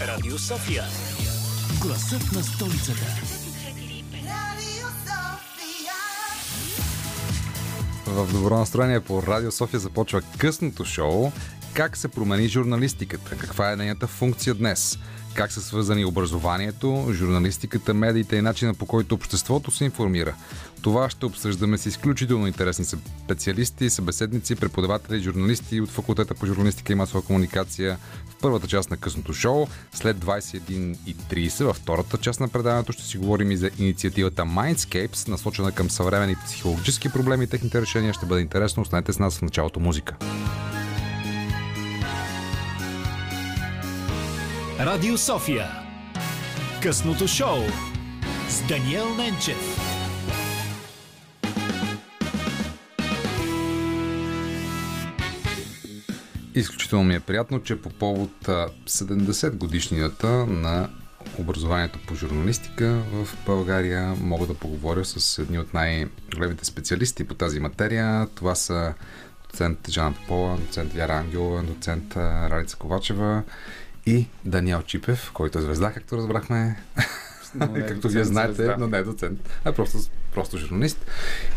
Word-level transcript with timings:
Радио 0.00 0.38
София. 0.38 0.84
Гласът 1.80 2.32
на 2.32 2.42
столицата. 2.42 3.06
В 8.06 8.32
добро 8.32 8.58
настроение 8.58 9.00
по 9.00 9.22
Радио 9.22 9.52
София 9.52 9.80
започва 9.80 10.22
късното 10.38 10.84
шоу 10.84 11.30
Как 11.74 11.96
се 11.96 12.08
промени 12.08 12.48
журналистиката? 12.48 13.36
Каква 13.36 13.72
е 13.72 13.76
нейната 13.76 14.06
функция 14.06 14.54
днес? 14.54 14.98
Как 15.34 15.52
са 15.52 15.60
свързани 15.60 16.04
образованието, 16.04 17.08
журналистиката, 17.12 17.94
медиите 17.94 18.36
и 18.36 18.42
начина 18.42 18.74
по 18.74 18.86
който 18.86 19.14
обществото 19.14 19.70
се 19.70 19.84
информира? 19.84 20.34
Това 20.82 21.10
ще 21.10 21.26
обсъждаме 21.26 21.78
с 21.78 21.86
изключително 21.86 22.46
интересни 22.46 22.84
специалисти, 22.84 23.90
събеседници, 23.90 24.56
преподаватели, 24.56 25.22
журналисти 25.22 25.80
от 25.80 25.90
факултета 25.90 26.34
по 26.34 26.46
журналистика 26.46 26.92
и 26.92 26.96
масова 26.96 27.22
комуникация 27.22 27.98
в 28.30 28.36
първата 28.40 28.66
част 28.66 28.90
на 28.90 28.96
късното 28.96 29.32
шоу. 29.32 29.66
След 29.92 30.16
21.30 30.16 31.64
във 31.64 31.76
втората 31.76 32.18
част 32.18 32.40
на 32.40 32.48
предаването 32.48 32.92
ще 32.92 33.02
си 33.02 33.18
говорим 33.18 33.50
и 33.50 33.56
за 33.56 33.70
инициативата 33.78 34.42
Mindscapes, 34.42 35.28
насочена 35.28 35.72
към 35.72 35.90
съвременни 35.90 36.36
психологически 36.46 37.08
проблеми 37.08 37.44
и 37.44 37.46
техните 37.46 37.80
решения. 37.80 38.14
Ще 38.14 38.26
бъде 38.26 38.40
интересно. 38.40 38.82
Останете 38.82 39.12
с 39.12 39.18
нас 39.18 39.38
в 39.38 39.42
началото 39.42 39.80
музика. 39.80 40.16
Радио 44.80 45.18
София. 45.18 45.70
Късното 46.82 47.28
шоу 47.28 47.58
с 48.48 48.62
Даниел 48.68 49.14
Ненчев. 49.14 49.89
Изключително 56.54 57.04
ми 57.04 57.14
е 57.14 57.20
приятно, 57.20 57.62
че 57.62 57.82
по 57.82 57.90
повод 57.90 58.30
70 58.46 59.56
годишнината 59.56 60.28
на 60.46 60.90
образованието 61.38 61.98
по 62.06 62.14
журналистика 62.14 63.02
в 63.12 63.28
България 63.46 64.14
мога 64.20 64.46
да 64.46 64.54
поговоря 64.54 65.04
с 65.04 65.38
едни 65.38 65.58
от 65.58 65.74
най-големите 65.74 66.64
специалисти 66.64 67.24
по 67.24 67.34
тази 67.34 67.60
материя. 67.60 68.26
Това 68.34 68.54
са 68.54 68.94
доцент 69.50 69.90
Жана 69.90 70.14
Попова, 70.14 70.56
доцент 70.56 70.92
Вяра 70.92 71.12
Ангелова, 71.12 71.62
доцент 71.62 72.16
Ралица 72.16 72.76
Ковачева 72.76 73.42
и 74.06 74.26
Даниел 74.44 74.82
Чипев, 74.82 75.30
който 75.34 75.58
е 75.58 75.62
звезда, 75.62 75.92
както 75.92 76.16
разбрахме. 76.16 76.82
Е 77.74 77.86
както 77.86 78.08
вие 78.08 78.24
знаете, 78.24 78.76
но 78.78 78.86
не 78.86 78.98
е 78.98 79.02
доцент, 79.02 79.48
а 79.64 79.72
просто, 79.72 79.98
просто 80.34 80.58
журналист. 80.58 81.06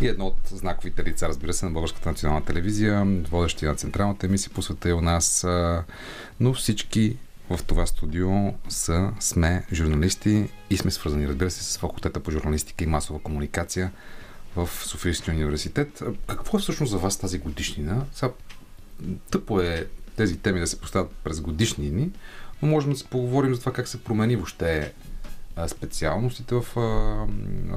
И 0.01 0.07
едно 0.07 0.25
от 0.25 0.37
знаковите 0.45 1.03
лица, 1.03 1.27
разбира 1.27 1.53
се, 1.53 1.65
на 1.65 1.71
Българската 1.71 2.09
национална 2.09 2.45
телевизия, 2.45 3.05
водещия 3.31 3.69
на 3.69 3.75
централната 3.75 4.25
емисия 4.25 4.51
по 4.53 4.61
света 4.61 4.89
и 4.89 4.93
у 4.93 5.01
нас. 5.01 5.47
Но 6.39 6.53
всички 6.53 7.17
в 7.49 7.59
това 7.63 7.85
студио 7.85 8.29
са, 8.69 9.11
сме 9.19 9.65
журналисти 9.73 10.49
и 10.69 10.77
сме 10.77 10.91
свързани, 10.91 11.27
разбира 11.27 11.51
се, 11.51 11.63
с 11.63 11.77
факултета 11.77 12.19
по 12.19 12.31
журналистика 12.31 12.83
и 12.83 12.87
масова 12.87 13.19
комуникация 13.19 13.91
в 14.55 14.69
Софийския 14.73 15.33
университет. 15.33 16.03
Какво 16.27 16.57
е 16.57 16.61
всъщност 16.61 16.91
за 16.91 16.97
вас 16.97 17.17
тази 17.17 17.39
годишнина? 17.39 18.05
Сега, 18.13 18.33
тъпо 19.31 19.61
е 19.61 19.87
тези 20.15 20.37
теми 20.37 20.59
да 20.59 20.67
се 20.67 20.79
поставят 20.79 21.11
през 21.23 21.41
годишнини, 21.41 22.11
но 22.61 22.67
можем 22.67 22.91
да 22.91 22.97
се 22.97 23.07
поговорим 23.07 23.53
за 23.53 23.59
това 23.59 23.73
как 23.73 23.87
се 23.87 24.03
промени 24.03 24.35
въобще 24.35 24.93
специалностите 25.67 26.55
в 26.55 26.61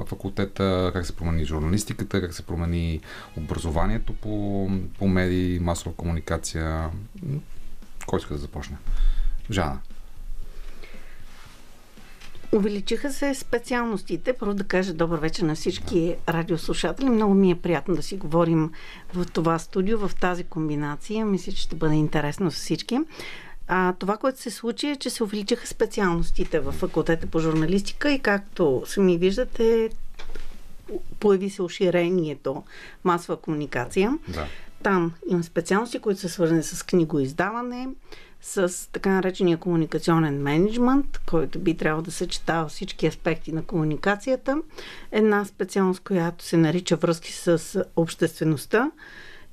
факултета, 0.07 0.91
как 0.93 1.07
се 1.07 1.17
промени 1.17 1.45
журналистиката, 1.45 2.21
как 2.21 2.35
се 2.35 2.43
промени 2.43 3.01
образованието 3.37 4.13
по, 4.13 4.69
по 4.99 5.09
медии, 5.09 5.59
масова 5.59 5.95
комуникация. 5.95 6.91
Кой 8.07 8.19
иска 8.19 8.35
да 8.35 8.41
започне? 8.41 8.77
Жана. 9.51 9.79
Увеличиха 12.53 13.13
се 13.13 13.35
специалностите. 13.35 14.33
Първо 14.33 14.55
да 14.55 14.65
кажа 14.65 14.95
добър 14.95 15.19
вечер 15.19 15.43
на 15.43 15.55
всички 15.55 16.15
радиослушатели. 16.29 17.11
Много 17.11 17.35
ми 17.35 17.51
е 17.51 17.55
приятно 17.55 17.97
да 17.97 18.03
си 18.03 18.17
говорим 18.17 18.71
в 19.15 19.27
това 19.33 19.59
студио, 19.59 20.09
в 20.09 20.15
тази 20.21 20.45
комбинация. 20.45 21.27
Мисля, 21.27 21.53
че 21.53 21.63
ще 21.63 21.77
бъде 21.77 21.95
интересно 21.95 22.51
за 22.51 22.57
всички. 22.57 22.99
А, 23.69 23.93
това, 23.93 24.17
което 24.17 24.41
се 24.41 24.51
случи 24.51 24.87
е, 24.87 24.97
че 24.97 25.11
се 25.11 25.25
увеличиха 25.25 25.67
специалностите 25.67 26.61
в 26.61 26.73
факултета 26.73 27.27
по 27.27 27.39
журналистика 27.39 28.13
и 28.13 28.19
както 28.19 28.83
сами 28.87 29.19
виждате, 29.19 29.91
появи 31.21 31.51
се 31.51 31.63
оширението 31.63 32.63
масова 33.05 33.37
комуникация. 33.37 34.19
Да. 34.29 34.47
Там 34.83 35.13
има 35.29 35.43
специалности, 35.43 35.99
които 35.99 36.21
са 36.21 36.29
свързани 36.29 36.63
с 36.63 36.83
книгоиздаване, 36.83 37.89
с 38.43 38.89
така 38.93 39.11
наречения 39.11 39.59
комуникационен 39.59 40.43
менеджмент, 40.43 41.21
който 41.27 41.59
би 41.59 41.77
трябвало 41.77 42.03
да 42.03 42.11
съчетава 42.11 42.69
всички 42.69 43.07
аспекти 43.07 43.53
на 43.53 43.63
комуникацията. 43.63 44.57
Една 45.13 45.45
специалност, 45.45 46.01
която 46.01 46.45
се 46.45 46.57
нарича 46.57 46.97
връзки 46.97 47.33
с 47.33 47.85
обществеността. 47.97 48.91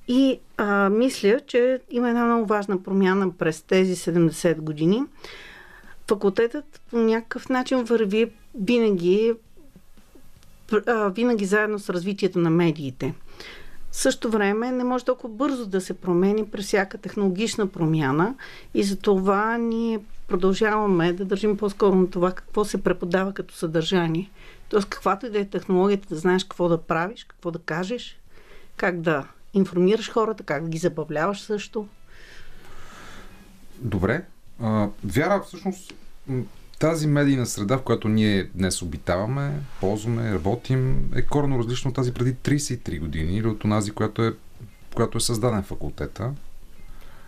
И 0.08 0.40
а, 0.58 0.90
мисля, 0.90 1.40
че 1.48 1.80
има 1.92 2.10
една 2.10 2.26
много 2.26 2.46
важна 2.46 2.84
промяна 2.84 3.32
през 3.32 3.62
тези 3.62 3.96
70 3.96 4.58
години. 4.58 5.04
Факултетът 6.08 6.82
по 6.90 6.98
някакъв 6.98 7.50
начин 7.50 7.84
върви 7.84 8.32
винаги, 8.56 9.34
а, 10.88 11.10
винаги 11.10 11.46
заедно 11.46 11.80
с 11.80 11.90
развитието 11.90 12.40
на 12.40 12.50
медиите. 12.50 13.14
В 13.92 13.96
същото 13.96 14.32
време 14.32 14.72
не 14.72 14.84
може 14.84 15.06
толкова 15.06 15.30
бързо 15.30 15.66
да 15.66 15.82
се 15.82 15.94
промени 15.94 16.46
през 16.46 16.66
всяка 16.66 16.98
технологична 16.98 17.68
промяна 17.68 18.36
и 18.74 18.84
за 18.84 18.96
това 18.96 19.58
ние 19.58 20.00
продължаваме 20.28 21.14
да 21.14 21.26
държим 21.26 21.58
по-скоро 21.58 21.96
на 21.96 22.10
това 22.10 22.32
какво 22.32 22.66
се 22.66 22.84
преподава 22.84 23.34
като 23.34 23.56
съдържание. 23.56 24.30
Тоест 24.70 24.90
каквато 24.90 25.26
и 25.26 25.30
да 25.30 25.40
е 25.40 25.46
технологията, 25.46 26.08
да 26.10 26.16
знаеш 26.16 26.44
какво 26.44 26.70
да 26.70 26.78
правиш, 26.78 27.24
какво 27.24 27.52
да 27.52 27.60
кажеш, 27.60 28.20
как 28.78 29.02
да 29.02 29.28
информираш 29.54 30.12
хората, 30.12 30.44
как 30.44 30.64
да 30.64 30.70
ги 30.70 30.78
забавляваш 30.78 31.42
също. 31.42 31.88
Добре. 33.80 34.26
А, 34.62 34.90
вяра, 35.04 35.44
всъщност, 35.48 35.94
тази 36.80 37.08
медийна 37.08 37.46
среда, 37.46 37.78
в 37.78 37.82
която 37.82 38.08
ние 38.08 38.50
днес 38.56 38.82
обитаваме, 38.82 39.52
ползваме, 39.80 40.34
работим, 40.34 41.12
е 41.16 41.22
коренно 41.22 41.60
различна 41.60 41.90
от 41.90 41.96
тази 41.96 42.14
преди 42.14 42.36
33 42.36 43.00
години 43.00 43.38
или 43.38 43.48
от 43.48 43.62
тази, 43.62 43.92
която 43.92 44.24
е, 44.24 44.34
която 44.96 45.18
е 45.18 45.22
създаден 45.22 45.64
факултета. 45.64 46.32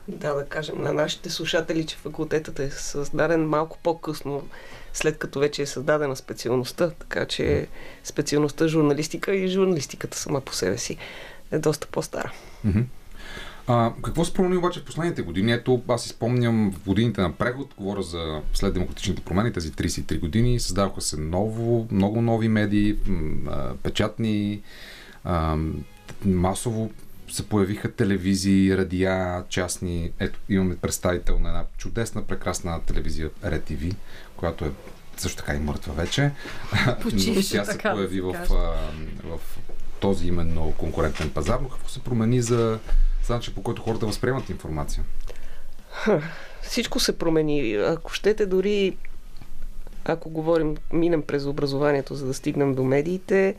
Да, 0.08 0.34
да 0.34 0.46
кажем 0.46 0.82
на 0.82 0.94
нашите 0.94 1.30
слушатели, 1.30 1.86
че 1.86 1.98
факултетът 1.98 2.60
е 2.60 2.72
създаден 2.72 3.48
малко 3.48 3.78
по-късно, 3.84 4.48
след 4.94 5.18
като 5.18 5.40
вече 5.40 5.62
е 5.62 5.66
създадена 5.66 6.16
специалността, 6.16 6.90
така 6.90 7.26
че 7.26 7.68
специалността 8.04 8.68
журналистика 8.68 9.36
и 9.36 9.48
журналистиката 9.48 10.18
сама 10.18 10.42
по 10.42 10.54
себе 10.54 10.78
си 10.78 10.98
е 11.56 11.60
доста 11.60 11.88
по-стара. 11.88 12.32
Mm-hmm. 12.68 12.84
А, 13.68 13.92
какво 14.04 14.26
се 14.26 14.34
промени 14.34 14.58
обаче 14.58 14.80
в 14.80 14.84
последните 14.86 15.22
години? 15.22 15.52
Ето, 15.52 15.82
аз 15.88 16.06
изпомням 16.06 16.72
в 16.72 16.86
годините 16.86 17.22
на 17.22 17.32
преход, 17.32 17.74
говоря 17.78 18.02
за 18.02 18.42
след 18.54 18.74
демократичните 18.74 19.22
промени, 19.22 19.54
тези 19.54 19.72
33 19.72 20.20
години, 20.20 20.60
създаваха 20.60 21.02
се 21.02 21.18
ново, 21.18 21.88
много 21.92 22.22
нови 22.22 22.48
медии, 22.48 22.96
печатни, 23.84 24.62
масово 26.26 26.92
се 27.32 27.50
появиха 27.50 27.92
телевизии, 27.92 28.78
радиа, 28.78 29.44
частни. 29.50 30.12
Ето, 30.20 30.40
имаме 30.50 30.76
представител 30.76 31.40
на 31.40 31.50
една 31.50 31.66
чудесна, 31.78 32.24
прекрасна 32.24 32.82
телевизия 32.82 33.30
RTV, 33.30 33.96
която 34.38 34.66
е 34.66 34.72
също 35.18 35.38
така 35.38 35.56
и 35.56 35.60
мъртва 35.60 35.94
вече. 35.94 36.32
Почише, 37.02 37.30
Но 37.30 37.64
тя 37.64 37.66
се 37.66 37.78
появи 37.78 38.22
в, 38.22 38.34
в 39.24 39.40
този 40.06 40.28
именно 40.28 40.74
конкурентен 40.78 41.30
пазар, 41.30 41.60
но 41.62 41.70
какво 41.70 41.90
се 41.90 42.00
промени 42.00 42.42
за 42.42 42.80
начин 43.30 43.54
по 43.54 43.64
който 43.64 43.82
хората 43.82 44.06
възприемат 44.06 44.50
информация? 44.50 45.04
Ха, 45.90 46.22
всичко 46.62 47.00
се 47.00 47.18
промени. 47.18 47.74
Ако 47.74 48.14
щете 48.14 48.46
дори 48.46 48.98
ако 50.06 50.30
говорим, 50.30 50.78
минем 50.94 51.22
през 51.22 51.46
образованието, 51.46 52.16
за 52.16 52.26
да 52.26 52.34
стигнем 52.34 52.76
до 52.76 52.84
медиите, 52.84 53.56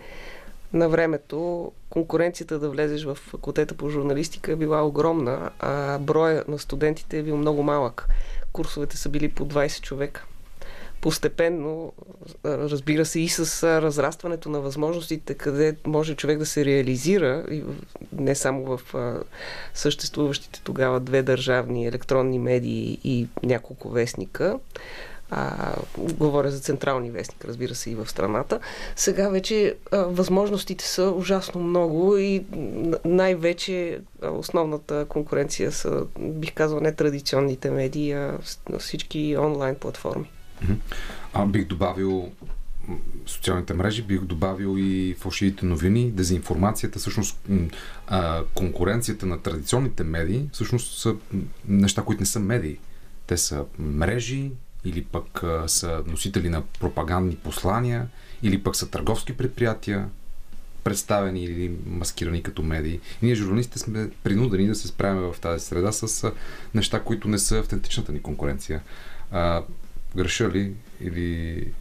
на 0.73 0.88
времето 0.88 1.73
конкуренцията 1.91 2.59
да 2.59 2.71
влезеш 2.71 3.05
в 3.05 3.15
факултета 3.15 3.75
по 3.75 3.91
журналистика 3.91 4.53
е 4.53 4.56
била 4.56 4.82
огромна, 4.82 5.50
а 5.59 5.99
броя 5.99 6.44
на 6.49 6.59
студентите 6.59 7.19
е 7.19 7.23
бил 7.23 7.37
много 7.37 7.62
малък. 7.62 8.09
Курсовете 8.53 8.97
са 8.97 9.09
били 9.09 9.29
по 9.29 9.49
20 9.49 9.81
човека 9.81 10.25
постепенно, 11.01 11.93
разбира 12.45 13.05
се, 13.05 13.21
и 13.21 13.29
с 13.29 13.63
разрастването 13.83 14.49
на 14.49 14.61
възможностите, 14.61 15.35
къде 15.35 15.77
може 15.87 16.15
човек 16.15 16.39
да 16.39 16.47
се 16.47 16.65
реализира, 16.65 17.45
не 18.13 18.35
само 18.35 18.77
в 18.77 18.81
съществуващите 19.75 20.61
тогава 20.65 21.01
две 21.01 21.23
държавни 21.23 21.87
електронни 21.87 22.39
медии 22.39 22.99
и 23.05 23.29
няколко 23.43 23.89
вестника, 23.89 24.59
а, 25.31 25.75
говоря 25.99 26.51
за 26.51 26.59
централни 26.59 27.11
вестник, 27.11 27.45
разбира 27.45 27.75
се, 27.75 27.91
и 27.91 27.95
в 27.95 28.09
страната. 28.09 28.61
Сега 28.97 29.29
вече 29.29 29.75
а, 29.93 30.03
възможностите 30.03 30.85
са 30.85 31.11
ужасно 31.11 31.61
много 31.61 32.17
и 32.17 32.45
най-вече 33.05 34.01
основната 34.23 35.07
конкуренция 35.09 35.73
са, 35.73 36.07
бих 36.19 36.55
казал, 36.55 36.81
не 36.81 36.93
традиционните 36.93 37.71
медии, 37.71 38.13
а 38.13 38.39
всички 38.79 39.37
онлайн 39.39 39.75
платформи. 39.75 40.31
А 41.32 41.47
бих 41.47 41.67
добавил 41.67 42.32
социалните 43.26 43.75
мрежи, 43.75 44.03
бих 44.03 44.20
добавил 44.20 44.75
и 44.79 45.17
фалшивите 45.19 45.67
новини, 45.67 46.11
дезинформацията, 46.11 46.99
всъщност 46.99 47.38
конкуренцията 48.55 49.26
на 49.26 49.43
традиционните 49.43 50.05
медии, 50.05 50.49
всъщност 50.53 50.99
са 50.99 51.14
неща, 51.69 52.03
които 52.03 52.23
не 52.23 52.26
са 52.26 52.41
медии. 52.41 52.79
Те 53.26 53.37
са 53.37 53.64
мрежи, 53.79 54.50
или 54.85 55.05
пък 55.05 55.44
са 55.67 56.03
носители 56.06 56.49
на 56.49 56.62
пропагандни 56.81 57.37
послания, 57.37 58.09
или 58.43 58.62
пък 58.62 58.76
са 58.76 58.91
търговски 58.91 59.37
предприятия, 59.37 60.09
представени 60.85 61.44
или 61.44 61.76
маскирани 61.87 62.43
като 62.43 62.62
медии. 62.62 63.00
И 63.23 63.26
ние, 63.26 63.35
журналистите, 63.35 63.79
сме 63.79 64.11
принудени 64.23 64.67
да 64.67 64.75
се 64.75 64.88
справяме 64.88 65.20
в 65.20 65.41
тази 65.41 65.64
среда 65.64 65.93
с 65.93 66.32
неща, 66.75 67.00
които 67.00 67.29
не 67.29 67.38
са 67.38 67.59
автентичната 67.59 68.12
ни 68.12 68.23
конкуренция. 68.23 68.82
А, 69.31 69.62
греша 70.17 70.51
ли 70.51 70.73
или 71.01 71.73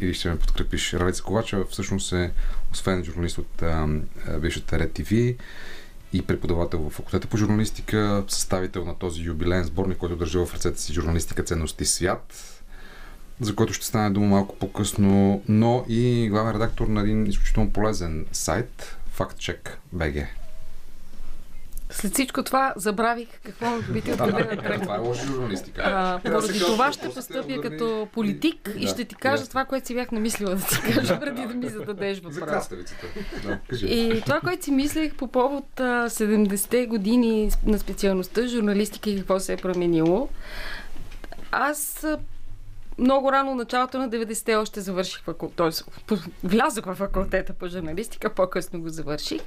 или 0.00 0.14
ще 0.14 0.30
ме 0.30 0.38
подкрепиш. 0.38 0.92
Ралица 0.92 1.22
Ковачева 1.22 1.64
всъщност 1.64 2.12
е, 2.12 2.32
освен 2.72 3.04
журналист 3.04 3.38
от 3.38 3.62
бившата 4.40 4.78
Ред 4.78 4.92
ТВ 4.92 5.34
и 6.12 6.22
преподавател 6.26 6.78
в 6.78 6.90
факултета 6.90 7.28
по 7.28 7.36
журналистика, 7.36 8.24
съставител 8.28 8.84
на 8.84 8.98
този 8.98 9.22
юбилеен 9.22 9.64
сборник, 9.64 9.98
който 9.98 10.16
държа 10.16 10.46
в 10.46 10.54
ръцете 10.54 10.80
си 10.80 10.92
журналистика, 10.92 11.44
ценности, 11.44 11.84
свят, 11.84 12.34
за 13.40 13.54
който 13.54 13.72
ще 13.72 13.86
стане 13.86 14.10
дума 14.10 14.26
малко 14.26 14.56
по-късно, 14.56 15.42
но 15.48 15.84
и 15.88 16.28
главен 16.30 16.54
редактор 16.54 16.86
на 16.86 17.00
един 17.00 17.26
изключително 17.26 17.70
полезен 17.70 18.26
сайт, 18.32 18.96
FactCheck.bg. 19.18 20.26
След 21.92 22.12
всичко 22.12 22.42
това 22.42 22.72
забравих 22.76 23.28
какво 23.44 23.78
бите 23.92 24.16
да, 24.16 24.26
да, 24.26 24.80
Това 24.80 24.96
е 24.96 24.98
лоша 24.98 25.26
журналистика. 25.26 26.20
Поради 26.24 26.58
това 26.58 26.92
ще 26.92 27.10
постъпя 27.10 27.60
като 27.60 28.08
политик 28.12 28.70
и 28.78 28.86
ще 28.86 29.04
ти 29.04 29.14
кажа 29.14 29.46
това, 29.46 29.64
което 29.64 29.86
си 29.86 29.94
бях 29.94 30.12
намислила 30.12 30.54
да 30.54 30.66
ти 30.66 30.92
кажа, 30.94 31.20
преди 31.20 31.46
да 31.46 31.54
ми 31.54 31.68
зададеш 31.68 32.20
въпрос. 32.20 32.70
И 33.82 34.20
това, 34.24 34.40
което 34.40 34.64
си 34.64 34.70
мислех 34.70 35.14
по 35.14 35.28
повод 35.28 35.66
70-те 35.76 36.86
години 36.86 37.50
на 37.66 37.78
специалността 37.78 38.46
журналистика 38.46 39.10
и 39.10 39.16
какво 39.16 39.40
се 39.40 39.52
е 39.52 39.56
променило, 39.56 40.28
аз 41.52 42.06
много 42.98 43.32
рано, 43.32 43.54
началото 43.54 43.98
на 43.98 44.10
90-те 44.10 44.56
още 44.56 44.80
завърших 44.80 45.22
факултет, 45.22 45.56
т.е. 46.06 46.16
влязох 46.44 46.84
в 46.84 46.94
факултета 46.94 47.52
по 47.52 47.68
журналистика, 47.68 48.34
по-късно 48.34 48.80
го 48.80 48.88
завърших. 48.88 49.42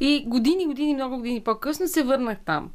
И 0.00 0.24
години, 0.26 0.66
години, 0.66 0.94
много 0.94 1.16
години 1.16 1.40
по-късно 1.40 1.88
се 1.88 2.02
върнах 2.02 2.38
там. 2.44 2.70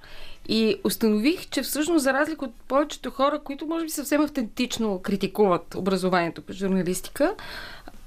И 0.48 0.75
установих, 0.84 1.50
че 1.50 1.62
всъщност, 1.62 2.04
за 2.04 2.14
разлика 2.14 2.46
от 2.46 2.56
повечето 2.68 3.12
хора, 3.12 3.40
които 3.44 3.68
може 3.68 3.86
би 3.86 3.90
съвсем 3.90 4.22
автентично 4.22 5.02
критикуват 5.02 5.75
образованието 5.75 6.42
по 6.42 6.54
журналистика, 6.54 7.36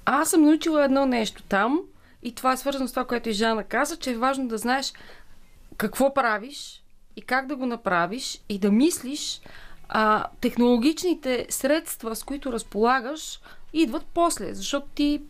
аз 0.05 0.31
съм 0.31 0.43
научила 0.43 0.85
едно 0.85 1.07
нещо 1.07 1.43
там 1.43 1.81
и 2.23 2.35
това 2.35 2.53
е 2.53 2.57
свързано 2.57 2.89
с 2.89 2.91
това, 2.91 3.05
което 3.05 3.29
и 3.29 3.33
Жана 3.33 3.65
каза, 3.65 3.97
че 3.97 4.11
е 4.11 4.17
важно 4.19 4.49
да 4.49 4.59
знаеш 4.59 4.93
какво 5.77 6.15
правиш 6.15 6.83
и 7.17 7.23
как 7.23 7.47
да 7.47 7.57
го 7.57 7.67
направиш 7.67 8.41
и 8.49 8.59
да 8.59 8.71
мислиш 8.71 9.41
а, 9.89 10.25
технологичните 10.41 11.47
средства, 11.49 12.17
с 12.17 12.23
които 12.23 12.53
разполагаш, 12.53 13.41
идват 13.73 14.07
после, 14.15 14.55
защото 14.55 14.87
ти 14.95 15.23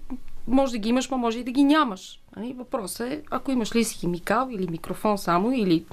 може 0.47 0.73
да 0.73 0.79
ги 0.79 0.89
имаш, 0.89 1.09
но 1.09 1.19
може 1.19 1.39
и 1.39 1.45
да 1.45 1.51
ги 1.51 1.65
нямаш. 1.65 2.21
Нали? 2.37 2.53
Въпросът 2.53 3.13
е, 3.13 3.23
ако 3.31 3.51
имаш 3.51 3.75
ли 3.75 3.85
си 3.85 3.99
химикал 3.99 4.49
или 4.51 4.69
микрофон 4.71 5.19
само, 5.19 5.53
или 5.53 5.85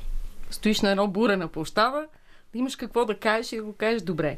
стоиш 0.49 0.81
на 0.81 0.91
едно 0.91 1.07
буре 1.07 1.37
на 1.37 1.47
площада, 1.47 2.05
да 2.53 2.59
имаш 2.59 2.75
какво 2.75 3.05
да 3.05 3.17
кажеш 3.17 3.51
и 3.51 3.55
да 3.57 3.63
го 3.63 3.73
кажеш 3.73 4.01
добре. 4.01 4.37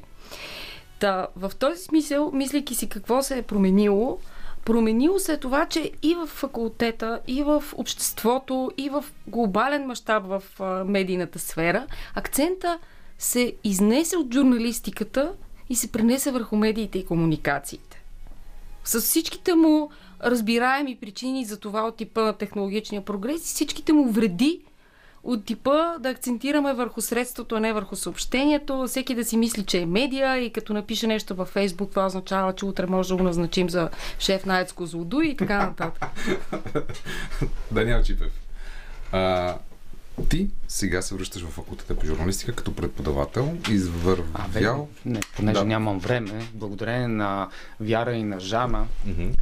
Та, 1.00 1.28
в 1.36 1.51
този 1.60 1.83
смисъл, 1.83 2.31
мислейки 2.31 2.75
си 2.75 2.89
какво 2.89 3.21
се 3.21 3.38
е 3.38 3.42
променило, 3.42 4.19
променило 4.66 5.19
се 5.19 5.33
е 5.33 5.38
това, 5.38 5.66
че 5.66 5.92
и 6.01 6.16
в 6.16 6.28
факултета, 6.28 7.19
и 7.28 7.44
в 7.44 7.63
обществото, 7.75 8.71
и 8.78 8.89
в 8.89 9.06
глобален 9.28 9.86
мащаб 9.86 10.24
в 10.25 10.44
медийната 10.86 11.39
сфера, 11.39 11.88
акцента 12.16 12.80
се 13.20 13.54
изнесе 13.64 14.18
от 14.18 14.34
журналистиката 14.34 15.34
и 15.70 15.76
се 15.76 15.92
пренесе 15.92 16.32
върху 16.32 16.56
медиите 16.56 17.00
и 17.00 17.06
комуникациите. 17.06 18.02
С 18.84 19.02
всичките 19.02 19.54
му 19.54 19.90
разбираеми 20.24 20.98
причини 21.02 21.46
за 21.46 21.60
това 21.60 21.82
от 21.82 21.96
типа 21.96 22.22
на 22.22 22.34
технологичния 22.34 23.06
прогрес 23.06 23.52
и 23.52 23.54
всичките 23.54 23.94
му 23.94 24.12
вреди 24.12 24.62
от 25.24 25.46
типа 25.46 25.98
да 26.00 26.10
акцентираме 26.10 26.74
върху 26.74 27.02
средството, 27.02 27.56
а 27.56 27.60
не 27.60 27.74
върху 27.74 27.96
съобщението. 27.96 28.84
Всеки 28.88 29.16
да 29.16 29.26
си 29.26 29.38
мисли, 29.38 29.64
че 29.64 29.80
е 29.80 29.86
медия 29.86 30.38
и 30.38 30.50
като 30.50 30.74
напише 30.74 31.08
нещо 31.08 31.36
във 31.36 31.48
Фейсбук, 31.48 31.90
това 31.90 32.06
означава, 32.06 32.54
че 32.56 32.66
утре 32.66 32.86
може 32.86 33.10
да 33.10 33.16
го 33.16 33.24
назначим 33.24 33.70
за 33.70 33.90
шеф 34.20 34.46
на 34.46 34.60
Ецко 34.60 34.86
Злоду 34.86 35.22
и 35.22 35.38
така 35.38 35.58
нататък. 35.58 36.06
Даниел 37.72 38.04
Чипев. 38.04 38.32
Ти 40.30 40.50
сега 40.68 41.02
се 41.02 41.16
връщаш 41.16 41.42
в 41.42 41.50
факултета 41.52 41.96
по 41.96 42.06
журналистика 42.06 42.54
като 42.54 42.76
преподавател, 42.76 43.58
извървял... 43.72 44.90
А, 45.06 45.10
не, 45.10 45.20
понеже 45.36 45.60
да. 45.60 45.66
нямам 45.66 46.00
време, 46.00 46.48
благодарение 46.54 47.08
на 47.08 47.50
Вяра 47.80 48.14
и 48.14 48.24
на 48.24 48.40
Жана, 48.40 48.88
mm-hmm. 49.08 49.38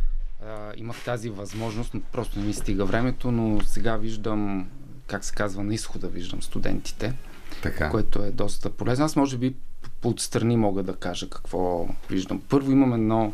а, 0.46 0.72
имах 0.78 1.04
тази 1.06 1.30
възможност, 1.30 1.96
просто 2.12 2.40
не 2.40 2.46
ми 2.46 2.54
стига 2.54 2.86
времето, 2.86 3.32
но 3.32 3.62
сега 3.62 3.98
виждам, 3.98 4.70
как 5.08 5.26
се 5.26 5.34
казва, 5.34 5.64
на 5.64 5.74
изхода 5.74 6.08
виждам 6.08 6.42
студентите, 6.42 7.14
така. 7.62 7.90
което 7.90 8.24
е 8.24 8.32
доста 8.32 8.70
полезно. 8.70 9.06
Аз 9.06 9.16
може 9.16 9.38
би 9.38 9.56
по 10.02 10.10
отстрани 10.10 10.58
мога 10.58 10.84
да 10.84 10.96
кажа 10.96 11.30
какво 11.30 11.88
виждам. 12.10 12.42
Първо 12.50 12.72
имам 12.72 12.94
едно 12.94 13.34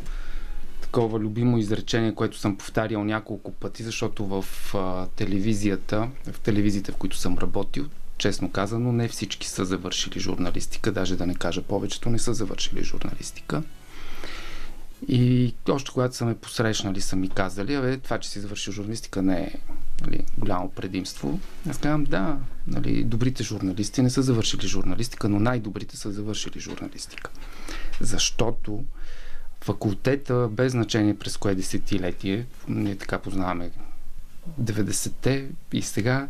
такова 0.90 1.18
любимо 1.18 1.58
изречение, 1.58 2.14
което 2.14 2.38
съм 2.38 2.56
повтарял 2.56 3.04
няколко 3.04 3.52
пъти, 3.52 3.82
защото 3.82 4.26
в 4.26 4.44
а, 4.74 5.06
телевизията, 5.06 6.08
в 6.32 6.40
телевизиите, 6.40 6.92
в 6.92 6.96
които 6.96 7.16
съм 7.16 7.38
работил, 7.38 7.86
честно 8.18 8.50
казано, 8.50 8.92
не 8.92 9.08
всички 9.08 9.48
са 9.48 9.64
завършили 9.64 10.20
журналистика, 10.20 10.92
даже 10.92 11.16
да 11.16 11.26
не 11.26 11.34
кажа 11.34 11.62
повечето 11.62 12.10
не 12.10 12.18
са 12.18 12.34
завършили 12.34 12.84
журналистика. 12.84 13.62
И 15.08 15.54
още 15.68 15.90
когато 15.92 16.16
са 16.16 16.24
ме 16.24 16.34
посрещнали, 16.34 17.00
са 17.00 17.16
ми 17.16 17.28
казали, 17.28 17.74
абе, 17.74 17.96
това, 17.96 18.18
че 18.18 18.28
си 18.28 18.40
завършил 18.40 18.72
журналистика 18.72 19.22
не 19.22 19.40
е 19.40 19.54
нали, 20.00 20.24
голямо 20.38 20.70
предимство. 20.70 21.40
Аз 21.70 21.78
казвам, 21.78 22.04
да, 22.04 22.38
нали, 22.66 23.04
добрите 23.04 23.44
журналисти 23.44 24.02
не 24.02 24.10
са 24.10 24.22
завършили 24.22 24.66
журналистика, 24.66 25.28
но 25.28 25.40
най-добрите 25.40 25.96
са 25.96 26.12
завършили 26.12 26.60
журналистика. 26.60 27.30
Защото 28.00 28.84
факултета, 29.60 30.48
без 30.50 30.72
значение 30.72 31.18
през 31.18 31.36
кое 31.36 31.54
десетилетие, 31.54 32.46
ние 32.68 32.96
така 32.96 33.18
познаваме 33.18 33.70
90-те 34.62 35.48
и 35.72 35.82
сега, 35.82 36.28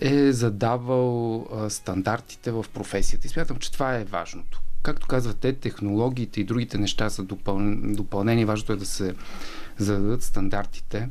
е 0.00 0.32
задавал 0.32 1.46
стандартите 1.68 2.50
в 2.50 2.66
професията. 2.74 3.26
И 3.26 3.30
смятам, 3.30 3.56
че 3.56 3.72
това 3.72 3.96
е 3.96 4.04
важното. 4.04 4.60
Както 4.82 5.06
казвате, 5.06 5.52
технологиите 5.52 6.40
и 6.40 6.44
другите 6.44 6.78
неща 6.78 7.10
са 7.10 7.22
допъл... 7.22 7.58
допълнени. 7.82 8.44
Важното 8.44 8.72
е 8.72 8.76
да 8.76 8.86
се 8.86 9.14
зададат 9.78 10.22
стандартите. 10.22 11.08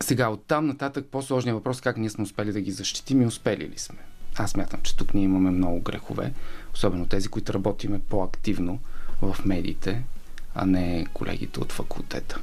Сега, 0.00 0.28
оттам 0.28 0.66
нататък 0.66 1.06
по-сложният 1.10 1.56
въпрос 1.56 1.80
как 1.80 1.96
ние 1.96 2.10
сме 2.10 2.24
успели 2.24 2.52
да 2.52 2.60
ги 2.60 2.70
защитим 2.70 3.22
и 3.22 3.26
успели 3.26 3.68
ли 3.68 3.78
сме. 3.78 3.98
Аз 4.36 4.50
смятам, 4.50 4.80
че 4.82 4.96
тук 4.96 5.14
ние 5.14 5.24
имаме 5.24 5.50
много 5.50 5.80
грехове, 5.80 6.32
особено 6.74 7.06
тези, 7.06 7.28
които 7.28 7.54
работиме 7.54 7.98
по-активно 7.98 8.78
в 9.22 9.36
медиите, 9.44 10.02
а 10.56 10.66
не 10.66 11.06
колегите 11.12 11.60
от 11.60 11.72
факултета. 11.72 12.38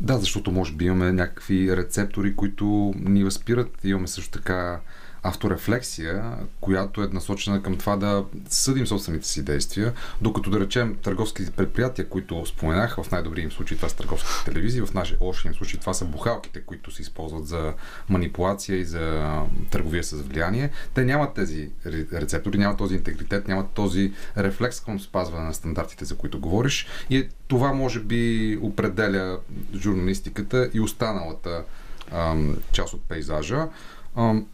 Да, 0.00 0.18
защото 0.18 0.52
може 0.52 0.72
би 0.72 0.84
имаме 0.84 1.12
някакви 1.12 1.76
рецептори, 1.76 2.36
които 2.36 2.94
ни 2.96 3.24
възпират. 3.24 3.84
Имаме 3.84 4.06
също 4.06 4.30
така 4.30 4.80
авторефлексия, 5.24 6.36
която 6.60 7.02
е 7.02 7.08
насочена 7.12 7.62
към 7.62 7.76
това 7.76 7.96
да 7.96 8.24
съдим 8.48 8.86
собствените 8.86 9.28
си 9.28 9.44
действия, 9.44 9.92
докато 10.20 10.50
да 10.50 10.60
речем 10.60 10.96
търговските 11.02 11.50
предприятия, 11.50 12.08
които 12.08 12.46
споменах, 12.46 12.96
в 13.02 13.10
най-добрия 13.10 13.42
им 13.42 13.52
случай 13.52 13.76
това 13.76 13.88
са 13.88 13.96
търговските 13.96 14.44
телевизии, 14.44 14.82
в 14.82 14.94
нашия 14.94 15.18
лошия 15.20 15.48
им 15.48 15.54
случай 15.54 15.80
това 15.80 15.94
са 15.94 16.04
бухалките, 16.04 16.60
които 16.60 16.90
се 16.90 17.02
използват 17.02 17.46
за 17.46 17.74
манипулация 18.08 18.78
и 18.78 18.84
за 18.84 19.24
търговия 19.70 20.04
с 20.04 20.16
влияние. 20.22 20.70
Те 20.94 21.04
нямат 21.04 21.34
тези 21.34 21.70
рецептори, 22.12 22.58
нямат 22.58 22.78
този 22.78 22.94
интегритет, 22.94 23.48
нямат 23.48 23.70
този 23.70 24.12
рефлекс 24.36 24.80
към 24.80 25.00
спазване 25.00 25.46
на 25.46 25.54
стандартите, 25.54 26.04
за 26.04 26.16
които 26.16 26.40
говориш. 26.40 26.86
И 27.10 27.28
това 27.48 27.72
може 27.72 28.00
би 28.00 28.58
определя 28.62 29.38
журналистиката 29.76 30.70
и 30.74 30.80
останалата 30.80 31.64
ам, 32.12 32.56
част 32.72 32.94
от 32.94 33.02
пейзажа. 33.02 33.68
Ам, 34.16 34.46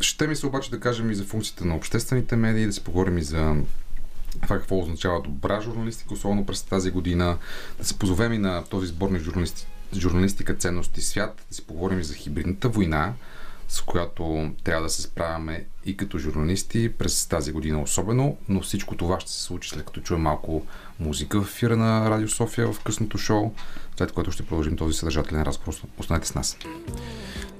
ще 0.00 0.26
ми 0.26 0.36
се 0.36 0.46
обаче 0.46 0.70
да 0.70 0.80
кажем 0.80 1.10
и 1.10 1.14
за 1.14 1.24
функцията 1.24 1.64
на 1.64 1.76
обществените 1.76 2.36
медии, 2.36 2.66
да 2.66 2.72
си 2.72 2.84
поговорим 2.84 3.18
и 3.18 3.22
за 3.22 3.56
това 4.42 4.58
какво 4.58 4.78
означава 4.78 5.22
добра 5.22 5.60
журналистика, 5.60 6.14
особено 6.14 6.46
през 6.46 6.62
тази 6.62 6.90
година. 6.90 7.38
Да 7.78 7.84
се 7.84 7.98
позовем 7.98 8.32
и 8.32 8.38
на 8.38 8.64
този 8.64 8.86
сборник 8.86 9.22
журналисти, 9.22 9.66
журналистика, 9.96 10.54
ценности 10.54 11.00
свят, 11.00 11.44
да 11.48 11.54
си 11.54 11.66
поговорим 11.66 12.00
и 12.00 12.04
за 12.04 12.14
хибридната 12.14 12.68
война, 12.68 13.12
с 13.68 13.80
която 13.80 14.50
трябва 14.64 14.82
да 14.82 14.90
се 14.90 15.02
справяме 15.02 15.66
и 15.84 15.96
като 15.96 16.18
журналисти 16.18 16.92
през 16.98 17.26
тази 17.26 17.52
година 17.52 17.82
особено, 17.82 18.36
но 18.48 18.60
всичко 18.60 18.96
това 18.96 19.20
ще 19.20 19.30
се 19.30 19.42
случи 19.42 19.70
след 19.70 19.84
като 19.84 20.00
чуем 20.00 20.20
малко 20.20 20.66
музика 21.00 21.42
в 21.42 21.48
ефира 21.48 21.76
на 21.76 22.10
Радио 22.10 22.28
София 22.28 22.72
в 22.72 22.80
късното 22.80 23.18
шоу, 23.18 23.52
след 23.96 24.12
което 24.12 24.32
ще 24.32 24.46
продължим 24.46 24.76
този 24.76 24.98
съдържателен 24.98 25.42
разговор. 25.42 25.74
Останете 25.98 26.28
с 26.28 26.34
нас. 26.34 26.56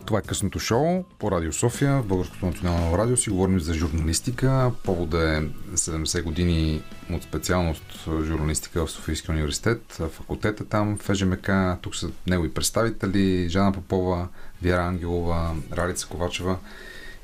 Това 0.08 0.18
е 0.18 0.22
късното 0.22 0.58
шоу 0.58 1.04
по 1.18 1.30
Радио 1.30 1.52
София, 1.52 2.02
в 2.02 2.06
Българското 2.06 2.46
национално 2.46 2.98
радио. 2.98 3.16
Си 3.16 3.30
говорим 3.30 3.60
за 3.60 3.74
журналистика. 3.74 4.72
Повода 4.84 5.36
е 5.36 5.42
70 5.76 6.22
години 6.22 6.82
от 7.10 7.22
специалност 7.22 7.82
журналистика 8.06 8.86
в 8.86 8.90
Софийския 8.90 9.32
университет, 9.32 10.00
факултета 10.10 10.64
там, 10.64 10.98
в 10.98 11.10
ЕЖМК. 11.10 11.50
Тук 11.82 11.96
са 11.96 12.10
негови 12.26 12.54
представители, 12.54 13.48
Жана 13.48 13.72
Попова, 13.72 14.28
Вяра 14.62 14.82
Ангелова, 14.82 15.56
Ралица 15.72 16.08
Ковачева 16.08 16.58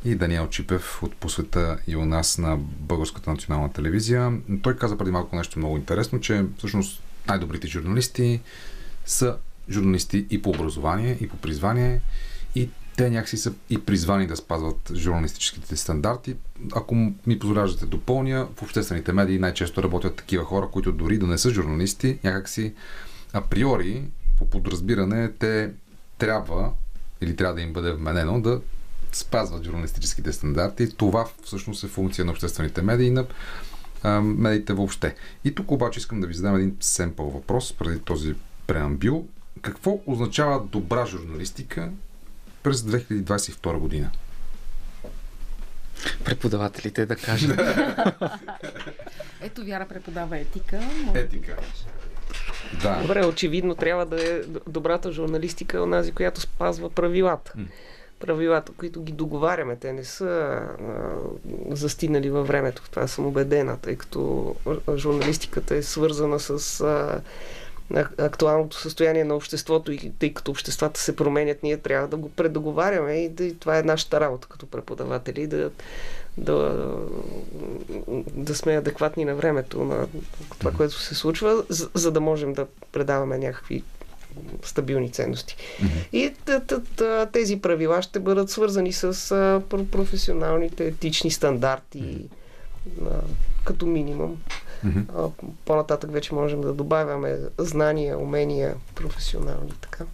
и 0.04 0.14
Даниел 0.14 0.48
Чипев 0.48 1.02
от 1.02 1.16
посвета 1.16 1.78
и 1.86 1.96
у 1.96 2.04
нас 2.04 2.38
на 2.38 2.56
Българската 2.60 3.30
национална 3.30 3.72
телевизия. 3.72 4.32
Той 4.62 4.76
каза 4.76 4.98
преди 4.98 5.10
малко 5.10 5.36
нещо 5.36 5.58
много 5.58 5.76
интересно, 5.76 6.20
че 6.20 6.44
всъщност 6.58 7.02
най-добрите 7.28 7.68
журналисти 7.68 8.40
са 9.06 9.36
журналисти 9.70 10.26
и 10.30 10.42
по 10.42 10.50
образование, 10.50 11.18
и 11.20 11.28
по 11.28 11.36
призвание, 11.36 12.00
и 12.54 12.70
те 12.96 13.10
някакси 13.10 13.36
са 13.36 13.52
и 13.70 13.78
призвани 13.78 14.26
да 14.26 14.36
спазват 14.36 14.92
журналистическите 14.94 15.76
стандарти. 15.76 16.36
Ако 16.74 16.94
ми 17.26 17.38
позволявате 17.38 17.80
да 17.80 17.86
допълня, 17.86 18.48
в 18.56 18.62
обществените 18.62 19.12
медии 19.12 19.38
най-често 19.38 19.82
работят 19.82 20.16
такива 20.16 20.44
хора, 20.44 20.68
които 20.72 20.92
дори 20.92 21.18
да 21.18 21.26
не 21.26 21.38
са 21.38 21.50
журналисти, 21.50 22.18
някакси 22.24 22.74
априори, 23.32 24.04
по 24.38 24.50
подразбиране, 24.50 25.32
те 25.32 25.70
трябва 26.18 26.72
или 27.24 27.36
трябва 27.36 27.54
да 27.54 27.60
им 27.60 27.72
бъде 27.72 27.92
вменено 27.92 28.40
да 28.40 28.60
спазват 29.12 29.64
журналистическите 29.64 30.32
стандарти. 30.32 30.96
Това 30.96 31.28
всъщност 31.42 31.84
е 31.84 31.88
функция 31.88 32.24
на 32.24 32.32
обществените 32.32 32.82
медии 32.82 33.06
и 33.06 33.10
на 33.10 33.26
а, 34.02 34.20
медиите 34.20 34.72
въобще. 34.72 35.14
И 35.44 35.54
тук 35.54 35.70
обаче 35.70 35.98
искам 35.98 36.20
да 36.20 36.26
ви 36.26 36.34
задам 36.34 36.56
един 36.56 36.76
семпъл 36.80 37.30
въпрос 37.30 37.72
преди 37.72 37.98
този 38.00 38.34
преамбил. 38.66 39.26
Какво 39.62 40.00
означава 40.06 40.64
добра 40.64 41.06
журналистика 41.06 41.90
през 42.62 42.82
2022 42.82 43.78
година? 43.78 44.10
Преподавателите 46.24 47.06
да 47.06 47.16
кажат. 47.16 47.60
Ето 49.40 49.64
Вяра 49.64 49.88
преподава 49.88 50.38
етика. 50.38 50.80
Етика. 51.14 51.56
Да. 51.56 52.03
Добре, 53.02 53.26
очевидно 53.26 53.74
трябва 53.74 54.06
да 54.06 54.22
е 54.22 54.40
добрата 54.66 55.12
журналистика, 55.12 55.82
онази, 55.82 56.12
която 56.12 56.40
спазва 56.40 56.90
правилата. 56.90 57.52
Правилата, 58.20 58.72
които 58.76 59.02
ги 59.02 59.12
договаряме, 59.12 59.76
те 59.76 59.92
не 59.92 60.04
са 60.04 60.26
а, 60.26 60.66
застинали 61.70 62.30
във 62.30 62.48
времето. 62.48 62.82
Това 62.90 63.06
съм 63.06 63.26
убедена, 63.26 63.76
тъй 63.76 63.96
като 63.96 64.54
журналистиката 64.96 65.74
е 65.76 65.82
свързана 65.82 66.40
с 66.40 66.80
а, 66.80 67.20
актуалното 68.18 68.76
състояние 68.80 69.24
на 69.24 69.34
обществото 69.34 69.92
и 69.92 70.12
тъй 70.18 70.34
като 70.34 70.50
обществата 70.50 71.00
се 71.00 71.16
променят, 71.16 71.62
ние 71.62 71.76
трябва 71.76 72.08
да 72.08 72.16
го 72.16 72.30
предоговаряме 72.30 73.12
и 73.12 73.28
да, 73.28 73.54
това 73.54 73.78
е 73.78 73.82
нашата 73.82 74.20
работа 74.20 74.48
като 74.48 74.66
преподаватели, 74.66 75.46
да, 75.46 75.70
да, 76.38 76.88
да 78.34 78.54
сме 78.54 78.76
адекватни 78.76 79.24
на 79.24 79.34
времето, 79.34 79.84
на 79.84 80.06
това, 80.58 80.70
което 80.70 81.00
се 81.00 81.14
случва, 81.14 81.64
за, 81.68 81.90
за 81.94 82.12
да 82.12 82.20
можем 82.20 82.52
да 82.52 82.66
предаваме 82.92 83.38
някакви 83.38 83.82
стабилни 84.62 85.12
ценности. 85.12 85.56
И 86.12 86.32
тези 87.32 87.60
правила 87.60 88.02
ще 88.02 88.20
бъдат 88.20 88.50
свързани 88.50 88.92
с 88.92 89.60
професионалните 89.90 90.86
етични 90.86 91.30
стандарти 91.30 92.28
като 93.64 93.86
минимум. 93.86 94.42
По-нататък 95.64 96.12
вече 96.12 96.34
можем 96.34 96.60
да 96.60 96.72
добавяме 96.72 97.38
знания, 97.58 98.18
умения, 98.18 98.74
професионални 98.94 99.72
така. 99.80 100.04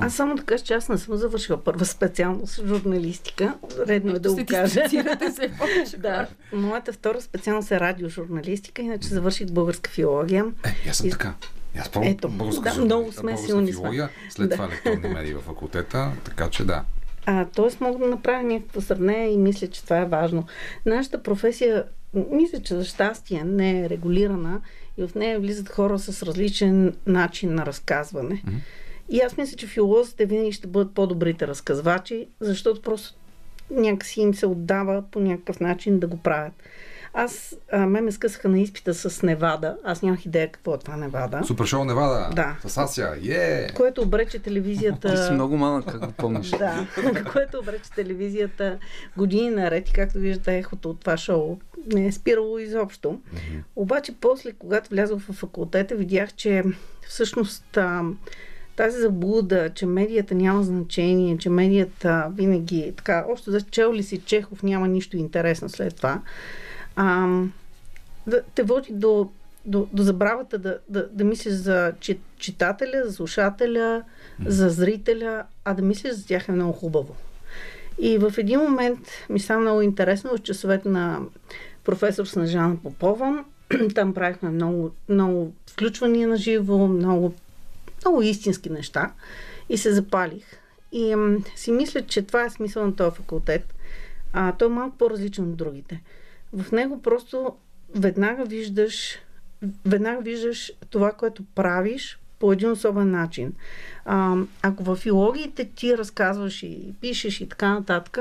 Аз 0.00 0.14
само 0.14 0.34
да 0.34 0.42
кажа, 0.42 0.64
че 0.64 0.74
аз 0.74 0.88
не 0.88 0.98
съм 0.98 1.16
завършила 1.16 1.64
първа 1.64 1.84
специалност 1.84 2.66
журналистика. 2.66 3.54
Редно 3.86 4.14
е 4.14 4.18
да 4.18 4.34
го 4.34 4.46
кажа. 4.48 4.82
се 4.88 5.96
да. 5.98 6.26
Моята 6.52 6.92
втора 6.92 7.20
специалност 7.20 7.70
е 7.70 7.80
радиожурналистика, 7.80 8.82
иначе 8.82 9.08
завърших 9.08 9.50
българска 9.50 9.90
филология. 9.90 10.44
Е, 10.66 10.88
аз 10.90 10.96
съм 10.96 11.06
и... 11.06 11.10
така. 11.10 11.34
Аз 11.78 11.88
първо 11.88 12.08
Ето, 12.08 12.28
българска 12.28 12.74
да, 12.74 12.84
много 12.84 13.12
сме 13.12 13.36
силни 13.36 13.72
филология, 13.72 14.08
след 14.30 14.48
да. 14.48 14.54
това 14.54 14.64
електронни 14.66 15.14
медии 15.14 15.34
в 15.34 15.40
факултета, 15.40 16.12
така 16.24 16.50
че 16.50 16.64
да. 16.64 16.84
А, 17.26 17.46
тоест 17.54 17.80
мога 17.80 17.98
да 17.98 18.06
направя 18.06 18.42
някакво 18.42 18.80
сравнение 18.80 19.32
и 19.32 19.36
мисля, 19.36 19.66
че 19.66 19.84
това 19.84 19.98
е 19.98 20.04
важно. 20.04 20.46
Нашата 20.86 21.22
професия, 21.22 21.84
мисля, 22.30 22.62
че 22.62 22.74
за 22.74 22.84
щастие 22.84 23.44
не 23.44 23.80
е 23.80 23.90
регулирана 23.90 24.60
и 24.98 25.06
в 25.06 25.14
нея 25.14 25.40
влизат 25.40 25.68
хора 25.68 25.98
с 25.98 26.22
различен 26.22 26.94
начин 27.06 27.54
на 27.54 27.66
разказване. 27.66 28.42
Mm-hmm. 28.46 28.60
И 29.08 29.20
аз 29.20 29.36
мисля, 29.36 29.56
че 29.56 29.66
филолозите 29.66 30.26
винаги 30.26 30.52
ще 30.52 30.66
бъдат 30.66 30.94
по-добрите 30.94 31.46
разказвачи, 31.46 32.28
защото 32.40 32.82
просто 32.82 33.18
някакси 33.70 34.20
им 34.20 34.34
се 34.34 34.46
отдава 34.46 35.04
по 35.10 35.20
някакъв 35.20 35.60
начин 35.60 35.98
да 35.98 36.06
го 36.06 36.16
правят. 36.16 36.52
Аз, 37.16 37.56
а, 37.72 37.86
ме 37.86 38.00
ме 38.00 38.12
скъсаха 38.12 38.48
на 38.48 38.60
изпита 38.60 38.94
с 38.94 39.22
Невада. 39.22 39.76
Аз 39.84 40.02
нямах 40.02 40.26
идея 40.26 40.52
какво 40.52 40.74
е 40.74 40.78
това 40.78 40.96
Невада. 40.96 41.40
Супер 41.46 41.64
шоу 41.64 41.84
Невада. 41.84 42.30
Да. 42.34 42.56
С 42.66 42.78
Ася. 42.78 43.16
Е! 43.28 43.68
Което 43.74 44.02
обрече 44.02 44.38
телевизията... 44.38 45.14
Ти 45.14 45.22
си 45.22 45.32
много 45.32 45.56
малък, 45.56 45.84
как 45.84 46.06
го 46.06 46.12
помниш. 46.12 46.50
да. 46.50 46.86
което 47.32 47.58
обрече 47.58 47.90
телевизията 47.90 48.78
години 49.16 49.50
наред 49.50 49.88
и 49.88 49.92
както 49.92 50.18
виждате 50.18 50.58
ехото 50.58 50.90
от 50.90 51.00
това 51.00 51.16
шоу 51.16 51.58
не 51.94 52.06
е 52.06 52.12
спирало 52.12 52.58
изобщо. 52.58 53.08
Mm-hmm. 53.08 53.62
Обаче 53.76 54.14
после, 54.20 54.52
когато 54.52 54.90
влязох 54.90 55.20
в 55.20 55.32
факултета, 55.32 55.94
видях, 55.94 56.34
че 56.34 56.64
всъщност 57.08 57.76
а, 57.76 58.02
тази 58.76 59.00
заблуда, 59.00 59.70
че 59.74 59.86
медията 59.86 60.34
няма 60.34 60.62
значение, 60.62 61.38
че 61.38 61.50
медията 61.50 62.32
винаги 62.34 62.92
така, 62.96 63.24
общо 63.28 63.50
за 63.50 63.60
чел 63.60 63.94
ли 63.94 64.02
си 64.02 64.18
Чехов 64.18 64.62
няма 64.62 64.88
нищо 64.88 65.16
интересно 65.16 65.68
след 65.68 65.96
това, 65.96 66.20
а, 66.96 67.40
да 68.26 68.42
те 68.54 68.62
води 68.62 68.92
до, 68.92 69.30
до, 69.66 69.88
до 69.92 70.02
забравата 70.02 70.58
да, 70.58 70.78
да, 70.88 71.08
да 71.12 71.24
мислиш 71.24 71.54
за 71.54 71.92
читателя, 72.38 73.02
за 73.04 73.12
слушателя, 73.12 74.02
за 74.46 74.68
зрителя, 74.68 75.44
а 75.64 75.74
да 75.74 75.82
мислиш 75.82 76.12
за 76.12 76.26
тях 76.26 76.48
е 76.48 76.52
много 76.52 76.72
хубаво. 76.72 77.14
И 77.98 78.18
в 78.18 78.32
един 78.38 78.60
момент 78.60 78.98
ми 79.30 79.40
стана 79.40 79.60
много 79.60 79.82
интересно 79.82 80.36
в 80.36 80.42
часовете 80.42 80.88
на 80.88 81.20
професор 81.84 82.24
Снежана 82.24 82.76
Попова. 82.82 83.44
Там 83.94 84.14
правихме 84.14 84.50
много, 84.50 84.90
много 85.08 85.52
включвания 85.70 86.28
на 86.28 86.36
живо, 86.36 86.86
много, 86.86 87.34
много 88.04 88.22
истински 88.22 88.70
неща. 88.70 89.12
И 89.68 89.78
се 89.78 89.92
запалих. 89.92 90.44
И 90.92 91.16
си 91.56 91.72
мисля, 91.72 92.02
че 92.02 92.22
това 92.22 92.44
е 92.44 92.50
смисъл 92.50 92.86
на 92.86 92.96
този 92.96 93.16
факултет. 93.16 93.74
А, 94.32 94.52
той 94.52 94.68
е 94.68 94.70
малко 94.70 94.96
по-различен 94.96 95.44
от 95.44 95.56
другите 95.56 96.00
в 96.54 96.72
него 96.72 97.02
просто 97.02 97.52
веднага 97.94 98.44
виждаш, 98.44 99.18
веднага 99.86 100.22
виждаш 100.22 100.72
това, 100.90 101.12
което 101.12 101.44
правиш 101.54 102.18
по 102.38 102.52
един 102.52 102.70
особен 102.70 103.10
начин. 103.10 103.52
А, 104.04 104.36
ако 104.62 104.84
в 104.84 104.96
филологиите 104.96 105.64
ти 105.64 105.98
разказваш 105.98 106.62
и 106.62 106.94
пишеш 107.00 107.40
и 107.40 107.48
така 107.48 107.74
нататък, 107.74 108.18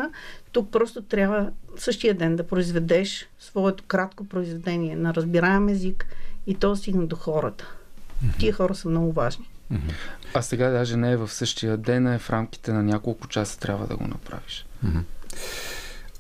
тук 0.52 0.72
просто 0.72 1.02
трябва 1.02 1.52
същия 1.78 2.14
ден 2.14 2.36
да 2.36 2.48
произведеш 2.48 3.30
своето 3.40 3.84
кратко 3.84 4.26
произведение 4.26 4.96
на 4.96 5.14
разбираем 5.14 5.70
език 5.70 6.06
и 6.48 6.56
то 6.56 6.76
стигне 6.76 7.06
до 7.06 7.16
хората. 7.16 7.66
Mm-hmm. 7.66 8.40
Тия 8.40 8.54
хора 8.54 8.76
са 8.76 8.90
много 8.90 9.12
важни. 9.12 9.50
Mm-hmm. 9.74 9.94
А 10.34 10.42
сега 10.42 10.70
даже 10.70 10.98
не 10.98 11.12
е 11.12 11.18
в 11.18 11.30
същия 11.30 11.78
ден, 11.78 12.08
а 12.08 12.14
е 12.14 12.20
в 12.20 12.30
рамките 12.30 12.74
на 12.74 12.84
няколко 12.84 13.28
часа 13.28 13.60
трябва 13.60 13.88
да 13.88 13.98
го 13.98 14.08
направиш. 14.08 14.66
Mm-hmm. 14.86 15.04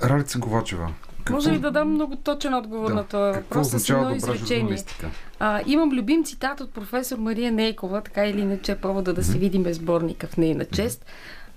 Ралица 0.03 0.39
Ковачева, 0.39 0.93
какво, 1.23 1.33
Може 1.33 1.51
ли 1.51 1.59
да 1.59 1.71
дам 1.71 1.89
много 1.89 2.15
точен 2.15 2.53
отговор 2.53 2.87
да. 2.87 2.95
на 2.95 3.03
този 3.03 3.39
въпрос 3.39 3.69
с 3.69 3.89
едно 3.89 4.15
изречение? 4.15 4.77
А, 5.39 5.61
имам 5.65 5.91
любим 5.91 6.23
цитат 6.23 6.61
от 6.61 6.73
професор 6.73 7.17
Мария 7.17 7.51
Нейкова, 7.51 8.01
така 8.01 8.25
или 8.25 8.41
иначе 8.41 8.75
повода 8.75 9.13
да 9.13 9.23
си 9.23 9.37
видим 9.37 9.63
безборника 9.63 10.27
в 10.27 10.37
нейна 10.37 10.65
чест, 10.65 11.05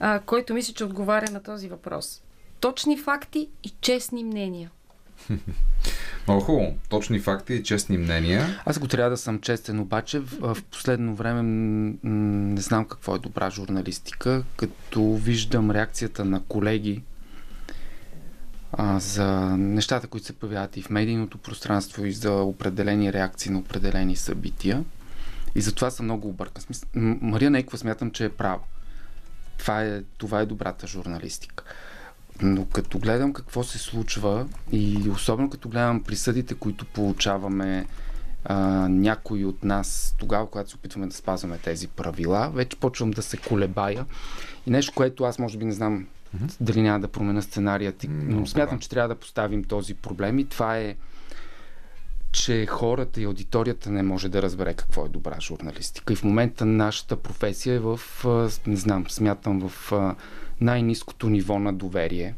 а, 0.00 0.20
който 0.26 0.54
мисля, 0.54 0.74
че 0.74 0.84
отговаря 0.84 1.30
на 1.30 1.42
този 1.42 1.68
въпрос. 1.68 2.22
Точни 2.60 2.98
факти 2.98 3.48
и 3.64 3.72
честни 3.80 4.24
мнения. 4.24 4.70
Много 6.28 6.40
хубаво. 6.40 6.74
Точни 6.88 7.18
факти 7.18 7.54
и 7.54 7.62
честни 7.62 7.98
мнения. 7.98 8.60
Аз 8.64 8.78
го 8.78 8.88
трябва 8.88 9.10
да 9.10 9.16
съм 9.16 9.40
честен, 9.40 9.80
обаче 9.80 10.18
в, 10.18 10.58
последно 10.70 11.14
време 11.14 11.42
не 12.02 12.60
знам 12.60 12.84
какво 12.84 13.16
е 13.16 13.18
добра 13.18 13.50
журналистика, 13.50 14.44
като 14.56 15.14
виждам 15.14 15.70
реакцията 15.70 16.24
на 16.24 16.42
колеги 16.42 17.02
а, 18.72 18.98
за 18.98 19.56
нещата, 19.56 20.06
които 20.06 20.26
се 20.26 20.32
появяват 20.32 20.76
и 20.76 20.82
в 20.82 20.90
медийното 20.90 21.38
пространство, 21.38 22.04
и 22.04 22.12
за 22.12 22.32
определени 22.32 23.12
реакции 23.12 23.52
на 23.52 23.58
определени 23.58 24.16
събития. 24.16 24.84
И 25.54 25.60
затова 25.60 25.90
съм 25.90 26.04
много 26.04 26.28
объркан. 26.28 26.64
Мария 27.20 27.50
Нейкова 27.50 27.78
смятам, 27.78 28.10
че 28.10 28.24
е 28.24 28.28
права. 28.28 28.60
Това 29.58 29.84
е, 29.84 30.02
това 30.18 30.40
е 30.40 30.46
добрата 30.46 30.86
журналистика. 30.86 31.64
Но 32.42 32.64
като 32.64 32.98
гледам 32.98 33.32
какво 33.32 33.62
се 33.62 33.78
случва 33.78 34.46
и 34.72 35.10
особено 35.10 35.50
като 35.50 35.68
гледам 35.68 36.02
присъдите, 36.02 36.54
които 36.54 36.84
получаваме 36.84 37.86
а, 38.44 38.56
някои 38.88 39.44
от 39.44 39.64
нас 39.64 40.14
тогава, 40.18 40.50
когато 40.50 40.70
се 40.70 40.76
опитваме 40.76 41.06
да 41.06 41.14
спазваме 41.14 41.58
тези 41.58 41.88
правила, 41.88 42.50
вече 42.54 42.76
почвам 42.76 43.10
да 43.10 43.22
се 43.22 43.36
колебая. 43.36 44.06
И 44.66 44.70
нещо, 44.70 44.92
което 44.96 45.24
аз 45.24 45.38
може 45.38 45.58
би 45.58 45.64
не 45.64 45.72
знам 45.72 46.06
mm-hmm. 46.36 46.56
дали 46.60 46.82
няма 46.82 47.00
да 47.00 47.08
променя 47.08 47.42
сценария, 47.42 47.92
но 48.08 48.46
смятам, 48.46 48.78
че 48.78 48.88
трябва 48.88 49.08
да 49.08 49.20
поставим 49.20 49.64
този 49.64 49.94
проблем 49.94 50.38
и 50.38 50.44
това 50.44 50.78
е 50.78 50.96
че 52.32 52.66
хората 52.66 53.20
и 53.20 53.24
аудиторията 53.24 53.90
не 53.90 54.02
може 54.02 54.28
да 54.28 54.42
разбере 54.42 54.74
какво 54.74 55.06
е 55.06 55.08
добра 55.08 55.40
журналистика. 55.40 56.12
И 56.12 56.16
в 56.16 56.24
момента 56.24 56.64
нашата 56.64 57.16
професия 57.16 57.74
е 57.74 57.78
в, 57.78 58.00
не 58.66 58.76
знам, 58.76 59.04
смятам 59.08 59.68
в 59.68 59.92
най-низкото 60.60 61.28
ниво 61.28 61.58
на 61.58 61.72
доверие. 61.72 62.34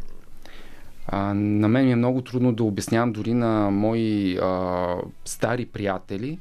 А, 1.07 1.35
на 1.35 1.69
мен 1.69 1.87
ми 1.87 1.93
е 1.93 1.97
много 1.97 2.23
трудно 2.23 2.53
да 2.53 2.65
обяснявам 2.65 3.13
дори 3.13 3.35
на 3.35 3.71
мои 3.71 4.39
а, 4.39 4.97
стари 5.25 5.67
приятели 5.67 6.39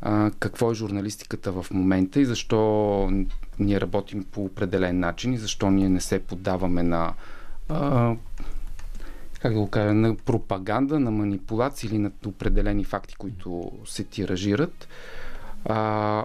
а, 0.00 0.30
какво 0.38 0.70
е 0.70 0.74
журналистиката 0.74 1.52
в 1.52 1.66
момента 1.70 2.20
и 2.20 2.24
защо 2.24 3.10
ние 3.58 3.80
работим 3.80 4.24
по 4.24 4.44
определен 4.44 4.98
начин 4.98 5.32
и 5.32 5.38
защо 5.38 5.70
ние 5.70 5.88
не 5.88 6.00
се 6.00 6.18
поддаваме 6.18 6.82
на 6.82 7.14
а, 7.68 8.16
как 9.44 9.52
да 9.52 9.60
го 9.60 9.70
кажа, 9.70 9.94
на 9.94 10.16
пропаганда, 10.16 11.00
на 11.00 11.10
манипулации 11.10 11.88
или 11.88 11.98
на 11.98 12.10
определени 12.26 12.84
факти, 12.84 13.14
които 13.14 13.72
се 13.84 14.04
тиражират. 14.04 14.88
А, 15.64 16.24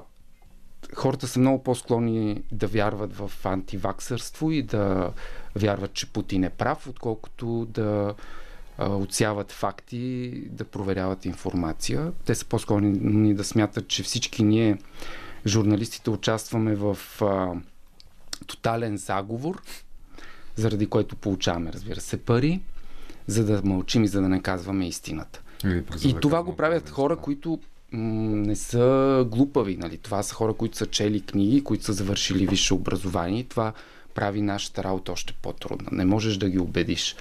хората 0.96 1.28
са 1.28 1.40
много 1.40 1.64
по-склонни 1.64 2.44
да 2.52 2.68
вярват 2.68 3.16
в 3.16 3.32
антиваксърство 3.44 4.52
и 4.52 4.64
да 4.64 5.12
вярват, 5.56 5.94
че 5.94 6.14
Путин 6.14 6.44
е 6.44 6.50
прав, 6.50 6.88
отколкото 6.88 7.68
да 7.70 8.14
отсяват 8.80 9.52
факти, 9.52 10.32
да 10.50 10.66
проверяват 10.66 11.26
информация. 11.26 12.12
Те 12.26 12.36
са 12.36 12.46
по-склонни 12.46 13.34
да 13.34 13.44
смятат, 13.44 13.88
че 13.88 14.04
всички 14.04 14.44
ние, 14.44 14.78
журналистите, 15.46 16.10
участваме 16.10 16.76
в 16.76 16.98
а, 17.22 17.54
тотален 18.48 18.98
заговор, 18.98 19.62
заради 20.56 20.88
който 20.88 21.16
получаваме, 21.16 21.74
разбира 21.74 22.02
се, 22.02 22.18
пари, 22.18 22.62
за 23.28 23.46
да 23.46 23.62
мълчим 23.64 24.04
и 24.04 24.08
за 24.08 24.22
да 24.22 24.30
не 24.30 24.42
казваме 24.42 24.88
истината. 24.88 25.42
И, 25.66 25.84
и 26.04 26.16
това 26.22 26.44
го 26.44 26.56
правят 26.56 26.90
хора, 26.90 27.18
които 27.18 27.60
не 27.92 28.56
са 28.56 29.26
глупави. 29.32 29.78
Нали? 29.78 29.98
Това 29.98 30.24
са 30.24 30.36
хора, 30.36 30.54
които 30.54 30.78
са 30.78 30.86
чели 30.86 31.22
книги, 31.22 31.64
които 31.64 31.84
са 31.84 31.94
завършили 31.94 32.48
висше 32.48 32.74
образование. 32.74 33.44
Това 33.44 33.74
прави 34.16 34.42
нашата 34.42 34.84
работа 34.84 35.12
още 35.12 35.34
по-трудна. 35.42 35.88
Не 35.92 36.06
можеш 36.06 36.38
да 36.38 36.50
ги 36.50 36.60
убедиш. 36.60 37.16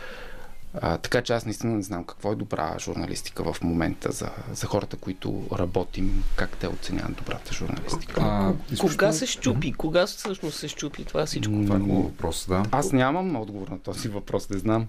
А, 0.74 0.98
така 0.98 1.22
че 1.22 1.32
аз 1.32 1.44
наистина 1.44 1.74
не 1.74 1.82
знам 1.82 2.04
какво 2.04 2.32
е 2.32 2.36
добра 2.36 2.76
журналистика 2.78 3.52
в 3.52 3.62
момента 3.62 4.12
за, 4.12 4.30
за 4.52 4.66
хората, 4.66 4.96
които 4.96 5.42
работим, 5.52 6.24
как 6.36 6.56
те 6.56 6.68
оценяват 6.68 7.16
добрата 7.16 7.54
журналистика. 7.54 8.20
А, 8.20 8.54
Кога 8.80 9.12
се 9.12 9.26
щупи? 9.26 9.72
Кога 9.72 10.06
всъщност 10.06 10.58
се 10.58 10.68
щупи 10.68 11.04
това 11.04 11.26
всичко? 11.26 11.52
Това 11.64 11.76
е 11.76 11.78
въпрос, 11.78 12.46
да. 12.48 12.62
Аз 12.70 12.92
нямам 12.92 13.36
отговор 13.36 13.68
на 13.68 13.78
този 13.78 14.08
въпрос, 14.08 14.50
не 14.50 14.58
знам. 14.58 14.86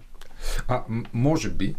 А, 0.68 0.84
може 1.14 1.50
би, 1.50 1.76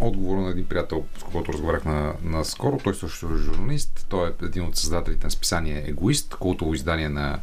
отговора 0.00 0.40
на 0.40 0.50
един 0.50 0.66
приятел, 0.66 1.04
с 1.18 1.22
когото 1.22 1.52
разговарях 1.52 1.84
на, 1.84 2.14
на 2.22 2.44
скоро. 2.44 2.78
Той 2.84 2.94
също 2.94 3.26
е 3.34 3.38
журналист. 3.38 4.06
Той 4.08 4.28
е 4.28 4.32
един 4.44 4.64
от 4.64 4.76
създателите 4.76 5.26
на 5.26 5.30
списание 5.30 5.84
Егоист, 5.86 6.36
колкото 6.40 6.74
издание 6.74 7.08
на, 7.08 7.40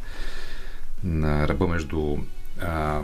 на 1.04 1.48
ръба 1.48 1.66
между 1.66 2.16
а, 2.60 3.00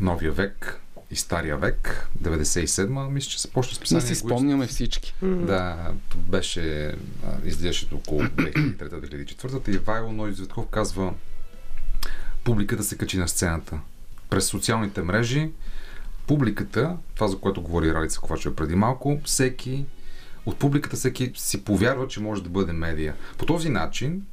новия 0.00 0.32
век 0.32 0.80
и 1.10 1.16
стария 1.16 1.56
век, 1.56 2.08
97-ма, 2.22 3.08
мисля, 3.08 3.30
че 3.30 3.40
се 3.40 3.50
почна 3.50 3.74
списание. 3.74 4.02
Не 4.02 4.08
си 4.08 4.14
спомняме 4.14 4.66
всички. 4.66 5.14
Да, 5.22 5.92
беше, 6.16 6.94
излизаше 7.44 7.88
около 7.94 8.20
2003-2004 8.20 9.68
и 9.68 9.78
Вайло 9.78 10.12
Ной 10.12 10.34
Цветков 10.34 10.66
казва 10.70 11.14
публиката 12.44 12.82
се 12.84 12.98
качи 12.98 13.18
на 13.18 13.28
сцената. 13.28 13.80
През 14.30 14.46
социалните 14.46 15.02
мрежи 15.02 15.50
публиката, 16.26 16.96
това 17.14 17.28
за 17.28 17.38
което 17.38 17.62
говори 17.62 17.94
Ралица 17.94 18.20
Ковачева 18.20 18.56
преди 18.56 18.74
малко, 18.74 19.20
всеки 19.24 19.84
от 20.46 20.58
публиката 20.58 20.96
всеки 20.96 21.32
си 21.34 21.64
повярва, 21.64 22.08
че 22.08 22.20
може 22.20 22.42
да 22.42 22.48
бъде 22.48 22.72
медия. 22.72 23.14
По 23.38 23.46
този 23.46 23.68
начин 23.68 24.26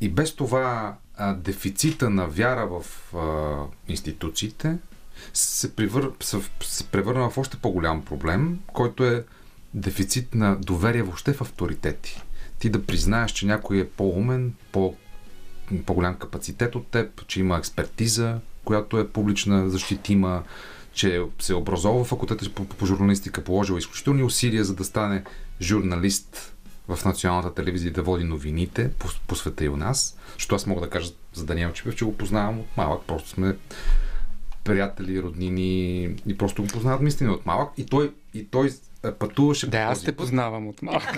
и 0.00 0.08
без 0.08 0.34
това 0.34 0.96
а, 1.16 1.34
дефицита 1.34 2.10
на 2.10 2.26
вяра 2.26 2.66
в 2.66 3.14
а, 3.16 3.56
институциите 3.88 4.78
се, 5.34 5.76
превър... 5.76 6.12
се, 6.20 6.40
се 6.62 6.86
превърна 6.86 7.30
в 7.30 7.38
още 7.38 7.56
по-голям 7.56 8.04
проблем, 8.04 8.58
който 8.72 9.04
е 9.04 9.24
дефицит 9.74 10.34
на 10.34 10.56
доверие 10.56 11.02
въобще 11.02 11.32
в 11.32 11.40
авторитети. 11.40 12.22
Ти 12.58 12.70
да 12.70 12.86
признаеш, 12.86 13.32
че 13.32 13.46
някой 13.46 13.78
е 13.78 13.88
по-умен, 13.88 14.54
по, 14.72 14.94
по-голям 15.86 16.14
капацитет 16.14 16.74
от 16.74 16.86
теб, 16.86 17.26
че 17.26 17.40
има 17.40 17.56
експертиза, 17.56 18.40
която 18.64 18.98
е 18.98 19.08
публична, 19.08 19.70
защитима, 19.70 20.42
че 20.96 21.22
се 21.38 21.52
е 21.52 21.56
образовал 21.56 22.04
в 22.04 22.08
факултета 22.08 22.50
по, 22.54 22.64
по 22.64 22.86
журналистика, 22.86 23.44
положил 23.44 23.74
изключителни 23.74 24.22
усилия 24.22 24.64
за 24.64 24.74
да 24.74 24.84
стане 24.84 25.24
журналист 25.60 26.54
в 26.88 27.04
националната 27.04 27.54
телевизия 27.54 27.92
да 27.92 28.02
води 28.02 28.24
новините 28.24 28.90
по, 28.98 29.08
по 29.26 29.36
света 29.36 29.64
и 29.64 29.68
у 29.68 29.76
нас. 29.76 30.18
Защото 30.34 30.54
аз 30.54 30.66
мога 30.66 30.80
да 30.80 30.90
кажа 30.90 31.12
за 31.32 31.44
Даниел 31.44 31.72
Чипев, 31.72 31.96
че 31.96 32.04
го 32.04 32.16
познавам 32.16 32.60
от 32.60 32.76
малък. 32.76 33.02
Просто 33.06 33.28
сме 33.28 33.56
приятели, 34.64 35.22
роднини 35.22 36.02
и 36.26 36.38
просто 36.38 36.62
го 36.62 36.68
познават 36.68 37.00
наистина 37.00 37.32
от 37.32 37.46
малък. 37.46 37.72
И 37.76 37.86
той, 37.86 38.12
и 38.34 38.46
той 38.46 38.70
пътуваше. 39.18 39.70
Да, 39.70 39.78
аз 39.78 40.02
те 40.02 40.16
познавам 40.16 40.68
от 40.68 40.82
малък. 40.82 41.02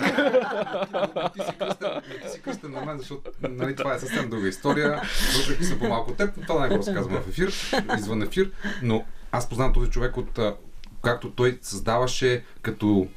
ти, 1.33 1.41
си 1.45 1.57
кръстен, 1.59 1.89
ти 2.23 2.29
си 2.29 2.41
кръстен 2.41 2.71
на 2.71 2.85
мен, 2.85 2.97
защото 2.97 3.31
нали, 3.49 3.75
това 3.75 3.93
е 3.95 3.99
съвсем 3.99 4.29
друга 4.29 4.47
история. 4.47 5.01
Въпреки 5.39 5.63
съм 5.63 5.79
по-малко 5.79 6.11
от 6.11 6.17
теб, 6.17 6.45
това 6.47 6.67
не 6.67 6.69
го 6.69 6.77
разказвам 6.77 7.21
в 7.21 7.27
ефир, 7.29 7.53
извън 7.97 8.21
ефир, 8.21 8.51
но 8.83 9.05
аз 9.31 9.49
познавам 9.49 9.73
този 9.73 9.89
човек 9.89 10.17
от 10.17 10.39
както 11.03 11.31
той 11.31 11.59
създаваше 11.61 12.43
като, 12.61 13.07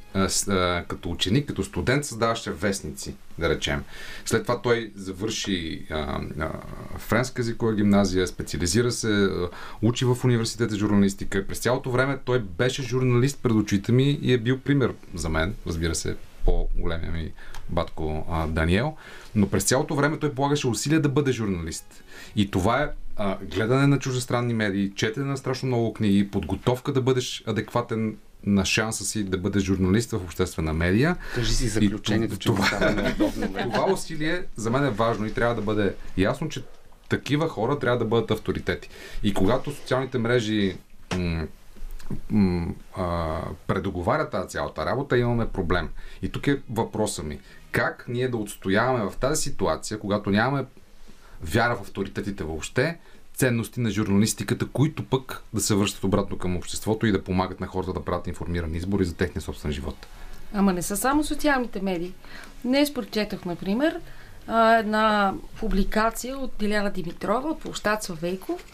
като 0.87 1.09
ученик, 1.09 1.47
като 1.47 1.63
студент, 1.63 2.05
създаваше 2.05 2.51
вестници, 2.51 3.15
да 3.39 3.49
речем. 3.49 3.83
След 4.25 4.41
това 4.41 4.61
той 4.61 4.91
завърши 4.95 5.85
френска 6.97 7.41
езикова 7.41 7.75
гимназия, 7.75 8.27
специализира 8.27 8.91
се, 8.91 9.29
учи 9.81 10.05
в 10.05 10.17
университета 10.23 10.75
журналистика. 10.75 11.47
През 11.47 11.59
цялото 11.59 11.91
време 11.91 12.19
той 12.25 12.39
беше 12.39 12.83
журналист 12.83 13.39
пред 13.43 13.51
очите 13.51 13.91
ми 13.91 14.19
и 14.21 14.33
е 14.33 14.37
бил 14.37 14.59
пример 14.59 14.93
за 15.15 15.29
мен, 15.29 15.55
разбира 15.67 15.95
се, 15.95 16.15
по-големия 16.45 17.11
ми 17.11 17.31
батко 17.69 18.25
Даниел. 18.49 18.97
Но 19.35 19.49
през 19.49 19.63
цялото 19.63 19.95
време 19.95 20.19
той 20.19 20.33
полагаше 20.33 20.67
усилия 20.67 21.01
да 21.01 21.09
бъде 21.09 21.31
журналист. 21.31 22.03
И 22.35 22.51
това 22.51 22.83
е 22.83 22.89
а, 23.15 23.37
гледане 23.41 23.87
на 23.87 23.99
чуждестранни 23.99 24.53
медии, 24.53 24.91
четене 24.95 25.25
на 25.25 25.37
страшно 25.37 25.67
много 25.67 25.93
книги, 25.93 26.31
подготовка 26.31 26.93
да 26.93 27.01
бъдеш 27.01 27.43
адекватен 27.47 28.17
на 28.45 28.65
шанса 28.65 29.05
си 29.05 29.23
да 29.23 29.37
бъдеш 29.37 29.63
журналист 29.63 30.11
в 30.11 30.15
обществена 30.15 30.73
медия. 30.73 31.15
Кажи 31.35 31.53
си 31.53 31.67
заключението, 31.67 32.37
че 32.37 32.49
това, 32.49 32.95
това 33.73 33.93
усилие 33.93 34.43
за 34.55 34.71
мен 34.71 34.85
е 34.85 34.89
важно 34.89 35.25
и 35.25 35.33
трябва 35.33 35.55
да 35.55 35.61
бъде 35.61 35.95
ясно, 36.17 36.49
че 36.49 36.63
такива 37.09 37.49
хора 37.49 37.79
трябва 37.79 37.99
да 37.99 38.05
бъдат 38.05 38.31
авторитети. 38.31 38.89
И 39.23 39.33
когато 39.33 39.71
социалните 39.71 40.17
мрежи 40.17 40.77
м- 41.17 41.47
м- 42.29 42.73
а, 42.97 43.39
предоговарят 43.67 44.31
тази 44.31 44.49
цялата 44.49 44.85
работа, 44.85 45.17
имаме 45.17 45.47
проблем. 45.47 45.89
И 46.21 46.29
тук 46.29 46.47
е 46.47 46.61
въпроса 46.69 47.23
ми. 47.23 47.39
Как 47.71 48.05
ние 48.07 48.27
да 48.27 48.37
отстояваме 48.37 49.09
в 49.09 49.17
тази 49.17 49.41
ситуация, 49.41 49.99
когато 49.99 50.29
нямаме 50.29 50.65
вяра 51.43 51.75
в 51.75 51.81
авторитетите 51.81 52.43
въобще, 52.43 52.97
ценности 53.33 53.79
на 53.79 53.89
журналистиката, 53.89 54.67
които 54.67 55.05
пък 55.05 55.43
да 55.53 55.61
се 55.61 55.75
връщат 55.75 56.03
обратно 56.03 56.37
към 56.37 56.57
обществото 56.57 57.05
и 57.05 57.11
да 57.11 57.23
помагат 57.23 57.59
на 57.59 57.67
хората 57.67 57.93
да 57.93 58.05
правят 58.05 58.27
информирани 58.27 58.77
избори 58.77 59.05
за 59.05 59.15
техния 59.15 59.41
собствен 59.41 59.71
живот. 59.71 60.07
Ама 60.53 60.73
не 60.73 60.81
са 60.81 60.97
само 60.97 61.23
социалните 61.23 61.81
медии. 61.81 62.13
Днес 62.65 62.93
прочетох, 62.93 63.45
например, 63.45 63.99
една 64.79 65.33
публикация 65.59 66.37
от 66.37 66.51
Диляна 66.59 66.91
Димитрова 66.91 67.49
от 67.49 67.59
площад 67.59 68.03
Славейков, 68.03 68.65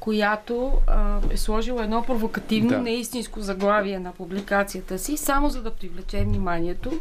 която 0.00 0.72
а, 0.86 1.20
е 1.30 1.36
сложила 1.36 1.84
едно 1.84 2.02
провокативно, 2.02 2.70
да. 2.70 2.78
неистинско 2.78 3.40
заглавие 3.40 3.98
на 3.98 4.12
публикацията 4.12 4.98
си, 4.98 5.16
само 5.16 5.48
за 5.48 5.62
да 5.62 5.70
привлече 5.70 6.24
вниманието 6.24 7.00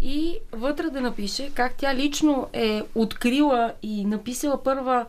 и 0.00 0.38
вътре 0.52 0.90
да 0.90 1.00
напише 1.00 1.50
как 1.54 1.74
тя 1.74 1.94
лично 1.94 2.48
е 2.52 2.82
открила 2.94 3.72
и 3.82 4.04
написала 4.04 4.62
първа 4.62 5.06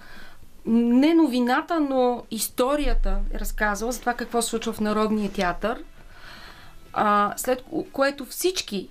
не 0.66 1.14
новината, 1.14 1.80
но 1.80 2.24
историята 2.32 3.20
е 3.34 3.40
разказала 3.40 3.92
за 3.92 4.00
това 4.00 4.14
какво 4.14 4.42
се 4.42 4.50
случва 4.50 4.74
в 4.74 4.80
Народния 4.80 5.32
театър, 5.32 5.84
а, 6.94 7.34
след 7.38 7.64
което 7.92 8.26
всички 8.26 8.90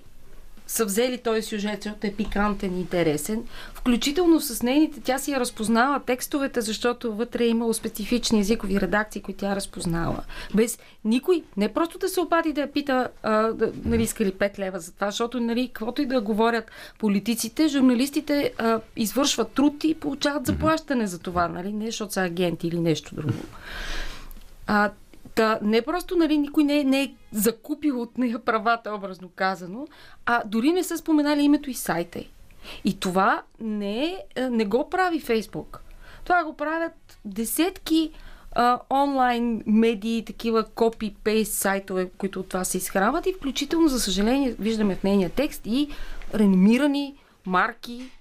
са 0.67 0.85
взели 0.85 1.17
този 1.17 1.41
сюжет, 1.41 1.83
защото 1.83 2.07
е 2.07 2.11
пикантен 2.11 2.77
и 2.77 2.79
интересен. 2.79 3.43
Включително 3.73 4.41
с 4.41 4.63
нейните, 4.63 4.99
тя 4.99 5.17
си 5.17 5.31
я 5.31 5.39
разпознава 5.39 5.99
текстовете, 5.99 6.61
защото 6.61 7.15
вътре 7.15 7.43
е 7.43 7.47
имало 7.47 7.73
специфични 7.73 8.39
езикови 8.39 8.81
редакции, 8.81 9.21
които 9.21 9.39
тя 9.39 9.55
разпознава. 9.55 10.23
Без 10.55 10.79
никой, 11.05 11.43
не 11.57 11.73
просто 11.73 11.97
да 11.97 12.09
се 12.09 12.19
опади 12.19 12.53
да 12.53 12.61
я 12.61 12.71
пита, 12.71 13.07
а, 13.23 13.31
да, 13.31 13.71
нали, 13.85 14.03
иска 14.03 14.25
ли 14.25 14.31
5 14.31 14.59
лева 14.59 14.79
за 14.79 14.91
това, 14.91 15.11
защото, 15.11 15.39
нали, 15.39 15.67
каквото 15.67 16.01
и 16.01 16.05
да 16.05 16.21
говорят 16.21 16.71
политиците, 16.99 17.67
журналистите 17.67 18.53
а, 18.57 18.79
извършват 18.95 19.51
труд 19.51 19.83
и 19.83 19.93
получават 19.93 20.45
заплащане 20.45 21.07
за 21.07 21.19
това, 21.19 21.47
нали, 21.47 21.73
не 21.73 21.85
защото 21.85 22.13
са 22.13 22.21
агенти 22.21 22.67
или 22.67 22.79
нещо 22.79 23.15
друго. 23.15 23.33
А, 24.67 24.91
Та, 25.37 25.59
не 25.61 25.81
просто, 25.81 26.15
нали, 26.15 26.37
никой 26.37 26.63
не, 26.63 26.83
не 26.83 27.03
е 27.03 27.13
закупил 27.31 28.01
от 28.01 28.17
нея 28.17 28.39
правата, 28.39 28.93
образно 28.93 29.29
казано, 29.35 29.87
а 30.25 30.41
дори 30.45 30.71
не 30.71 30.83
са 30.83 30.97
споменали 30.97 31.41
името 31.41 31.69
и 31.69 31.73
сайта 31.73 32.19
И 32.85 32.99
това 32.99 33.41
не, 33.59 34.23
е, 34.35 34.49
не 34.49 34.65
го 34.65 34.89
прави 34.89 35.19
Фейсбук. 35.19 35.81
Това 36.23 36.43
го 36.43 36.57
правят 36.57 37.19
десетки 37.25 38.11
а, 38.51 38.79
онлайн 38.89 39.63
медии, 39.65 40.25
такива 40.25 40.63
копи-пейст 40.63 41.51
сайтове, 41.51 42.09
които 42.17 42.39
от 42.39 42.49
това 42.49 42.63
се 42.63 42.77
изхранват 42.77 43.25
и 43.25 43.33
включително, 43.33 43.87
за 43.87 43.99
съжаление, 43.99 44.55
виждаме 44.59 44.95
в 44.95 45.03
нейния 45.03 45.29
текст 45.29 45.61
и 45.65 45.89
реномирани 46.33 47.15
марки, 47.45 48.11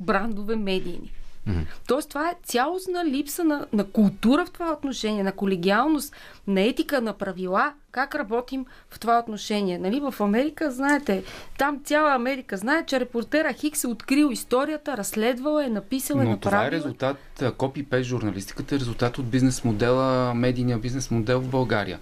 брандове 0.00 0.56
медийни. 0.56 1.12
Mm-hmm. 1.48 1.64
Тоест, 1.86 2.08
това 2.08 2.30
е 2.30 2.34
цялостна 2.42 3.04
липса 3.04 3.44
на, 3.44 3.66
на 3.72 3.84
култура 3.84 4.46
в 4.46 4.50
това 4.50 4.72
отношение, 4.72 5.22
на 5.22 5.32
колегиалност, 5.32 6.16
на 6.46 6.60
етика, 6.60 7.00
на 7.00 7.12
правила, 7.12 7.72
как 7.90 8.14
работим 8.14 8.66
в 8.90 9.00
това 9.00 9.18
отношение. 9.18 9.78
Нали? 9.78 10.00
В 10.00 10.14
Америка, 10.20 10.70
знаете, 10.70 11.24
там 11.58 11.80
цяла 11.84 12.14
Америка 12.14 12.56
знае, 12.56 12.86
че 12.86 13.00
репортера 13.00 13.52
Хикс 13.52 13.84
е 13.84 13.86
открил 13.86 14.28
историята, 14.32 14.96
разследвал 14.96 15.60
е, 15.60 15.68
написал 15.68 16.14
е, 16.14 16.24
Но 16.24 16.30
направил. 16.30 16.40
това 16.40 16.66
е 16.66 16.70
резултат, 16.70 17.16
копи-пейст 17.58 18.02
журналистиката 18.02 18.74
е 18.74 18.78
резултат 18.78 19.18
от 19.18 19.26
бизнес 19.26 19.64
модела, 19.64 20.34
медийния 20.34 20.78
бизнес 20.78 21.10
модел 21.10 21.40
в 21.40 21.48
България. 21.48 21.98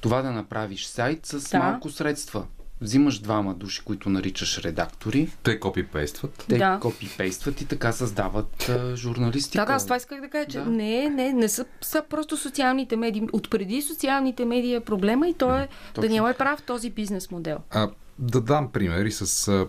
Това 0.00 0.22
да 0.22 0.30
направиш 0.30 0.86
сайт 0.86 1.26
с 1.26 1.50
да. 1.50 1.58
малко 1.58 1.90
средства 1.90 2.44
взимаш 2.84 3.18
двама 3.18 3.54
души, 3.54 3.82
които 3.84 4.08
наричаш 4.08 4.58
редактори. 4.58 5.28
Те 5.42 5.60
копипействат. 5.60 6.44
Те 6.48 6.58
да. 6.58 6.78
копипействат 6.82 7.60
и 7.60 7.64
така 7.64 7.92
създават 7.92 8.68
а, 8.68 8.96
журналистика. 8.96 9.66
Да, 9.66 9.72
да, 9.72 9.78
с 9.78 9.84
това 9.84 9.96
исках 9.96 10.20
да 10.20 10.28
кажа, 10.28 10.46
че 10.48 10.58
да. 10.58 10.64
не, 10.64 11.08
не, 11.08 11.32
не 11.32 11.48
са, 11.48 11.64
са 11.80 12.02
просто 12.10 12.36
социалните 12.36 12.96
медии. 12.96 13.22
Отпреди 13.32 13.82
социалните 13.82 14.44
медии 14.44 14.74
е 14.74 14.80
проблема 14.80 15.28
и 15.28 15.34
то 15.34 15.56
е, 15.56 15.68
Точно. 15.94 16.08
Даниел 16.08 16.30
е 16.30 16.34
прав 16.34 16.62
този 16.62 16.90
бизнес 16.90 17.30
модел. 17.30 17.58
А, 17.70 17.90
да 18.18 18.40
дам 18.40 18.72
примери 18.72 19.12
с 19.12 19.48
а, 19.48 19.66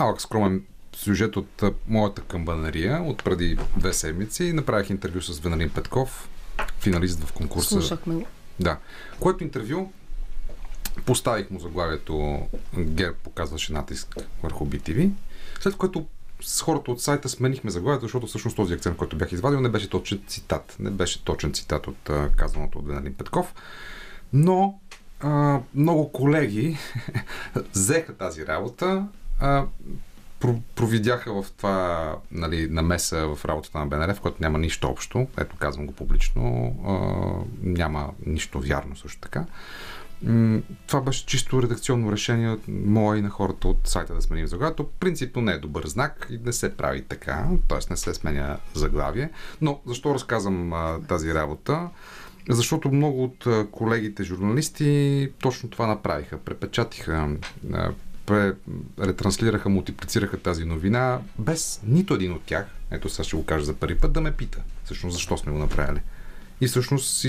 малък 0.00 0.20
скромен 0.20 0.64
сюжет 0.96 1.36
от 1.36 1.62
а, 1.62 1.72
моята 1.88 2.22
камбанария 2.22 3.02
от 3.02 3.24
преди 3.24 3.58
две 3.76 3.92
седмици. 3.92 4.52
Направих 4.52 4.90
интервю 4.90 5.20
с 5.20 5.40
Венелин 5.40 5.70
Петков, 5.70 6.28
финалист 6.80 7.24
в 7.24 7.32
конкурса. 7.32 7.68
Слушахме 7.68 8.14
го. 8.14 8.26
Да. 8.60 8.78
Което 9.20 9.44
интервю 9.44 9.92
Поставих 11.06 11.50
му 11.50 11.60
заглавието 11.60 12.46
Герб 12.78 13.16
показваше 13.16 13.72
натиск 13.72 14.16
върху 14.42 14.66
BTV, 14.66 15.10
след 15.60 15.76
което 15.76 16.06
с 16.42 16.62
хората 16.62 16.90
от 16.90 17.02
сайта 17.02 17.28
сменихме 17.28 17.70
заглавието, 17.70 18.04
защото 18.04 18.26
всъщност 18.26 18.56
този 18.56 18.74
акцент, 18.74 18.96
който 18.96 19.16
бях 19.16 19.32
извадил, 19.32 19.60
не 19.60 19.68
беше 19.68 19.90
точен 19.90 20.22
цитат. 20.26 20.76
Не 20.78 20.90
беше 20.90 21.24
точен 21.24 21.52
цитат 21.52 21.86
от 21.86 22.10
казаното 22.36 22.78
от 22.78 22.86
Венелин 22.88 23.14
Петков. 23.14 23.54
Но 24.32 24.80
а, 25.20 25.60
много 25.74 26.12
колеги 26.12 26.78
взеха 27.74 28.16
тази 28.16 28.46
работа, 28.46 29.06
а, 29.40 29.66
провидяха 30.74 31.42
в 31.42 31.50
това 31.56 32.16
нали, 32.32 32.68
намеса 32.70 33.26
в 33.34 33.44
работата 33.44 33.78
на 33.78 33.86
БНР, 33.86 34.14
в 34.14 34.20
която 34.20 34.42
няма 34.42 34.58
нищо 34.58 34.88
общо. 34.88 35.26
Ето 35.38 35.56
казвам 35.56 35.86
го 35.86 35.92
публично. 35.92 36.74
А, 36.86 36.94
няма 37.62 38.10
нищо 38.26 38.60
вярно 38.60 38.96
също 38.96 39.20
така 39.20 39.46
това 40.86 41.00
беше 41.00 41.26
чисто 41.26 41.62
редакционно 41.62 42.12
решение 42.12 42.56
мое 42.68 43.18
и 43.18 43.22
на 43.22 43.30
хората 43.30 43.68
от 43.68 43.88
сайта 43.88 44.14
да 44.14 44.22
сменим 44.22 44.46
заглавието. 44.46 44.88
Принципно 45.00 45.42
не 45.42 45.52
е 45.52 45.58
добър 45.58 45.86
знак 45.86 46.26
и 46.30 46.38
не 46.44 46.52
се 46.52 46.76
прави 46.76 47.02
така, 47.02 47.48
т.е. 47.68 47.78
не 47.90 47.96
се 47.96 48.14
сменя 48.14 48.58
заглавие. 48.74 49.30
Но 49.60 49.80
защо 49.86 50.14
разказвам 50.14 50.72
а, 50.72 51.00
тази 51.08 51.34
работа? 51.34 51.88
Защото 52.48 52.92
много 52.92 53.24
от 53.24 53.46
колегите 53.70 54.24
журналисти 54.24 55.32
точно 55.40 55.70
това 55.70 55.86
направиха. 55.86 56.38
Препечатиха, 56.38 57.28
пре, 58.26 58.52
ретранслираха, 59.00 59.68
мултиплицираха 59.68 60.36
тази 60.36 60.64
новина, 60.64 61.20
без 61.38 61.80
нито 61.86 62.14
един 62.14 62.32
от 62.32 62.42
тях, 62.42 62.66
ето 62.90 63.08
сега 63.08 63.24
ще 63.24 63.36
го 63.36 63.44
кажа 63.44 63.64
за 63.64 63.74
първи 63.74 63.98
път, 63.98 64.12
да 64.12 64.20
ме 64.20 64.32
пита 64.32 64.62
всъщност 64.84 65.14
защо 65.14 65.36
сме 65.36 65.52
го 65.52 65.58
направили. 65.58 66.00
И 66.60 66.66
всъщност 66.66 67.26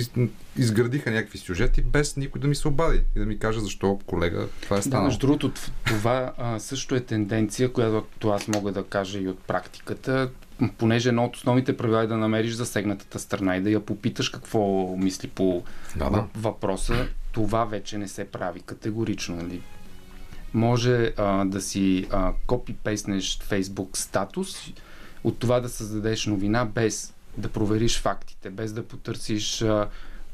изградиха 0.58 1.12
някакви 1.12 1.38
сюжети, 1.38 1.82
без 1.82 2.18
никой 2.18 2.42
да 2.42 2.48
ми 2.48 2.56
се 2.56 2.68
обади 2.68 3.02
и 3.16 3.20
да 3.20 3.26
ми 3.26 3.40
каже 3.40 3.60
защо, 3.60 4.00
колега, 4.06 4.48
това 4.62 4.78
е 4.78 4.82
станало. 4.82 5.02
Да, 5.02 5.08
между 5.08 5.28
другото, 5.28 5.52
това 5.86 6.34
а, 6.38 6.60
също 6.60 6.96
е 6.96 7.00
тенденция, 7.00 7.74
която 7.74 8.30
аз 8.30 8.48
мога 8.48 8.72
да 8.72 8.84
кажа 8.84 9.20
и 9.20 9.28
от 9.28 9.40
практиката, 9.40 10.32
понеже 10.78 11.10
едно 11.10 11.26
от 11.26 11.36
основните 11.36 11.78
правила 11.78 12.04
е 12.04 12.08
да 12.08 12.18
намериш 12.18 12.54
засегнатата 12.54 13.20
страна 13.20 13.58
и 13.58 13.62
да 13.62 13.70
я 13.70 13.86
попиташ 13.86 14.30
какво 14.30 14.96
мисли 14.98 15.28
по 15.28 15.64
да, 15.96 16.10
да. 16.10 16.28
въпроса, 16.36 17.08
това 17.32 17.66
вече 17.66 17.98
не 17.98 18.08
се 18.08 18.26
прави 18.26 18.60
категорично. 18.60 19.36
Нали? 19.36 19.62
Може 20.54 21.14
а, 21.18 21.46
да 21.46 21.62
си 21.62 22.08
копипейснеш 22.48 23.40
Facebook 23.40 23.98
статус, 23.98 24.74
от 25.24 25.40
това 25.40 25.60
да 25.60 25.70
създадеш 25.70 26.26
новина 26.26 26.66
без 26.66 27.14
да 27.38 27.50
провериш 27.50 28.02
фактите, 28.02 28.50
без 28.50 28.74
да 28.74 28.84
потърсиш 28.84 29.66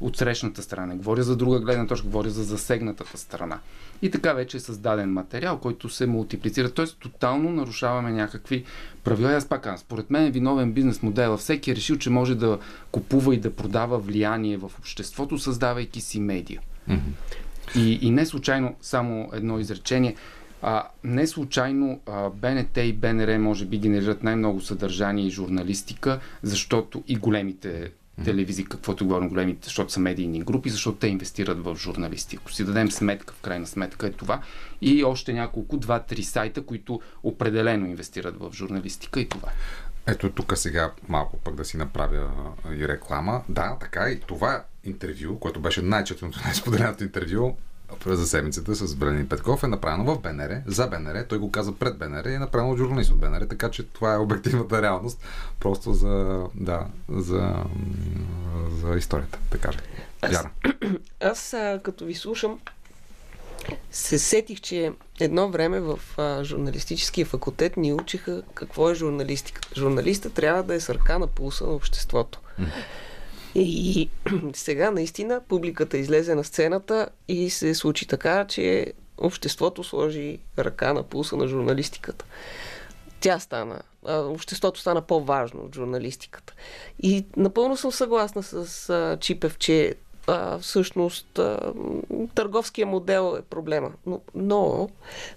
от 0.00 0.16
срещната 0.16 0.62
страна. 0.62 0.86
Не 0.86 0.96
говоря 0.96 1.22
за 1.22 1.36
друга 1.36 1.60
гледна 1.60 1.86
точка, 1.86 2.06
говоря 2.06 2.30
за 2.30 2.44
засегнатата 2.44 3.18
страна. 3.18 3.58
И 4.02 4.10
така 4.10 4.32
вече 4.32 4.56
е 4.56 4.60
създаден 4.60 5.12
материал, 5.12 5.58
който 5.58 5.88
се 5.88 6.06
мултиплицира. 6.06 6.70
Тоест, 6.70 6.98
тотално 6.98 7.52
нарушаваме 7.52 8.10
някакви 8.10 8.64
правила. 9.04 9.32
Аз 9.32 9.48
пак 9.48 9.62
казвам, 9.62 9.78
според 9.78 10.10
мен 10.10 10.24
е 10.24 10.30
виновен 10.30 10.72
бизнес 10.72 11.02
модел. 11.02 11.36
Всеки 11.36 11.70
е 11.70 11.76
решил, 11.76 11.96
че 11.96 12.10
може 12.10 12.34
да 12.34 12.58
купува 12.90 13.34
и 13.34 13.40
да 13.40 13.54
продава 13.54 13.98
влияние 13.98 14.56
в 14.56 14.70
обществото, 14.78 15.38
създавайки 15.38 16.00
си 16.00 16.20
медия. 16.20 16.60
Mm-hmm. 16.88 17.76
И, 17.76 17.98
и 18.06 18.10
не 18.10 18.26
случайно, 18.26 18.76
само 18.82 19.30
едно 19.32 19.58
изречение. 19.58 20.16
А, 20.62 20.88
не 21.04 21.26
случайно 21.26 22.00
а, 22.06 22.30
БНТ 22.30 22.76
и 22.76 22.92
БНР 22.92 23.38
може 23.38 23.66
би 23.66 23.78
генерират 23.78 24.22
най-много 24.22 24.60
съдържание 24.60 25.26
и 25.26 25.30
журналистика, 25.30 26.20
защото 26.42 27.02
и 27.08 27.16
големите 27.16 27.90
телевизии, 28.24 28.64
каквото 28.64 29.04
говорим 29.04 29.28
големите, 29.28 29.64
защото 29.64 29.92
са 29.92 30.00
медийни 30.00 30.40
групи, 30.40 30.70
защото 30.70 30.98
те 30.98 31.08
инвестират 31.08 31.64
в 31.64 31.76
журналисти. 31.76 32.36
Ако 32.36 32.52
си 32.52 32.64
дадем 32.64 32.90
сметка, 32.90 33.34
в 33.34 33.40
крайна 33.40 33.66
сметка 33.66 34.06
е 34.06 34.10
това. 34.10 34.40
И 34.80 35.04
още 35.04 35.32
няколко, 35.32 35.76
два-три 35.76 36.22
сайта, 36.22 36.62
които 36.62 37.00
определено 37.22 37.86
инвестират 37.86 38.36
в 38.38 38.50
журналистика 38.54 39.20
и 39.20 39.28
това. 39.28 39.48
Ето 40.06 40.30
тук 40.30 40.58
сега 40.58 40.92
малко 41.08 41.36
пък 41.36 41.54
да 41.54 41.64
си 41.64 41.76
направя 41.76 42.30
и 42.76 42.88
реклама. 42.88 43.42
Да, 43.48 43.76
така 43.80 44.10
и 44.10 44.20
това 44.20 44.64
интервю, 44.84 45.38
което 45.38 45.60
беше 45.60 45.82
най-четеното, 45.82 46.40
най-споделеното 46.44 47.04
интервю, 47.04 47.56
за 48.06 48.26
седмицата 48.26 48.74
с 48.74 48.94
Бранин 48.94 49.28
Петков 49.28 49.62
е 49.62 49.66
направено 49.66 50.14
в 50.14 50.20
БНР, 50.20 50.62
за 50.66 50.86
БНР, 50.86 51.24
той 51.28 51.38
го 51.38 51.50
каза 51.50 51.72
пред 51.72 51.98
БНР 51.98 52.24
и 52.26 52.34
е 52.34 52.38
направено 52.38 52.72
от 52.72 52.78
журналист 52.78 53.10
от 53.10 53.18
БНР, 53.18 53.46
така 53.48 53.70
че 53.70 53.82
това 53.82 54.14
е 54.14 54.18
обективната 54.18 54.82
реалност, 54.82 55.20
просто 55.60 55.92
за, 55.92 56.44
да, 56.54 56.86
за, 57.08 57.54
за 58.82 58.94
историята, 58.96 59.38
да 59.50 59.58
кажа. 59.58 59.78
Аз, 60.22 60.44
аз 61.20 61.54
а, 61.54 61.80
като 61.82 62.04
ви 62.04 62.14
слушам, 62.14 62.58
се 63.90 64.18
сетих, 64.18 64.60
че 64.60 64.92
едно 65.20 65.48
време 65.48 65.80
в 65.80 65.98
а, 66.16 66.44
журналистическия 66.44 67.26
факултет 67.26 67.76
ни 67.76 67.92
учиха 67.92 68.42
какво 68.54 68.90
е 68.90 68.94
журналистиката. 68.94 69.68
Журналиста 69.76 70.30
трябва 70.30 70.62
да 70.62 70.74
е 70.74 70.80
с 70.80 70.94
ръка 70.94 71.18
на 71.18 71.26
пулса 71.26 71.66
на 71.66 71.72
обществото. 71.72 72.40
И 73.60 74.08
сега 74.54 74.90
наистина 74.90 75.40
публиката 75.48 75.98
излезе 75.98 76.34
на 76.34 76.44
сцената 76.44 77.08
и 77.28 77.50
се 77.50 77.74
случи 77.74 78.06
така, 78.06 78.44
че 78.44 78.92
обществото 79.18 79.84
сложи 79.84 80.38
ръка 80.58 80.92
на 80.92 81.02
пулса 81.02 81.36
на 81.36 81.48
журналистиката. 81.48 82.24
Тя 83.20 83.38
стана, 83.38 83.80
обществото 84.08 84.80
стана 84.80 85.02
по-важно 85.02 85.60
от 85.60 85.74
журналистиката. 85.74 86.54
И 87.02 87.26
напълно 87.36 87.76
съм 87.76 87.92
съгласна 87.92 88.42
с 88.42 89.16
Чипев, 89.20 89.58
че 89.58 89.94
а, 90.26 90.58
всъщност 90.58 91.38
а, 91.38 91.72
търговския 92.34 92.86
модел 92.86 93.36
е 93.38 93.42
проблема. 93.42 93.92
Но, 94.06 94.20
но 94.34 94.88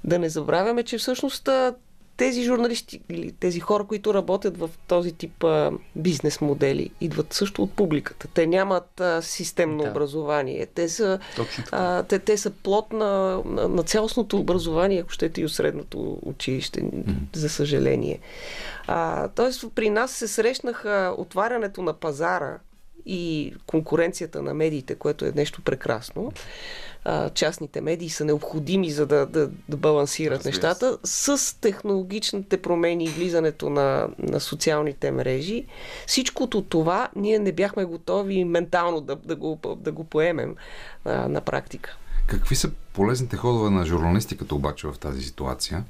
да 0.03 0.19
не 0.19 0.29
забравяме, 0.29 0.83
че 0.83 0.97
всъщност 0.97 1.47
а, 1.47 1.75
тези 2.21 2.43
журналисти 2.43 3.01
или 3.09 3.31
тези 3.31 3.59
хора, 3.59 3.83
които 3.83 4.13
работят 4.13 4.57
в 4.57 4.69
този 4.87 5.11
тип 5.11 5.43
а, 5.43 5.71
бизнес 5.95 6.41
модели, 6.41 6.89
идват 7.01 7.33
също 7.33 7.63
от 7.63 7.73
публиката. 7.73 8.27
Те 8.27 8.47
нямат 8.47 8.99
а, 9.01 9.21
системно 9.21 9.83
Да. 9.83 9.89
образование. 9.89 10.65
Те 10.65 10.89
са, 10.89 11.19
а, 11.71 12.03
те, 12.03 12.19
те 12.19 12.37
са 12.37 12.51
плод 12.51 12.93
на, 12.93 13.41
на, 13.45 13.67
на 13.67 13.83
цялостното 13.83 14.37
образование, 14.37 14.99
ако 14.99 15.09
щете 15.09 15.41
и 15.41 15.45
от 15.45 15.51
средното 15.51 16.19
училище, 16.21 16.83
за 17.33 17.49
съжаление. 17.49 18.19
А, 18.87 19.27
тоест, 19.27 19.65
при 19.75 19.89
нас 19.89 20.11
се 20.11 20.27
срещнаха 20.27 21.15
отварянето 21.17 21.81
на 21.81 21.93
пазара 21.93 22.59
и 23.05 23.53
конкуренцията 23.67 24.41
на 24.41 24.53
медиите, 24.53 24.95
което 24.95 25.25
е 25.25 25.31
нещо 25.35 25.61
прекрасно. 25.61 26.31
А, 27.05 27.29
частните 27.29 27.81
медии 27.81 28.09
са 28.09 28.25
необходими 28.25 28.91
за 28.91 29.05
да, 29.05 29.25
да, 29.25 29.49
да 29.69 29.77
балансират 29.77 30.37
Разбира 30.37 30.49
нещата 30.49 30.97
с 31.03 31.59
технологичните 31.61 32.61
промени 32.61 33.03
и 33.03 33.09
влизането 33.09 33.69
на, 33.69 34.07
на 34.19 34.39
социалните 34.39 35.11
мрежи. 35.11 35.65
Всичкото 36.07 36.61
това 36.61 37.09
ние 37.15 37.39
не 37.39 37.51
бяхме 37.51 37.85
готови 37.85 38.45
ментално 38.45 39.01
да, 39.01 39.15
да, 39.15 39.35
го, 39.35 39.59
да 39.75 39.91
го 39.91 40.03
поемем 40.03 40.55
а, 41.05 41.27
на 41.27 41.41
практика. 41.41 41.97
Какви 42.27 42.55
са 42.55 42.71
полезните 42.93 43.37
ходове 43.37 43.69
на 43.69 43.85
журналистиката 43.85 44.55
обаче 44.55 44.87
в 44.87 44.99
тази 44.99 45.21
ситуация? 45.21 45.83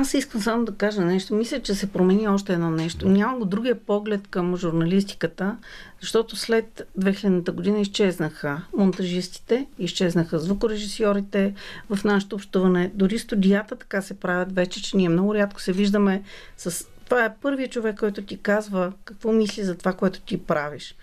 Аз 0.00 0.14
искам 0.14 0.40
само 0.40 0.64
да 0.64 0.74
кажа 0.74 1.00
нещо. 1.00 1.34
Мисля, 1.34 1.60
че 1.60 1.74
се 1.74 1.92
промени 1.92 2.28
още 2.28 2.52
едно 2.52 2.70
нещо. 2.70 3.08
Няма 3.08 3.38
го 3.38 3.44
другия 3.44 3.74
поглед 3.74 4.28
към 4.28 4.56
журналистиката, 4.56 5.56
защото 6.00 6.36
след 6.36 6.88
2000-та 6.98 7.52
година 7.52 7.80
изчезнаха 7.80 8.62
монтажистите, 8.76 9.66
изчезнаха 9.78 10.38
звукорежисьорите 10.38 11.54
в 11.90 12.04
нашето 12.04 12.36
общуване. 12.36 12.90
Дори 12.94 13.18
студията 13.18 13.76
така 13.76 14.02
се 14.02 14.20
правят 14.20 14.54
вече, 14.54 14.82
че 14.82 14.96
ние 14.96 15.08
много 15.08 15.34
рядко 15.34 15.60
се 15.60 15.72
виждаме 15.72 16.22
с... 16.56 16.86
Това 17.04 17.24
е 17.24 17.34
първият 17.42 17.72
човек, 17.72 17.98
който 17.98 18.22
ти 18.22 18.38
казва 18.38 18.92
какво 19.04 19.32
мисли 19.32 19.64
за 19.64 19.74
това, 19.74 19.92
което 19.92 20.20
ти 20.20 20.42
правиш. 20.42 20.94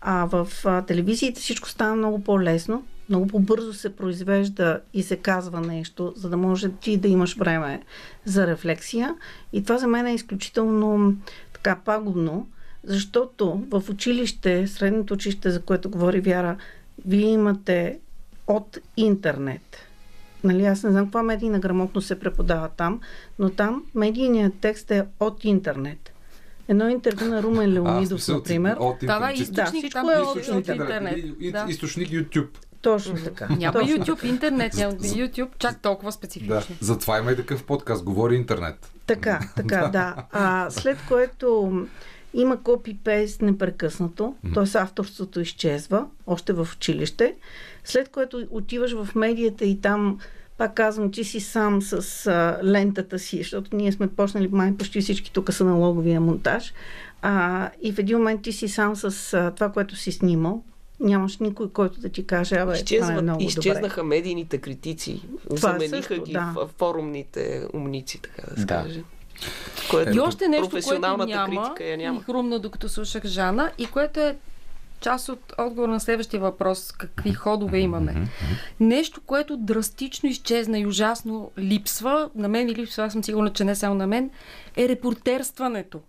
А 0.00 0.24
в 0.24 0.48
а, 0.64 0.82
телевизиите 0.82 1.40
всичко 1.40 1.68
става 1.68 1.94
много 1.96 2.24
по-лесно, 2.24 2.84
много 3.12 3.26
по-бързо 3.26 3.72
се 3.72 3.96
произвежда 3.96 4.80
и 4.94 5.02
се 5.02 5.16
казва 5.16 5.60
нещо, 5.60 6.12
за 6.16 6.28
да 6.28 6.36
може 6.36 6.68
ти 6.70 6.96
да 6.96 7.08
имаш 7.08 7.36
време 7.36 7.82
за 8.24 8.46
рефлексия. 8.46 9.14
И 9.52 9.62
това 9.62 9.78
за 9.78 9.86
мен 9.86 10.06
е 10.06 10.14
изключително 10.14 11.16
така 11.52 11.76
пагубно, 11.76 12.48
защото 12.84 13.64
в 13.70 13.82
училище, 13.90 14.66
средното 14.66 15.14
училище, 15.14 15.50
за 15.50 15.62
което 15.62 15.90
говори 15.90 16.20
Вяра, 16.20 16.56
вие 17.06 17.28
имате 17.28 17.98
от 18.46 18.78
интернет. 18.96 19.78
Нали, 20.44 20.64
аз 20.64 20.82
не 20.82 20.90
знам 20.90 21.04
каква 21.06 21.22
медийна 21.22 21.58
грамотност 21.58 22.06
се 22.06 22.18
преподава 22.18 22.68
там, 22.68 23.00
но 23.38 23.50
там 23.50 23.84
медийният 23.94 24.54
текст 24.60 24.90
е 24.90 25.04
от 25.20 25.44
интернет. 25.44 26.12
Едно 26.68 26.88
интервю 26.88 27.24
на 27.24 27.42
Румен 27.42 27.72
Леонидов, 27.72 28.08
смисъл, 28.08 28.36
например. 28.36 28.76
От 28.80 28.96
Да, 29.00 29.06
да, 29.18 29.30
интернет. 29.32 29.38
източник 29.40 29.82
всичко 29.82 30.00
там 30.00 30.08
е 30.08 30.16
от- 30.16 30.36
от, 30.36 30.42
от 30.42 30.48
от 30.50 30.68
интернет. 30.68 31.16
Да. 31.52 31.66
Източник 31.68 32.08
YouTube. 32.08 32.48
Точно 32.82 33.14
така. 33.24 33.48
Няма 33.48 33.72
Точно 33.72 33.96
YouTube, 33.96 34.24
интернет, 34.24 34.74
няма 34.74 34.92
YouTube, 34.92 35.48
чак 35.58 35.82
толкова 35.82 36.08
Да. 36.08 36.12
специфично. 36.12 36.76
Затова 36.80 37.18
има 37.18 37.32
и 37.32 37.36
такъв 37.36 37.64
подкаст. 37.64 38.04
Говори 38.04 38.36
интернет. 38.36 38.92
Така, 39.06 39.40
така, 39.56 39.88
да. 39.88 40.16
А, 40.32 40.70
след 40.70 40.98
което 41.08 41.72
има 42.34 42.56
копи-пейст 42.56 43.42
непрекъснато, 43.42 44.34
т.е. 44.54 44.78
авторството 44.78 45.40
изчезва, 45.40 46.06
още 46.26 46.52
в 46.52 46.68
училище. 46.76 47.34
След 47.84 48.08
което 48.08 48.46
отиваш 48.50 48.92
в 48.92 49.14
медията 49.14 49.64
и 49.64 49.80
там, 49.80 50.18
пак 50.58 50.74
казвам, 50.74 51.10
ти 51.10 51.24
си 51.24 51.40
сам 51.40 51.82
с 51.82 52.26
а, 52.26 52.60
лентата 52.64 53.18
си, 53.18 53.36
защото 53.38 53.76
ние 53.76 53.92
сме 53.92 54.08
почнали, 54.08 54.48
май 54.48 54.76
почти 54.76 55.00
всички 55.00 55.32
тук 55.32 55.52
са 55.52 55.64
на 55.64 55.74
логовия 55.74 56.20
монтаж. 56.20 56.74
А, 57.22 57.70
и 57.82 57.92
в 57.92 57.98
един 57.98 58.18
момент 58.18 58.42
ти 58.42 58.52
си 58.52 58.68
сам 58.68 58.96
с 58.96 59.34
а, 59.34 59.50
това, 59.50 59.72
което 59.72 59.96
си 59.96 60.12
снимал. 60.12 60.64
Нямаш 61.02 61.38
никой, 61.38 61.70
който 61.70 62.00
да 62.00 62.08
ти 62.08 62.26
каже, 62.26 62.54
абе, 62.56 62.84
това 62.84 63.12
е 63.12 63.22
много 63.22 63.38
добре. 63.38 63.44
изчезнаха 63.44 64.04
медийните 64.04 64.58
критици. 64.58 65.22
Това 65.56 65.56
Замениха 65.58 65.96
също, 65.96 66.22
ги 66.22 66.32
да. 66.32 66.52
в 66.56 66.68
форумните 66.78 67.66
умници, 67.74 68.20
така 68.22 68.42
да 68.50 68.60
се 68.60 68.66
Да. 68.66 68.82
каже. 68.82 69.02
Което 69.90 70.16
И 70.16 70.20
още 70.20 70.48
нещо, 70.48 70.60
което 70.60 70.70
професионалната 70.70 71.26
няма, 71.34 71.62
критика 71.62 71.84
я 71.84 71.94
и 71.94 71.96
няма. 71.96 72.22
хрумна 72.22 72.58
докато 72.58 72.88
слушах 72.88 73.26
Жана, 73.26 73.70
и 73.78 73.86
което 73.86 74.20
е 74.20 74.36
част 75.00 75.28
от 75.28 75.52
отговор 75.58 75.88
на 75.88 76.00
следващия 76.00 76.40
въпрос, 76.40 76.92
какви 76.92 77.32
ходове 77.32 77.78
имаме. 77.78 78.28
Нещо, 78.80 79.20
което 79.26 79.56
драстично 79.56 80.28
изчезна 80.28 80.78
и 80.78 80.86
ужасно 80.86 81.50
липсва, 81.58 82.30
на 82.34 82.48
мен 82.48 82.68
и 82.68 82.74
липсва, 82.74 83.04
аз 83.04 83.12
съм 83.12 83.24
сигурна, 83.24 83.52
че 83.52 83.64
не 83.64 83.74
само 83.76 83.94
на 83.94 84.06
мен, 84.06 84.30
е 84.76 84.88
репортерстването. 84.88 86.00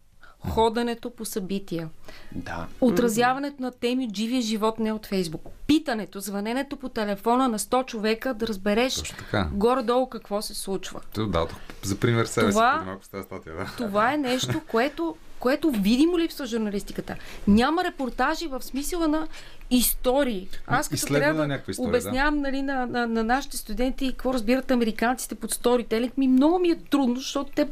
Ходенето 0.50 1.10
по 1.10 1.26
събития. 1.26 1.90
Да. 2.32 2.68
Отразяването 2.82 3.62
на 3.62 3.72
теми 3.72 4.06
от 4.06 4.16
живия 4.16 4.42
живот, 4.42 4.80
не 4.80 4.92
от 4.92 5.06
Фейсбук. 5.06 5.42
Питането, 5.68 6.20
звъненето 6.20 6.78
по 6.78 6.90
телефона 6.90 7.48
на 7.48 7.60
100 7.60 7.86
човека 7.86 8.34
да 8.34 8.48
разбереш 8.48 9.14
горе-долу 9.52 10.10
какво 10.10 10.42
се 10.42 10.54
случва. 10.54 11.02
То 11.14 11.28
дадох 11.28 11.58
за 11.84 12.00
пример 12.00 12.26
себе 12.26 12.52
си 12.52 12.56
Това- 12.56 12.74
преди 12.78 12.90
малко 12.90 13.10
тази 13.10 13.24
статия. 13.24 13.56
Да. 13.56 13.66
Това 13.78 14.14
е 14.14 14.18
нещо, 14.18 14.62
което, 14.68 15.16
което 15.40 15.72
видимо 15.72 16.20
липсва 16.20 16.46
журналистиката. 16.46 17.16
Няма 17.48 17.84
репортажи 17.84 18.48
в 18.48 18.62
смисъла 18.62 19.08
на 19.08 19.28
истории. 19.72 20.50
Аз 20.68 20.90
като 20.90 21.14
на 21.14 21.20
трябва 21.20 21.48
някаква 21.48 21.72
история, 21.72 21.90
обяснявам 21.90 22.40
нали, 22.40 22.62
на, 22.62 22.86
на, 22.86 23.08
на 23.08 23.24
нашите 23.24 23.58
студенти 23.58 24.10
какво 24.10 24.34
разбират 24.34 24.72
американците 24.72 25.36
под 25.36 25.52
сторителинг, 25.52 26.18
ми 26.18 26.28
много 26.28 26.60
ми 26.60 26.70
е 26.70 26.76
трудно, 26.76 27.16
защото 27.16 27.52
те 27.56 27.68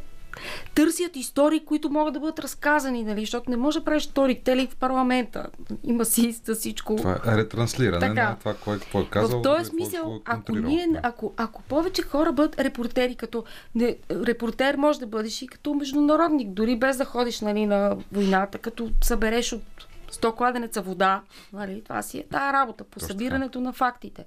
търсят 0.75 1.15
истории, 1.15 1.65
които 1.65 1.89
могат 1.89 2.13
да 2.13 2.19
бъдат 2.19 2.39
разказани, 2.39 3.03
нали? 3.03 3.19
защото 3.19 3.49
не 3.49 3.57
може 3.57 3.79
да 3.79 3.85
правиш 3.85 4.03
сторителинг 4.03 4.71
в 4.71 4.75
парламента. 4.75 5.47
Има 5.83 6.05
си 6.05 6.31
за 6.31 6.55
всичко. 6.55 6.95
Това 6.95 7.19
е 7.27 7.37
ретранслиране 7.37 7.99
Така. 7.99 8.29
на 8.29 8.35
това, 8.39 8.53
кое, 8.53 8.79
какво 8.79 8.99
е 8.99 9.07
казал. 9.09 9.39
В 9.39 9.41
този 9.41 9.55
какво- 9.55 9.69
смисъл, 9.69 10.15
е 10.15 10.21
ако, 10.25 10.55
ние, 10.55 10.87
ако, 11.03 11.33
ако 11.37 11.61
повече 11.61 12.01
хора 12.01 12.31
бъдат 12.31 12.59
репортери, 12.59 13.15
като 13.15 13.43
не, 13.75 13.97
репортер 14.11 14.75
може 14.75 14.99
да 14.99 15.07
бъдеш 15.07 15.41
и 15.41 15.47
като 15.47 15.73
международник, 15.73 16.49
дори 16.49 16.75
без 16.75 16.97
да 16.97 17.05
ходиш 17.05 17.41
нали, 17.41 17.65
на 17.65 17.97
войната, 18.11 18.57
като 18.57 18.89
събереш 19.03 19.53
от 19.53 19.63
100 20.11 20.35
кладенеца 20.35 20.81
вода, 20.81 21.21
нали, 21.53 21.81
това 21.83 22.01
си 22.01 22.17
е 22.17 22.25
тая 22.31 22.53
работа 22.53 22.83
по 22.83 22.99
Точно 22.99 23.07
събирането 23.07 23.61
на 23.61 23.73
фактите. 23.73 24.25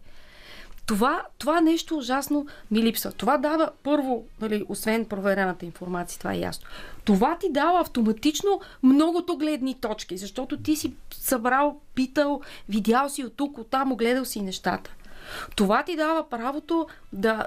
Това, 0.87 1.23
това 1.38 1.61
нещо 1.61 1.97
ужасно 1.97 2.47
ми 2.70 2.83
липсва. 2.83 3.12
Това 3.12 3.38
дава 3.38 3.70
първо, 3.83 4.25
нали, 4.40 4.64
освен 4.68 5.05
проверената 5.05 5.64
информация, 5.64 6.18
това 6.18 6.33
е 6.33 6.38
ясно. 6.38 6.66
Това 7.05 7.38
ти 7.38 7.47
дава 7.51 7.81
автоматично 7.81 8.61
многото 8.83 9.37
гледни 9.37 9.75
точки, 9.75 10.16
защото 10.16 10.57
ти 10.57 10.77
си 10.77 10.92
събрал, 11.11 11.81
питал, 11.94 12.40
видял 12.68 13.09
си 13.09 13.25
от 13.25 13.37
тук, 13.37 13.59
от 13.59 13.70
там, 13.70 13.92
огледал 13.92 14.25
си 14.25 14.42
нещата. 14.42 14.90
Това 15.57 15.83
ти 15.83 15.97
дава 15.97 16.29
правото 16.29 16.87
да, 17.12 17.47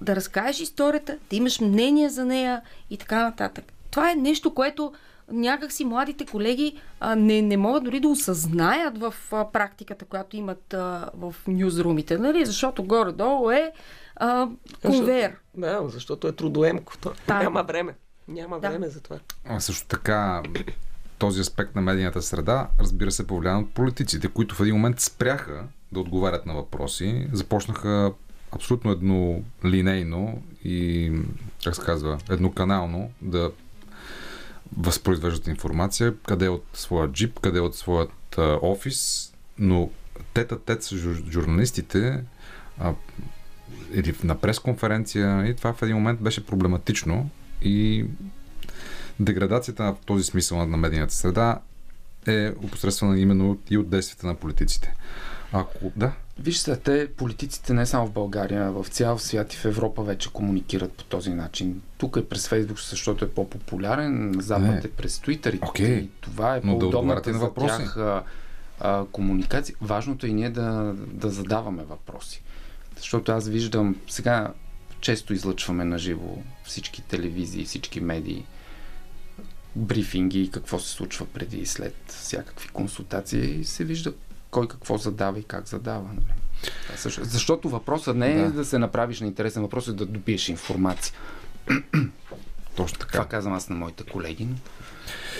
да 0.00 0.16
разкажеш 0.16 0.60
историята, 0.60 1.16
да 1.30 1.36
имаш 1.36 1.60
мнение 1.60 2.08
за 2.08 2.24
нея 2.24 2.62
и 2.90 2.96
така 2.96 3.22
нататък. 3.22 3.72
Това 3.90 4.10
е 4.10 4.14
нещо, 4.14 4.54
което 4.54 4.92
някакси 5.32 5.84
младите 5.84 6.26
колеги 6.26 6.78
а, 7.00 7.16
не, 7.16 7.42
не 7.42 7.56
могат 7.56 7.84
дори 7.84 8.00
да 8.00 8.08
осъзнаят 8.08 8.98
в 8.98 9.14
а, 9.32 9.52
практиката, 9.52 10.04
която 10.04 10.36
имат 10.36 10.74
а, 10.74 11.10
в 11.14 11.34
нюзрумите, 11.48 12.18
нали? 12.18 12.44
защото 12.46 12.82
горе-долу 12.84 13.50
е 13.50 13.72
а, 14.16 14.48
конвейер. 14.84 15.36
Да, 15.56 15.82
защото 15.88 16.28
е 16.28 16.32
трудоемко. 16.32 16.92
То, 17.00 17.12
Да. 17.26 17.38
Няма 17.38 17.62
време. 17.62 17.94
Няма 18.28 18.60
Да. 18.60 18.68
време 18.70 18.88
за 18.88 19.00
това. 19.00 19.18
А 19.44 19.60
също 19.60 19.88
така, 19.88 20.42
този 21.18 21.40
аспект 21.40 21.74
на 21.74 21.80
медийната 21.82 22.22
среда, 22.22 22.68
разбира 22.80 23.10
се, 23.10 23.26
повлиян 23.26 23.58
от 23.58 23.70
политиците, 23.70 24.28
които 24.28 24.54
в 24.54 24.60
един 24.60 24.74
момент 24.74 25.00
спряха 25.00 25.64
да 25.92 26.00
отговарят 26.00 26.46
на 26.46 26.54
въпроси, 26.54 27.28
започнаха 27.32 28.12
абсолютно 28.52 28.90
еднолинейно 28.90 30.42
и, 30.64 31.12
как 31.64 31.76
се 31.76 31.82
казва, 31.82 32.18
едноканално 32.30 33.10
да 33.22 33.50
възпроизвеждат 34.78 35.46
информация, 35.46 36.14
къде 36.26 36.48
от 36.48 36.64
своя 36.72 37.08
джип, 37.08 37.40
къде 37.40 37.60
от 37.60 37.76
своят 37.76 38.38
а, 38.38 38.58
офис, 38.62 39.32
но 39.58 39.90
тета 40.34 40.58
тет 40.58 40.82
с 40.82 40.96
жур- 40.96 41.30
журналистите 41.30 42.24
а, 42.78 42.94
или 43.92 44.14
на 44.24 44.40
пресконференция 44.40 45.46
и 45.46 45.56
това 45.56 45.72
в 45.72 45.82
един 45.82 45.96
момент 45.96 46.20
беше 46.20 46.46
проблематично 46.46 47.30
и 47.62 48.04
деградацията 49.20 49.82
на 49.82 49.96
този 49.96 50.24
смисъл 50.24 50.66
на 50.66 50.76
медийната 50.76 51.14
среда 51.14 51.60
е 52.26 52.48
опосредствена 52.48 53.20
именно 53.20 53.58
и 53.70 53.78
от 53.78 53.90
действията 53.90 54.26
на 54.26 54.34
политиците. 54.34 54.94
Ако, 55.52 55.92
да, 55.96 56.12
Виж 56.38 56.58
се, 56.58 56.76
те, 56.76 57.08
политиците 57.12 57.74
не 57.74 57.86
само 57.86 58.06
в 58.06 58.12
България, 58.12 58.72
в 58.72 58.86
цял 58.88 59.18
свят 59.18 59.54
и 59.54 59.56
в 59.56 59.64
Европа 59.64 60.02
вече 60.02 60.32
комуникират 60.32 60.92
по 60.92 61.04
този 61.04 61.30
начин. 61.30 61.82
Тук 61.98 62.16
е 62.16 62.24
през 62.24 62.48
Фейсбук, 62.48 62.80
защото 62.80 63.24
е 63.24 63.28
по-популярен, 63.28 64.36
Запад 64.40 64.84
е 64.84 64.90
през 64.90 65.18
Twitter 65.18 65.54
и, 65.54 65.58
Окей. 65.62 65.94
и 65.94 66.10
това 66.20 66.56
е 66.56 66.60
Но 66.64 66.72
да 66.74 66.78
по-удобната 66.78 67.30
на 67.30 67.38
за 67.38 67.44
въпроси. 67.44 67.76
тях 67.76 67.96
а, 67.96 68.22
а, 68.80 69.04
комуникация. 69.12 69.76
Важното 69.80 70.26
е 70.26 70.30
ние 70.30 70.50
да, 70.50 70.94
да 70.96 71.30
задаваме 71.30 71.84
въпроси. 71.84 72.42
Защото 72.96 73.32
аз 73.32 73.48
виждам 73.48 73.96
сега 74.08 74.52
често 75.00 75.34
излъчваме 75.34 75.84
на 75.84 75.98
живо 75.98 76.38
всички 76.64 77.02
телевизии, 77.02 77.64
всички 77.64 78.00
медии, 78.00 78.44
брифинги 79.76 80.42
и 80.42 80.50
какво 80.50 80.78
се 80.78 80.88
случва 80.90 81.26
преди 81.26 81.58
и 81.58 81.66
след 81.66 81.94
всякакви 82.08 82.68
консултации 82.68 83.60
и 83.60 83.64
се 83.64 83.84
вижда 83.84 84.12
кой 84.56 84.68
какво 84.68 84.98
задава 84.98 85.38
и 85.38 85.42
как 85.42 85.68
задава. 85.68 86.08
Нали? 86.08 86.34
Защото 87.22 87.68
въпросът 87.68 88.16
не 88.16 88.32
е 88.32 88.44
да. 88.44 88.50
да 88.50 88.64
се 88.64 88.78
направиш 88.78 89.20
на 89.20 89.26
интересен 89.26 89.62
въпрос, 89.62 89.88
е 89.88 89.92
да 89.92 90.06
добиеш 90.06 90.48
информация. 90.48 91.14
Точно 92.76 92.98
така. 92.98 93.12
Това 93.12 93.24
казвам 93.24 93.54
аз 93.54 93.68
на 93.68 93.76
моите 93.76 94.04
колеги. 94.04 94.48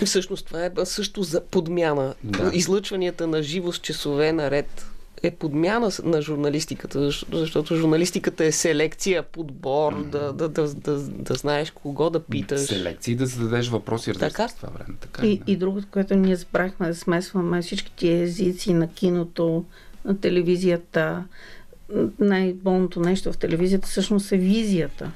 Всъщност 0.04 0.46
това 0.46 0.64
е 0.64 0.70
също 0.84 1.22
за 1.22 1.40
подмяна. 1.40 2.14
Да. 2.22 2.50
Излъчванията 2.54 3.26
на 3.26 3.42
живо 3.42 3.72
с 3.72 3.78
часове 3.78 4.32
наред 4.32 4.86
е 5.22 5.30
подмяна 5.30 5.90
на 6.04 6.22
журналистиката, 6.22 7.10
защото 7.32 7.76
журналистиката 7.76 8.44
е 8.44 8.52
селекция, 8.52 9.22
подбор, 9.22 9.94
mm-hmm. 9.94 10.10
да, 10.10 10.32
да, 10.32 10.48
да, 10.48 10.74
да, 10.74 10.98
да 10.98 11.34
знаеш 11.34 11.70
кого 11.70 12.10
да 12.10 12.20
питаш. 12.20 12.60
Селекция 12.60 13.12
и 13.12 13.16
да 13.16 13.26
зададеш 13.26 13.68
въпроси, 13.68 14.12
така? 14.12 14.48
в 14.48 14.56
това 14.56 14.68
време. 14.68 14.94
Така, 15.00 15.26
и, 15.26 15.38
да. 15.38 15.52
и 15.52 15.56
другото, 15.56 15.86
което 15.90 16.14
ние 16.14 16.36
забрахме 16.36 16.88
да 16.88 16.94
смесваме 16.94 17.62
всички 17.62 17.92
тия 17.96 18.22
езици 18.22 18.72
на 18.74 18.88
киното, 18.88 19.64
на 20.04 20.20
телевизията. 20.20 21.24
Най-болното 22.18 23.00
нещо 23.00 23.32
в 23.32 23.38
телевизията 23.38 23.88
всъщност 23.88 24.32
е 24.32 24.36
визията. 24.36 25.10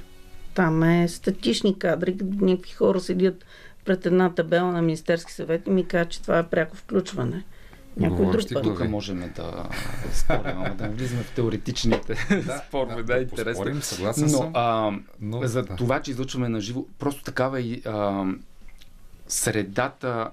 Там 0.54 0.82
е 0.82 1.08
статични 1.08 1.78
кадри, 1.78 2.16
някакви 2.40 2.72
хора 2.72 3.00
седят 3.00 3.44
пред 3.84 4.06
една 4.06 4.34
табела 4.34 4.72
на 4.72 4.82
Министерски 4.82 5.32
съвет 5.32 5.66
и 5.66 5.70
ми 5.70 5.86
казват, 5.86 6.10
че 6.10 6.22
това 6.22 6.38
е 6.38 6.46
пряко 6.46 6.76
включване. 6.76 7.44
Някой 7.96 8.26
друг 8.26 8.42
път. 8.52 8.62
Тук 8.62 8.88
можем 8.88 9.32
да 9.36 9.68
спорим, 10.12 10.42
ама 10.46 10.74
да 10.74 10.88
влизаме 10.88 11.22
в 11.22 11.30
теоретичните 11.30 12.14
да, 12.46 12.62
спорове. 12.68 13.02
Да, 13.02 13.14
да, 13.14 13.20
интересно. 13.20 13.54
Спорим, 13.54 13.82
съгласен 13.82 14.24
но, 14.24 14.38
съм. 14.38 14.50
А, 14.54 14.92
но, 15.20 15.46
за 15.46 15.62
да. 15.62 15.76
това, 15.76 16.02
че 16.02 16.10
излъчваме 16.10 16.48
на 16.48 16.60
живо, 16.60 16.84
просто 16.98 17.22
такава 17.22 17.60
и 17.60 17.82
а, 17.86 18.24
средата, 19.28 20.30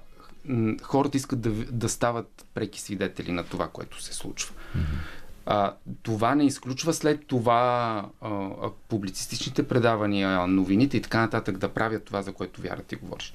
хората 0.82 1.16
искат 1.16 1.40
да, 1.40 1.50
да 1.50 1.88
стават 1.88 2.46
преки 2.54 2.80
свидетели 2.80 3.32
на 3.32 3.44
това, 3.44 3.68
което 3.68 4.02
се 4.02 4.14
случва. 4.14 4.54
Mm-hmm. 4.54 5.17
А, 5.50 5.74
това 6.02 6.34
не 6.34 6.44
изключва 6.44 6.94
след 6.94 7.26
това 7.26 8.04
а, 8.20 8.50
публицистичните 8.88 9.62
предавания, 9.62 10.46
новините 10.46 10.96
и 10.96 11.02
така 11.02 11.20
нататък 11.20 11.58
да 11.58 11.68
правят 11.68 12.04
това, 12.04 12.22
за 12.22 12.32
което 12.32 12.60
вяра 12.62 12.82
ти 12.82 12.96
говориш. 12.96 13.34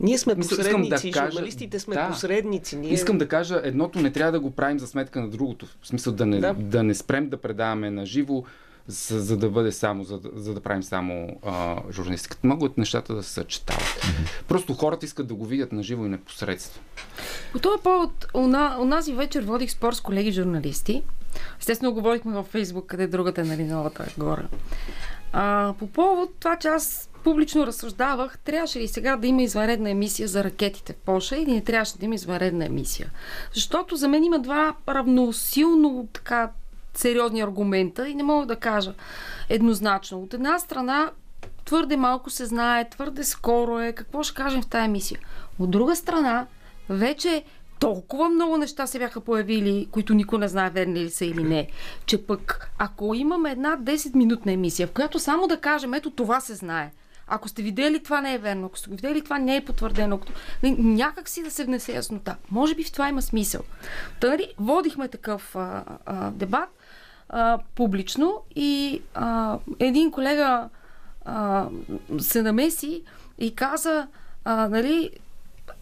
Ние 0.00 0.18
сме 0.18 0.36
посредници, 0.36 1.10
да 1.10 1.18
кажа, 1.18 1.32
журналистите 1.32 1.78
сме 1.78 1.94
да, 1.94 2.08
посредници. 2.08 2.76
Ние... 2.76 2.92
Искам 2.92 3.18
да 3.18 3.28
кажа, 3.28 3.60
едното 3.64 4.00
не 4.00 4.12
трябва 4.12 4.32
да 4.32 4.40
го 4.40 4.50
правим 4.50 4.78
за 4.78 4.86
сметка 4.86 5.20
на 5.20 5.28
другото. 5.28 5.66
В 5.82 5.88
смисъл 5.88 6.12
да 6.12 6.26
не, 6.26 6.40
да. 6.40 6.54
да 6.54 6.82
не 6.82 6.94
спрем 6.94 7.28
да 7.28 7.36
предаваме 7.36 7.90
на 7.90 8.06
живо, 8.06 8.44
за, 8.90 9.20
за 9.20 9.36
да 9.36 9.50
бъде 9.50 9.72
само, 9.72 10.04
за, 10.04 10.20
за 10.34 10.54
да 10.54 10.60
правим 10.60 10.82
само 10.82 11.36
а, 11.46 11.76
журналистиката. 11.90 12.46
Могат 12.46 12.78
нещата 12.78 13.14
да 13.14 13.22
се 13.22 13.30
съчетават. 13.30 13.82
Mm-hmm. 13.82 14.42
Просто 14.48 14.74
хората 14.74 15.06
искат 15.06 15.26
да 15.26 15.34
го 15.34 15.46
видят 15.46 15.72
на 15.72 15.82
живо 15.82 16.06
и 16.06 16.08
непосредствено. 16.08 16.84
По 17.52 17.58
този 17.58 17.82
повод, 17.82 18.26
унази 18.78 19.12
вечер 19.12 19.42
водих 19.42 19.70
спор 19.70 19.92
с 19.92 20.00
колеги 20.00 20.32
журналисти. 20.32 21.02
Естествено, 21.60 21.94
говорихме 21.94 22.32
във 22.32 22.46
Фейсбук, 22.46 22.86
къде 22.86 23.06
другата 23.06 23.40
е 23.40 23.44
нали, 23.44 23.64
новата 23.64 24.06
гора. 24.18 24.48
А, 25.32 25.74
по 25.78 25.86
повод 25.86 26.30
това, 26.40 26.56
че 26.56 26.68
аз 26.68 27.10
публично 27.24 27.66
разсъждавах, 27.66 28.38
трябваше 28.38 28.80
ли 28.80 28.88
сега 28.88 29.16
да 29.16 29.26
има 29.26 29.42
извънредна 29.42 29.90
емисия 29.90 30.28
за 30.28 30.44
ракетите 30.44 30.92
в 30.92 30.96
Польша 30.96 31.36
или 31.36 31.52
не 31.52 31.64
трябваше 31.64 31.98
да 31.98 32.04
има 32.04 32.14
извънредна 32.14 32.64
емисия. 32.64 33.10
Защото 33.54 33.96
за 33.96 34.08
мен 34.08 34.24
има 34.24 34.38
два 34.38 34.74
равносилно 34.88 36.08
така 36.12 36.50
сериозни 37.00 37.40
аргумента 37.40 38.08
и 38.08 38.14
не 38.14 38.22
мога 38.22 38.46
да 38.46 38.56
кажа 38.56 38.94
еднозначно. 39.48 40.22
От 40.22 40.34
една 40.34 40.58
страна, 40.58 41.10
твърде 41.64 41.96
малко 41.96 42.30
се 42.30 42.46
знае, 42.46 42.88
твърде 42.90 43.24
скоро 43.24 43.80
е, 43.80 43.92
какво 43.92 44.22
ще 44.22 44.34
кажем 44.34 44.62
в 44.62 44.68
тази 44.68 44.84
емисия. 44.84 45.20
От 45.58 45.70
друга 45.70 45.96
страна, 45.96 46.46
вече 46.88 47.44
толкова 47.78 48.28
много 48.28 48.56
неща 48.56 48.86
се 48.86 48.98
бяха 48.98 49.20
появили, 49.20 49.88
които 49.90 50.14
никой 50.14 50.38
не 50.38 50.48
знае 50.48 50.70
верни 50.70 51.00
ли 51.00 51.10
са 51.10 51.24
или 51.24 51.42
не, 51.42 51.68
че 52.06 52.26
пък 52.26 52.70
ако 52.78 53.14
имаме 53.14 53.50
една 53.50 53.78
10-минутна 53.78 54.52
емисия, 54.52 54.86
в 54.86 54.92
която 54.92 55.18
само 55.18 55.46
да 55.46 55.60
кажем, 55.60 55.94
ето 55.94 56.10
това 56.10 56.40
се 56.40 56.54
знае, 56.54 56.90
ако 57.26 57.48
сте 57.48 57.62
видели 57.62 58.02
това 58.02 58.20
не 58.20 58.34
е 58.34 58.38
верно, 58.38 58.66
ако 58.66 58.78
сте 58.78 58.90
видели 58.90 59.24
това 59.24 59.38
не 59.38 59.56
е 59.56 59.64
потвърдено, 59.64 60.16
ако... 60.16 60.26
някак 60.78 61.28
си 61.28 61.42
да 61.42 61.50
се 61.50 61.64
внесе 61.64 61.92
яснота. 61.92 62.36
Може 62.50 62.74
би 62.74 62.84
в 62.84 62.92
това 62.92 63.08
има 63.08 63.22
смисъл. 63.22 63.62
Търи, 64.20 64.54
водихме 64.58 65.08
такъв 65.08 65.56
а, 65.56 65.84
а, 66.06 66.30
дебат 66.30 66.68
а, 67.30 67.58
публично 67.74 68.42
и 68.56 69.02
а, 69.14 69.58
един 69.78 70.10
колега 70.10 70.68
а, 71.24 71.66
се 72.18 72.42
намеси 72.42 73.02
и 73.38 73.54
каза, 73.54 74.06
а, 74.44 74.68
нали, 74.68 75.10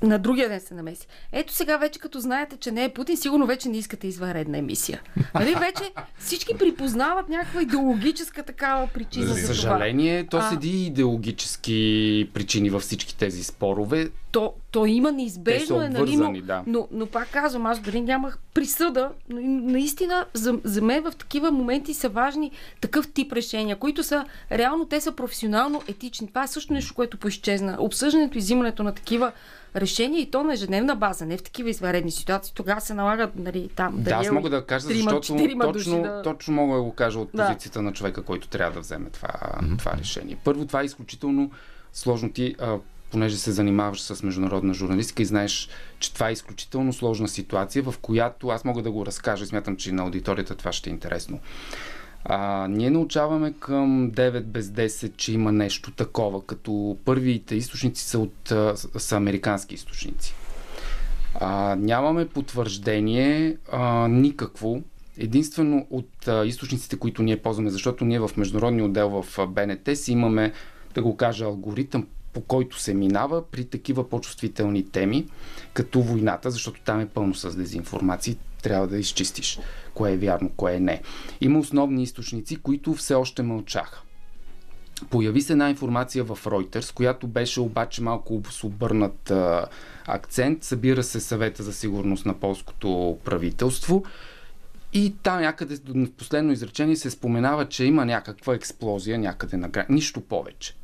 на 0.02 0.18
другия 0.18 0.48
ден 0.48 0.60
се 0.60 0.74
намеси. 0.74 1.06
Ето 1.32 1.52
сега 1.52 1.76
вече 1.76 1.98
като 1.98 2.20
знаете, 2.20 2.56
че 2.56 2.70
не 2.70 2.84
е 2.84 2.88
Путин, 2.88 3.16
сигурно 3.16 3.46
вече 3.46 3.68
не 3.68 3.76
искате 3.76 4.06
извънредна 4.06 4.58
емисия. 4.58 5.00
Нали? 5.34 5.54
Вече 5.54 5.92
всички 6.18 6.58
припознават 6.58 7.28
някаква 7.28 7.62
идеологическа 7.62 8.42
такава 8.42 8.86
причина. 8.86 9.26
За, 9.26 9.34
за 9.34 9.46
съжаление, 9.46 10.26
това. 10.26 10.40
то 10.40 10.46
а... 10.46 10.50
седи 10.50 10.86
идеологически 10.86 12.30
причини 12.34 12.70
във 12.70 12.82
всички 12.82 13.16
тези 13.16 13.44
спорове. 13.44 14.10
То, 14.30 14.52
то 14.70 14.86
има 14.86 15.12
неизбежно 15.12 15.82
е, 15.82 15.88
нали, 15.88 16.16
но, 16.16 16.32
да. 16.42 16.62
но, 16.66 16.88
но 16.92 17.06
пак 17.06 17.30
казвам, 17.30 17.66
аз 17.66 17.80
дори 17.80 18.00
нямах 18.00 18.38
присъда, 18.54 19.10
но 19.28 19.40
наистина 19.72 20.26
за, 20.34 20.58
за 20.64 20.82
мен 20.82 21.02
в 21.02 21.12
такива 21.12 21.50
моменти 21.50 21.94
са 21.94 22.08
важни 22.08 22.50
такъв 22.80 23.12
тип 23.12 23.32
решения, 23.32 23.76
които 23.76 24.02
са 24.02 24.24
реално 24.52 24.84
те 24.84 25.00
са 25.00 25.12
професионално 25.12 25.82
етични. 25.88 26.28
Това 26.28 26.44
е 26.44 26.48
също 26.48 26.72
нещо, 26.72 26.94
което 26.94 27.16
поизчезна. 27.16 27.76
Обсъждането 27.80 28.38
и 28.38 28.40
взимането 28.40 28.82
на 28.82 28.94
такива 28.94 29.32
решение 29.88 30.20
и 30.20 30.30
то 30.30 30.44
на 30.44 30.52
ежедневна 30.52 30.96
база, 30.96 31.26
не 31.26 31.36
в 31.36 31.42
такива 31.42 31.70
изваредни 31.70 32.10
ситуации. 32.10 32.54
Тогава 32.54 32.80
се 32.80 32.94
налагат 32.94 33.36
нали, 33.36 33.68
там. 33.76 33.94
Да, 33.96 34.10
аз 34.10 34.30
мога 34.30 34.50
да 34.50 34.66
кажа, 34.66 34.86
защото 34.86 35.36
точно, 35.60 36.02
да... 36.02 36.22
точно 36.22 36.54
мога 36.54 36.76
да 36.76 36.82
го 36.82 36.92
кажа 36.92 37.18
от 37.20 37.32
позицията 37.32 37.78
да. 37.78 37.82
на 37.82 37.92
човека, 37.92 38.22
който 38.22 38.48
трябва 38.48 38.74
да 38.74 38.80
вземе 38.80 39.10
това, 39.10 39.28
mm-hmm. 39.28 39.78
това 39.78 39.92
решение. 39.98 40.36
Първо, 40.44 40.66
това 40.66 40.82
е 40.82 40.84
изключително 40.84 41.50
сложно. 41.92 42.32
Ти, 42.32 42.54
а, 42.60 42.76
понеже 43.10 43.36
се 43.36 43.52
занимаваш 43.52 44.00
с 44.00 44.22
международна 44.22 44.74
журналистика 44.74 45.22
и 45.22 45.26
знаеш, 45.26 45.68
че 45.98 46.14
това 46.14 46.28
е 46.28 46.32
изключително 46.32 46.92
сложна 46.92 47.28
ситуация, 47.28 47.82
в 47.82 47.94
която 48.02 48.48
аз 48.48 48.64
мога 48.64 48.82
да 48.82 48.90
го 48.90 49.06
разкажа 49.06 49.44
и 49.44 49.46
смятам, 49.46 49.76
че 49.76 49.92
на 49.92 50.02
аудиторията 50.02 50.54
това 50.54 50.72
ще 50.72 50.90
е 50.90 50.92
интересно. 50.92 51.40
А, 52.30 52.66
ние 52.70 52.90
научаваме 52.90 53.52
към 53.52 54.10
9 54.12 54.42
без 54.42 54.66
10, 54.66 55.16
че 55.16 55.32
има 55.32 55.52
нещо 55.52 55.90
такова, 55.90 56.42
като 56.42 56.96
първите 57.04 57.54
източници 57.54 58.04
са, 58.04 58.18
от, 58.18 58.52
са 58.98 59.16
американски 59.16 59.74
източници. 59.74 60.34
А, 61.34 61.76
нямаме 61.76 62.28
потвърждение 62.28 63.56
а, 63.72 64.08
никакво, 64.08 64.82
единствено 65.18 65.86
от 65.90 66.28
а, 66.28 66.46
източниците, 66.46 66.98
които 66.98 67.22
ние 67.22 67.42
ползваме, 67.42 67.70
защото 67.70 68.04
ние 68.04 68.20
в 68.20 68.30
международния 68.36 68.84
отдел 68.84 69.22
в 69.22 69.46
БНТ 69.46 69.88
си 69.94 70.12
имаме, 70.12 70.52
да 70.94 71.02
го 71.02 71.16
кажа, 71.16 71.44
алгоритъм, 71.44 72.06
по 72.38 72.42
който 72.44 72.78
се 72.78 72.94
минава 72.94 73.42
при 73.50 73.64
такива 73.64 74.08
по-чувствителни 74.08 74.88
теми, 74.88 75.26
като 75.72 76.02
войната, 76.02 76.50
защото 76.50 76.80
там 76.84 77.00
е 77.00 77.08
пълно 77.08 77.34
с 77.34 77.56
дезинформация 77.56 78.36
трябва 78.62 78.86
да 78.86 78.98
изчистиш 78.98 79.58
кое 79.94 80.12
е 80.12 80.16
вярно, 80.16 80.50
кое 80.56 80.74
е 80.74 80.80
не. 80.80 81.02
Има 81.40 81.58
основни 81.58 82.02
източници, 82.02 82.56
които 82.56 82.94
все 82.94 83.14
още 83.14 83.42
мълчаха. 83.42 84.02
Появи 85.10 85.40
се 85.40 85.52
една 85.52 85.70
информация 85.70 86.24
в 86.24 86.44
Reuters, 86.44 86.94
която 86.94 87.26
беше 87.26 87.60
обаче 87.60 88.02
малко 88.02 88.42
с 88.50 88.64
обърнат 88.64 89.30
а, 89.30 89.66
акцент. 90.06 90.64
Събира 90.64 91.02
се 91.02 91.20
съвета 91.20 91.62
за 91.62 91.72
сигурност 91.72 92.26
на 92.26 92.34
полското 92.34 93.18
правителство. 93.24 94.04
И 94.92 95.14
там 95.22 95.40
някъде 95.40 95.78
в 95.86 96.10
последно 96.10 96.52
изречение 96.52 96.96
се 96.96 97.10
споменава, 97.10 97.68
че 97.68 97.84
има 97.84 98.04
някаква 98.04 98.54
експлозия 98.54 99.18
някъде 99.18 99.56
на 99.56 99.68
граница. 99.68 99.92
Нищо 99.92 100.20
повече. 100.20 100.74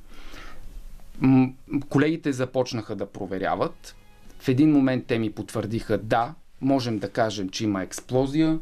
Колегите 1.88 2.32
започнаха 2.32 2.96
да 2.96 3.06
проверяват. 3.06 3.96
В 4.38 4.48
един 4.48 4.72
момент 4.72 5.04
те 5.06 5.18
ми 5.18 5.32
потвърдиха 5.32 5.98
да, 5.98 6.34
можем 6.60 6.98
да 6.98 7.08
кажем, 7.08 7.48
че 7.48 7.64
има 7.64 7.82
експлозия. 7.82 8.58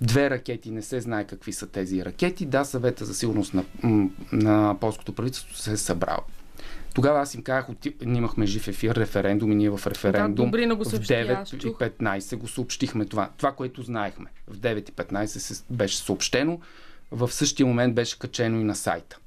Две 0.00 0.30
ракети, 0.30 0.70
не 0.70 0.82
се 0.82 1.00
знае 1.00 1.24
какви 1.24 1.52
са 1.52 1.66
тези 1.66 2.04
ракети. 2.04 2.46
Да, 2.46 2.64
съвета 2.64 3.04
за 3.04 3.14
сигурност 3.14 3.54
на, 3.54 3.64
на 4.32 4.76
полското 4.80 5.12
правителство 5.12 5.56
се 5.56 5.72
е 5.72 5.76
събрал. 5.76 6.18
Тогава 6.94 7.20
аз 7.20 7.34
им 7.34 7.42
казах, 7.42 7.68
ние 8.06 8.18
имахме 8.18 8.46
жив 8.46 8.68
ефир, 8.68 8.96
референдум 8.96 9.52
и 9.52 9.54
ние 9.54 9.70
в 9.70 9.80
референдум 9.86 10.50
да, 10.50 10.74
го 10.76 10.84
в 10.84 10.92
9.15 10.92 12.36
го 12.36 12.48
съобщихме 12.48 13.04
това. 13.04 13.30
Това, 13.36 13.52
което 13.52 13.82
знаехме. 13.82 14.26
В 14.48 14.58
9.15 14.58 15.26
се 15.26 15.62
беше 15.70 15.98
съобщено. 15.98 16.60
В 17.10 17.32
същия 17.32 17.66
момент 17.66 17.94
беше 17.94 18.18
качено 18.18 18.60
и 18.60 18.64
на 18.64 18.74
сайта. 18.74 19.18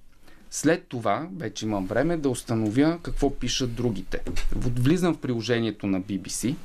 След 0.51 0.87
това 0.87 1.27
вече 1.37 1.65
имам 1.65 1.85
време 1.85 2.17
да 2.17 2.29
установя 2.29 2.99
какво 3.03 3.35
пишат 3.35 3.75
другите. 3.75 4.19
Влизам 4.55 5.13
в 5.13 5.17
приложението 5.17 5.87
на 5.87 6.01
BBC 6.01 6.55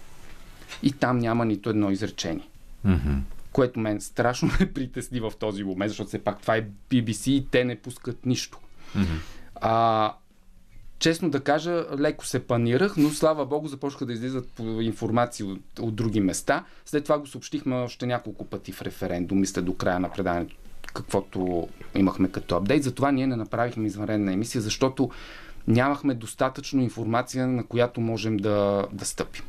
и 0.83 0.93
там 0.93 1.19
няма 1.19 1.45
нито 1.45 1.71
едно 1.71 1.91
изречение. 1.91 2.49
Mm-hmm 2.87 3.19
което 3.57 3.81
мен 3.81 4.01
страшно 4.01 4.49
ме 4.61 4.73
притесни 4.73 5.21
в 5.21 5.33
този 5.39 5.65
момент, 5.65 5.89
защото 5.89 6.09
все 6.09 6.19
пак 6.19 6.41
това 6.41 6.57
е 6.57 6.67
BBC 6.91 7.31
и 7.31 7.47
те 7.51 7.65
не 7.65 7.77
пускат 7.77 8.27
нищо. 8.27 8.59
Mm-hmm. 8.97 9.19
А, 9.55 10.15
честно 10.99 11.31
да 11.31 11.41
кажа, 11.41 11.87
леко 11.99 12.27
се 12.27 12.47
панирах, 12.47 12.97
но 12.97 13.11
слава 13.11 13.47
богу 13.47 13.69
започнаха 13.69 14.07
да 14.07 14.13
излизат 14.13 14.61
информации 14.81 15.45
от, 15.45 15.79
от 15.81 15.95
други 15.95 16.21
места. 16.21 16.65
След 16.85 17.05
това 17.05 17.19
го 17.19 17.27
съобщихме 17.27 17.75
още 17.75 18.07
няколко 18.07 18.45
пъти 18.45 18.73
в 18.73 18.83
референдум, 18.83 19.41
мисля 19.41 19.63
до 19.63 19.75
края 19.75 20.01
на 20.01 20.13
предаването, 20.13 20.57
каквото 20.97 21.69
имахме 21.95 22.29
като 22.29 22.57
апдейт. 22.57 22.83
Затова 22.83 23.13
ние 23.13 23.27
не 23.27 23.37
направихме 23.37 23.87
извънредна 23.87 24.33
емисия, 24.33 24.61
защото 24.61 25.11
нямахме 25.69 26.15
достатъчно 26.15 26.83
информация, 26.83 27.47
на 27.47 27.65
която 27.65 28.01
можем 28.01 28.37
да, 28.37 28.87
да 28.93 29.05
стъпим. 29.05 29.45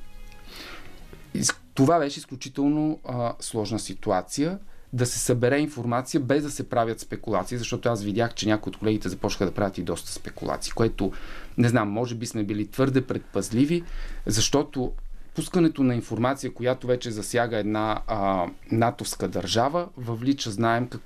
Това 1.74 2.00
беше 2.00 2.20
изключително 2.20 3.00
а, 3.06 3.34
сложна 3.40 3.80
ситуация 3.80 4.60
да 4.94 5.06
се 5.06 5.20
събере 5.20 5.60
информация 5.60 6.20
без 6.20 6.44
да 6.44 6.52
се 6.52 6.70
правят 6.70 7.00
спекулации, 7.00 7.58
защото 7.58 7.90
аз 7.90 8.04
видях, 8.04 8.34
че 8.34 8.48
някои 8.48 8.70
от 8.70 8.78
колегите 8.78 9.10
започнаха 9.10 9.46
да 9.46 9.52
правят 9.52 9.78
и 9.78 9.84
доста 9.84 10.12
спекулации, 10.12 10.74
което, 10.74 11.12
не 11.58 11.70
знам, 11.70 11.90
може 11.90 12.16
би 12.16 12.26
сме 12.26 12.44
били 12.44 12.68
твърде 12.68 13.02
предпазливи, 13.02 13.84
защото 14.26 14.92
пускането 15.36 15.84
на 15.84 15.96
информация, 15.96 16.54
която 16.54 16.88
вече 16.88 17.12
засяга 17.12 17.58
една 17.58 18.02
а, 18.08 18.48
натовска 18.72 19.28
държава, 19.28 19.88
въвлича, 19.98 20.52
знаем, 20.52 20.88
как, 20.88 21.02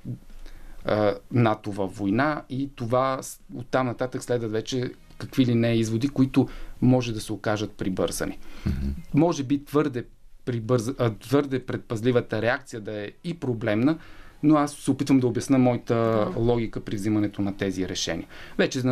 НАТО 1.32 1.72
във 1.72 1.96
война 1.96 2.42
и 2.50 2.70
това 2.76 3.20
оттам 3.54 3.86
нататък 3.86 4.22
следват 4.22 4.52
вече 4.52 4.92
какви 5.18 5.46
ли 5.46 5.54
не 5.54 5.74
изводи, 5.74 6.08
които 6.08 6.48
може 6.82 7.12
да 7.12 7.20
се 7.20 7.32
окажат 7.32 7.72
прибързани. 7.72 8.38
Mm-hmm. 8.68 8.92
Може 9.14 9.42
би 9.42 9.64
твърде 9.64 10.04
прибърз... 10.44 10.90
твърде 11.20 11.66
предпазливата 11.66 12.42
реакция 12.42 12.80
да 12.80 12.92
е 12.92 13.10
и 13.24 13.34
проблемна, 13.34 13.98
но 14.42 14.56
аз 14.56 14.72
се 14.72 14.90
опитвам 14.90 15.20
да 15.20 15.26
обясна 15.26 15.58
моята 15.58 16.28
логика 16.36 16.80
при 16.80 16.96
взимането 16.96 17.42
на 17.42 17.56
тези 17.56 17.88
решения. 17.88 18.28
Вече, 18.58 18.82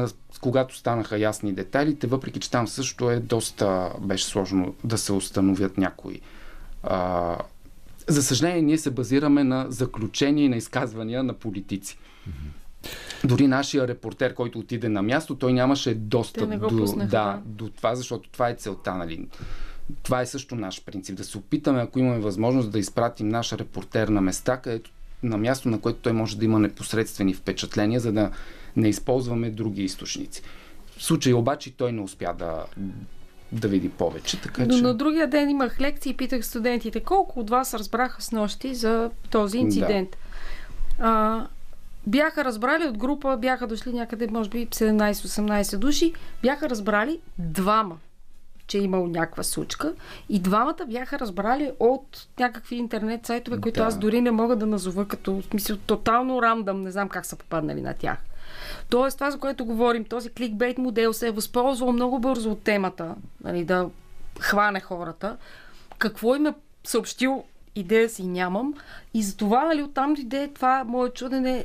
когато 0.40 0.76
станаха 0.76 1.18
ясни 1.18 1.52
детайлите, 1.52 2.06
въпреки 2.06 2.40
че 2.40 2.50
там 2.50 2.68
също 2.68 3.10
е 3.10 3.20
доста 3.20 3.92
беше 4.00 4.24
сложно 4.24 4.74
да 4.84 4.98
се 4.98 5.12
установят 5.12 5.78
някои. 5.78 6.20
А... 6.82 7.36
За 8.10 8.22
съжаление, 8.22 8.62
ние 8.62 8.78
се 8.78 8.90
базираме 8.90 9.44
на 9.44 9.66
заключения 9.68 10.44
и 10.44 10.48
на 10.48 10.56
изказвания 10.56 11.22
на 11.22 11.34
политици. 11.34 11.98
Дори 13.24 13.46
нашия 13.46 13.88
репортер, 13.88 14.34
който 14.34 14.58
отиде 14.58 14.88
на 14.88 15.02
място, 15.02 15.34
той 15.34 15.52
нямаше 15.52 15.94
достъп 15.94 16.60
до, 16.60 16.68
пуснаха, 16.68 17.10
да, 17.10 17.24
да. 17.24 17.42
до 17.44 17.68
това, 17.68 17.94
защото 17.94 18.28
това 18.30 18.48
е 18.48 18.54
целта. 18.54 18.94
Нали? 18.94 19.26
това 20.02 20.20
е 20.20 20.26
също 20.26 20.54
наш 20.54 20.84
принцип. 20.84 21.16
Да 21.16 21.24
се 21.24 21.38
опитаме, 21.38 21.80
ако 21.80 21.98
имаме 21.98 22.18
възможност, 22.18 22.70
да 22.70 22.78
изпратим 22.78 23.28
наш 23.28 23.52
репортер 23.52 24.08
на 24.08 24.20
места, 24.20 24.56
където 24.56 24.90
на 25.22 25.38
място, 25.38 25.68
на 25.68 25.80
което 25.80 25.98
той 25.98 26.12
може 26.12 26.38
да 26.38 26.44
има 26.44 26.58
непосредствени 26.58 27.34
впечатления, 27.34 28.00
за 28.00 28.12
да 28.12 28.30
не 28.76 28.88
използваме 28.88 29.50
други 29.50 29.82
източници. 29.82 30.42
В 30.96 31.04
случай 31.04 31.32
обаче 31.32 31.76
той 31.76 31.92
не 31.92 32.00
успя 32.00 32.34
да, 32.38 32.64
да 33.52 33.68
види 33.68 33.88
повече. 33.88 34.40
Така, 34.40 34.66
Но 34.66 34.76
че... 34.76 34.82
на 34.82 34.94
другия 34.94 35.26
ден 35.26 35.50
имах 35.50 35.80
лекции 35.80 36.10
и 36.10 36.16
питах 36.16 36.46
студентите 36.46 37.00
колко 37.00 37.40
от 37.40 37.50
вас 37.50 37.74
разбраха 37.74 38.22
с 38.22 38.32
нощи 38.32 38.74
за 38.74 39.10
този 39.30 39.58
инцидент. 39.58 40.10
Да. 40.98 41.04
А, 41.06 41.46
бяха 42.06 42.44
разбрали 42.44 42.84
от 42.84 42.98
група, 42.98 43.36
бяха 43.36 43.66
дошли 43.66 43.92
някъде, 43.92 44.28
може 44.30 44.50
би 44.50 44.66
17-18 44.66 45.76
души, 45.76 46.12
бяха 46.42 46.70
разбрали 46.70 47.20
двама 47.38 47.98
че 48.70 48.78
е 48.78 48.80
имал 48.80 49.06
някаква 49.06 49.42
сучка. 49.42 49.92
И 50.28 50.38
двамата 50.38 50.86
бяха 50.88 51.18
разбрали 51.18 51.72
от 51.80 52.26
някакви 52.38 52.76
интернет 52.76 53.26
сайтове, 53.26 53.60
които 53.60 53.80
да. 53.80 53.86
аз 53.86 53.98
дори 53.98 54.20
не 54.20 54.30
мога 54.30 54.56
да 54.56 54.66
назова 54.66 55.08
като, 55.08 55.40
в 55.40 55.44
смисъл, 55.44 55.76
тотално 55.76 56.42
рандъм, 56.42 56.82
не 56.82 56.90
знам 56.90 57.08
как 57.08 57.26
са 57.26 57.36
попаднали 57.36 57.80
на 57.80 57.94
тях. 57.94 58.18
Тоест, 58.90 59.18
това, 59.18 59.30
за 59.30 59.38
което 59.38 59.64
говорим, 59.64 60.04
този 60.04 60.30
кликбейт 60.30 60.78
модел 60.78 61.12
се 61.12 61.28
е 61.28 61.32
възползвал 61.32 61.92
много 61.92 62.18
бързо 62.18 62.50
от 62.50 62.62
темата, 62.62 63.14
нали, 63.44 63.64
да 63.64 63.88
хване 64.40 64.80
хората. 64.80 65.36
Какво 65.98 66.34
им 66.34 66.46
е 66.46 66.54
съобщил, 66.84 67.44
идея 67.74 68.08
си 68.08 68.26
нямам. 68.26 68.74
И 69.14 69.22
затова, 69.22 69.64
нали, 69.64 69.82
оттам 69.82 70.14
дойде 70.14 70.48
това 70.54 70.84
мое 70.84 71.10
чудене, 71.10 71.64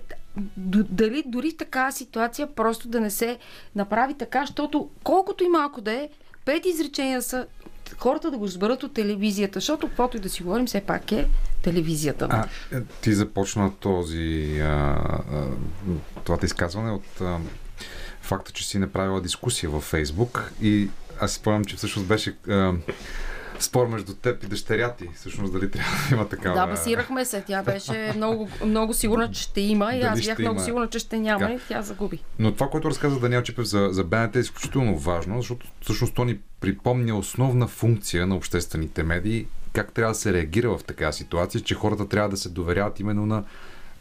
дали 0.58 1.24
дори 1.26 1.58
такава 1.58 1.92
ситуация 1.92 2.48
просто 2.48 2.88
да 2.88 3.02
не 3.02 3.10
се 3.10 3.38
направи 3.76 4.14
така, 4.14 4.42
защото 4.42 4.90
колкото 5.04 5.44
и 5.44 5.48
малко 5.48 5.82
да 5.82 5.92
е, 5.92 6.10
пет 6.46 6.66
изречения 6.66 7.22
са 7.22 7.48
хората 7.98 8.32
да 8.32 8.38
го 8.38 8.46
разберат 8.46 8.84
от 8.84 8.94
телевизията, 8.94 9.60
защото 9.60 9.88
каквото 9.88 10.18
и 10.18 10.20
да 10.20 10.30
си 10.30 10.44
говорим, 10.44 10.66
все 10.66 10.82
пак 10.82 11.12
е 11.12 11.28
телевизията. 11.62 12.28
А, 12.30 12.46
е, 12.78 12.82
ти 13.02 13.14
започна 13.14 13.72
този 13.80 14.60
а, 14.60 14.66
а, 14.66 15.48
това 16.24 16.38
изказване 16.44 16.92
от 16.92 17.22
а, 17.22 17.38
факта, 18.22 18.52
че 18.52 18.68
си 18.68 18.80
направила 18.80 19.22
дискусия 19.22 19.70
във 19.70 19.84
Фейсбук 19.84 20.52
и 20.62 20.90
аз 21.20 21.32
си 21.32 21.38
спомням, 21.38 21.66
че 21.66 21.76
всъщност 21.76 22.08
беше 22.08 22.36
а, 22.50 22.74
спор 23.64 23.88
между 23.88 24.14
теб 24.14 24.44
и 24.44 24.48
дъщеря 24.48 24.94
ти. 24.94 25.10
Всъщност 25.16 25.54
дали 25.54 25.72
трябва 25.72 25.92
да 26.10 26.16
има 26.16 26.30
такава... 26.30 26.56
Да, 26.56 26.68
басирахме 26.68 27.26
се. 27.26 27.42
Тя 27.42 27.64
беше 27.64 28.14
много, 28.16 28.50
много 28.66 28.94
сигурна, 28.94 29.32
че 29.32 29.42
ще 29.42 29.62
има 29.62 29.94
и 29.94 30.02
аз 30.02 30.26
бях 30.26 30.40
много 30.40 30.56
има... 30.56 30.66
сигурна, 30.66 30.90
че 30.90 31.00
ще 31.00 31.20
няма 31.20 31.52
и 31.52 31.60
тя 31.68 31.82
загуби. 31.82 32.24
Но 32.40 32.52
това, 32.52 32.70
което 32.70 32.90
разказа 32.90 33.20
Даниел 33.20 33.42
Чипев 33.42 33.66
за, 33.66 33.90
за 33.92 34.04
БНТ 34.04 34.36
е 34.36 34.40
изключително 34.40 34.98
важно, 34.98 35.38
защото 35.38 35.68
всъщност 35.82 36.14
то 36.14 36.26
ни 36.26 36.38
припомня 36.60 37.18
основна 37.18 37.68
функция 37.68 38.28
на 38.28 38.36
обществените 38.36 39.04
медии, 39.04 39.48
как 39.74 39.94
трябва 39.94 40.12
да 40.12 40.20
се 40.20 40.34
реагира 40.34 40.78
в 40.78 40.84
такава 40.84 41.14
ситуация, 41.14 41.62
че 41.62 41.76
хората 41.76 42.10
трябва 42.10 42.30
да 42.30 42.38
се 42.38 42.50
доверяват 42.50 43.00
именно 43.00 43.26
на 43.26 43.44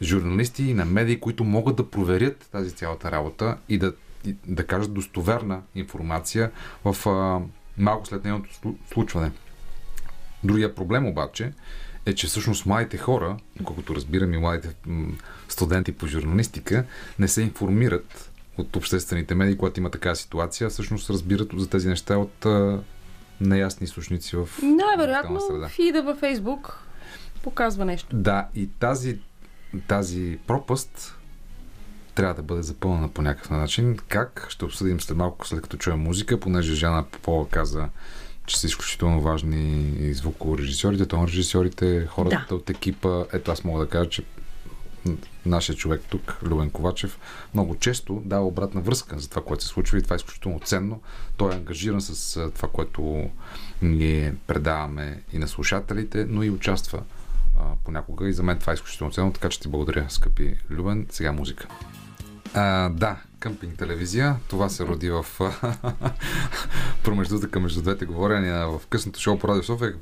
журналисти 0.01 0.63
и 0.63 0.73
на 0.73 0.85
медии, 0.85 1.19
които 1.19 1.43
могат 1.43 1.75
да 1.75 1.89
проверят 1.89 2.49
тази 2.51 2.71
цялата 2.71 3.11
работа 3.11 3.57
и 3.69 3.77
да, 3.77 3.93
и, 4.25 4.35
да 4.47 4.65
кажат 4.65 4.93
достоверна 4.93 5.61
информация 5.75 6.51
в 6.85 7.09
а, 7.09 7.41
малко 7.77 8.07
след 8.07 8.23
нейното 8.23 8.49
случване. 8.93 9.31
Другия 10.43 10.75
проблем 10.75 11.07
обаче 11.07 11.51
е, 12.05 12.15
че 12.15 12.27
всъщност 12.27 12.65
младите 12.65 12.97
хора, 12.97 13.37
колкото 13.63 13.95
разбирам 13.95 14.33
и 14.33 14.37
младите 14.37 14.75
студенти 15.49 15.91
по 15.91 16.07
журналистика, 16.07 16.85
не 17.19 17.27
се 17.27 17.41
информират 17.41 18.31
от 18.57 18.75
обществените 18.75 19.35
медии, 19.35 19.57
когато 19.57 19.79
има 19.79 19.89
такава 19.89 20.15
ситуация, 20.15 20.69
всъщност 20.69 21.09
разбират 21.09 21.49
за 21.55 21.69
тези 21.69 21.89
неща 21.89 22.17
от 22.17 22.45
а, 22.45 22.79
неясни 23.41 23.85
източници 23.85 24.35
в 24.35 24.49
Най-вероятно 24.61 25.67
фида 25.69 26.03
във 26.03 26.17
Фейсбук 26.17 26.79
показва 27.43 27.85
нещо. 27.85 28.15
Да, 28.15 28.47
и 28.55 28.69
тази, 28.79 29.19
тази 29.87 30.39
пропаст 30.47 31.15
трябва 32.15 32.33
да 32.33 32.43
бъде 32.43 32.61
запълнена 32.61 33.09
по 33.09 33.21
някакъв 33.21 33.49
начин. 33.49 33.97
Как? 34.07 34.45
Ще 34.49 34.65
обсъдим 34.65 35.01
след 35.01 35.17
малко, 35.17 35.47
след 35.47 35.61
като 35.61 35.77
чуем 35.77 35.99
музика, 35.99 36.39
понеже 36.39 36.75
Жана 36.75 37.03
Попова 37.03 37.49
каза, 37.49 37.89
че 38.45 38.59
са 38.59 38.67
изключително 38.67 39.21
важни 39.21 39.93
и 39.99 40.13
звукорежисьорите, 40.13 41.05
тон 41.05 41.25
режисьорите, 41.25 42.05
хората 42.05 42.45
да. 42.49 42.55
от 42.55 42.69
екипа. 42.69 43.25
Ето 43.33 43.51
аз 43.51 43.63
мога 43.63 43.79
да 43.79 43.89
кажа, 43.89 44.09
че 44.09 44.23
нашия 45.45 45.75
човек 45.75 46.01
тук, 46.09 46.37
Любен 46.43 46.69
Ковачев, 46.69 47.19
много 47.53 47.75
често 47.75 48.21
дава 48.25 48.47
обратна 48.47 48.81
връзка 48.81 49.19
за 49.19 49.29
това, 49.29 49.43
което 49.43 49.63
се 49.63 49.69
случва 49.69 49.97
и 49.97 50.01
това 50.01 50.13
е 50.13 50.17
изключително 50.17 50.59
ценно. 50.59 51.01
Той 51.37 51.51
е 51.51 51.55
ангажиран 51.55 52.01
с 52.01 52.51
това, 52.55 52.69
което 52.69 53.29
ние 53.81 54.35
предаваме 54.47 55.23
и 55.33 55.37
на 55.37 55.47
слушателите, 55.47 56.25
но 56.29 56.43
и 56.43 56.49
участва 56.49 57.03
а, 57.59 57.61
понякога 57.83 58.29
и 58.29 58.33
за 58.33 58.43
мен 58.43 58.59
това 58.59 58.71
е 58.71 58.73
изключително 58.73 59.13
ценно, 59.13 59.33
така 59.33 59.49
че 59.49 59.59
ти 59.59 59.67
благодаря, 59.67 60.05
скъпи 60.09 60.55
Любен. 60.69 61.07
Сега 61.09 61.31
музика. 61.31 61.67
А, 62.57 62.89
да, 62.89 63.17
къмпинг 63.39 63.77
телевизия. 63.77 64.35
Това 64.47 64.69
се 64.69 64.85
роди 64.85 65.09
в 65.09 65.25
промеждутъка 67.03 67.59
между 67.59 67.81
двете 67.81 68.05
говорения 68.05 68.67
в 68.67 68.81
късното 68.89 69.19
шоу 69.19 69.39
по 69.39 69.47
Радио 69.47 69.63
София, 69.63 69.93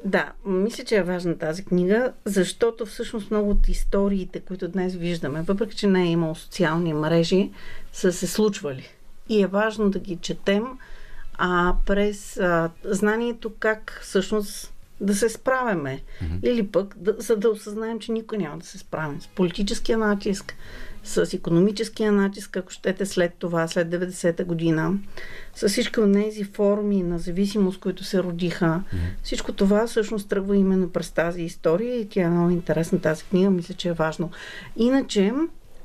да, 0.05 0.31
мисля, 0.45 0.83
че 0.83 0.95
е 0.95 1.03
важна 1.03 1.37
тази 1.37 1.65
книга, 1.65 2.11
защото 2.25 2.85
всъщност 2.85 3.31
много 3.31 3.49
от 3.49 3.67
историите, 3.67 4.39
които 4.39 4.67
днес 4.67 4.95
виждаме, 4.95 5.41
въпреки, 5.41 5.75
че 5.75 5.87
не 5.87 6.03
е 6.03 6.11
имало 6.11 6.35
социални 6.35 6.93
мрежи, 6.93 7.51
са 7.93 8.13
се 8.13 8.27
случвали. 8.27 8.89
И 9.29 9.41
е 9.41 9.47
важно 9.47 9.89
да 9.89 9.99
ги 9.99 10.17
четем 10.21 10.63
а, 11.37 11.75
през 11.85 12.37
а, 12.37 12.69
знанието 12.85 13.51
как 13.59 13.99
всъщност 14.03 14.73
да 15.01 15.15
се 15.15 15.29
справяме. 15.29 16.01
Mm-hmm. 16.21 16.43
Или 16.43 16.67
пък, 16.67 16.95
да, 16.97 17.15
за 17.17 17.35
да 17.35 17.49
осъзнаем, 17.49 17.99
че 17.99 18.11
никой 18.11 18.37
няма 18.37 18.57
да 18.57 18.65
се 18.65 18.77
справим 18.77 19.21
с 19.21 19.27
политическия 19.27 19.97
натиск, 19.97 20.55
с 21.03 21.33
економическия 21.33 22.11
натиск, 22.11 22.57
ако 22.57 22.71
щете 22.71 23.05
след 23.05 23.33
това, 23.33 23.67
след 23.67 23.87
90-та 23.87 24.43
година, 24.43 24.93
с 25.55 25.69
всички 25.69 25.99
от 25.99 26.13
тези 26.13 26.43
форми 26.43 27.03
на 27.03 27.19
зависимост, 27.19 27.79
които 27.79 28.03
се 28.03 28.23
родиха. 28.23 28.65
Mm-hmm. 28.65 28.97
Всичко 29.23 29.53
това 29.53 29.87
всъщност 29.87 30.29
тръгва 30.29 30.57
именно 30.57 30.89
през 30.89 31.11
тази 31.11 31.41
история 31.41 31.99
и 31.99 32.09
тя 32.09 32.21
е 32.21 32.29
много 32.29 32.49
интересна 32.49 33.01
тази 33.01 33.23
книга, 33.23 33.49
мисля, 33.49 33.73
че 33.73 33.89
е 33.89 33.93
важно. 33.93 34.31
Иначе, 34.75 35.33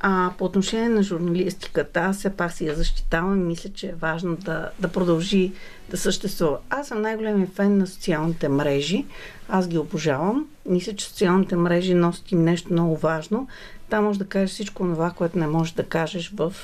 а 0.05 0.33
по 0.39 0.45
отношение 0.45 0.89
на 0.89 1.03
журналистиката, 1.03 2.01
аз 2.01 2.17
все 2.17 2.37
пак 2.37 2.53
си 2.53 2.67
я 2.67 2.75
защитавам 2.75 3.41
и 3.41 3.45
мисля, 3.45 3.71
че 3.73 3.87
е 3.87 3.95
важно 3.95 4.37
да, 4.37 4.71
да 4.79 4.89
продължи 4.89 5.53
да 5.91 5.97
съществува. 5.97 6.59
Аз 6.71 6.89
съм 6.89 7.03
най-големият 7.03 7.55
фен 7.55 7.79
на 7.79 7.87
социалните 7.87 8.49
мрежи. 8.49 9.07
Аз 9.49 9.69
ги 9.69 9.79
обожавам. 9.79 10.47
Мисля, 10.67 10.97
че 10.97 11.07
социалните 11.07 11.57
мрежи 11.57 11.95
носят 11.95 12.33
им 12.33 12.45
нещо 12.45 12.73
много 12.73 12.97
важно. 12.97 13.49
Там 13.89 14.05
може 14.05 14.19
да 14.19 14.29
кажеш 14.29 14.51
всичко 14.51 14.83
това, 14.83 15.11
което 15.11 15.39
не 15.39 15.47
можеш 15.47 15.75
да 15.75 15.85
кажеш 15.85 16.33
в, 16.35 16.55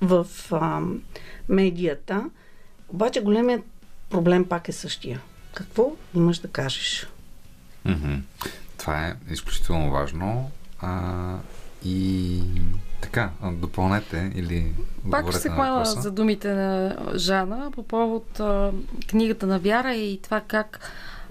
в 0.00 0.26
а, 0.50 0.80
медията. 1.48 2.30
Обаче 2.88 3.20
големият 3.20 3.62
проблем 4.10 4.44
пак 4.44 4.68
е 4.68 4.72
същия. 4.72 5.20
Какво 5.54 5.92
имаш 6.14 6.38
да 6.38 6.48
кажеш? 6.48 7.06
Mm-hmm. 7.86 8.20
Това 8.78 9.06
е 9.06 9.16
изключително 9.30 9.90
важно. 9.90 10.50
А, 10.80 11.38
и 11.86 12.42
така, 13.00 13.30
допълнете 13.52 14.32
или 14.34 14.72
Пак 15.10 15.30
ще 15.30 15.40
се 15.40 15.48
хвана 15.48 15.84
за 15.84 16.10
думите 16.10 16.54
на 16.54 16.96
Жана 17.14 17.70
по 17.70 17.82
повод 17.82 18.40
а, 18.40 18.72
книгата 19.08 19.46
на 19.46 19.58
Вяра 19.58 19.94
и 19.94 20.20
това 20.22 20.40
как 20.40 20.80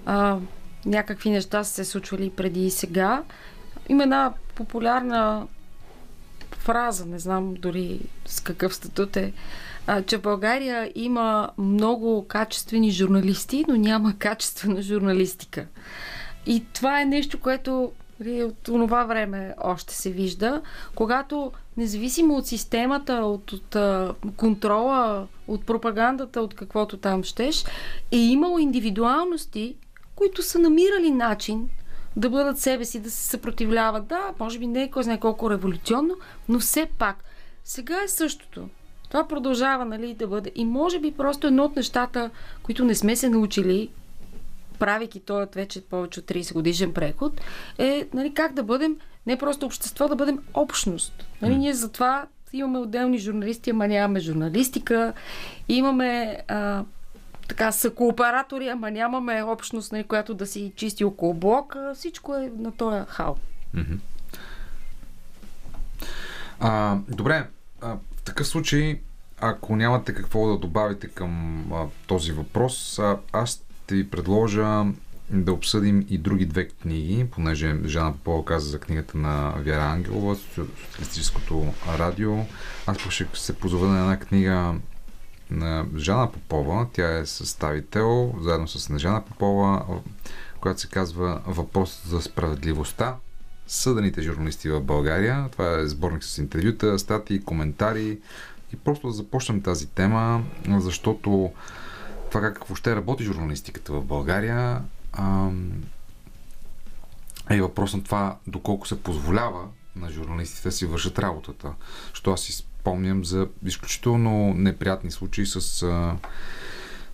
а, 0.06 0.38
някакви 0.86 1.30
неща 1.30 1.64
са 1.64 1.72
се 1.72 1.84
случвали 1.84 2.30
преди 2.30 2.66
и 2.66 2.70
сега. 2.70 3.22
Има 3.88 4.02
една 4.02 4.32
популярна 4.54 5.46
фраза, 6.52 7.06
не 7.06 7.18
знам 7.18 7.54
дори 7.54 8.00
с 8.26 8.40
какъв 8.40 8.74
статут 8.74 9.16
е, 9.16 9.32
а, 9.86 10.02
че 10.02 10.18
в 10.18 10.22
България 10.22 10.92
има 10.94 11.50
много 11.58 12.26
качествени 12.28 12.90
журналисти, 12.90 13.64
но 13.68 13.76
няма 13.76 14.14
качествена 14.18 14.82
журналистика. 14.82 15.66
И 16.46 16.64
това 16.72 17.00
е 17.00 17.04
нещо, 17.04 17.40
което 17.40 17.92
от 18.24 18.56
това 18.62 19.04
време 19.04 19.54
още 19.62 19.94
се 19.94 20.10
вижда, 20.10 20.62
когато 20.94 21.52
независимо 21.76 22.36
от 22.36 22.46
системата, 22.46 23.12
от, 23.12 23.52
от 23.52 23.76
контрола, 24.36 25.26
от 25.48 25.66
пропагандата, 25.66 26.40
от 26.40 26.54
каквото 26.54 26.96
там 26.96 27.24
щеш, 27.24 27.64
е 28.12 28.16
имало 28.16 28.58
индивидуалности, 28.58 29.76
които 30.14 30.42
са 30.42 30.58
намирали 30.58 31.10
начин 31.10 31.68
да 32.16 32.30
бъдат 32.30 32.58
себе 32.58 32.84
си, 32.84 33.00
да 33.00 33.10
се 33.10 33.26
съпротивляват. 33.26 34.06
Да, 34.06 34.32
може 34.40 34.58
би 34.58 34.66
не 34.66 34.82
е 34.82 34.90
кой 34.90 35.02
знае 35.02 35.20
колко 35.20 35.50
революционно, 35.50 36.16
но 36.48 36.58
все 36.58 36.86
пак. 36.98 37.24
Сега 37.64 38.02
е 38.04 38.08
същото. 38.08 38.68
Това 39.08 39.28
продължава 39.28 39.84
нали, 39.84 40.14
да 40.14 40.26
бъде. 40.26 40.52
И 40.54 40.64
може 40.64 40.98
би 40.98 41.12
просто 41.12 41.46
едно 41.46 41.64
от 41.64 41.76
нещата, 41.76 42.30
които 42.62 42.84
не 42.84 42.94
сме 42.94 43.16
се 43.16 43.28
научили 43.28 43.88
правейки 44.78 45.20
този 45.20 45.46
вече 45.54 45.84
повече 45.84 46.20
от 46.20 46.26
30 46.26 46.52
годишен 46.52 46.92
преход, 46.92 47.40
е 47.78 48.06
нали, 48.14 48.34
как 48.34 48.54
да 48.54 48.62
бъдем 48.62 48.96
не 49.26 49.38
просто 49.38 49.66
общество, 49.66 50.08
да 50.08 50.16
бъдем 50.16 50.38
общност. 50.54 51.26
Нали, 51.42 51.56
ние 51.56 51.74
затова 51.74 52.26
имаме 52.52 52.78
отделни 52.78 53.18
журналисти, 53.18 53.70
ама 53.70 53.88
нямаме 53.88 54.20
журналистика, 54.20 55.12
имаме 55.68 56.38
а, 56.48 56.84
така 57.48 57.72
са 57.72 57.90
кооператори, 57.90 58.68
ама 58.68 58.90
нямаме 58.90 59.42
общност, 59.42 59.92
нали, 59.92 60.04
която 60.04 60.34
да 60.34 60.46
си 60.46 60.72
чисти 60.76 61.04
около 61.04 61.34
блока. 61.34 61.92
Всичко 61.94 62.34
е 62.34 62.50
на 62.58 62.72
този 62.72 63.04
хал. 63.08 63.36
Mm-hmm. 63.74 63.98
А, 66.60 66.96
добре, 67.08 67.46
а, 67.80 67.96
в 68.16 68.22
такъв 68.24 68.46
случай, 68.46 69.00
ако 69.40 69.76
нямате 69.76 70.14
какво 70.14 70.46
да 70.48 70.58
добавите 70.58 71.08
към 71.08 71.64
а, 71.72 71.86
този 72.06 72.32
въпрос, 72.32 72.98
а, 72.98 73.18
аз 73.32 73.65
ще 73.86 73.94
ви 73.94 74.10
предложа 74.10 74.84
да 75.30 75.52
обсъдим 75.52 76.06
и 76.08 76.18
други 76.18 76.46
две 76.46 76.68
книги, 76.68 77.26
понеже 77.30 77.76
Жана 77.84 78.12
Попова 78.12 78.44
каза 78.44 78.70
за 78.70 78.78
книгата 78.78 79.18
на 79.18 79.54
Вяра 79.58 79.82
Ангелова, 79.82 80.36
Социалистическото 80.36 81.74
радио. 81.98 82.36
Аз 82.86 82.98
ще 82.98 83.26
се 83.34 83.56
позова 83.56 83.88
на 83.88 84.00
една 84.00 84.18
книга 84.18 84.74
на 85.50 85.86
Жана 85.96 86.32
Попова. 86.32 86.86
Тя 86.92 87.18
е 87.18 87.26
съставител, 87.26 88.34
заедно 88.40 88.68
с 88.68 88.88
Нежана 88.88 89.24
Попова, 89.24 89.84
която 90.60 90.80
се 90.80 90.88
казва 90.88 91.40
Въпрос 91.46 92.02
за 92.06 92.22
справедливостта. 92.22 93.16
Съдените 93.66 94.22
журналисти 94.22 94.68
в 94.68 94.80
България. 94.80 95.48
Това 95.52 95.78
е 95.78 95.86
сборник 95.86 96.24
с 96.24 96.38
интервюта, 96.38 96.98
статии, 96.98 97.42
коментари. 97.42 98.18
И 98.72 98.76
просто 98.76 99.06
да 99.06 99.12
започнем 99.12 99.62
тази 99.62 99.86
тема, 99.86 100.44
защото 100.68 101.50
това 102.30 102.40
как 102.40 102.64
въобще 102.64 102.96
работи 102.96 103.24
журналистиката 103.24 103.92
в 103.92 104.04
България 104.04 104.82
е 107.50 107.60
въпрос 107.60 107.94
на 107.94 108.04
това 108.04 108.36
доколко 108.46 108.88
се 108.88 109.02
позволява 109.02 109.68
на 109.96 110.10
журналистите 110.10 110.68
да 110.68 110.72
си 110.72 110.86
вършат 110.86 111.18
работата. 111.18 111.72
Що 112.12 112.32
аз 112.32 112.40
си 112.40 112.52
спомням 112.52 113.24
за 113.24 113.48
изключително 113.64 114.54
неприятни 114.54 115.10
случаи 115.10 115.46
с, 115.46 115.60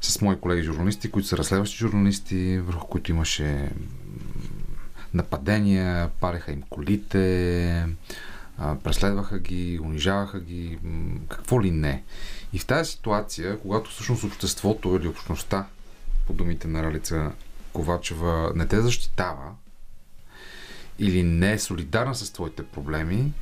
с 0.00 0.20
мои 0.20 0.40
колеги 0.40 0.62
журналисти, 0.62 1.10
които 1.10 1.28
са 1.28 1.38
разследващи 1.38 1.76
журналисти, 1.76 2.58
върху 2.58 2.86
които 2.86 3.10
имаше 3.10 3.70
нападения, 5.14 6.10
пареха 6.20 6.52
им 6.52 6.62
колите, 6.70 7.86
преследваха 8.58 9.38
ги, 9.38 9.80
унижаваха 9.82 10.40
ги, 10.40 10.78
какво 11.28 11.62
ли 11.62 11.70
не. 11.70 12.02
И 12.52 12.58
в 12.58 12.66
тази 12.66 12.90
ситуация, 12.90 13.58
когато 13.58 13.90
всъщност 13.90 14.24
обществото 14.24 14.96
или 14.96 15.08
общността, 15.08 15.66
по 16.26 16.32
думите 16.32 16.68
на 16.68 16.82
Ралица 16.82 17.32
Ковачева, 17.72 18.52
не 18.54 18.66
те 18.66 18.80
защитава 18.80 19.52
или 20.98 21.22
не 21.22 21.52
е 21.52 21.58
солидарна 21.58 22.14
с 22.14 22.32
твоите 22.32 22.62
проблеми, 22.62 23.32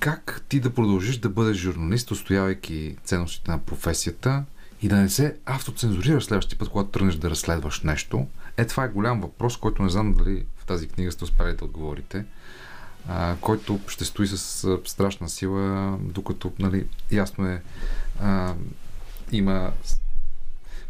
как 0.00 0.42
ти 0.48 0.60
да 0.60 0.74
продължиш 0.74 1.16
да 1.16 1.28
бъдеш 1.28 1.56
журналист, 1.56 2.10
устоявайки 2.10 2.96
ценностите 3.04 3.50
на 3.50 3.58
професията 3.58 4.44
и 4.82 4.88
да 4.88 4.96
не 4.96 5.08
се 5.08 5.36
автоцензурираш 5.46 6.24
следващия 6.24 6.58
път, 6.58 6.68
когато 6.68 6.90
тръгнеш 6.90 7.14
да 7.14 7.30
разследваш 7.30 7.80
нещо? 7.80 8.26
Е, 8.56 8.66
това 8.66 8.84
е 8.84 8.88
голям 8.88 9.20
въпрос, 9.20 9.56
който 9.56 9.82
не 9.82 9.88
знам 9.88 10.14
дали 10.14 10.44
в 10.56 10.66
тази 10.66 10.88
книга 10.88 11.12
сте 11.12 11.24
успели 11.24 11.56
да 11.56 11.64
отговорите 11.64 12.24
а, 13.08 13.36
който 13.40 13.80
ще 13.88 14.04
стои 14.04 14.26
с 14.26 14.78
страшна 14.84 15.28
сила, 15.28 15.96
докато 16.00 16.52
нали, 16.58 16.86
ясно 17.10 17.46
е 17.46 17.62
а, 18.22 18.54
има 19.32 19.72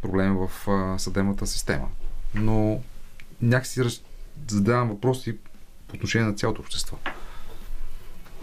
проблеми 0.02 0.36
в 0.36 0.70
а, 0.70 0.98
съдебната 0.98 1.46
система. 1.46 1.88
Но 2.34 2.80
някакси 3.42 3.82
задавам 4.48 4.88
въпроси 4.88 5.36
по 5.88 5.94
отношение 5.94 6.28
на 6.28 6.34
цялото 6.34 6.60
общество. 6.62 6.96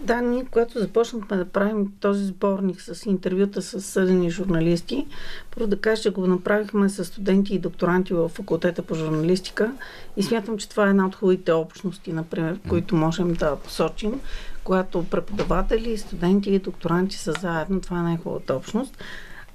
Да, 0.00 0.20
ние, 0.20 0.44
когато 0.50 0.78
започнахме 0.78 1.36
да 1.36 1.44
правим 1.44 1.92
този 2.00 2.24
сборник 2.24 2.80
с 2.80 3.06
интервюта 3.06 3.62
с 3.62 3.80
съдени 3.80 4.30
журналисти, 4.30 5.06
първо 5.54 5.66
да 5.66 5.80
кажа, 5.80 6.02
че 6.02 6.10
го 6.10 6.26
направихме 6.26 6.88
с 6.88 7.04
студенти 7.04 7.54
и 7.54 7.58
докторанти 7.58 8.14
в 8.14 8.28
факултета 8.28 8.82
по 8.82 8.94
журналистика 8.94 9.72
и 10.16 10.22
смятам, 10.22 10.58
че 10.58 10.68
това 10.68 10.86
е 10.86 10.90
една 10.90 11.06
от 11.06 11.14
хубавите 11.14 11.52
общности, 11.52 12.12
например, 12.12 12.58
които 12.68 12.96
можем 12.96 13.34
да 13.34 13.56
посочим, 13.56 14.20
когато 14.64 15.04
преподаватели, 15.04 15.98
студенти 15.98 16.50
и 16.50 16.58
докторанти 16.58 17.16
са 17.16 17.32
заедно. 17.32 17.80
Това 17.80 17.98
е 17.98 18.02
най-хубавата 18.02 18.54
общност. 18.54 18.98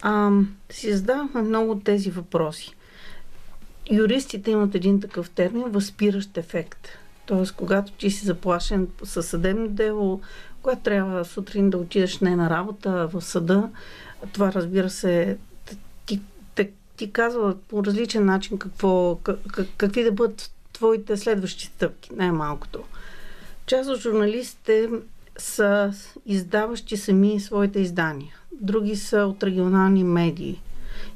А, 0.02 0.32
си 0.70 0.94
задавахме 0.94 1.42
много 1.42 1.72
от 1.72 1.84
тези 1.84 2.12
въпроси. 2.12 2.76
юристите 3.92 4.52
имат 4.52 4.76
един 4.76 5.02
такъв 5.02 5.30
термин 5.30 5.64
възпиращ 5.68 6.38
ефект. 6.38 6.88
Тоест, 7.26 7.56
когато 7.56 7.92
ти 7.92 8.12
си 8.12 8.26
заплашен 8.26 8.88
със 9.04 9.28
съдебно 9.28 9.68
дело, 9.68 10.22
когато 10.62 10.82
трябва 10.82 11.26
сутрин 11.26 11.70
да 11.70 11.78
отидеш 11.78 12.20
не 12.20 12.36
на 12.36 12.50
работа, 12.50 13.08
в 13.08 13.22
съда, 13.22 13.70
това 14.34 14.54
разбира 14.54 14.90
се, 14.90 15.38
ти, 16.06 16.22
ти, 16.56 16.70
ти 16.98 17.12
казва 17.12 17.56
по 17.68 17.84
различен 17.84 18.26
начин 18.26 18.58
какво, 18.58 19.16
как, 19.24 19.40
какви 19.78 20.04
да 20.04 20.12
бъдат 20.12 20.52
твоите 20.74 21.18
следващи 21.18 21.66
стъпки, 21.66 22.10
най-малкото. 22.16 22.84
Част 23.70 23.90
от 23.90 24.00
журналистите 24.00 24.90
са 25.38 25.94
издаващи 26.26 26.98
сами 26.98 27.40
своите 27.40 27.80
издания. 27.80 28.36
Други 28.52 28.96
са 28.96 29.18
от 29.18 29.44
регионални 29.44 30.04
медии. 30.04 30.62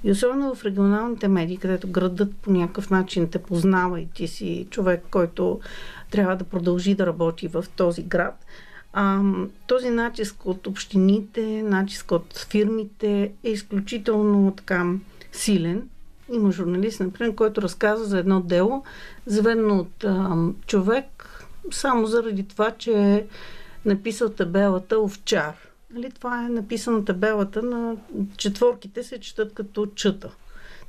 И 0.04 0.12
особено 0.12 0.56
в 0.56 0.66
регионалните 0.66 1.28
медии, 1.28 1.58
където 1.58 1.88
градът 1.88 2.36
по 2.36 2.51
някакъв 2.51 2.89
начин 2.89 3.30
те 3.30 3.39
познава 3.39 4.01
и 4.01 4.08
ти 4.08 4.28
си 4.28 4.68
човек, 4.70 5.04
който 5.12 5.60
трябва 6.12 6.36
да 6.36 6.43
продължи 6.43 6.95
да 6.95 7.06
работи 7.06 7.47
в 7.47 7.66
този 7.76 8.04
град. 8.04 8.45
А, 8.93 9.22
този 9.68 9.89
натиск 9.89 10.45
от 10.45 10.68
общините, 10.68 11.64
натиск 11.64 12.12
от 12.12 12.45
фирмите 12.49 13.32
е 13.43 13.49
изключително 13.49 14.54
така 14.58 14.93
силен. 15.32 15.89
Има 16.34 16.51
журналист, 16.51 16.99
например, 16.99 17.36
който 17.36 17.62
разказва 17.62 18.06
за 18.06 18.20
едно 18.20 18.41
дело, 18.41 18.84
заведено 19.26 19.80
от 19.80 20.04
а, 20.04 20.38
човек, 20.68 21.22
само 21.72 22.05
заради 22.07 22.47
това, 22.47 22.72
че 22.72 22.91
е 22.91 23.26
написал 23.86 24.30
табелата 24.30 24.99
овчар. 24.99 25.53
Нали, 25.93 26.11
това 26.11 26.45
е 26.45 26.49
написана 26.49 27.05
табелата 27.05 27.61
на 27.61 27.95
четворките 28.38 29.03
се 29.03 29.20
четат 29.20 29.53
като 29.53 29.86
чъта. 29.86 30.30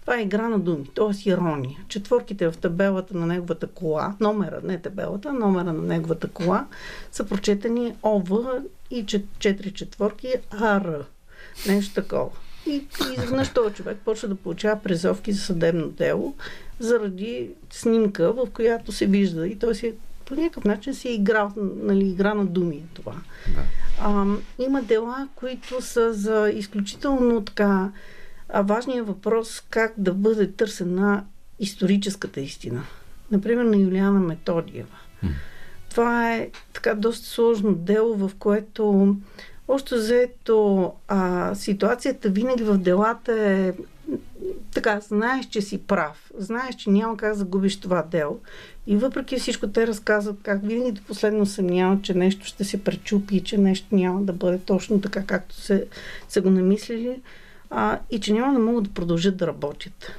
Това 0.01 0.19
е 0.19 0.23
игра 0.23 0.49
на 0.49 0.59
думи, 0.59 0.91
т.е. 0.95 1.31
ирония. 1.31 1.79
Четворките 1.89 2.51
в 2.51 2.57
табелата 2.57 3.17
на 3.17 3.27
неговата 3.27 3.67
кола, 3.67 4.17
номера, 4.21 4.61
не 4.65 4.81
табелата, 4.81 5.33
номера 5.33 5.73
на 5.73 5.83
неговата 5.83 6.29
кола, 6.29 6.67
са 7.13 7.25
прочетени 7.25 7.95
ОВ 8.03 8.31
и 8.91 9.07
четири 9.39 9.71
четворки 9.71 10.35
АР. 10.51 11.05
Нещо 11.67 11.95
такова. 11.95 12.31
И, 12.67 12.71
и 12.71 13.15
изведнъж 13.19 13.49
този 13.49 13.75
човек 13.75 13.99
почва 14.05 14.29
да 14.29 14.35
получава 14.35 14.81
призовки 14.81 15.33
за 15.33 15.41
съдебно 15.41 15.89
дело 15.89 16.35
заради 16.79 17.51
снимка, 17.71 18.33
в 18.33 18.47
която 18.53 18.93
се 18.93 19.07
вижда 19.07 19.49
и 19.49 19.59
той 19.59 19.75
си 19.75 19.87
е 19.87 19.95
по 20.25 20.35
някакъв 20.35 20.65
начин 20.65 20.95
си 20.95 21.09
е 21.09 21.15
играл, 21.15 21.53
нали, 21.57 22.09
игра 22.09 22.35
на 22.35 22.47
думи 22.47 22.77
е 22.77 22.95
това. 22.95 23.15
Да. 23.55 23.63
А, 24.01 24.25
има 24.59 24.83
дела, 24.83 25.29
които 25.35 25.83
са 25.83 26.13
за 26.13 26.51
изключително 26.55 27.45
така 27.45 27.93
важния 28.55 29.05
въпрос 29.05 29.63
как 29.71 29.93
да 29.97 30.15
бъде 30.15 30.53
търсена 30.53 31.25
историческата 31.61 32.41
истина. 32.41 32.83
Например, 33.31 33.65
на 33.65 33.77
Юлиана 33.77 34.21
Методиева. 34.21 34.97
М. 35.23 35.29
Това 35.91 36.35
е 36.35 36.51
така 36.73 36.95
доста 36.95 37.27
сложно 37.27 37.75
дело, 37.75 38.17
в 38.17 38.31
което 38.39 39.17
още 39.69 39.99
заето 39.99 40.93
а, 41.09 41.55
ситуацията 41.55 42.29
винаги 42.29 42.65
в 42.65 42.79
делата 42.79 43.33
е 43.33 43.73
така, 44.75 45.01
знаеш, 45.01 45.47
че 45.47 45.63
си 45.63 45.79
прав, 45.79 46.31
знаеш, 46.39 46.75
че 46.75 46.91
няма 46.91 47.17
как 47.17 47.33
да 47.33 47.39
загубиш 47.39 47.81
това 47.81 48.03
дело. 48.03 48.41
И 48.87 48.97
въпреки 48.97 49.39
всичко 49.39 49.69
те 49.69 49.87
разказват 49.87 50.37
как 50.43 50.67
винаги 50.67 50.93
до 50.93 51.03
последно 51.03 51.47
съмняват, 51.47 52.03
че 52.03 52.15
нещо 52.15 52.47
ще 52.47 52.65
се 52.65 52.85
пречупи, 52.85 53.45
че 53.45 53.59
нещо 53.59 53.87
няма 53.93 54.23
да 54.23 54.33
бъде 54.33 54.59
точно 54.59 55.01
така, 55.01 55.23
както 55.23 55.55
се, 55.55 55.87
са 56.29 56.41
го 56.41 56.51
намислили 56.51 57.21
а, 57.71 57.99
и 58.11 58.21
че 58.21 58.33
няма 58.33 58.53
да 58.53 58.59
могат 58.59 58.85
да 58.85 58.91
продължат 58.91 59.37
да 59.37 59.47
работят 59.47 60.13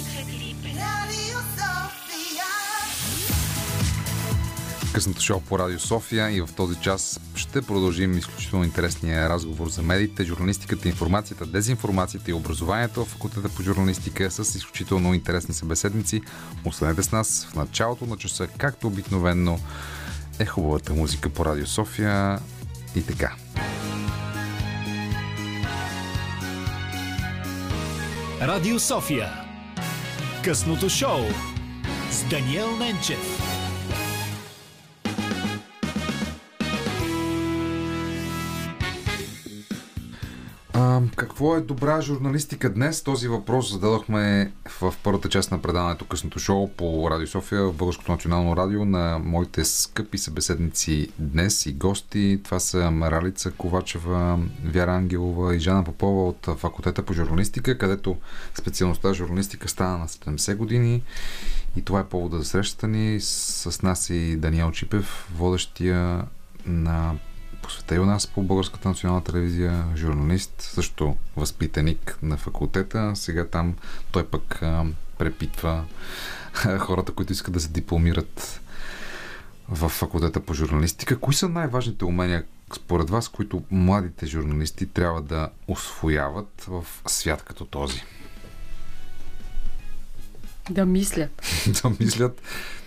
Късното 4.96 5.22
шоу 5.22 5.42
по 5.42 5.60
Радио 5.60 5.80
София 5.80 6.32
и 6.32 6.42
в 6.42 6.50
този 6.56 6.76
час 6.76 7.20
ще 7.36 7.62
продължим 7.62 8.18
изключително 8.18 8.66
интересния 8.66 9.30
разговор 9.30 9.70
за 9.70 9.82
медиите, 9.82 10.24
журналистиката, 10.24 10.88
информацията, 10.88 11.46
дезинформацията 11.46 12.32
и 12.32 12.34
образованието 12.34 13.06
в 13.06 13.08
факултета 13.08 13.50
по 13.50 13.64
журналистика 13.64 14.32
с 14.32 14.56
изключително 14.56 15.14
интересни 15.14 15.54
събеседници. 15.54 16.22
Останете 16.66 17.04
с 17.04 17.12
нас 17.12 17.48
в 17.52 17.56
началото 17.56 18.06
на 18.06 18.18
часа, 18.18 18.48
както 18.58 18.88
обикновенно 18.88 19.60
е 20.40 20.46
хубавата 20.46 20.94
музика 20.94 21.30
по 21.30 21.46
Радио 21.46 21.66
София 21.66 22.40
и 22.96 23.04
така. 23.04 23.36
Радио 28.42 28.80
София. 28.80 29.30
Късното 30.44 30.90
шоу 30.90 31.20
с 32.12 32.24
Даниел 32.30 32.78
Ненчев. 32.78 33.55
А, 40.78 41.02
какво 41.16 41.56
е 41.56 41.62
добра 41.62 42.02
журналистика 42.02 42.70
днес? 42.70 43.04
Този 43.04 43.28
въпрос 43.28 43.72
зададохме 43.72 44.52
в 44.82 44.94
първата 45.04 45.30
част 45.30 45.52
на 45.52 45.62
предаването 45.62 46.06
късното 46.06 46.40
шоу 46.40 46.70
по 46.70 47.12
Радио 47.12 47.28
София 47.28 47.72
Българското 47.72 48.12
национално 48.12 48.58
радио 48.58 48.86
на 48.86 49.20
моите 49.24 49.66
скъпи 49.66 50.18
събеседници 50.18 51.10
днес 51.20 51.66
и 51.66 51.74
гости. 51.74 52.40
Това 52.44 52.60
са 52.60 52.92
Маралица 52.92 53.52
Ковачева, 53.52 54.40
Вяра 54.66 54.92
Ангелова 54.92 55.56
и 55.56 55.60
Жана 55.60 55.84
Попова 55.84 56.28
от 56.28 56.60
факултета 56.60 57.04
по 57.04 57.14
журналистика, 57.14 57.78
където 57.78 58.18
специалността 58.56 59.14
журналистика 59.14 59.68
стана 59.70 59.98
на 59.98 60.08
70 60.08 60.56
години. 60.56 61.04
И 61.76 61.82
това 61.82 62.00
е 62.00 62.06
повода 62.06 62.38
за 62.38 62.46
срещата 62.46 62.88
ни. 62.88 63.20
С 63.22 63.82
нас 63.84 64.10
и 64.10 64.38
Даниел 64.38 64.72
Чипев, 64.72 65.30
водещия 65.36 66.26
на 66.66 66.95
по 67.66 67.72
света 67.72 67.96
и 67.96 68.00
у 68.00 68.06
нас 68.06 68.28
по 68.28 68.44
Българската 68.44 68.90
национална 68.90 69.24
телевизия, 69.24 69.86
журналист, 69.96 70.54
също 70.58 71.16
възпитаник 71.36 72.18
на 72.22 72.38
факултета. 72.38 73.12
Сега 73.16 73.48
там 73.48 73.76
той 74.12 74.28
пък 74.28 74.62
а, 74.62 74.86
препитва 75.18 75.84
хората, 76.80 77.12
които 77.12 77.34
искат 77.34 77.54
да 77.54 77.60
се 77.60 77.68
дипломират 77.68 78.62
в 79.70 79.90
факултета 79.90 80.40
по 80.40 80.54
журналистика. 80.54 81.20
Кои 81.20 81.34
са 81.34 81.50
най-важните 81.50 82.06
умения 82.06 82.44
според 82.76 83.10
вас, 83.10 83.30
които 83.30 83.64
младите 83.72 84.26
журналисти 84.26 84.86
трябва 84.86 85.22
да 85.22 85.50
освояват 85.68 86.66
в 86.68 86.86
свят 87.08 87.44
като 87.44 87.66
този? 87.66 88.04
Да 90.70 90.86
мислят. 90.86 91.42
да 91.84 91.92
мислят. 92.00 92.42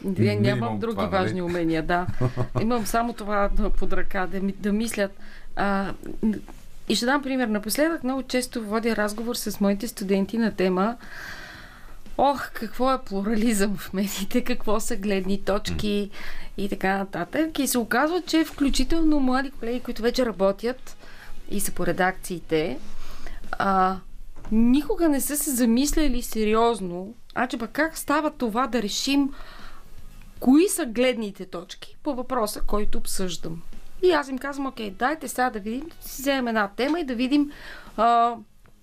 Не, 0.05 0.37
нямам 0.37 0.79
други 0.79 0.95
това, 0.95 1.03
нали? 1.03 1.13
важни 1.13 1.43
умения, 1.43 1.83
да. 1.83 2.07
Имам 2.61 2.87
само 2.87 3.13
това 3.13 3.51
под 3.79 3.93
ръка, 3.93 4.27
да, 4.27 4.41
да 4.41 4.73
мислят. 4.73 5.11
А, 5.57 5.93
и 6.89 6.97
ще 6.97 7.07
дам 7.07 7.23
пример. 7.23 7.49
Напоследък 7.49 8.05
много 8.05 8.23
често 8.23 8.65
водя 8.65 8.97
разговор 8.97 9.35
с 9.35 9.61
моите 9.61 9.89
студенти 9.89 10.39
на 10.39 10.55
тема 10.55 10.97
Ох, 12.21 12.51
какво 12.51 12.93
е 12.93 13.03
плурализъм 13.05 13.77
в 13.77 13.93
медиите, 13.93 14.45
какво 14.45 14.81
са 14.81 14.97
гледни 14.97 15.43
точки 15.43 16.11
и 16.57 16.69
така 16.69 16.99
нататък. 16.99 17.59
И 17.59 17.67
се 17.67 17.79
оказва, 17.79 18.23
че 18.27 18.45
включително 18.45 19.21
млади 19.21 19.51
колеги, 19.51 19.81
които 19.81 20.03
вече 20.03 20.27
работят 20.27 20.97
и 21.51 21.61
са 21.61 21.73
по 21.73 21.87
редакциите, 21.87 22.79
а, 23.53 23.97
никога 24.53 25.09
не 25.09 25.21
са 25.21 25.37
се 25.37 25.51
замисляли 25.51 26.23
сериозно, 26.23 27.15
а 27.35 27.47
че 27.47 27.59
пък 27.59 27.71
как 27.73 27.99
става 27.99 28.31
това 28.31 28.67
да 28.67 28.83
решим 28.83 29.35
кои 30.41 30.69
са 30.69 30.87
гледните 30.87 31.47
точки 31.47 31.97
по 32.03 32.15
въпроса, 32.15 32.61
който 32.61 32.99
обсъждам. 32.99 33.63
И 34.03 34.11
аз 34.11 34.29
им 34.29 34.39
казвам, 34.39 34.67
окей, 34.67 34.91
дайте 34.91 35.29
сега 35.29 35.51
да 35.51 35.61
видим, 35.61 35.89
да 36.03 36.09
си 36.09 36.23
вземем 36.23 36.49
една 36.49 36.69
тема 36.77 37.01
и 37.01 37.05
да 37.05 37.15
видим 37.15 37.53
а, 37.97 38.35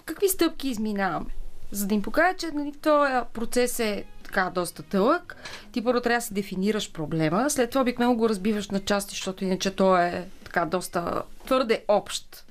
какви 0.06 0.30
стъпки 0.30 0.68
изминаваме. 0.68 1.30
За 1.72 1.88
да 1.88 1.94
им 1.94 2.02
покажа, 2.02 2.38
че 2.38 2.52
нали, 2.52 2.72
този 2.72 3.12
процес 3.34 3.80
е 3.80 4.06
така 4.24 4.52
доста 4.56 4.84
дълъг. 4.84 5.36
Ти 5.72 5.84
първо 5.84 6.02
трябва 6.02 6.18
да 6.18 6.26
си 6.26 6.34
дефинираш 6.34 6.92
проблема, 6.92 7.50
след 7.50 7.70
това 7.70 7.82
обикновено 7.82 8.18
го 8.18 8.30
разбиваш 8.30 8.70
на 8.70 8.80
части, 8.80 9.12
защото 9.12 9.44
иначе 9.44 9.76
той 9.76 10.06
е 10.06 10.28
така 10.44 10.66
доста 10.66 11.24
твърде 11.46 11.84
общ. 11.88 12.45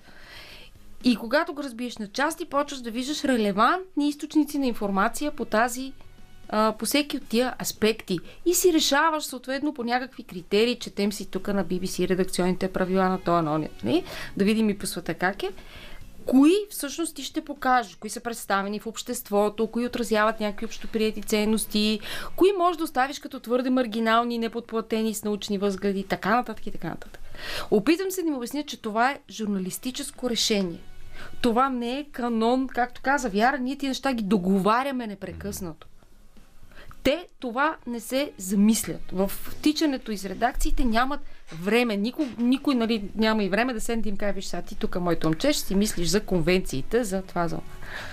И 1.04 1.16
когато 1.16 1.54
го 1.54 1.62
разбиеш 1.62 1.98
на 1.98 2.08
части, 2.08 2.44
почваш 2.44 2.80
да 2.80 2.90
виждаш 2.90 3.24
релевантни 3.24 4.08
източници 4.08 4.58
на 4.58 4.66
информация 4.66 5.30
по 5.30 5.44
тази 5.44 5.92
по 6.78 6.84
всеки 6.84 7.16
от 7.16 7.28
тия 7.28 7.54
аспекти. 7.62 8.18
И 8.46 8.54
си 8.54 8.72
решаваш 8.72 9.24
съответно 9.24 9.74
по 9.74 9.84
някакви 9.84 10.22
критерии, 10.22 10.78
четем 10.78 11.12
си 11.12 11.30
тук 11.30 11.48
на 11.48 11.64
BBC 11.64 12.08
редакционните 12.08 12.72
правила 12.72 13.08
на 13.08 13.20
този 13.20 13.44
на 13.44 13.68
нали? 13.84 14.04
да 14.36 14.44
видим 14.44 14.70
и 14.70 14.78
по 14.78 14.86
света 14.86 15.14
как 15.14 15.42
е. 15.42 15.50
Кои 16.26 16.52
всъщност 16.70 17.16
ти 17.16 17.22
ще 17.22 17.44
покажеш, 17.44 17.94
кои 17.94 18.10
са 18.10 18.20
представени 18.20 18.80
в 18.80 18.86
обществото, 18.86 19.66
кои 19.66 19.86
отразяват 19.86 20.40
някакви 20.40 20.66
общоприяти 20.66 21.22
ценности, 21.22 22.00
кои 22.36 22.52
можеш 22.58 22.76
да 22.78 22.84
оставиш 22.84 23.18
като 23.18 23.40
твърде 23.40 23.70
маргинални, 23.70 24.38
неподплатени 24.38 25.14
с 25.14 25.24
научни 25.24 25.58
възгледи, 25.58 26.04
така 26.04 26.36
нататък 26.36 26.66
и 26.66 26.70
така 26.70 26.88
нататък. 26.88 27.20
Опитвам 27.70 28.10
се 28.10 28.22
да 28.22 28.28
им 28.28 28.36
обясня, 28.36 28.62
че 28.62 28.82
това 28.82 29.10
е 29.10 29.20
журналистическо 29.30 30.30
решение. 30.30 30.80
Това 31.40 31.70
не 31.70 31.98
е 31.98 32.04
канон, 32.12 32.68
както 32.68 33.00
каза 33.02 33.28
Вяра, 33.28 33.58
ние 33.58 33.78
ти 33.78 33.88
неща 33.88 34.12
ги 34.12 34.22
договаряме 34.22 35.06
непрекъснато 35.06 35.86
те 37.04 37.26
това 37.40 37.76
не 37.86 38.00
се 38.00 38.32
замислят. 38.38 39.00
В 39.12 39.32
тичането 39.62 40.12
из 40.12 40.24
редакциите 40.24 40.84
нямат 40.84 41.20
време. 41.62 41.96
Никой, 41.96 42.26
никой 42.38 42.74
нали, 42.74 43.10
няма 43.14 43.44
и 43.44 43.48
време 43.48 43.72
да 43.72 43.96
да 43.96 44.08
им 44.08 44.16
каже, 44.16 44.32
виж 44.32 44.44
сега 44.44 44.62
ти 44.62 44.74
тук, 44.74 45.00
моето 45.00 45.28
момче, 45.28 45.52
ще 45.52 45.66
си 45.66 45.74
мислиш 45.74 46.08
за 46.08 46.20
конвенциите, 46.20 47.04
за 47.04 47.22
това 47.22 47.48
за... 47.48 47.58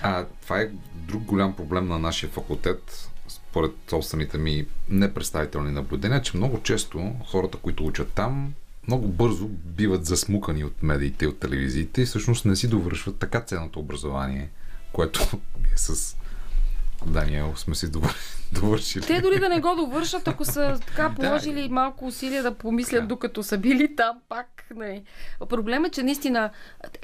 А, 0.02 0.24
това 0.42 0.60
е 0.60 0.70
друг 0.94 1.22
голям 1.22 1.56
проблем 1.56 1.88
на 1.88 1.98
нашия 1.98 2.30
факултет, 2.30 3.10
според 3.28 3.72
собствените 3.88 4.38
ми 4.38 4.66
непредставителни 4.88 5.72
наблюдения, 5.72 6.22
че 6.22 6.36
много 6.36 6.62
често 6.62 7.12
хората, 7.26 7.58
които 7.58 7.86
учат 7.86 8.12
там, 8.12 8.54
много 8.86 9.08
бързо 9.08 9.48
биват 9.48 10.04
засмукани 10.04 10.64
от 10.64 10.82
медиите 10.82 11.24
и 11.24 11.28
от 11.28 11.40
телевизиите 11.40 12.02
и 12.02 12.06
всъщност 12.06 12.44
не 12.44 12.56
си 12.56 12.68
довършват 12.68 13.18
така 13.18 13.40
ценното 13.40 13.80
образование, 13.80 14.50
което 14.92 15.20
е 15.74 15.76
с 15.76 16.16
Даниел 17.06 17.52
сме 17.56 17.74
си 17.74 17.90
довършили. 18.52 19.06
Те 19.06 19.20
дори 19.20 19.40
да 19.40 19.48
не 19.48 19.60
го 19.60 19.74
довършат, 19.74 20.28
ако 20.28 20.44
са 20.44 20.78
така 20.86 21.14
положили 21.16 21.62
да. 21.62 21.74
малко 21.74 22.06
усилия 22.06 22.42
да 22.42 22.54
помислят, 22.54 23.04
да. 23.04 23.08
докато 23.08 23.42
са 23.42 23.58
били 23.58 23.96
там, 23.96 24.18
пак 24.28 24.64
не. 24.76 25.02
Проблемът 25.48 25.88
е, 25.88 25.94
че 25.94 26.02
наистина 26.02 26.50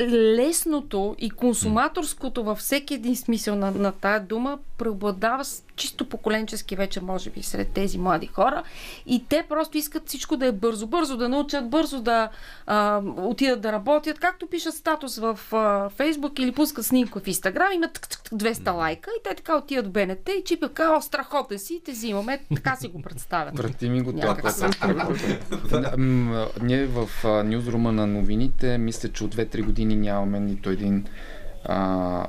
лесното 0.00 1.16
и 1.18 1.30
консуматорското 1.30 2.44
във 2.44 2.58
всеки 2.58 2.94
един 2.94 3.16
смисъл 3.16 3.56
на, 3.56 3.70
на 3.70 3.92
тая 3.92 4.20
дума 4.20 4.58
преобладава 4.78 5.44
чисто 5.76 6.08
поколенчески 6.08 6.76
вече, 6.76 7.00
може 7.00 7.30
би, 7.30 7.42
сред 7.42 7.68
тези 7.68 7.98
млади 7.98 8.26
хора. 8.26 8.62
И 9.06 9.24
те 9.28 9.44
просто 9.48 9.78
искат 9.78 10.08
всичко 10.08 10.36
да 10.36 10.46
е 10.46 10.52
бързо. 10.52 10.86
Бързо 10.86 11.16
да 11.16 11.28
научат, 11.28 11.70
бързо 11.70 12.00
да 12.00 12.28
а, 12.66 13.02
отидат 13.16 13.60
да 13.60 13.72
работят. 13.72 14.18
Както 14.18 14.46
пишат 14.46 14.74
статус 14.74 15.18
в 15.18 15.38
а, 15.52 15.88
Фейсбук 15.88 16.38
или 16.38 16.52
пускат 16.52 16.86
снимка 16.86 17.20
в 17.20 17.28
Инстаграм, 17.28 17.72
имат 17.72 17.98
200 17.98 18.74
лайка 18.74 19.10
и 19.18 19.22
те 19.24 19.34
така 19.34 19.56
отиват 19.56 19.86
в 19.86 19.90
БНТ 19.90 20.28
и 20.28 20.44
чипят, 20.44 20.78
о, 20.78 21.00
страхота 21.38 21.58
си, 21.58 21.80
те 21.84 21.92
взимаме. 21.92 22.40
Така 22.54 22.76
си 22.76 22.88
го 22.88 23.02
представят. 23.02 23.58
Врати 23.58 23.88
ми 23.88 24.00
го 24.00 24.12
това. 24.12 24.36
Ние 26.62 26.86
в 26.86 27.08
нюзрума 27.44 27.92
на 27.92 28.06
новините, 28.06 28.78
мисля, 28.78 29.08
че 29.08 29.24
от 29.24 29.34
2-3 29.34 29.64
години 29.64 29.96
нямаме 29.96 30.40
нито 30.40 30.70
един 30.70 31.04
а, 31.64 32.26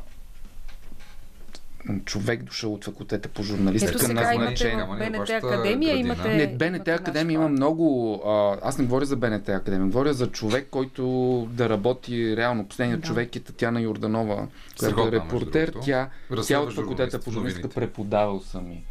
човек 2.06 2.44
дошъл 2.44 2.74
от 2.74 2.86
факултета 2.86 3.30
по 3.30 3.44
журналистика. 3.44 3.92
Ето 3.96 4.06
сега 4.06 4.34
имате 4.34 4.86
БНТ 5.00 5.30
Академия, 5.30 5.98
имате... 5.98 6.36
Не, 6.36 6.48
БНТ 6.48 6.88
Академия 6.88 7.36
има 7.36 7.50
много... 7.50 8.14
А, 8.26 8.58
аз 8.62 8.78
не 8.78 8.86
говоря 8.86 9.06
за 9.06 9.16
БНТ 9.16 9.50
Академия, 9.50 9.88
говоря 9.88 10.14
за 10.14 10.28
човек, 10.28 10.68
който 10.72 11.04
да 11.52 11.70
работи 11.70 12.38
реално. 12.38 12.68
Последният 12.68 13.02
да. 13.02 13.08
човек 13.08 13.36
е 13.36 13.40
Татяна 13.40 13.82
Йорданова, 13.82 14.48
която 14.80 15.08
е 15.08 15.12
репортер. 15.12 15.74
Тя, 15.82 16.10
тя 16.48 16.60
от 16.60 16.74
факултета 16.74 17.20
по 17.20 17.32
журналистика 17.32 17.70
преподавал 17.70 18.40
сами. 18.40 18.84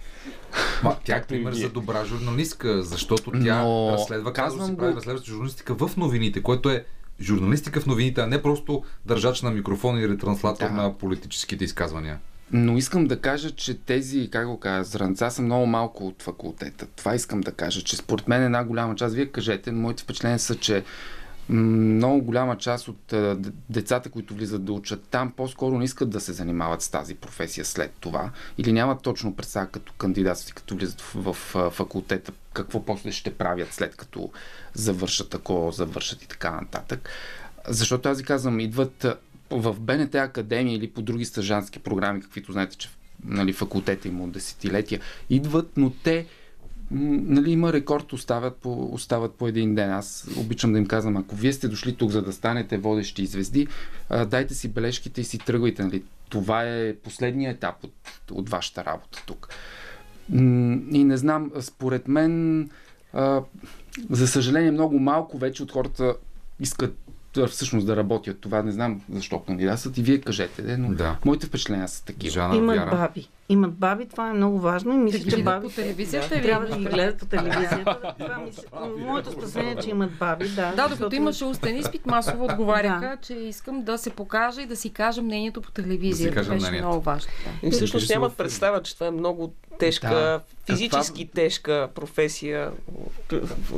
Ма, 0.82 0.96
тя 1.04 1.16
е 1.16 1.22
пример 1.22 1.52
за 1.52 1.68
добра 1.68 2.04
журналистка, 2.04 2.82
защото 2.82 3.30
тя 3.30 3.62
Но... 3.62 3.90
разследва, 3.92 4.32
казвам 4.32 4.66
си 4.66 4.76
прави 4.76 4.94
разследваща 4.94 5.30
журналистика 5.30 5.74
в 5.74 5.96
новините, 5.96 6.42
което 6.42 6.70
е 6.70 6.84
журналистика 7.20 7.80
в 7.80 7.86
новините, 7.86 8.20
а 8.20 8.26
не 8.26 8.42
просто 8.42 8.82
държач 9.06 9.42
на 9.42 9.50
микрофон 9.50 9.98
и 9.98 10.08
ретранслатор 10.08 10.66
да. 10.66 10.72
на 10.72 10.98
политическите 10.98 11.64
изказвания. 11.64 12.18
Но 12.52 12.76
искам 12.76 13.06
да 13.06 13.20
кажа, 13.20 13.50
че 13.50 13.74
тези, 13.74 14.28
как 14.32 14.46
го 14.46 14.60
кажа, 14.60 14.84
зранца 14.84 15.30
са 15.30 15.42
много 15.42 15.66
малко 15.66 16.06
от 16.06 16.22
факултета. 16.22 16.86
Това 16.96 17.14
искам 17.14 17.40
да 17.40 17.52
кажа, 17.52 17.82
че 17.82 17.96
според 17.96 18.28
мен 18.28 18.42
една 18.42 18.64
голяма 18.64 18.94
част, 18.94 19.14
вие 19.14 19.26
кажете, 19.26 19.72
моите 19.72 20.02
впечатления 20.02 20.38
са, 20.38 20.54
че 20.54 20.84
много 21.48 22.22
голяма 22.22 22.56
част 22.56 22.88
от 22.88 23.14
децата, 23.70 24.10
които 24.10 24.34
влизат 24.34 24.64
да 24.64 24.72
учат 24.72 25.02
там, 25.10 25.32
по-скоро 25.36 25.78
не 25.78 25.84
искат 25.84 26.10
да 26.10 26.20
се 26.20 26.32
занимават 26.32 26.82
с 26.82 26.88
тази 26.88 27.14
професия 27.14 27.64
след 27.64 27.92
това. 28.00 28.30
Или 28.58 28.72
нямат 28.72 29.02
точно 29.02 29.36
представа 29.36 29.66
като 29.66 29.92
кандидатстват, 29.92 30.54
като 30.54 30.76
влизат 30.76 31.00
в, 31.00 31.36
в 31.54 31.70
факултета, 31.70 32.32
какво 32.52 32.84
после 32.84 33.12
ще 33.12 33.34
правят 33.34 33.72
след 33.72 33.96
като 33.96 34.30
завършат, 34.74 35.34
ако 35.34 35.70
завършат 35.72 36.22
и 36.22 36.28
така 36.28 36.50
нататък. 36.50 37.08
Защото 37.68 38.08
аз 38.08 38.18
ви 38.18 38.24
казвам, 38.24 38.60
идват 38.60 39.06
в 39.50 39.80
БНТ 39.80 40.14
Академия 40.14 40.76
или 40.76 40.90
по 40.90 41.02
други 41.02 41.24
стъжански 41.24 41.78
програми, 41.78 42.20
каквито 42.20 42.52
знаете, 42.52 42.76
че 42.76 42.88
нали, 43.24 43.52
факултета 43.52 44.08
има 44.08 44.24
от 44.24 44.32
десетилетия, 44.32 45.00
идват, 45.30 45.70
но 45.76 45.90
те 45.90 46.26
нали, 46.90 47.50
има 47.50 47.72
рекорд, 47.72 48.12
остават 48.12 48.56
по, 48.56 48.88
остават 48.92 49.34
по 49.34 49.48
един 49.48 49.74
ден. 49.74 49.92
Аз 49.92 50.28
обичам 50.36 50.72
да 50.72 50.78
им 50.78 50.86
казвам, 50.86 51.16
ако 51.16 51.34
вие 51.34 51.52
сте 51.52 51.68
дошли 51.68 51.96
тук, 51.96 52.10
за 52.10 52.22
да 52.22 52.32
станете 52.32 52.78
водещи 52.78 53.26
звезди, 53.26 53.66
а, 54.08 54.24
дайте 54.24 54.54
си 54.54 54.68
бележките 54.68 55.20
и 55.20 55.24
си 55.24 55.38
тръгвайте. 55.38 55.84
Нали. 55.84 56.02
Това 56.28 56.64
е 56.64 56.94
последният 56.94 57.56
етап 57.56 57.74
от, 57.84 57.92
от 58.30 58.48
вашата 58.48 58.84
работа 58.84 59.22
тук. 59.26 59.48
И 60.92 61.04
не 61.04 61.16
знам, 61.16 61.50
според 61.60 62.08
мен, 62.08 62.70
а, 63.12 63.42
за 64.10 64.28
съжаление, 64.28 64.70
много 64.70 64.98
малко 64.98 65.38
вече 65.38 65.62
от 65.62 65.72
хората 65.72 66.14
искат 66.60 66.96
всъщност 67.48 67.86
да 67.86 67.96
работят 67.96 68.40
това. 68.40 68.62
Не 68.62 68.72
знам 68.72 69.00
защо 69.12 69.38
кандидатстват 69.38 69.98
и 69.98 70.02
вие 70.02 70.20
кажете, 70.20 70.76
но 70.76 70.94
да. 70.94 71.18
моите 71.24 71.46
впечатления 71.46 71.88
са 71.88 72.04
такива. 72.04 72.32
Жана, 72.32 72.56
Имат 72.56 72.76
вяра. 72.76 72.90
баби. 72.90 73.28
Имат 73.50 73.74
баби, 73.74 74.08
това 74.08 74.30
е 74.30 74.32
много 74.32 74.60
важно 74.60 74.92
и 74.92 74.96
мисля, 74.96 75.30
че 75.30 75.42
баби 75.42 75.66
по 75.66 75.72
телевизията 75.72 76.34
да, 76.34 76.42
трябва 76.42 76.66
да 76.66 76.78
ги 76.78 76.84
гледат 76.84 77.18
по 77.18 77.26
телевизията. 77.26 78.14
това 78.18 78.38
мисля, 78.38 78.62
моето 78.98 79.32
спасение 79.32 79.72
е, 79.72 79.76
че 79.76 79.90
имат 79.90 80.10
баби, 80.18 80.48
да. 80.48 80.72
Да, 80.76 80.88
докато 80.88 81.16
имаше 81.16 81.44
устен 81.44 81.76
изпит, 81.76 82.06
масово 82.06 82.44
отговаряха, 82.50 83.08
да. 83.08 83.16
че 83.16 83.34
искам 83.34 83.82
да 83.82 83.98
се 83.98 84.10
покажа 84.10 84.62
и 84.62 84.66
да 84.66 84.76
си 84.76 84.90
кажа 84.90 85.22
мнението 85.22 85.60
по 85.60 85.70
телевизията. 85.70 86.44
Да 86.44 86.50
беше 86.50 86.70
много 86.70 87.00
важно. 87.00 87.30
Да. 87.62 87.68
И 87.68 87.70
всъщност 87.70 88.10
нямат 88.10 88.36
представа, 88.36 88.82
че 88.82 88.94
това 88.94 89.06
е 89.06 89.10
много 89.10 89.52
тежка, 89.78 90.08
да. 90.08 90.40
физически 90.66 91.28
тежка 91.34 91.88
професия 91.94 92.72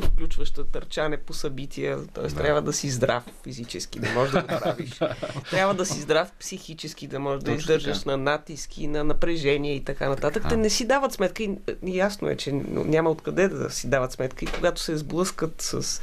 включваща 0.03 0.63
търчане 0.63 1.17
по 1.17 1.33
събития, 1.33 2.07
т.е. 2.13 2.27
Да. 2.27 2.35
трябва 2.35 2.61
да 2.61 2.73
си 2.73 2.89
здрав 2.89 3.23
физически, 3.43 3.99
да 3.99 4.09
можеш 4.09 4.31
да 4.33 4.41
го 4.41 4.47
правиш. 4.47 4.99
трябва 5.51 5.73
да 5.73 5.85
си 5.85 5.99
здрав 5.99 6.31
психически, 6.39 7.07
да 7.07 7.19
можеш 7.19 7.43
да 7.43 7.51
издържаш 7.51 7.97
така. 7.99 8.11
на 8.11 8.17
натиски, 8.17 8.87
на 8.87 9.03
напрежение 9.03 9.60
и 9.65 9.83
така 9.83 10.09
нататък. 10.09 10.43
Те 10.49 10.57
не 10.57 10.69
си 10.69 10.87
дават 10.87 11.13
сметка 11.13 11.43
и 11.43 11.57
ясно 11.85 12.29
е, 12.29 12.35
че 12.35 12.51
няма 12.71 13.09
откъде 13.09 13.47
да 13.47 13.69
си 13.69 13.89
дават 13.89 14.11
сметка 14.11 14.45
и 14.45 14.47
когато 14.47 14.81
се 14.81 14.97
сблъскат 14.97 15.61
с 15.61 16.01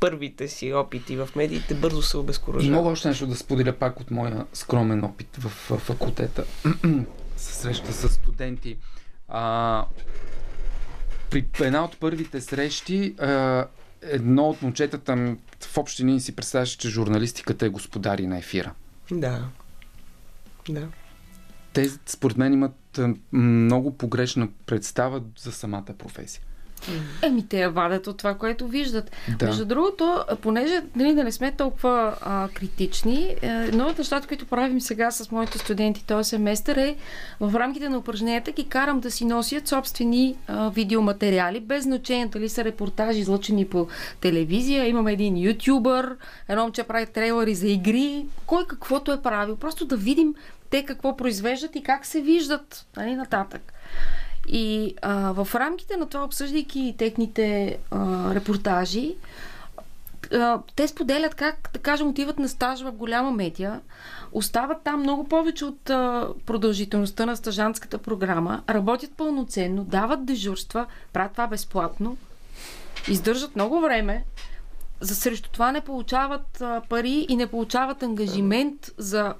първите 0.00 0.48
си 0.48 0.72
опити 0.72 1.16
в 1.16 1.28
медиите, 1.36 1.74
бързо 1.74 2.02
се 2.02 2.16
обезкуражават. 2.16 2.76
Мога 2.76 2.90
още 2.90 3.08
нещо 3.08 3.26
да 3.26 3.36
споделя 3.36 3.72
пак 3.72 4.00
от 4.00 4.10
моя 4.10 4.46
скромен 4.52 5.04
опит 5.04 5.36
в, 5.36 5.48
факултета. 5.78 6.44
среща 7.36 7.92
с 7.92 8.08
студенти. 8.08 8.76
А, 9.28 9.84
при 11.30 11.46
една 11.60 11.84
от 11.84 11.96
първите 11.96 12.40
срещи, 12.40 13.14
а, 13.18 13.66
едно 14.02 14.48
от 14.48 14.62
момчетата 14.62 15.36
в 15.60 15.78
общи 15.78 16.02
линии 16.02 16.20
си 16.20 16.36
представяше, 16.36 16.78
че 16.78 16.88
журналистиката 16.88 17.66
е 17.66 17.68
господари 17.68 18.26
на 18.26 18.38
ефира. 18.38 18.72
Да. 19.10 19.44
Да. 20.68 20.88
Те, 21.72 21.90
според 22.06 22.36
мен, 22.36 22.52
имат 22.52 23.00
много 23.32 23.96
погрешна 23.96 24.48
представа 24.66 25.22
за 25.38 25.52
самата 25.52 25.94
професия. 25.98 26.42
Еми, 27.22 27.46
те 27.48 27.60
я 27.60 27.70
вадят 27.70 28.06
от 28.06 28.16
това, 28.16 28.34
което 28.34 28.68
виждат. 28.68 29.10
Да. 29.38 29.46
Между 29.46 29.64
другото, 29.64 30.24
понеже 30.42 30.82
нали, 30.96 31.14
да 31.14 31.24
не 31.24 31.32
сме 31.32 31.52
толкова 31.52 32.16
а, 32.20 32.48
критични, 32.48 33.36
е, 33.42 33.48
едно 33.48 33.86
от 33.86 33.98
нещата, 33.98 34.28
които 34.28 34.46
правим 34.46 34.80
сега 34.80 35.10
с 35.10 35.30
моите 35.30 35.58
студенти 35.58 36.06
този 36.06 36.28
семестър 36.28 36.76
е 36.76 36.96
в 37.40 37.54
рамките 37.54 37.88
на 37.88 37.98
упражненията 37.98 38.52
ги 38.52 38.64
карам 38.68 39.00
да 39.00 39.10
си 39.10 39.24
носят 39.24 39.68
собствени 39.68 40.36
а, 40.46 40.70
видеоматериали, 40.70 41.60
без 41.60 41.84
значение 41.84 42.26
дали 42.26 42.48
са 42.48 42.64
репортажи, 42.64 43.18
излъчени 43.18 43.66
по 43.66 43.88
телевизия. 44.20 44.88
Имаме 44.88 45.12
един 45.12 45.38
ютубър, 45.48 46.16
едно 46.48 46.62
момче 46.62 46.82
прави 46.82 47.06
трейлери 47.06 47.54
за 47.54 47.68
игри, 47.68 48.26
кой 48.46 48.66
каквото 48.66 49.12
е 49.12 49.22
правил. 49.22 49.56
Просто 49.56 49.84
да 49.84 49.96
видим 49.96 50.34
те 50.72 50.84
какво 50.84 51.16
произвеждат 51.16 51.76
и 51.76 51.82
как 51.82 52.06
се 52.06 52.20
виждат 52.20 52.86
нали, 52.96 53.14
нататък. 53.14 53.72
И 54.48 54.94
а, 55.02 55.32
в 55.32 55.54
рамките 55.54 55.96
на 55.96 56.06
това, 56.06 56.24
обсъждайки 56.24 56.94
техните 56.98 57.78
а, 57.90 58.34
репортажи, 58.34 59.14
а, 60.32 60.60
те 60.76 60.88
споделят 60.88 61.34
как, 61.34 61.70
да 61.72 61.78
кажем, 61.78 62.08
отиват 62.08 62.38
на 62.38 62.48
стаж 62.48 62.82
в 62.82 62.92
голяма 62.92 63.30
медия, 63.30 63.80
остават 64.32 64.82
там 64.82 65.00
много 65.00 65.28
повече 65.28 65.64
от 65.64 65.90
а, 65.90 66.28
продължителността 66.46 67.26
на 67.26 67.36
стажантската 67.36 67.98
програма, 67.98 68.62
работят 68.68 69.12
пълноценно, 69.16 69.84
дават 69.84 70.24
дежурства, 70.24 70.86
правят 71.12 71.32
това 71.32 71.46
безплатно, 71.46 72.16
издържат 73.08 73.54
много 73.54 73.80
време, 73.80 74.24
за 75.00 75.14
срещу 75.14 75.50
това 75.50 75.72
не 75.72 75.80
получават 75.80 76.60
а, 76.60 76.82
пари 76.88 77.26
и 77.28 77.36
не 77.36 77.46
получават 77.46 78.02
ангажимент 78.02 78.90
за 78.98 79.34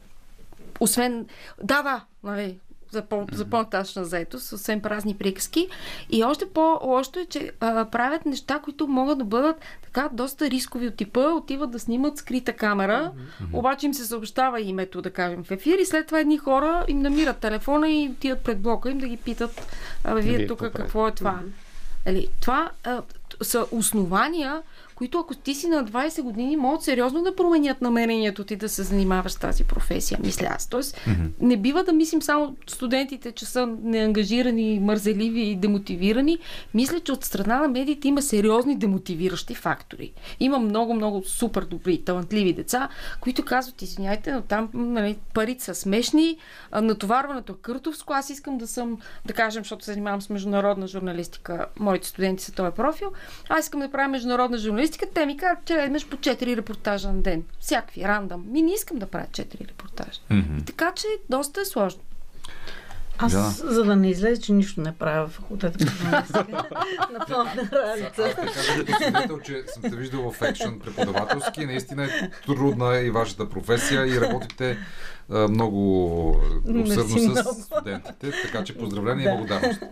освен... 0.81 1.27
Да, 1.63 1.83
да, 1.83 2.05
нали, 2.23 2.59
за, 2.93 3.03
по, 3.03 3.27
за 3.33 3.45
по-нататъчна 3.45 4.05
заетост, 4.05 4.47
съвсем 4.47 4.81
празни 4.81 5.15
приказки. 5.17 5.69
И 6.11 6.25
още 6.25 6.49
по-лошо 6.49 7.11
е, 7.19 7.27
че 7.27 7.53
а, 7.61 7.85
правят 7.85 8.27
неща, 8.27 8.59
които 8.59 8.89
могат 8.89 9.19
да 9.19 9.25
бъдат 9.25 9.57
така 9.83 10.09
доста 10.13 10.51
рискови 10.51 10.87
от 10.87 10.97
типа. 10.97 11.21
Отиват 11.21 11.71
да 11.71 11.79
снимат 11.79 12.19
скрита 12.19 12.53
камера, 12.53 13.13
mm-hmm. 13.15 13.59
обаче 13.59 13.87
им 13.87 13.95
се 13.95 14.05
съобщава 14.05 14.61
името, 14.61 15.03
да 15.03 15.11
кажем, 15.11 15.45
в 15.45 15.51
ефир 15.51 15.79
и 15.79 15.87
след 15.87 16.07
това 16.07 16.21
едни 16.21 16.39
хора 16.39 16.85
им 16.89 16.99
намират 16.99 17.39
телефона 17.39 17.91
и 17.91 18.11
отиват 18.13 18.45
пред 18.45 18.61
блока 18.61 18.91
им 18.91 18.99
да 18.99 19.09
ги 19.09 19.17
питат, 19.17 19.67
а, 20.05 20.15
вие 20.15 20.47
тук 20.47 20.59
какво 20.59 21.09
е 21.09 21.13
това. 21.13 21.33
Mm-hmm. 21.33 22.09
Ели, 22.11 22.29
това 22.41 22.71
а, 22.85 23.03
са 23.43 23.67
основания, 23.71 24.63
които 25.03 25.19
ако 25.19 25.35
ти 25.35 25.55
си 25.55 25.69
на 25.69 25.85
20 25.85 26.23
години, 26.23 26.57
могат 26.57 26.83
сериозно 26.83 27.23
да 27.23 27.37
променят 27.37 27.81
намерението 27.81 28.45
ти 28.45 28.57
да 28.57 28.69
се 28.69 28.83
занимаваш 28.83 29.33
с 29.33 29.37
тази 29.37 29.65
професия, 29.65 30.19
мисля 30.23 30.47
аз. 30.51 30.67
Тоест, 30.67 30.97
mm-hmm. 30.97 31.31
не 31.41 31.57
бива 31.57 31.85
да 31.85 31.93
мислим 31.93 32.23
само 32.23 32.57
студентите, 32.67 33.33
че 33.33 33.47
са 33.47 33.67
неангажирани, 33.83 34.81
мързеливи 34.81 35.41
и 35.41 35.57
демотивирани. 35.57 36.39
Мисля, 36.75 37.01
че 37.01 37.13
от 37.13 37.25
страна 37.25 37.61
на 37.61 37.69
медиите 37.69 38.09
има 38.09 38.23
сериозни 38.23 38.77
демотивиращи 38.77 39.55
фактори. 39.55 40.13
Има 40.41 40.59
много, 40.59 40.95
много 40.95 41.23
супер 41.23 41.63
добри, 41.63 42.05
талантливи 42.05 42.53
деца, 42.53 42.89
които 43.21 43.45
казват, 43.45 43.83
извиняйте, 43.83 44.33
но 44.33 44.43
там 44.43 44.69
нали, 44.75 45.19
парите 45.35 45.65
са 45.65 45.75
смешни, 45.75 46.37
натоварването 46.83 47.53
е 47.53 47.57
къртовско, 47.63 48.13
аз 48.13 48.31
искам 48.31 48.59
да 48.59 48.67
съм, 48.67 48.99
да 49.27 49.33
кажем, 49.33 49.63
защото 49.63 49.85
се 49.85 49.93
занимавам 49.93 50.23
с 50.23 50.31
международна 50.31 50.87
журналистика, 50.87 51.67
моите 51.81 52.09
студенти 52.09 52.45
са 52.45 52.53
този 52.53 52.75
профил, 52.75 53.13
аз 53.49 53.65
искам 53.65 53.81
да 53.81 53.91
правя 53.91 54.09
международна 54.09 54.59
журналистика, 54.59 54.92
журналистика, 54.93 55.15
те 55.15 55.27
ми 55.27 55.37
казват, 55.37 55.65
че 55.65 55.85
имаш 55.89 56.09
по 56.09 56.17
4 56.17 56.57
репортажа 56.57 57.13
на 57.13 57.23
ден. 57.23 57.45
Всякакви, 57.61 58.03
рандъм. 58.03 58.45
Ми 58.49 58.63
не 58.63 58.73
искам 58.73 58.99
да 58.99 59.07
правя 59.07 59.27
4 59.27 59.69
репортажа. 59.69 60.21
Mm-hmm. 60.31 60.67
така 60.67 60.93
че 60.97 61.07
доста 61.31 61.61
е 61.61 61.65
сложно. 61.65 62.01
Аз, 63.19 63.33
да. 63.33 63.73
за 63.73 63.85
да 63.85 63.97
не 63.97 64.11
излезе, 64.11 64.41
че 64.41 64.53
нищо 64.53 64.81
не 64.81 64.93
правя 64.93 65.27
в 65.27 65.31
факултета 65.31 65.79
по 65.79 65.93
журналистика, 65.93 66.47
на 67.13 67.27
пълна 67.29 67.53
работа. 67.73 68.35
Аз 69.15 69.43
че 69.45 69.65
съм 69.67 69.83
те 69.83 69.97
виждал 69.97 70.31
в 70.31 70.43
екшен 70.43 70.81
преподавателски. 70.81 71.67
Наистина 71.67 72.05
е 72.05 72.31
трудна 72.47 73.01
и 73.01 73.11
вашата 73.11 73.49
професия 73.49 74.07
и 74.07 74.21
работите 74.21 74.79
много 75.29 76.31
усърдно 76.85 77.37
с 77.37 77.63
студентите, 77.63 78.33
така 78.43 78.65
че 78.65 78.79
поздравления 78.79 79.29
да. 79.29 79.35
и 79.35 79.39
благодарност. 79.39 79.83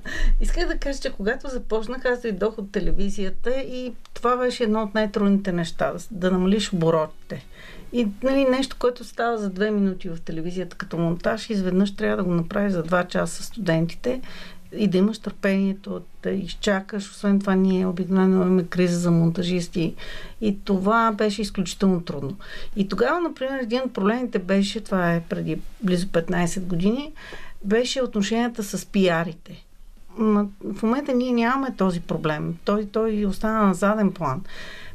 Исках 0.41 0.69
да 0.69 0.79
кажа, 0.79 1.01
че 1.01 1.13
когато 1.13 1.49
започнах, 1.49 2.05
аз 2.05 2.21
дойдох 2.21 2.59
от 2.59 2.73
телевизията 2.73 3.51
и 3.51 3.93
това 4.15 4.37
беше 4.37 4.65
едно 4.65 4.83
от 4.83 4.95
най-трудните 4.95 5.53
неща, 5.53 5.93
да 6.11 6.31
намалиш 6.31 6.73
оборотите. 6.73 7.47
И 7.93 8.09
нали, 8.23 8.45
нещо, 8.45 8.77
което 8.79 9.05
става 9.05 9.39
за 9.39 9.51
две 9.51 9.71
минути 9.71 10.09
в 10.09 10.21
телевизията 10.21 10.77
като 10.77 10.99
монтаж, 10.99 11.51
изведнъж 11.51 11.97
трябва 11.97 12.17
да 12.17 12.25
го 12.25 12.35
направиш 12.35 12.73
за 12.73 12.83
два 12.83 13.05
часа 13.05 13.43
с 13.43 13.47
студентите 13.47 14.21
и 14.77 14.89
да 14.89 14.99
имаш 14.99 15.19
търпението 15.19 16.01
да 16.23 16.31
изчакаш. 16.31 17.11
Освен 17.11 17.41
това, 17.41 17.55
ние 17.55 17.87
обикновено 17.87 18.37
имаме 18.37 18.65
криза 18.65 18.99
за 18.99 19.11
монтажисти 19.11 19.95
и 20.41 20.59
това 20.65 21.13
беше 21.13 21.43
изключително 21.43 22.01
трудно. 22.01 22.37
И 22.77 22.89
тогава, 22.89 23.21
например, 23.21 23.59
един 23.63 23.81
от 23.81 23.93
проблемите 23.93 24.39
беше, 24.39 24.81
това 24.81 25.15
е 25.15 25.21
преди 25.21 25.61
близо 25.83 26.07
15 26.07 26.61
години, 26.61 27.13
беше 27.65 28.03
отношенията 28.03 28.63
с 28.63 28.87
пиарите. 28.87 29.65
В 30.65 30.83
момента 30.83 31.15
ние 31.15 31.33
нямаме 31.33 31.75
този 31.77 32.01
проблем. 32.01 32.57
Той, 32.65 32.87
той 32.87 33.27
остана 33.27 33.67
на 33.67 33.75
заден 33.75 34.13
план. 34.13 34.43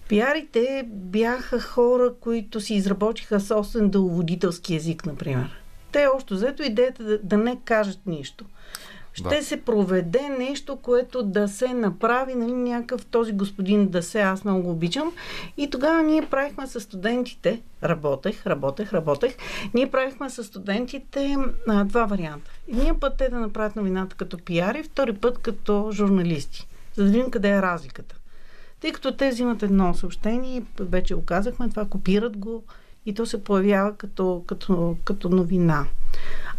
Пиарите 0.09 0.83
бяха 0.87 1.61
хора, 1.61 2.13
които 2.19 2.61
си 2.61 2.73
изработиха 2.73 3.39
собствен 3.39 3.89
дълводителски 3.89 4.75
език, 4.75 5.05
например. 5.05 5.61
Те 5.91 6.07
още 6.15 6.33
взето 6.33 6.63
идеята 6.63 7.03
да, 7.03 7.19
да 7.23 7.37
не 7.37 7.57
кажат 7.65 7.99
нищо 8.05 8.45
ще 9.15 9.35
да. 9.35 9.43
се 9.43 9.61
проведе 9.61 10.29
нещо, 10.39 10.75
което 10.75 11.23
да 11.23 11.47
се 11.47 11.73
направи, 11.73 12.35
нали, 12.35 12.51
някакъв 12.51 13.05
този 13.05 13.31
господин 13.31 13.87
да 13.87 14.03
се, 14.03 14.21
аз 14.21 14.43
много 14.43 14.71
обичам. 14.71 15.11
И 15.57 15.69
тогава 15.69 16.03
ние 16.03 16.25
правихме 16.25 16.67
с 16.67 16.79
студентите, 16.79 17.61
работех, 17.83 18.47
работех, 18.47 18.93
работех, 18.93 19.35
ние 19.73 19.91
правихме 19.91 20.29
с 20.29 20.43
студентите 20.43 21.37
а, 21.67 21.83
два 21.83 22.05
варианта. 22.05 22.51
Едния 22.67 22.99
път 22.99 23.17
те 23.17 23.29
да 23.29 23.39
направят 23.39 23.75
новината 23.75 24.15
като 24.15 24.37
пиари, 24.37 24.83
втори 24.83 25.13
път 25.13 25.37
като 25.37 25.89
журналисти, 25.91 26.67
за 26.95 27.03
да 27.03 27.09
видим 27.09 27.31
къде 27.31 27.49
е 27.49 27.61
разликата. 27.61 28.15
Тъй 28.85 28.91
като 28.91 29.11
те 29.11 29.29
взимат 29.29 29.63
едно 29.63 29.93
съобщение, 29.93 30.63
вече 30.79 31.15
го 31.15 31.25
казахме, 31.25 31.69
това 31.69 31.85
копират 31.85 32.37
го 32.37 32.63
и 33.05 33.13
то 33.13 33.25
се 33.25 33.43
появява 33.43 33.95
като, 33.95 34.43
като, 34.47 34.97
като 35.03 35.29
новина. 35.29 35.85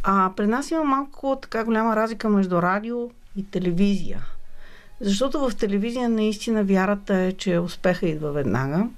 А 0.02 0.32
при 0.36 0.46
нас 0.46 0.70
има 0.70 0.84
малко 0.84 1.38
така 1.42 1.64
голяма 1.64 1.96
разлика 1.96 2.28
между 2.28 2.62
радио 2.62 3.10
и 3.36 3.50
телевизия. 3.50 4.26
Защото 5.00 5.50
в 5.50 5.56
телевизия 5.56 6.08
наистина 6.08 6.64
вярата 6.64 7.16
е, 7.16 7.32
че 7.32 7.58
успеха 7.58 8.08
идва 8.08 8.32
веднага. 8.32 8.88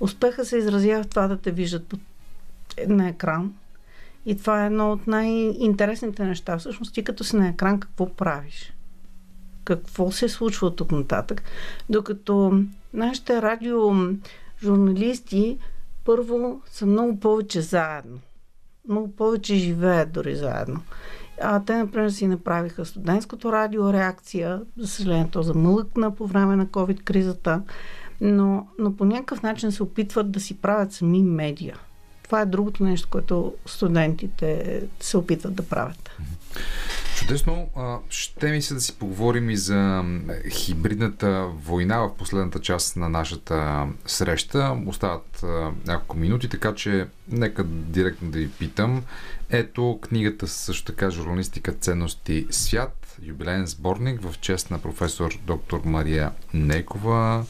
Успеха 0.00 0.44
се 0.44 0.56
изразява 0.56 1.02
в 1.02 1.08
това 1.08 1.28
да 1.28 1.36
те 1.36 1.50
виждат 1.50 1.94
на 2.88 3.08
екран. 3.08 3.54
И 4.26 4.38
това 4.38 4.62
е 4.62 4.66
едно 4.66 4.92
от 4.92 5.06
най-интересните 5.06 6.24
неща. 6.24 6.58
Всъщност 6.58 6.94
ти 6.94 7.04
като 7.04 7.24
си 7.24 7.36
на 7.36 7.48
екран, 7.48 7.80
какво 7.80 8.14
правиш? 8.14 8.73
Какво 9.64 10.12
се 10.12 10.28
случва 10.28 10.76
тук 10.76 10.92
нататък? 10.92 11.42
Докато 11.88 12.62
нашите 12.92 13.42
радио 13.42 13.78
журналисти 14.62 15.58
първо 16.04 16.62
са 16.70 16.86
много 16.86 17.20
повече 17.20 17.60
заедно 17.60 18.20
много 18.88 19.12
повече 19.16 19.54
живеят 19.54 20.12
дори 20.12 20.36
заедно. 20.36 20.80
А 21.42 21.64
те, 21.64 21.76
например, 21.76 22.10
си 22.10 22.26
направиха 22.26 22.84
студентското 22.84 23.52
радио 23.52 23.92
реакция. 23.92 24.60
За 24.78 24.88
съжаление, 24.88 25.28
то 25.30 25.42
замълъкна 25.42 26.14
по 26.14 26.26
време 26.26 26.56
на 26.56 26.66
COVID-кризата. 26.66 27.62
Но, 28.20 28.66
но 28.78 28.96
по 28.96 29.04
някакъв 29.04 29.42
начин 29.42 29.72
се 29.72 29.82
опитват 29.82 30.30
да 30.30 30.40
си 30.40 30.56
правят 30.56 30.92
сами 30.92 31.22
медия. 31.22 31.78
Това 32.22 32.40
е 32.40 32.46
другото 32.46 32.84
нещо, 32.84 33.08
което 33.10 33.54
студентите 33.66 34.82
се 35.00 35.16
опитват 35.16 35.54
да 35.54 35.62
правят. 35.62 36.10
Чудесно. 37.24 37.68
Ще 38.08 38.52
ми 38.52 38.62
се 38.62 38.74
да 38.74 38.80
си 38.80 38.98
поговорим 38.98 39.50
и 39.50 39.56
за 39.56 40.04
хибридната 40.50 41.50
война 41.64 41.98
в 41.98 42.14
последната 42.18 42.60
част 42.60 42.96
на 42.96 43.08
нашата 43.08 43.86
среща. 44.06 44.76
Остават 44.86 45.44
няколко 45.86 46.16
минути, 46.16 46.48
така 46.48 46.74
че 46.74 47.06
нека 47.28 47.64
директно 47.64 48.30
да 48.30 48.38
ви 48.38 48.50
питам. 48.50 49.04
Ето 49.50 49.98
книгата 50.02 50.48
също 50.48 50.84
така 50.84 51.10
журналистика 51.10 51.72
Ценности 51.72 52.46
свят, 52.50 53.16
юбилейен 53.22 53.66
сборник 53.66 54.22
в 54.22 54.40
чест 54.40 54.70
на 54.70 54.78
професор 54.78 55.38
доктор 55.46 55.80
Мария 55.84 56.32
Некова 56.54 57.44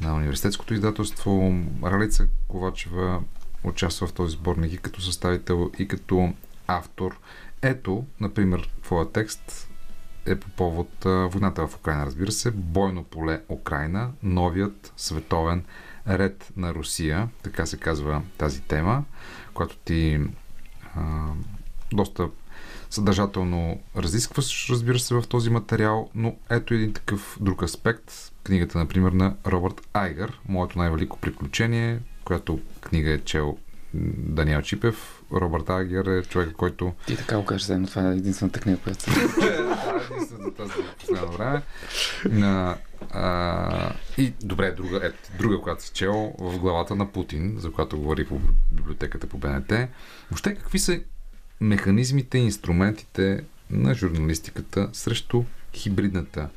на 0.00 0.14
университетското 0.14 0.74
издателство. 0.74 1.62
Ралица 1.84 2.26
Ковачева 2.48 3.20
участва 3.64 4.06
в 4.06 4.12
този 4.12 4.32
сборник 4.32 4.72
и 4.72 4.78
като 4.78 5.00
съставител, 5.00 5.70
и 5.78 5.88
като 5.88 6.32
автор. 6.66 7.18
Ето, 7.62 8.04
например, 8.20 8.70
твоя 8.82 9.12
текст 9.12 9.68
е 10.26 10.36
по 10.36 10.48
повод 10.48 10.88
войната 11.04 11.66
в 11.66 11.76
Украина, 11.76 12.06
разбира 12.06 12.32
се. 12.32 12.50
Бойно 12.50 13.04
поле 13.04 13.42
Украина, 13.48 14.10
новият 14.22 14.92
световен 14.96 15.64
ред 16.08 16.52
на 16.56 16.74
Русия, 16.74 17.28
така 17.42 17.66
се 17.66 17.76
казва 17.76 18.22
тази 18.38 18.62
тема, 18.62 19.04
която 19.54 19.76
ти 19.76 20.20
а, 20.94 21.26
доста 21.92 22.28
съдържателно 22.90 23.80
разискваш, 23.96 24.70
разбира 24.70 24.98
се, 24.98 25.14
в 25.14 25.24
този 25.28 25.50
материал, 25.50 26.10
но 26.14 26.36
ето 26.50 26.74
един 26.74 26.92
такъв 26.92 27.38
друг 27.40 27.62
аспект. 27.62 28.32
Книгата, 28.44 28.78
например, 28.78 29.12
на 29.12 29.36
Робърт 29.46 29.88
Айгър, 29.92 30.40
Моето 30.48 30.78
най-велико 30.78 31.18
приключение, 31.18 32.00
която 32.24 32.60
книга 32.80 33.10
е 33.10 33.18
чел 33.18 33.58
Даниел 33.94 34.62
Чипев. 34.62 35.21
Робърт 35.32 35.70
Агер 35.70 36.04
е 36.04 36.22
човек, 36.22 36.52
който... 36.56 36.94
Ти 37.06 37.16
така 37.16 37.36
го 37.36 37.44
кажеш, 37.44 37.68
но 37.68 37.86
това 37.86 38.08
е 38.08 38.16
единствената 38.16 38.60
книга, 38.60 38.78
която 38.78 39.02
съм. 39.02 39.14
единствената 40.10 40.56
тази 40.56 40.72
последно 41.00 41.32
време. 41.32 41.62
На, 42.30 42.76
а, 43.10 43.92
и 44.18 44.32
добре, 44.42 44.70
друга, 44.70 45.06
е, 45.06 45.36
друга, 45.38 45.60
която 45.60 45.82
си 45.82 45.90
чел 45.94 46.32
в 46.38 46.58
главата 46.58 46.94
на 46.94 47.12
Путин, 47.12 47.56
за 47.58 47.72
която 47.72 47.98
говори 47.98 48.26
по 48.26 48.40
библиотеката 48.72 49.26
по 49.26 49.38
БНТ. 49.38 49.72
Въобще 50.30 50.54
какви 50.54 50.78
са 50.78 51.00
механизмите 51.60 52.38
и 52.38 52.44
инструментите 52.44 53.44
на 53.70 53.94
журналистиката 53.94 54.88
срещу 54.92 55.44
хибридната 55.74 56.48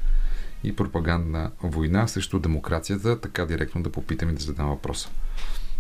и 0.64 0.76
пропагандна 0.76 1.52
война 1.64 2.08
срещу 2.08 2.40
демокрацията, 2.40 3.22
така 3.22 3.46
директно 3.46 3.84
да 3.84 3.92
попитам 3.92 4.30
и 4.30 4.34
да 4.34 4.44
задам 4.44 4.70
въпроса. 4.70 5.10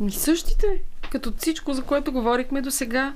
И 0.03 0.11
същите, 0.11 0.81
като 1.11 1.33
всичко, 1.37 1.73
за 1.73 1.83
което 1.83 2.11
говорихме 2.11 2.61
до 2.61 2.71
сега. 2.71 3.13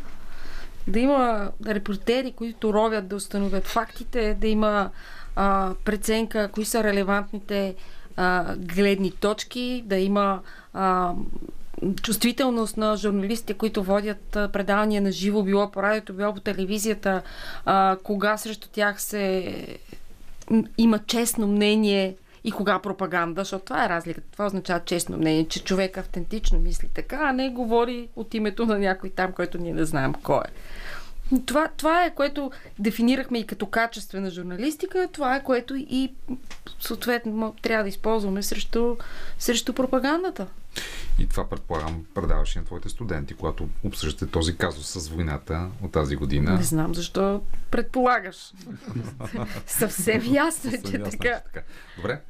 Да 0.87 0.99
има 0.99 1.51
репортери, 1.65 2.31
които 2.31 2.73
ровят 2.73 3.07
да 3.07 3.15
установят 3.15 3.67
фактите, 3.67 4.33
да 4.33 4.47
има 4.47 4.89
а, 5.35 5.73
преценка, 5.85 6.49
кои 6.51 6.65
са 6.65 6.83
релевантните 6.83 7.75
а, 8.15 8.55
гледни 8.55 9.11
точки, 9.11 9.83
да 9.85 9.97
има 9.97 10.41
а, 10.73 11.13
чувствителност 12.01 12.77
на 12.77 12.97
журналистите, 12.97 13.53
които 13.53 13.83
водят 13.83 14.23
предавания 14.31 15.01
на 15.01 15.11
живо, 15.11 15.43
било 15.43 15.71
по 15.71 15.83
радиото, 15.83 16.13
било 16.13 16.33
по 16.33 16.39
телевизията, 16.39 17.21
а, 17.65 17.97
кога 18.03 18.37
срещу 18.37 18.67
тях 18.71 19.01
се 19.01 19.55
има 20.77 20.99
честно 20.99 21.47
мнение 21.47 22.15
и 22.49 22.51
кога 22.51 22.79
пропаганда, 22.79 23.41
защото 23.41 23.65
това 23.65 23.85
е 23.85 23.89
разликата. 23.89 24.27
Това 24.31 24.45
означава 24.45 24.81
честно 24.85 25.17
мнение, 25.17 25.47
че 25.47 25.63
човек 25.63 25.97
автентично 25.97 26.59
мисли 26.59 26.89
така, 26.93 27.19
а 27.21 27.33
не 27.33 27.49
говори 27.49 28.09
от 28.15 28.33
името 28.33 28.65
на 28.65 28.79
някой 28.79 29.09
там, 29.09 29.31
който 29.31 29.57
ние 29.57 29.73
не 29.73 29.85
знаем 29.85 30.13
кой 30.13 30.37
е. 30.37 30.51
Това, 31.45 31.67
това 31.77 32.05
е 32.05 32.15
което 32.15 32.51
дефинирахме 32.79 33.39
и 33.39 33.47
като 33.47 33.65
качествена 33.65 34.29
журналистика, 34.29 35.09
това 35.11 35.35
е 35.35 35.43
което 35.43 35.75
и 35.75 36.13
съответно 36.79 37.55
трябва 37.61 37.83
да 37.83 37.89
използваме 37.89 38.43
срещу, 38.43 38.95
срещу 39.39 39.73
пропагандата. 39.73 40.47
И 41.19 41.27
това 41.27 41.49
предполагам 41.49 42.05
предаваш 42.13 42.55
на 42.55 42.65
твоите 42.65 42.89
студенти, 42.89 43.33
когато 43.33 43.69
обсъждате 43.83 44.31
този 44.31 44.57
казус 44.57 44.87
с 44.87 45.09
войната 45.09 45.67
от 45.83 45.91
тази 45.91 46.15
година. 46.15 46.53
Не 46.53 46.63
знам 46.63 46.95
защо 46.95 47.41
предполагаш. 47.71 48.53
Съвсем 49.67 50.33
ясно 50.33 50.71
е, 50.71 50.81
че 50.91 51.03
така. 51.03 51.41
Добре, 51.97 52.21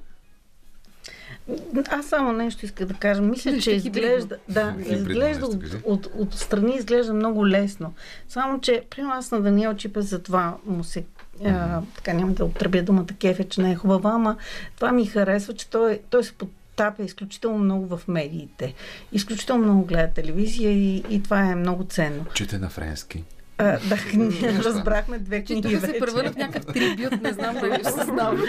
аз 1.89 2.05
само 2.05 2.31
нещо 2.31 2.65
иска 2.65 2.85
да 2.85 2.93
кажа. 2.93 3.21
Мисля, 3.21 3.59
че 3.59 3.71
изглежда, 3.71 4.37
да, 4.49 4.75
изглежда 4.79 5.45
от, 5.45 5.63
от, 5.85 6.05
от 6.05 6.33
страни 6.33 6.75
изглежда 6.75 7.13
много 7.13 7.47
лесно. 7.47 7.93
Само, 8.29 8.59
че 8.59 8.83
при 8.89 9.01
аз 9.01 9.31
на 9.31 9.41
Даниел 9.41 9.73
Чипе 9.73 10.01
за 10.01 10.19
това 10.19 10.57
му 10.65 10.83
се 10.83 11.03
а, 11.45 11.81
така 11.95 12.13
няма 12.13 12.31
да 12.31 12.45
употребя 12.45 12.83
думата 12.83 13.07
кефе, 13.19 13.43
че 13.43 13.61
не 13.61 13.71
е 13.71 13.75
хубава, 13.75 14.11
ама 14.11 14.37
това 14.75 14.91
ми 14.91 15.05
харесва, 15.05 15.53
че 15.53 15.69
той, 15.69 15.99
той 16.09 16.23
се 16.23 16.33
потапя 16.33 17.03
изключително 17.03 17.57
много 17.57 17.97
в 17.97 18.07
медиите. 18.07 18.73
Изключително 19.11 19.63
много 19.63 19.85
гледа 19.85 20.13
телевизия 20.13 20.71
и, 20.71 21.03
и 21.09 21.23
това 21.23 21.51
е 21.51 21.55
много 21.55 21.83
ценно. 21.83 22.25
Чете 22.33 22.57
на 22.57 22.69
френски. 22.69 23.23
А, 23.61 23.79
да, 23.89 23.97
ние 24.13 24.59
разбрахме 24.63 25.19
две 25.19 25.43
книги 25.43 25.69
Че 25.69 25.79
тук 25.79 25.85
се 25.85 25.99
превърна 25.99 26.31
в 26.31 26.35
някакъв 26.35 26.73
трибют, 26.73 27.21
не 27.21 27.33
знам 27.33 27.55
дали 27.61 27.83
се 27.83 28.03
знам. 28.03 28.43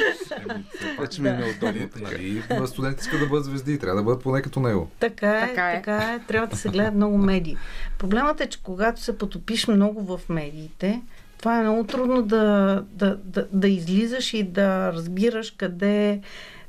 Вече 1.00 1.22
ми 1.22 1.28
е 1.28 1.32
неудобно. 1.32 1.88
Нали? 2.00 2.42
Студентите 2.66 3.02
искат 3.02 3.20
да 3.20 3.26
бъдат 3.26 3.44
звезди, 3.44 3.78
трябва 3.78 3.96
да 3.96 4.02
бъдат 4.02 4.22
поне 4.22 4.42
като 4.42 4.60
него. 4.60 4.90
Така 5.00 5.38
е, 5.38 5.48
така 5.48 5.70
е. 5.70 5.74
Така 5.74 5.96
е. 5.96 6.18
Трябва 6.28 6.46
да 6.46 6.56
се 6.56 6.68
гледат 6.68 6.94
много 6.94 7.18
медии. 7.18 7.56
Проблемът 7.98 8.40
е, 8.40 8.46
че 8.46 8.62
когато 8.62 9.00
се 9.00 9.18
потопиш 9.18 9.68
много 9.68 10.16
в 10.16 10.28
медиите, 10.28 11.02
това 11.38 11.58
е 11.58 11.62
много 11.62 11.84
трудно 11.84 12.22
да, 12.22 12.84
да, 12.92 13.16
да, 13.24 13.46
да 13.52 13.68
излизаш 13.68 14.34
и 14.34 14.42
да 14.42 14.92
разбираш 14.92 15.50
къде 15.50 16.20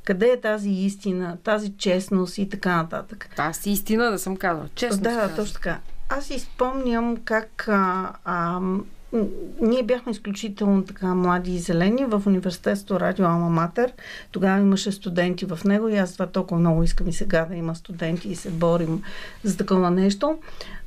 къде 0.04 0.26
е 0.26 0.40
тази 0.40 0.70
истина, 0.70 1.36
тази 1.44 1.72
честност 1.78 2.38
и 2.38 2.48
така 2.48 2.76
нататък. 2.76 3.28
Аз 3.36 3.66
истина 3.66 4.10
да 4.10 4.18
съм 4.18 4.36
казала. 4.36 4.68
Честност. 4.74 5.02
Да, 5.02 5.34
точно 5.36 5.54
така. 5.54 5.78
Аз 6.18 6.24
си 6.24 6.38
спомням 6.38 7.16
как 7.24 7.68
а, 7.68 8.12
а, 8.24 8.60
ние 9.60 9.82
бяхме 9.82 10.12
изключително 10.12 10.84
така 10.84 11.14
млади 11.14 11.54
и 11.54 11.58
зелени 11.58 12.04
в 12.04 12.22
университетство 12.26 13.00
Радио 13.00 13.24
Алма 13.24 13.48
Матер. 13.48 13.92
Тогава 14.30 14.60
имаше 14.60 14.92
студенти 14.92 15.44
в 15.44 15.58
него 15.64 15.88
и 15.88 15.96
аз 15.96 16.12
това 16.12 16.26
толкова 16.26 16.60
много 16.60 16.82
искам 16.82 17.08
и 17.08 17.12
сега 17.12 17.44
да 17.44 17.54
има 17.54 17.74
студенти 17.74 18.28
и 18.28 18.36
се 18.36 18.50
борим 18.50 19.02
за 19.44 19.56
такова 19.56 19.90
нещо. 19.90 20.38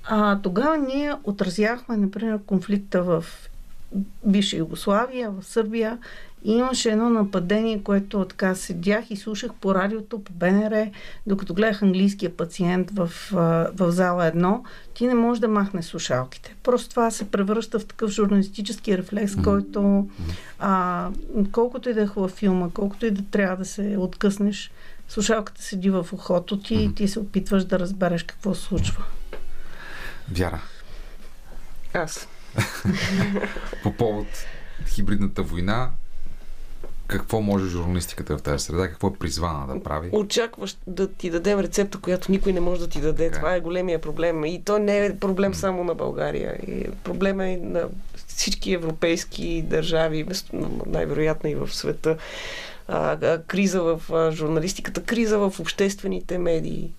А, 0.04 0.40
тогава 0.42 0.78
ние 0.78 1.14
отразяхме, 1.24 1.98
например, 1.98 2.40
конфликта 2.46 3.04
в 3.04 3.26
бивша 4.26 4.58
Югославия, 4.58 5.32
в 5.32 5.44
Сърбия 5.44 5.98
и 6.46 6.52
имаше 6.52 6.92
едно 6.92 7.10
нападение, 7.10 7.84
което 7.84 8.26
така 8.26 8.56
седях 8.56 9.12
и 9.12 9.16
слушах 9.16 9.54
по 9.54 9.76
радиото, 9.76 10.24
по 10.24 10.34
БНР, 10.34 10.90
докато 11.28 11.54
гледах 11.54 11.82
английския 11.82 12.38
пациент 12.38 12.92
в, 12.92 13.12
в 13.32 13.92
зала 13.92 14.26
едно. 14.26 14.64
Ти 14.94 15.08
не 15.08 15.16
можеш 15.16 15.42
да 15.42 15.48
махне 15.48 15.84
слушалките. 15.84 16.56
Просто 16.64 16.90
това 16.90 17.12
се 17.12 17.32
превръща 17.32 17.80
в 17.80 17.86
такъв 17.86 18.12
журналистически 18.12 18.98
рефлекс, 18.98 19.34
mm-hmm. 19.34 19.44
който 19.44 20.10
а, 20.60 21.10
колкото 21.52 21.90
и 21.90 21.94
да 21.94 22.02
е 22.02 22.08
хубав 22.08 22.32
филма, 22.32 22.70
колкото 22.74 23.06
и 23.06 23.12
да 23.12 23.24
трябва 23.32 23.58
да 23.58 23.66
се 23.66 23.96
откъснеш, 24.00 24.72
слушалката 25.08 25.62
седи 25.62 25.90
в 25.90 26.08
ухото 26.12 26.60
ти 26.60 26.76
mm-hmm. 26.76 26.92
и 26.92 26.96
ти 26.96 27.08
се 27.08 27.20
опитваш 27.20 27.64
да 27.64 27.80
разбереш 27.80 28.24
какво 28.24 28.56
се 28.56 28.62
случва. 28.62 29.04
Вяра. 30.32 30.62
Аз. 31.94 32.28
По 33.84 33.94
повод 33.94 34.28
хибридната 34.88 35.44
война, 35.44 35.90
какво 37.08 37.42
може 37.42 37.68
журналистиката 37.68 38.38
в 38.38 38.42
тази 38.42 38.66
среда? 38.66 38.88
Какво 38.88 39.08
е 39.08 39.14
призвана 39.14 39.74
да 39.74 39.84
прави? 39.84 40.10
Очакваш 40.12 40.78
да 40.88 41.08
ти 41.08 41.30
дадем 41.30 41.60
рецепта, 41.60 41.98
която 41.98 42.32
никой 42.32 42.54
не 42.54 42.60
може 42.60 42.82
да 42.82 42.88
ти 42.88 43.02
даде. 43.02 43.32
Okay. 43.32 43.36
Това 43.36 43.56
е 43.56 43.60
големия 43.60 44.02
проблем. 44.02 44.46
И 44.46 44.64
то 44.64 44.80
не 44.80 45.06
е 45.06 45.18
проблем 45.18 45.54
mm. 45.54 45.58
само 45.58 45.84
на 45.84 45.96
България. 45.96 46.54
И 46.54 46.90
проблем 47.04 47.40
е 47.40 47.58
на 47.58 47.88
всички 48.28 48.74
европейски 48.74 49.62
държави, 49.62 50.26
най-вероятно 50.86 51.50
и 51.50 51.56
в 51.56 51.74
света. 51.76 52.18
А, 52.88 53.38
криза 53.38 53.82
в 53.82 54.02
а, 54.14 54.32
журналистиката, 54.32 55.04
криза 55.04 55.40
в 55.40 55.60
обществените 55.60 56.38
медии. 56.38 56.92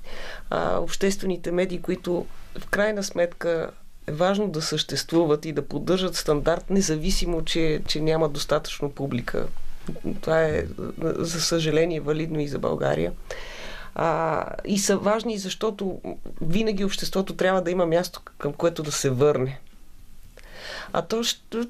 А, 0.50 0.78
обществените 0.78 1.52
медии, 1.52 1.82
които 1.82 2.26
в 2.58 2.66
крайна 2.66 3.02
сметка 3.02 3.70
е 4.06 4.12
важно 4.12 4.48
да 4.48 4.62
съществуват 4.62 5.44
и 5.44 5.52
да 5.52 5.62
поддържат 5.62 6.16
стандарт, 6.16 6.70
независимо, 6.70 7.44
че, 7.44 7.82
че 7.86 8.00
няма 8.00 8.28
достатъчно 8.28 8.90
публика 8.90 9.46
това 10.20 10.42
е, 10.42 10.64
за 11.02 11.40
съжаление, 11.40 12.00
валидно 12.00 12.40
и 12.40 12.48
за 12.48 12.58
България. 12.58 13.12
А, 13.94 14.44
и 14.64 14.78
са 14.78 14.96
важни, 14.96 15.38
защото 15.38 16.00
винаги 16.40 16.84
обществото 16.84 17.36
трябва 17.36 17.62
да 17.62 17.70
има 17.70 17.86
място, 17.86 18.22
към 18.38 18.52
което 18.52 18.82
да 18.82 18.92
се 18.92 19.10
върне. 19.10 19.60
А 20.92 21.02
то, 21.02 21.22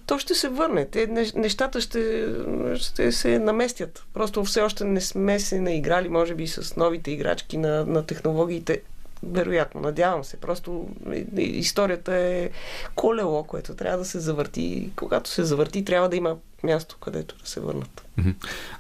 то 0.07 0.19
ще 0.19 0.35
се 0.35 0.49
върне. 0.49 0.87
Те 0.87 1.31
нещата 1.35 1.81
ще, 1.81 2.27
ще 2.75 3.13
се 3.13 3.39
наместят. 3.39 4.05
Просто 4.15 4.45
все 4.45 4.61
още 4.61 4.85
не 4.85 5.01
сме 5.01 5.41
се 5.41 5.61
наиграли, 5.61 6.09
може 6.09 6.35
би, 6.35 6.47
с 6.47 6.77
новите 6.77 7.11
играчки 7.11 7.57
на, 7.57 7.87
на 7.87 8.07
технологиите 8.07 8.83
вероятно, 9.23 9.81
надявам 9.81 10.25
се. 10.25 10.37
Просто 10.37 10.89
историята 11.37 12.15
е 12.17 12.51
колело, 12.95 13.45
което 13.45 13.75
трябва 13.75 13.99
да 13.99 14.05
се 14.05 14.21
завърти. 14.21 14.91
Когато 14.97 15.31
се 15.31 15.45
завърти, 15.45 15.85
трябва 15.85 16.09
да 16.09 16.17
има 16.17 16.37
място, 16.63 16.97
където 17.01 17.39
да 17.39 17.47
се 17.47 17.61
върнат. 17.61 18.05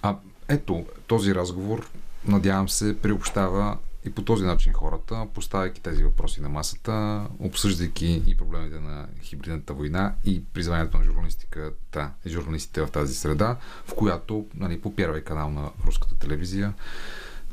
А 0.02 0.16
ето, 0.48 0.84
този 1.06 1.34
разговор, 1.34 1.90
надявам 2.24 2.68
се, 2.68 3.00
приобщава 3.00 3.78
и 4.04 4.10
по 4.10 4.22
този 4.22 4.44
начин 4.44 4.72
хората, 4.72 5.26
поставяйки 5.34 5.80
тези 5.80 6.04
въпроси 6.04 6.40
на 6.40 6.48
масата, 6.48 7.26
обсъждайки 7.38 8.22
и 8.26 8.36
проблемите 8.36 8.80
на 8.80 9.06
хибридната 9.22 9.74
война 9.74 10.14
и 10.24 10.44
призванието 10.44 10.98
на 10.98 11.04
журналистиката 11.04 12.10
журналистите 12.26 12.82
в 12.82 12.90
тази 12.90 13.14
среда, 13.14 13.56
в 13.86 13.94
която 13.94 14.46
нали, 14.54 14.80
по 14.80 14.96
първи 14.96 15.24
канал 15.24 15.50
на 15.50 15.70
руската 15.86 16.18
телевизия 16.18 16.74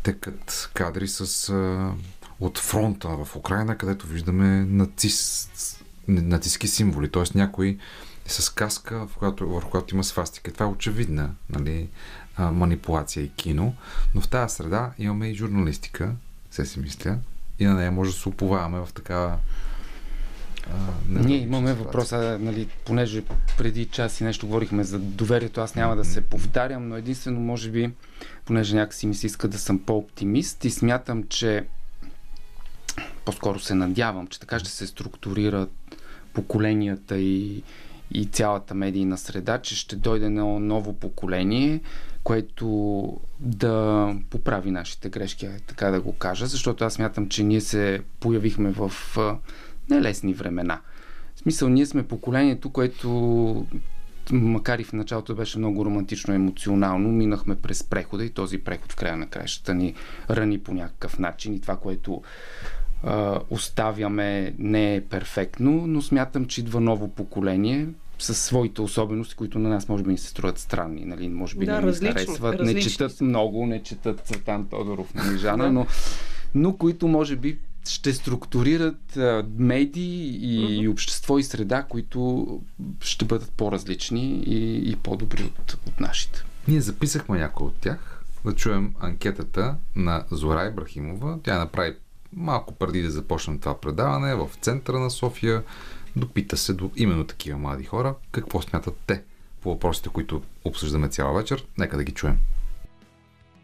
текат 0.04 0.70
кадри 0.74 1.08
с, 1.08 1.54
от 2.46 2.58
фронта 2.58 3.08
в 3.08 3.36
Украина, 3.36 3.78
където 3.78 4.08
виждаме 4.08 4.66
нацис, 4.66 5.50
нацистски 6.08 6.68
символи, 6.68 7.12
т.е. 7.12 7.24
някой 7.38 7.78
с 8.26 8.50
каска, 8.50 9.08
в 9.08 9.18
която, 9.18 9.50
върху 9.50 9.70
която 9.70 9.96
има 9.96 10.04
свастика. 10.04 10.54
Това 10.54 10.66
е 10.66 10.70
очевидна 10.70 11.30
нали, 11.50 11.90
а, 12.36 12.52
манипулация 12.52 13.24
и 13.24 13.30
кино, 13.30 13.76
но 14.16 14.22
в 14.22 14.28
тази 14.28 14.56
среда 14.56 14.92
имаме 15.00 15.30
и 15.30 15.36
журналистика, 15.36 16.12
се 16.52 16.66
си 16.66 16.80
мисля, 16.80 17.18
и 17.60 17.66
на 17.66 17.74
нея 17.74 17.92
може 17.92 18.12
да 18.12 18.18
се 18.18 18.30
уповаваме 18.30 18.80
в 18.80 18.94
такава 18.94 19.38
ние 21.08 21.38
имаме 21.38 21.74
въпроса, 21.74 22.38
нали, 22.42 22.68
понеже 22.86 23.24
преди 23.58 23.86
час 23.86 24.22
и 24.22 24.24
нещо 24.24 24.48
говорихме 24.48 24.84
за 24.84 25.00
доверието, 25.00 25.62
аз 25.62 25.76
няма 25.76 25.96
да 25.96 26.06
се 26.06 26.22
повтарям, 26.22 26.88
но 26.88 26.98
единствено 26.98 27.40
може 27.40 27.72
би, 27.72 27.92
понеже 28.46 28.76
някакси 28.76 29.08
ми 29.08 29.16
се 29.16 29.28
иска 29.28 29.48
да 29.48 29.60
съм 29.60 29.80
по-оптимист 29.80 30.66
и 30.66 30.70
смятам, 30.70 31.24
че 31.30 31.66
по-скоро 33.26 33.60
се 33.60 33.76
надявам, 33.76 34.28
че 34.28 34.40
така 34.40 34.60
ще 34.60 34.70
се 34.70 34.88
структурират 34.88 35.72
поколенията 36.34 37.18
и, 37.18 37.64
и 38.12 38.26
цялата 38.26 38.74
медийна 38.74 39.18
среда, 39.18 39.58
че 39.58 39.76
ще 39.76 39.96
дойде 39.96 40.26
едно 40.26 40.60
ново 40.60 40.94
поколение, 40.94 41.82
което 42.24 43.20
да 43.40 44.08
поправи 44.30 44.72
нашите 44.72 45.10
грешки, 45.10 45.48
така 45.68 45.92
да 45.92 46.02
го 46.02 46.14
кажа, 46.14 46.46
защото 46.46 46.84
аз 46.84 46.94
смятам, 46.94 47.30
че 47.30 47.44
ние 47.44 47.62
се 47.62 48.02
появихме 48.20 48.72
в 48.72 48.92
нелесни 49.90 50.34
времена. 50.34 50.82
В 51.36 51.40
смисъл, 51.40 51.70
ние 51.70 51.86
сме 51.86 52.08
поколението, 52.08 52.70
което 52.70 53.66
макар 54.32 54.80
и 54.80 54.84
в 54.84 54.94
началото 54.94 55.36
беше 55.36 55.58
много 55.58 55.86
романтично, 55.86 56.34
емоционално, 56.34 57.10
минахме 57.10 57.56
през 57.56 57.84
прехода 57.84 58.26
и 58.26 58.30
този 58.30 58.58
преход 58.58 58.92
в 58.92 58.96
края 58.96 59.18
на 59.18 59.28
краищата 59.28 59.74
ни 59.74 59.94
рани 60.30 60.60
по 60.60 60.74
някакъв 60.74 61.20
начин 61.20 61.54
и 61.54 61.62
това, 61.62 61.78
което 61.78 62.22
а, 63.04 63.40
оставяме 63.50 64.54
не 64.60 64.96
е 64.96 65.02
перфектно, 65.02 65.88
но 65.88 66.02
смятам, 66.02 66.46
че 66.46 66.62
идва 66.62 66.82
ново 66.82 67.08
поколение 67.08 67.88
с 68.20 68.34
своите 68.34 68.82
особености, 68.82 69.36
които 69.36 69.60
на 69.60 69.70
нас 69.70 69.90
може 69.90 70.04
би 70.04 70.12
ни 70.12 70.18
се 70.18 70.28
струват 70.28 70.60
странни, 70.60 71.06
нали? 71.06 71.30
може 71.30 71.58
би 71.58 71.66
да, 71.66 71.82
не 71.82 71.88
ни 71.88 71.94
харесват, 71.94 72.62
не 72.62 72.80
четат 72.80 73.22
много, 73.22 73.66
не 73.66 73.84
четат 73.84 74.20
Цветан 74.20 74.68
Тодоров, 74.68 75.14
нали, 75.14 75.38
Жана, 75.44 75.72
но, 75.72 75.88
но 76.56 76.78
които 76.78 77.08
може 77.08 77.36
би 77.36 77.60
ще 77.90 78.14
структурират 78.14 79.18
а, 79.18 79.46
медии 79.58 80.28
и, 80.28 80.88
uh-huh. 80.88 80.92
общество 80.92 81.38
и 81.38 81.44
среда, 81.44 81.84
които 81.84 82.48
ще 83.02 83.26
бъдат 83.26 83.52
по-различни 83.52 84.44
и, 84.46 84.92
и 84.92 84.96
по-добри 84.96 85.44
от, 85.44 85.78
от 85.88 86.00
нашите. 86.00 86.44
Ние 86.68 86.82
записахме 86.82 87.38
някои 87.38 87.68
от 87.68 87.76
тях. 87.76 88.24
Да 88.46 88.56
чуем 88.56 88.94
анкетата 89.00 89.76
на 89.96 90.26
Зора 90.32 90.66
Ибрахимова. 90.66 91.40
Тя 91.44 91.58
направи 91.58 91.96
малко 92.36 92.74
преди 92.74 93.02
да 93.02 93.12
започнем 93.12 93.60
това 93.60 93.82
предаване 93.82 94.36
в 94.36 94.50
центъра 94.62 95.00
на 95.00 95.10
София. 95.10 95.64
Допита 96.16 96.58
се 96.58 96.74
до 96.74 96.92
именно 96.96 97.28
такива 97.28 97.60
млади 97.60 97.84
хора. 97.84 98.16
Какво 98.32 98.62
смятат 98.62 98.96
те 99.08 99.24
по 99.62 99.70
въпросите, 99.70 100.10
които 100.10 100.42
обсъждаме 100.66 101.08
цяла 101.08 101.34
вечер? 101.34 101.66
Нека 101.78 101.98
да 101.98 102.04
ги 102.04 102.12
чуем. 102.12 102.38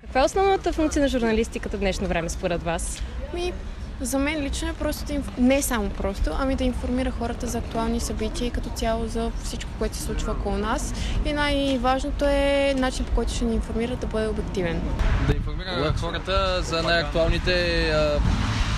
Каква 0.01 0.21
е 0.21 0.23
основната 0.23 0.73
функция 0.73 1.01
на 1.01 1.07
журналистиката 1.07 1.77
в 1.77 1.79
днешно 1.79 2.07
време 2.07 2.29
според 2.29 2.63
вас? 2.63 3.03
Ми, 3.33 3.53
за 4.01 4.19
мен 4.19 4.41
лично 4.43 4.69
е 4.69 4.73
просто 4.73 5.05
да 5.05 5.13
инф... 5.13 5.37
не 5.37 5.61
само 5.61 5.89
просто, 5.89 6.31
ами 6.39 6.55
да 6.55 6.63
информира 6.63 7.11
хората 7.11 7.47
за 7.47 7.57
актуални 7.57 7.99
събития 7.99 8.47
и 8.47 8.51
като 8.51 8.69
цяло 8.69 9.07
за 9.07 9.31
всичко, 9.43 9.71
което 9.79 9.95
се 9.95 10.03
случва 10.03 10.31
около 10.31 10.57
нас. 10.57 10.93
И 11.25 11.33
най-важното 11.33 12.25
е 12.25 12.73
начин 12.77 13.05
по 13.05 13.11
който 13.11 13.33
ще 13.33 13.45
ни 13.45 13.55
информира 13.55 13.95
да 13.95 14.07
бъде 14.07 14.27
обективен. 14.27 14.81
Да 15.27 15.33
информира 15.35 15.93
хората 15.99 16.61
за 16.61 16.83
най-актуалните 16.83 17.85
а... 17.89 18.19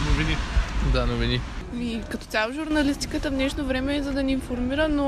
новини. 0.09 0.38
Да, 0.93 1.05
новини. 1.05 1.41
И 1.80 2.01
като 2.09 2.26
цяло 2.26 2.53
журналистиката 2.53 3.30
в 3.30 3.34
днешно 3.34 3.65
време 3.65 3.95
е 3.95 4.03
за 4.03 4.11
да 4.11 4.24
ни 4.24 4.32
информира, 4.32 4.88
но 4.88 5.07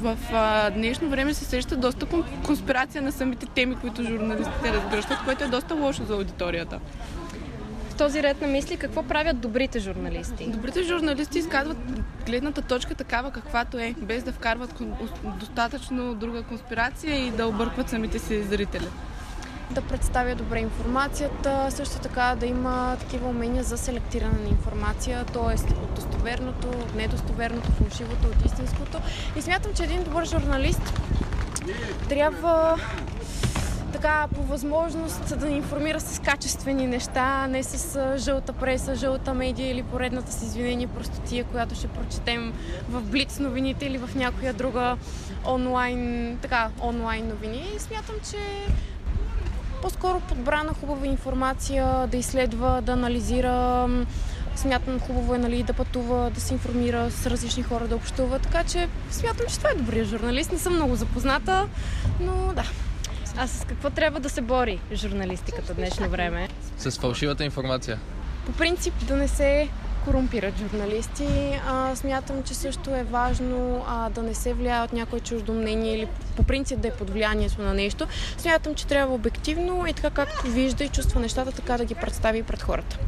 в 0.00 0.16
а, 0.32 0.70
днешно 0.70 1.08
време 1.08 1.34
се 1.34 1.44
среща 1.44 1.76
доста 1.76 2.06
конспирация 2.46 3.02
на 3.02 3.12
самите 3.12 3.46
теми, 3.46 3.76
които 3.76 4.02
журналистите 4.02 4.72
разгръщат, 4.72 5.18
което 5.24 5.44
е 5.44 5.48
доста 5.48 5.74
лошо 5.74 6.04
за 6.04 6.14
аудиторията 6.14 6.78
този 7.98 8.22
ред 8.22 8.40
на 8.40 8.46
мисли, 8.46 8.76
какво 8.76 9.02
правят 9.02 9.40
добрите 9.40 9.80
журналисти? 9.80 10.50
Добрите 10.50 10.82
журналисти 10.82 11.38
изказват 11.38 11.78
гледната 12.26 12.62
точка 12.62 12.94
такава 12.94 13.30
каквато 13.30 13.78
е, 13.78 13.94
без 13.98 14.22
да 14.22 14.32
вкарват 14.32 14.82
достатъчно 15.40 16.14
друга 16.14 16.42
конспирация 16.42 17.26
и 17.26 17.30
да 17.30 17.46
объркват 17.46 17.88
самите 17.88 18.18
си 18.18 18.42
зрители 18.42 18.88
да 19.70 19.82
представя 19.82 20.34
добре 20.34 20.58
информацията, 20.58 21.66
също 21.70 21.98
така 21.98 22.36
да 22.40 22.46
има 22.46 22.96
такива 23.00 23.28
умения 23.28 23.64
за 23.64 23.78
селектиране 23.78 24.38
на 24.42 24.48
информация, 24.48 25.24
т.е. 25.24 25.72
от 25.72 25.94
достоверното, 25.94 26.68
от 26.68 26.94
недостоверното, 26.94 27.72
фалшивото, 27.72 28.26
от 28.26 28.46
истинското. 28.46 28.98
И 29.36 29.42
смятам, 29.42 29.74
че 29.74 29.82
един 29.82 30.02
добър 30.02 30.24
журналист 30.24 31.00
трябва 32.08 32.78
така 33.92 34.26
по 34.34 34.42
възможност 34.42 35.38
да 35.38 35.46
ни 35.46 35.56
информира 35.56 36.00
с 36.00 36.18
качествени 36.18 36.86
неща, 36.86 37.46
не 37.46 37.62
с 37.62 38.14
жълта 38.18 38.52
преса, 38.52 38.94
жълта 38.94 39.34
медия 39.34 39.70
или 39.70 39.82
поредната 39.82 40.32
с 40.32 40.42
извинение 40.42 40.86
простотия, 40.86 41.44
която 41.44 41.74
ще 41.74 41.88
прочетем 41.88 42.52
в 42.88 43.02
Блиц 43.02 43.38
новините 43.38 43.86
или 43.86 43.98
в 43.98 44.10
някоя 44.14 44.54
друга 44.54 44.96
онлайн, 45.46 46.38
така, 46.42 46.70
онлайн 46.82 47.28
новини. 47.28 47.64
И 47.76 47.78
смятам, 47.78 48.14
че 48.30 48.36
по-скоро 49.82 50.20
подбрана 50.20 50.74
хубава 50.80 51.06
информация, 51.06 52.06
да 52.06 52.16
изследва, 52.16 52.80
да 52.80 52.92
анализира. 52.92 53.88
Смятам 54.56 55.00
хубаво 55.00 55.34
е 55.34 55.38
нали, 55.38 55.62
да 55.62 55.72
пътува, 55.72 56.30
да 56.30 56.40
се 56.40 56.54
информира 56.54 57.10
с 57.10 57.26
различни 57.26 57.62
хора, 57.62 57.88
да 57.88 57.96
общува. 57.96 58.38
Така 58.38 58.64
че 58.64 58.88
смятам, 59.10 59.46
че 59.48 59.58
това 59.58 59.70
е 59.70 59.74
добрия 59.74 60.04
журналист. 60.04 60.52
Не 60.52 60.58
съм 60.58 60.74
много 60.74 60.94
запозната, 60.96 61.68
но 62.20 62.52
да. 62.54 62.64
А 63.40 63.46
с 63.46 63.64
какво 63.64 63.90
трябва 63.90 64.20
да 64.20 64.28
се 64.28 64.40
бори 64.40 64.80
журналистиката 64.92 65.74
в 65.74 65.76
днешно 65.76 66.08
време? 66.08 66.48
С 66.78 66.90
фалшивата 66.90 67.44
информация. 67.44 67.98
По 68.46 68.52
принцип 68.52 68.94
да 69.06 69.16
не 69.16 69.28
се 69.28 69.68
корумпират 70.04 70.58
журналисти. 70.58 71.60
А, 71.66 71.96
смятам, 71.96 72.42
че 72.42 72.54
също 72.54 72.94
е 72.94 73.04
важно 73.04 73.84
а, 73.88 74.10
да 74.10 74.22
не 74.22 74.34
се 74.34 74.54
влияе 74.54 74.82
от 74.82 74.92
някое 74.92 75.20
чуждо 75.20 75.52
мнение 75.52 75.94
или 75.94 76.08
по 76.36 76.42
принцип 76.42 76.80
да 76.80 76.88
е 76.88 76.96
под 76.96 77.10
влиянието 77.10 77.62
на 77.62 77.74
нещо. 77.74 78.06
Смятам, 78.38 78.74
че 78.74 78.86
трябва 78.86 79.14
обективно 79.14 79.86
и 79.86 79.92
така 79.92 80.10
както 80.10 80.46
вижда 80.46 80.84
и 80.84 80.88
чувства 80.88 81.20
нещата, 81.20 81.52
така 81.52 81.76
да 81.76 81.84
ги 81.84 81.94
представи 81.94 82.42
пред 82.42 82.62
хората. 82.62 82.98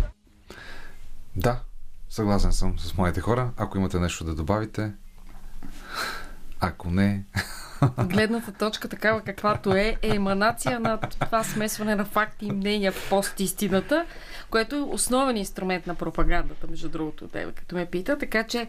Да, 1.37 1.61
съгласен 2.09 2.53
съм 2.53 2.79
с 2.79 2.97
моите 2.97 3.21
хора. 3.21 3.51
Ако 3.57 3.79
имате 3.79 3.99
нещо 3.99 4.25
да 4.25 4.35
добавите, 4.35 4.93
ако 6.61 6.91
не, 6.91 7.25
гледната 8.05 8.53
точка 8.53 8.89
такава 8.89 9.21
каквато 9.21 9.75
е, 9.75 9.97
е 10.03 10.15
еманация 10.17 10.81
на 10.81 10.99
това 10.99 11.45
смесване 11.45 11.95
на 11.95 12.05
факти 12.05 12.47
и 12.47 12.53
мнения 12.53 12.93
в 12.93 13.11
пост-истината, 13.11 14.05
което 14.51 14.77
е 14.77 14.81
основен 14.81 15.37
инструмент 15.37 15.87
на 15.87 15.95
пропагандата, 15.95 16.67
между 16.71 16.89
другото, 16.89 17.29
тебе, 17.29 17.53
като 17.53 17.75
ме 17.75 17.87
пита. 17.87 18.19
Така 18.19 18.45
че 18.45 18.69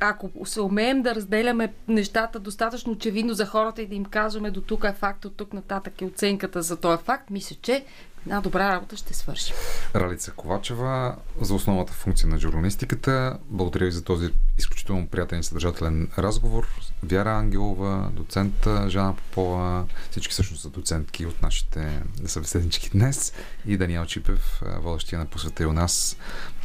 ако 0.00 0.30
се 0.44 0.60
умеем 0.60 1.02
да 1.02 1.14
разделяме 1.14 1.72
нещата 1.88 2.40
достатъчно 2.40 2.92
очевидно 2.92 3.34
за 3.34 3.46
хората 3.46 3.82
и 3.82 3.86
да 3.86 3.94
им 3.94 4.04
казваме 4.04 4.50
до 4.50 4.60
тук 4.60 4.84
е 4.84 4.92
факт, 4.92 5.24
от 5.24 5.36
тук 5.36 5.52
нататък 5.52 6.02
е 6.02 6.04
оценката 6.04 6.62
за 6.62 6.76
този 6.76 7.02
факт, 7.02 7.30
мисля, 7.30 7.56
че 7.62 7.84
една 8.26 8.40
добра 8.40 8.68
работа 8.72 8.96
ще 8.96 9.14
свърши. 9.14 9.52
Ралица 9.94 10.32
Ковачева 10.32 11.16
за 11.40 11.54
основната 11.54 11.92
функция 11.92 12.28
на 12.28 12.38
журналистиката. 12.38 13.38
Благодаря 13.48 13.84
ви 13.84 13.92
за 13.92 14.04
този 14.04 14.30
изключително 14.58 15.06
приятен 15.06 15.40
и 15.40 15.44
съдържателен 15.44 16.08
разговор. 16.18 16.66
Вяра 17.02 17.30
Ангелова, 17.30 18.10
доцент 18.12 18.68
Жана 18.88 19.16
Попова, 19.16 19.84
всички 20.10 20.32
всъщност 20.32 20.62
са 20.62 20.68
доцентки 20.68 21.26
от 21.26 21.42
нашите 21.42 22.02
събеседнички 22.26 22.90
днес 22.90 23.32
и 23.66 23.76
Даниел 23.76 24.04
Чипев, 24.04 24.62
водещия 24.78 25.18
на 25.18 25.26
посвета 25.26 25.62
и 25.62 25.66
у 25.66 25.72
нас 25.72 26.16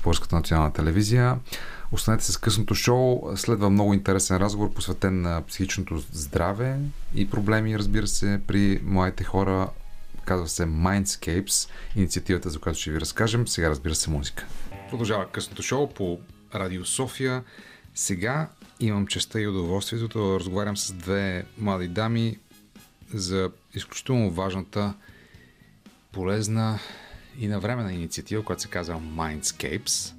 Българската 0.04 0.36
национална 0.36 0.74
телевизия. 0.74 1.40
Останете 1.92 2.26
с 2.26 2.38
късното 2.38 2.76
шоу. 2.76 3.38
Следва 3.38 3.70
много 3.70 3.94
интересен 3.94 4.38
разговор, 4.38 4.74
посветен 4.74 5.22
на 5.22 5.42
психичното 5.48 6.04
здраве 6.12 6.80
и 7.16 7.30
проблеми, 7.30 7.78
разбира 7.80 8.08
се, 8.08 8.42
при 8.48 8.82
младите 8.84 9.24
хора 9.24 9.70
Казва 10.26 10.48
се 10.48 10.64
Mindscapes, 10.64 11.70
инициативата, 11.96 12.50
за 12.50 12.60
която 12.60 12.80
ще 12.80 12.92
ви 12.92 13.02
разкажем. 13.02 13.48
Сега 13.48 13.70
разбира 13.70 13.96
се 13.96 14.10
музика. 14.10 14.48
Продължава 14.90 15.32
късното 15.32 15.64
шоу 15.64 15.90
по 15.90 16.20
Радио 16.56 16.86
София. 16.86 17.44
Сега 17.96 18.50
имам 18.80 19.08
честа 19.08 19.42
и 19.42 19.48
удоволствието 19.48 20.20
да 20.20 20.40
разговарям 20.40 20.78
с 20.78 20.94
две 20.94 21.46
млади 21.58 21.88
дами 21.88 22.38
за 23.14 23.52
изключително 23.74 24.32
важната, 24.32 24.94
полезна 26.12 26.80
и 27.40 27.48
навременна 27.48 27.94
инициатива, 27.94 28.44
която 28.44 28.62
се 28.62 28.68
казва 28.68 28.96
Mindscapes. 28.96 30.14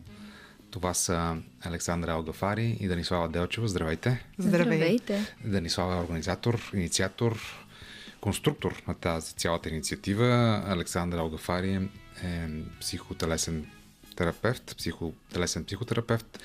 Това 0.70 0.94
са 0.94 1.36
Александра 1.62 2.12
Алгафари 2.12 2.76
и 2.80 2.88
Данислава 2.88 3.28
Делчева. 3.28 3.68
Здравейте! 3.68 4.24
Здравейте! 4.38 5.34
Данислава 5.44 5.94
е 5.94 6.00
организатор, 6.00 6.70
инициатор, 6.74 7.63
конструктор 8.24 8.82
на 8.88 8.94
тази 8.94 9.34
цялата 9.34 9.68
инициатива. 9.68 10.62
Александър 10.66 11.18
Алгафари 11.18 11.88
е 12.24 12.48
психотелесен 12.80 13.66
терапевт, 14.16 14.76
психотелесен 14.76 15.64
психотерапевт 15.64 16.38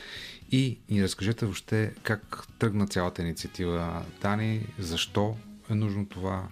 и 0.52 0.78
ни 0.90 1.04
разкажете 1.04 1.46
въобще 1.46 1.94
как 2.04 2.48
тръгна 2.60 2.88
цялата 2.88 3.22
инициатива 3.22 4.06
Дани, 4.22 4.66
защо 4.80 5.38
е 5.70 5.76
нужно 5.76 6.06
това. 6.06 6.48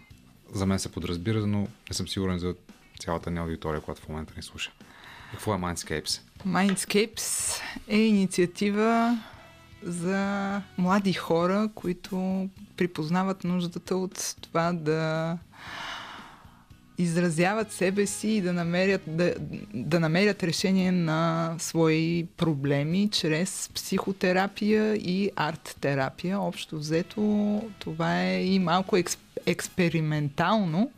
За 0.54 0.66
мен 0.66 0.80
се 0.80 0.92
подразбира, 0.92 1.48
но 1.48 1.60
не 1.60 1.94
съм 1.94 2.08
сигурен 2.08 2.40
за 2.40 2.56
цялата 3.00 3.32
ни 3.32 3.40
аудитория, 3.40 3.82
която 3.82 4.02
в 4.02 4.10
момента 4.10 4.34
ни 4.38 4.44
слуша. 4.44 4.72
Какво 5.32 5.54
е 5.54 5.58
Mindscapes? 5.58 6.22
Mindscapes 6.46 7.62
е 7.88 7.98
инициатива 7.98 9.20
за 9.84 10.62
млади 10.78 11.14
хора, 11.14 11.70
които 11.76 12.50
припознават 12.78 13.44
нуждата 13.44 13.96
от 13.96 14.36
това 14.42 14.74
да 14.74 15.38
изразяват 16.98 17.72
себе 17.72 18.06
си 18.06 18.28
и 18.28 18.42
да 18.42 18.54
намерят, 18.54 19.02
да, 19.08 19.36
да 19.74 20.00
намерят 20.00 20.44
решение 20.44 20.92
на 20.92 21.56
свои 21.60 22.28
проблеми 22.38 23.10
чрез 23.12 23.70
психотерапия 23.74 24.96
и 24.96 25.32
арт-терапия. 25.36 26.40
Общо 26.40 26.78
взето 26.78 27.62
това 27.80 28.24
е 28.24 28.46
и 28.46 28.60
малко 28.60 28.98
експ, 28.98 29.20
експериментално, 29.46 30.92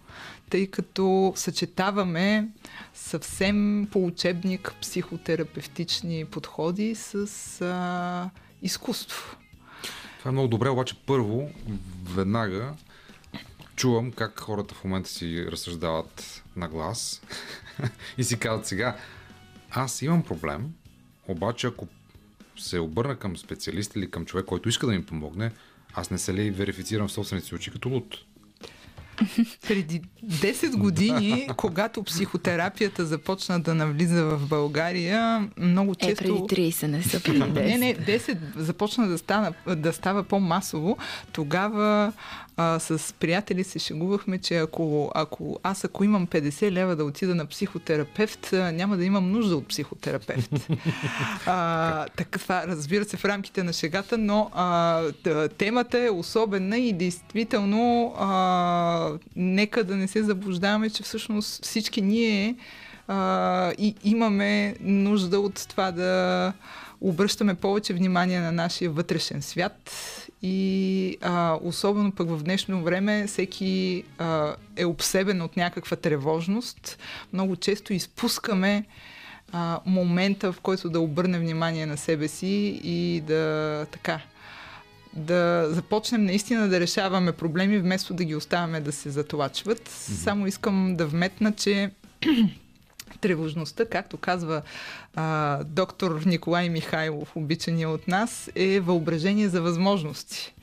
тъй 0.49 0.68
като 0.68 1.34
съчетаваме 1.35 2.47
съвсем 2.93 3.88
по 3.91 4.06
учебник 4.06 4.73
психотерапевтични 4.81 6.26
подходи 6.26 6.95
с 6.95 7.15
а, 7.61 8.30
изкуство. 8.61 9.39
Това 10.20 10.30
е 10.30 10.32
много 10.32 10.48
добре, 10.48 10.70
обаче 10.70 10.96
първо, 11.06 11.52
веднага 12.04 12.74
чувам 13.76 14.12
как 14.12 14.40
хората 14.40 14.76
в 14.76 14.84
момента 14.84 15.10
си 15.10 15.46
разсъждават 15.52 16.44
на 16.56 16.68
глас 16.68 17.22
и 18.18 18.24
си 18.24 18.40
казват 18.40 18.68
сега, 18.68 18.98
аз 19.72 20.02
имам 20.02 20.24
проблем, 20.24 20.74
обаче 21.28 21.68
ако 21.68 21.88
се 22.58 22.80
обърна 22.80 23.16
към 23.16 23.38
специалист 23.38 23.96
или 23.96 24.12
към 24.12 24.26
човек, 24.26 24.46
който 24.46 24.70
иска 24.70 24.86
да 24.86 24.94
ми 24.94 25.06
помогне, 25.06 25.52
аз 25.94 26.12
не 26.12 26.18
се 26.18 26.34
ли 26.34 26.52
верифицирам 26.52 27.08
в 27.08 27.12
собствените 27.12 27.48
си 27.48 27.56
очи 27.56 27.72
като 27.72 27.90
луд? 27.90 28.18
Преди 29.68 30.02
10 30.26 30.76
години, 30.76 31.48
когато 31.58 32.04
психотерапията 32.04 33.06
започна 33.06 33.60
да 33.60 33.76
навлиза 33.76 34.24
в 34.26 34.48
България, 34.48 35.50
много 35.58 35.96
често... 35.96 36.24
Е, 36.24 36.28
преди 36.28 36.72
30, 36.72 36.88
не 36.88 37.04
са 37.04 37.24
преди 37.24 37.40
10. 37.40 37.54
Не, 37.54 37.78
не, 37.78 37.96
10 37.96 38.38
започна 38.56 39.08
да, 39.08 39.18
стана, 39.18 39.54
да 39.76 39.94
става 39.94 40.24
по-масово. 40.24 40.98
Тогава 41.32 42.14
а, 42.61 42.80
с 42.80 43.14
приятели 43.14 43.64
се 43.64 43.80
шегувахме, 43.80 44.38
че 44.38 44.57
ако, 44.57 45.11
ако 45.15 45.60
аз 45.64 45.84
ако 45.84 46.03
имам 46.03 46.27
50 46.27 46.72
лева 46.72 46.95
да 46.95 47.03
отида 47.03 47.36
на 47.36 47.45
психотерапевт, 47.45 48.49
няма 48.52 48.98
да 48.98 49.06
имам 49.06 49.31
нужда 49.31 49.56
от 49.56 49.68
психотерапевт. 49.68 50.49
а, 51.45 52.06
така, 52.18 52.68
разбира 52.68 53.06
се, 53.06 53.18
в 53.18 53.26
рамките 53.26 53.64
на 53.64 53.73
шегата, 53.73 54.18
но 54.18 54.49
а, 54.53 55.02
темата 55.57 55.99
е 55.99 56.10
особена 56.10 56.77
и 56.77 56.94
действително 56.94 58.14
а, 58.18 59.11
нека 59.36 59.84
да 59.84 59.95
не 59.95 60.07
се 60.07 60.23
заблуждаваме, 60.23 60.90
че 60.90 61.03
всъщност 61.03 61.65
всички 61.65 62.02
ние 62.02 62.56
а, 63.07 63.72
и 63.77 63.95
имаме 64.03 64.76
нужда 64.81 65.40
от 65.40 65.65
това 65.69 65.91
да 65.91 66.53
обръщаме 67.02 67.56
повече 67.56 67.94
внимание 67.94 68.40
на 68.40 68.52
нашия 68.52 68.90
вътрешен 68.90 69.41
свят 69.41 69.91
и 70.41 71.18
а, 71.22 71.57
особено 71.64 72.11
пък 72.11 72.30
в 72.30 72.44
днешно 72.44 72.84
време 72.84 73.28
всеки 73.28 74.03
а, 74.18 74.56
е 74.76 74.86
обсебен 74.86 75.41
от 75.41 75.57
някаква 75.57 75.98
тревожност. 75.98 76.99
Много 77.34 77.56
често 77.56 77.94
изпускаме 77.94 78.86
а, 79.52 79.80
момента, 79.86 80.53
в 80.53 80.60
който 80.61 80.90
да 80.90 80.99
обърнем 80.99 81.41
внимание 81.41 81.86
на 81.86 81.98
себе 81.98 82.28
си 82.28 82.82
и 82.84 83.22
да 83.28 83.86
така 83.91 84.22
да 85.14 85.68
започнем 85.70 86.26
наистина 86.26 86.70
да 86.70 86.80
решаваме 86.80 87.32
проблеми, 87.32 87.80
вместо 87.80 88.14
да 88.14 88.24
ги 88.24 88.36
оставяме 88.36 88.82
да 88.82 88.91
се 88.91 89.10
затлачват. 89.10 89.90
Mm-hmm. 89.90 90.24
Само 90.24 90.48
искам 90.48 90.95
да 90.95 91.07
вметна, 91.07 91.52
че 91.52 91.91
тревожността, 93.18 93.86
както 93.86 94.18
казва 94.18 94.61
а, 95.15 95.60
доктор 95.64 96.22
Николай 96.26 96.69
Михайлов, 96.69 97.36
обичания 97.36 97.90
от 97.90 98.07
нас, 98.07 98.52
е 98.56 98.80
въображение 98.80 99.49
за 99.49 99.61
възможности. 99.61 100.53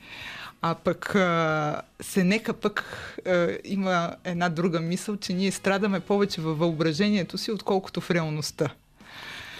А 0.61 0.75
пък 0.75 1.15
а, 1.15 1.81
се 2.01 2.23
нека 2.23 2.53
пък 2.53 2.83
а, 3.25 3.57
има 3.63 4.15
една 4.23 4.49
друга 4.49 4.79
мисъл, 4.79 5.17
че 5.17 5.33
ние 5.33 5.51
страдаме 5.51 5.99
повече 5.99 6.41
във 6.41 6.59
въображението 6.59 7.37
си, 7.37 7.51
отколкото 7.51 8.01
в 8.01 8.11
реалността. 8.11 8.69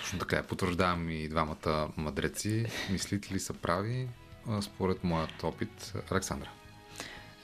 Точно 0.01 0.19
така, 0.19 0.43
потвърждавам 0.43 1.09
и 1.09 1.27
двамата 1.27 1.88
мъдреци. 1.97 2.65
Мислите 2.89 3.34
ли 3.34 3.39
са 3.39 3.53
прави? 3.53 4.07
според 4.61 5.03
моят 5.03 5.43
опит. 5.43 5.93
Александра. 6.11 6.49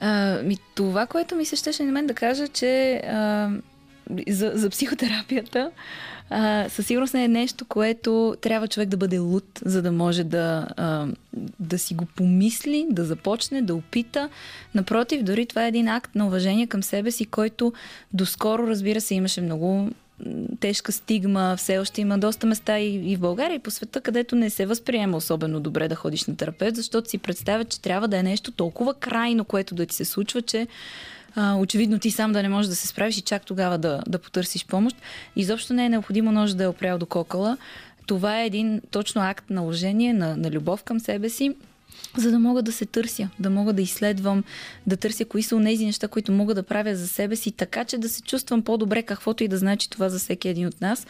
А, 0.00 0.42
ми, 0.42 0.56
това, 0.74 1.06
което 1.06 1.36
ми 1.36 1.44
се 1.44 1.56
щеше 1.56 1.82
на 1.84 1.92
мен 1.92 2.06
да 2.06 2.14
кажа, 2.14 2.48
че 2.48 2.94
а, 2.96 3.50
за, 4.28 4.52
за 4.54 4.70
психотерапията 4.70 5.70
а, 6.30 6.68
със 6.68 6.86
сигурност 6.86 7.14
не 7.14 7.24
е 7.24 7.28
нещо, 7.28 7.64
което 7.64 8.36
трябва 8.40 8.68
човек 8.68 8.88
да 8.88 8.96
бъде 8.96 9.18
луд, 9.18 9.60
за 9.64 9.82
да 9.82 9.92
може 9.92 10.24
да, 10.24 10.68
а, 10.76 11.06
да 11.60 11.78
си 11.78 11.94
го 11.94 12.06
помисли, 12.06 12.86
да 12.90 13.04
започне, 13.04 13.62
да 13.62 13.74
опита. 13.74 14.28
Напротив, 14.74 15.22
дори 15.22 15.46
това 15.46 15.64
е 15.64 15.68
един 15.68 15.88
акт 15.88 16.14
на 16.14 16.26
уважение 16.26 16.66
към 16.66 16.82
себе 16.82 17.10
си, 17.10 17.24
който 17.24 17.72
доскоро, 18.12 18.66
разбира 18.66 19.00
се, 19.00 19.14
имаше 19.14 19.40
много 19.40 19.90
тежка 20.60 20.92
стигма, 20.92 21.56
все 21.56 21.78
още 21.78 22.00
има 22.00 22.18
доста 22.18 22.46
места 22.46 22.78
и, 22.78 23.12
и 23.12 23.16
в 23.16 23.20
България, 23.20 23.54
и 23.54 23.58
по 23.58 23.70
света, 23.70 24.00
където 24.00 24.36
не 24.36 24.50
се 24.50 24.66
възприема 24.66 25.16
особено 25.16 25.60
добре 25.60 25.88
да 25.88 25.94
ходиш 25.94 26.24
на 26.24 26.36
терапевт, 26.36 26.76
защото 26.76 27.10
си 27.10 27.18
представят, 27.18 27.68
че 27.68 27.80
трябва 27.80 28.08
да 28.08 28.18
е 28.18 28.22
нещо 28.22 28.52
толкова 28.52 28.94
крайно, 28.94 29.44
което 29.44 29.74
да 29.74 29.86
ти 29.86 29.94
се 29.94 30.04
случва, 30.04 30.42
че 30.42 30.66
а, 31.34 31.56
очевидно 31.56 31.98
ти 31.98 32.10
сам 32.10 32.32
да 32.32 32.42
не 32.42 32.48
можеш 32.48 32.68
да 32.68 32.76
се 32.76 32.86
справиш 32.86 33.18
и 33.18 33.22
чак 33.22 33.46
тогава 33.46 33.78
да, 33.78 34.02
да 34.08 34.18
потърсиш 34.18 34.66
помощ. 34.66 34.96
Изобщо 35.36 35.74
не 35.74 35.86
е 35.86 35.88
необходимо 35.88 36.32
нож 36.32 36.50
да 36.50 36.64
е 36.64 36.68
опрял 36.68 36.98
до 36.98 37.06
кокала. 37.06 37.56
Това 38.06 38.40
е 38.40 38.46
един 38.46 38.80
точно 38.90 39.22
акт 39.22 39.50
на 39.50 39.62
уважение, 39.62 40.12
на, 40.12 40.36
на 40.36 40.50
любов 40.50 40.82
към 40.82 41.00
себе 41.00 41.28
си 41.28 41.54
за 42.16 42.30
да 42.30 42.38
мога 42.38 42.62
да 42.62 42.72
се 42.72 42.86
търся, 42.86 43.28
да 43.38 43.50
мога 43.50 43.72
да 43.72 43.82
изследвам, 43.82 44.44
да 44.86 44.96
търся 44.96 45.24
кои 45.24 45.42
са 45.42 45.62
тези 45.64 45.86
неща, 45.86 46.08
които 46.08 46.32
мога 46.32 46.54
да 46.54 46.62
правя 46.62 46.96
за 46.96 47.08
себе 47.08 47.36
си, 47.36 47.52
така 47.52 47.84
че 47.84 47.98
да 47.98 48.08
се 48.08 48.22
чувствам 48.22 48.62
по-добре, 48.62 49.02
каквото 49.02 49.44
и 49.44 49.48
да 49.48 49.58
значи 49.58 49.90
това 49.90 50.08
за 50.08 50.18
всеки 50.18 50.48
един 50.48 50.66
от 50.66 50.80
нас. 50.80 51.06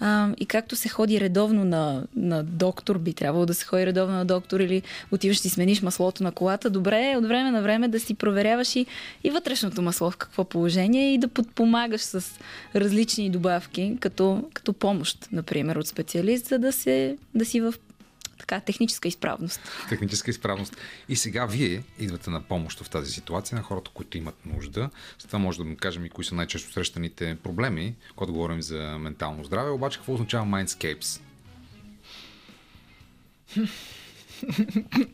А, 0.00 0.28
и 0.38 0.46
както 0.46 0.76
се 0.76 0.88
ходи 0.88 1.20
редовно 1.20 1.64
на, 1.64 2.02
на 2.16 2.42
доктор, 2.42 2.98
би 2.98 3.12
трябвало 3.12 3.46
да 3.46 3.54
се 3.54 3.64
ходи 3.64 3.86
редовно 3.86 4.14
на 4.14 4.24
доктор 4.24 4.60
или 4.60 4.82
отиваш 5.12 5.38
си 5.38 5.48
смениш 5.48 5.82
маслото 5.82 6.22
на 6.22 6.32
колата, 6.32 6.70
добре 6.70 7.10
е 7.10 7.16
от 7.16 7.26
време 7.26 7.50
на 7.50 7.62
време 7.62 7.88
да 7.88 8.00
си 8.00 8.14
проверяваш 8.14 8.76
и, 8.76 8.86
и 9.24 9.30
вътрешното 9.30 9.82
масло 9.82 10.10
в 10.10 10.16
какво 10.16 10.44
положение 10.44 11.14
и 11.14 11.18
да 11.18 11.28
подпомагаш 11.28 12.00
с 12.00 12.24
различни 12.74 13.30
добавки, 13.30 13.96
като, 14.00 14.44
като 14.54 14.72
помощ, 14.72 15.28
например, 15.32 15.76
от 15.76 15.86
специалист, 15.86 16.46
за 16.46 16.58
да, 16.58 16.72
се, 16.72 17.16
да 17.34 17.44
си 17.44 17.60
в 17.60 17.74
така, 18.42 18.60
техническа 18.60 19.08
изправност. 19.08 19.60
Техническа 19.88 20.30
изправност. 20.30 20.76
И 21.08 21.16
сега 21.16 21.46
вие 21.46 21.82
идвате 21.98 22.30
на 22.30 22.42
помощ 22.42 22.80
в 22.80 22.90
тази 22.90 23.12
ситуация 23.12 23.56
на 23.56 23.62
хората, 23.62 23.90
които 23.94 24.18
имат 24.18 24.46
нужда. 24.46 24.90
С 25.18 25.24
това 25.24 25.38
може 25.38 25.58
да 25.58 25.64
му 25.64 25.76
кажем 25.76 26.04
и 26.04 26.10
кои 26.10 26.24
са 26.24 26.34
най-често 26.34 26.72
срещаните 26.72 27.36
проблеми, 27.42 27.94
когато 28.16 28.32
говорим 28.32 28.62
за 28.62 28.98
ментално 28.98 29.44
здраве. 29.44 29.70
Обаче 29.70 29.98
какво 29.98 30.14
означава 30.14 30.46
Mindscapes? 30.46 31.20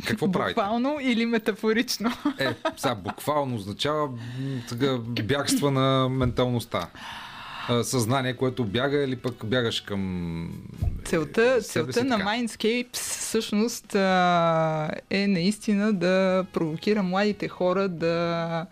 Какво 0.07 0.33
правите? 0.33 0.55
Буквално 0.55 0.99
или 1.01 1.27
метафорично? 1.27 2.13
Е, 2.39 2.55
сега 2.77 2.95
буквално 2.95 3.57
означава 3.57 4.09
тъга, 4.69 4.99
бягства 4.99 5.71
на 5.71 6.09
менталността 6.09 6.91
съзнание, 7.83 8.37
което 8.37 8.65
бяга 8.65 9.05
или 9.05 9.17
пък 9.17 9.47
бягаш 9.47 9.81
към 9.81 10.53
Целта, 11.05 11.61
целта 11.63 12.05
на 12.05 12.19
Mindscapes 12.19 12.97
всъщност 12.97 13.95
е 15.11 15.27
наистина 15.27 15.93
да 15.93 16.47
провокира 16.53 17.03
младите 17.03 17.49
хора 17.49 17.89
да 17.89 18.67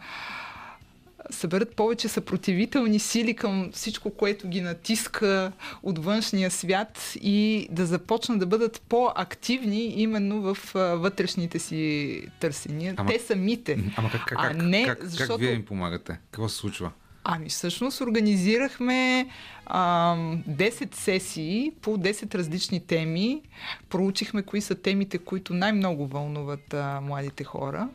съберат 1.31 1.77
повече 1.77 2.09
съпротивителни 2.09 2.99
сили 2.99 3.35
към 3.35 3.71
всичко, 3.73 4.11
което 4.11 4.49
ги 4.49 4.61
натиска 4.61 5.53
от 5.83 6.05
външния 6.05 6.51
свят 6.51 7.13
и 7.21 7.69
да 7.71 7.87
започнат 7.87 8.39
да 8.39 8.47
бъдат 8.47 8.83
по-активни 8.89 9.85
именно 9.87 10.55
в 10.55 10.59
вътрешните 10.75 11.59
си 11.59 12.23
търсения. 12.41 12.95
Ама- 12.97 13.11
Те 13.11 13.19
самите. 13.19 13.93
Ама 13.97 14.11
как, 14.11 14.25
как, 14.27 14.39
а 14.39 14.49
как, 14.49 14.63
не, 14.63 14.85
как, 14.85 15.05
защото... 15.05 15.33
как 15.33 15.41
вие 15.41 15.53
им 15.53 15.65
помагате? 15.65 16.19
Какво 16.31 16.49
се 16.49 16.57
случва? 16.57 16.91
Ами 17.29 17.49
всъщност 17.49 18.01
организирахме 18.01 19.29
а, 19.67 20.17
10 20.17 20.95
сесии 20.95 21.73
по 21.83 21.99
10 21.99 22.35
различни 22.35 22.81
теми. 22.81 23.43
Проучихме 23.91 24.43
кои 24.43 24.61
са 24.61 24.75
темите, 24.75 25.19
които 25.19 25.55
най-много 25.55 26.07
вълнуват 26.07 26.75
а, 26.75 27.01
младите 27.01 27.45
хора. 27.45 27.89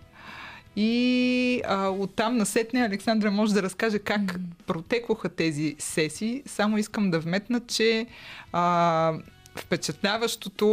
И 0.75 1.61
а, 1.67 1.89
оттам 1.89 2.37
насетне 2.37 2.85
Александра 2.85 3.31
може 3.31 3.53
да 3.53 3.63
разкаже 3.63 3.99
как 3.99 4.21
mm. 4.21 4.39
протекоха 4.67 5.29
тези 5.29 5.75
сесии. 5.79 6.43
Само 6.45 6.77
искам 6.77 7.11
да 7.11 7.19
вметна, 7.19 7.59
че 7.59 8.05
а, 8.51 9.13
впечатляващото 9.55 10.67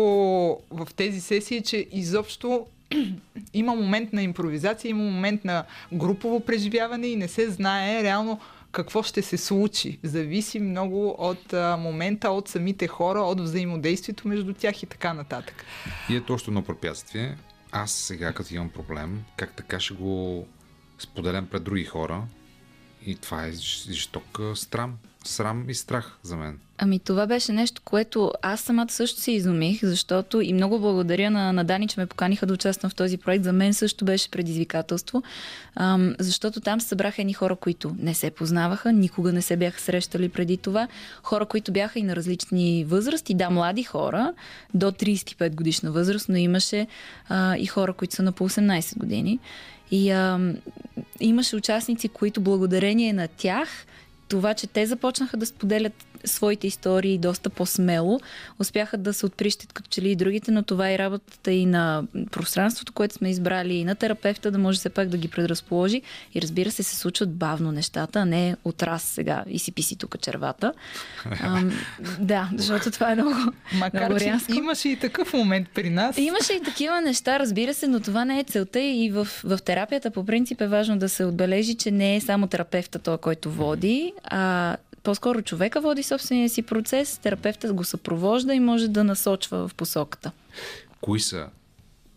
в 0.70 0.88
тези 0.96 1.20
сесии 1.20 1.56
е, 1.56 1.62
че 1.62 1.86
изобщо 1.92 2.66
има 3.54 3.74
момент 3.74 4.12
на 4.12 4.22
импровизация, 4.22 4.88
има 4.88 5.04
момент 5.04 5.44
на 5.44 5.64
групово 5.92 6.40
преживяване 6.40 7.06
и 7.06 7.16
не 7.16 7.28
се 7.28 7.50
знае 7.50 8.02
реално 8.02 8.40
какво 8.72 9.02
ще 9.02 9.22
се 9.22 9.36
случи. 9.36 9.98
Зависи 10.02 10.60
много 10.60 11.14
от 11.18 11.52
а, 11.52 11.76
момента, 11.76 12.30
от 12.30 12.48
самите 12.48 12.86
хора, 12.86 13.20
от 13.20 13.40
взаимодействието 13.40 14.28
между 14.28 14.54
тях 14.54 14.82
и 14.82 14.86
така 14.86 15.14
нататък. 15.14 15.64
И 16.08 16.16
е 16.16 16.24
точно 16.24 16.50
едно 16.50 16.62
препятствие. 16.62 17.36
Аз 17.72 17.92
сега, 17.92 18.32
като 18.32 18.54
имам 18.54 18.68
проблем, 18.68 19.24
как 19.36 19.56
така 19.56 19.80
ще 19.80 19.94
го 19.94 20.46
споделям 20.98 21.46
пред 21.46 21.64
други 21.64 21.84
хора? 21.84 22.22
И 23.06 23.14
това 23.14 23.46
е 23.46 23.52
жесток 23.90 24.38
а, 24.40 24.56
срам, 25.24 25.70
и 25.70 25.74
страх 25.74 26.18
за 26.22 26.36
мен. 26.36 26.58
Ами 26.78 26.98
това 26.98 27.26
беше 27.26 27.52
нещо, 27.52 27.82
което 27.84 28.32
аз 28.42 28.60
самата 28.60 28.88
също 28.88 29.20
се 29.20 29.32
изумих, 29.32 29.80
защото 29.82 30.40
и 30.40 30.52
много 30.52 30.78
благодаря 30.78 31.30
на, 31.30 31.52
на 31.52 31.64
Дани, 31.64 31.88
че 31.88 32.00
ме 32.00 32.06
поканиха 32.06 32.46
да 32.46 32.54
участвам 32.54 32.90
в 32.90 32.94
този 32.94 33.16
проект. 33.16 33.44
За 33.44 33.52
мен 33.52 33.74
също 33.74 34.04
беше 34.04 34.30
предизвикателство, 34.30 35.22
ам, 35.74 36.14
защото 36.18 36.60
там 36.60 36.80
събраха 36.80 37.22
едни 37.22 37.32
хора, 37.32 37.56
които 37.56 37.96
не 37.98 38.14
се 38.14 38.30
познаваха, 38.30 38.92
никога 38.92 39.32
не 39.32 39.42
се 39.42 39.56
бяха 39.56 39.80
срещали 39.80 40.28
преди 40.28 40.56
това. 40.56 40.88
Хора, 41.22 41.46
които 41.46 41.72
бяха 41.72 41.98
и 41.98 42.02
на 42.02 42.16
различни 42.16 42.84
възрасти, 42.84 43.34
да, 43.34 43.50
млади 43.50 43.82
хора, 43.82 44.32
до 44.74 44.90
35 44.90 45.54
годишна 45.54 45.90
възраст, 45.90 46.28
но 46.28 46.36
имаше 46.36 46.86
а, 47.28 47.56
и 47.56 47.66
хора, 47.66 47.92
които 47.92 48.14
са 48.14 48.22
на 48.22 48.32
по 48.32 48.48
18 48.48 48.98
години. 48.98 49.38
И 49.90 50.10
а, 50.10 50.54
имаше 51.20 51.56
участници, 51.56 52.08
които 52.08 52.40
благодарение 52.40 53.12
на 53.12 53.28
тях 53.28 53.68
това, 54.28 54.54
че 54.54 54.66
те 54.66 54.86
започнаха 54.86 55.36
да 55.36 55.46
споделят 55.46 55.92
своите 56.24 56.66
истории 56.66 57.18
доста 57.18 57.50
по-смело, 57.50 58.20
успяха 58.58 58.96
да 58.96 59.14
се 59.14 59.26
отприщат 59.26 59.72
като 59.72 59.90
че 59.90 60.02
ли 60.02 60.10
и 60.10 60.16
другите, 60.16 60.50
но 60.50 60.62
това 60.62 60.90
е 60.90 60.98
работата 60.98 61.52
и 61.52 61.66
на 61.66 62.02
пространството, 62.30 62.92
което 62.92 63.14
сме 63.14 63.30
избрали, 63.30 63.74
и 63.74 63.84
на 63.84 63.94
терапевта, 63.94 64.50
да 64.50 64.58
може 64.58 64.78
все 64.78 64.88
пак 64.88 65.08
да 65.08 65.16
ги 65.16 65.28
предразположи. 65.28 66.02
И 66.34 66.42
разбира 66.42 66.70
се, 66.70 66.82
се 66.82 66.96
случват 66.96 67.34
бавно 67.34 67.72
нещата, 67.72 68.18
а 68.20 68.24
не 68.24 68.56
от 68.64 68.82
раз 68.82 69.02
сега 69.02 69.44
и 69.46 69.58
си 69.58 69.72
писи 69.72 69.96
тук 69.96 70.20
червата. 70.20 70.72
Ам, 71.40 71.72
да, 72.18 72.50
защото 72.56 72.90
това 72.90 73.12
е 73.12 73.14
много, 73.14 73.34
Макар, 73.74 74.00
много 74.00 74.20
рязко. 74.20 74.52
имаше 74.54 74.88
и 74.88 74.96
такъв 74.96 75.32
момент 75.32 75.68
при 75.74 75.90
нас. 75.90 76.18
Имаше 76.18 76.52
и 76.52 76.62
такива 76.62 77.00
неща, 77.00 77.38
разбира 77.38 77.74
се, 77.74 77.86
но 77.86 78.00
това 78.00 78.24
не 78.24 78.40
е 78.40 78.44
целта 78.44 78.80
и 78.80 79.10
в, 79.10 79.28
в 79.44 79.58
терапията 79.64 80.10
по 80.10 80.26
принцип 80.26 80.60
е 80.60 80.66
важно 80.66 80.98
да 80.98 81.08
се 81.08 81.24
отбележи, 81.24 81.74
че 81.74 81.90
не 81.90 82.16
е 82.16 82.20
само 82.20 82.46
терапевта 82.46 82.98
той, 82.98 83.18
който 83.18 83.50
води, 83.50 84.12
а 84.24 84.76
по-скоро 85.02 85.42
човека 85.42 85.80
води 85.80 86.02
собствения 86.02 86.48
си 86.48 86.62
процес, 86.62 87.18
терапевтът 87.18 87.74
го 87.74 87.84
съпровожда 87.84 88.54
и 88.54 88.60
може 88.60 88.88
да 88.88 89.04
насочва 89.04 89.68
в 89.68 89.74
посоката. 89.74 90.32
Кои 91.00 91.20
са 91.20 91.48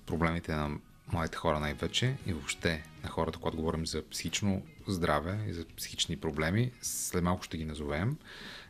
проблемите 0.05 0.55
на 0.55 0.69
младите 1.13 1.37
хора 1.37 1.59
най-вече 1.59 2.15
и 2.25 2.33
въобще 2.33 2.83
на 3.03 3.09
хората, 3.09 3.39
когато 3.39 3.57
говорим 3.57 3.85
за 3.87 4.01
психично 4.11 4.61
здраве 4.87 5.39
и 5.49 5.53
за 5.53 5.65
психични 5.77 6.17
проблеми. 6.17 6.71
След 6.81 7.23
малко 7.23 7.43
ще 7.43 7.57
ги 7.57 7.65
назовем 7.65 8.17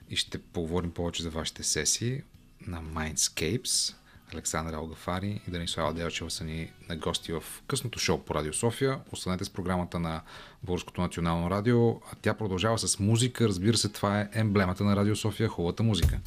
и 0.09 0.15
ще 0.15 0.37
поговорим 0.37 0.91
повече 0.91 1.23
за 1.23 1.29
вашите 1.29 1.63
сесии 1.63 2.21
на 2.67 2.83
Mindscapes. 2.83 3.95
Александър 4.33 4.73
Алгафари 4.73 5.41
и 5.47 5.51
Данислава 5.51 5.93
Делчева 5.93 6.31
са 6.31 6.43
ни 6.43 6.71
на 6.89 6.95
гости 6.95 7.33
в 7.33 7.43
късното 7.67 7.99
шоу 7.99 8.17
по 8.17 8.35
Радио 8.35 8.53
София. 8.53 8.99
Останете 9.11 9.45
с 9.45 9.49
програмата 9.49 9.99
на 9.99 10.21
Българското 10.63 11.01
национално 11.01 11.49
радио. 11.49 11.89
А 11.89 12.15
тя 12.21 12.33
продължава 12.33 12.77
с 12.77 12.99
музика. 12.99 13.47
Разбира 13.47 13.77
се, 13.77 13.89
това 13.89 14.21
е 14.21 14.29
емблемата 14.33 14.83
на 14.83 14.95
Радио 14.95 15.15
София, 15.15 15.49
хубавата 15.49 15.83
музика. 15.83 16.19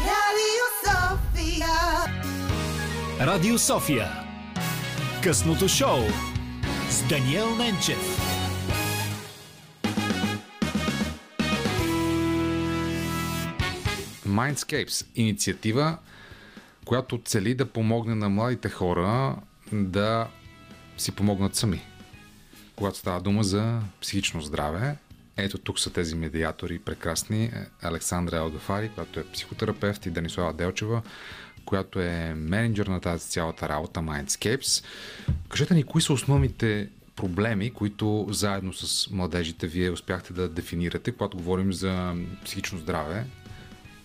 Радио 0.00 0.66
София. 0.84 1.68
Радио 3.20 3.58
София. 3.58 4.08
Късното 5.22 5.68
шоу 5.68 5.98
с 6.90 7.08
Даниел 7.08 7.56
Ненчев. 7.56 8.30
Mindscapes 14.26 15.06
инициатива, 15.14 15.98
която 16.90 17.20
цели 17.24 17.54
да 17.54 17.66
помогне 17.66 18.14
на 18.14 18.28
младите 18.28 18.68
хора 18.68 19.36
да 19.72 20.28
си 20.98 21.12
помогнат 21.12 21.54
сами. 21.54 21.80
Когато 22.76 22.98
става 22.98 23.20
дума 23.20 23.44
за 23.44 23.80
психично 24.00 24.40
здраве, 24.40 24.96
ето 25.36 25.58
тук 25.58 25.78
са 25.78 25.92
тези 25.92 26.14
медиатори 26.14 26.78
прекрасни. 26.78 27.50
Александра 27.82 28.36
Елгафари, 28.36 28.90
която 28.94 29.20
е 29.20 29.26
психотерапевт 29.32 30.06
и 30.06 30.10
Данислава 30.10 30.52
Делчева, 30.52 31.02
която 31.64 32.00
е 32.00 32.34
менеджер 32.36 32.86
на 32.86 33.00
тази 33.00 33.28
цялата 33.28 33.68
работа 33.68 34.00
Mindscapes. 34.00 34.84
Кажете 35.48 35.74
ни, 35.74 35.82
кои 35.82 36.02
са 36.02 36.12
основните 36.12 36.88
проблеми, 37.16 37.70
които 37.70 38.26
заедно 38.30 38.72
с 38.72 39.10
младежите 39.10 39.66
вие 39.66 39.90
успяхте 39.90 40.32
да 40.32 40.48
дефинирате, 40.48 41.12
когато 41.12 41.36
говорим 41.36 41.72
за 41.72 42.14
психично 42.44 42.78
здраве 42.78 43.24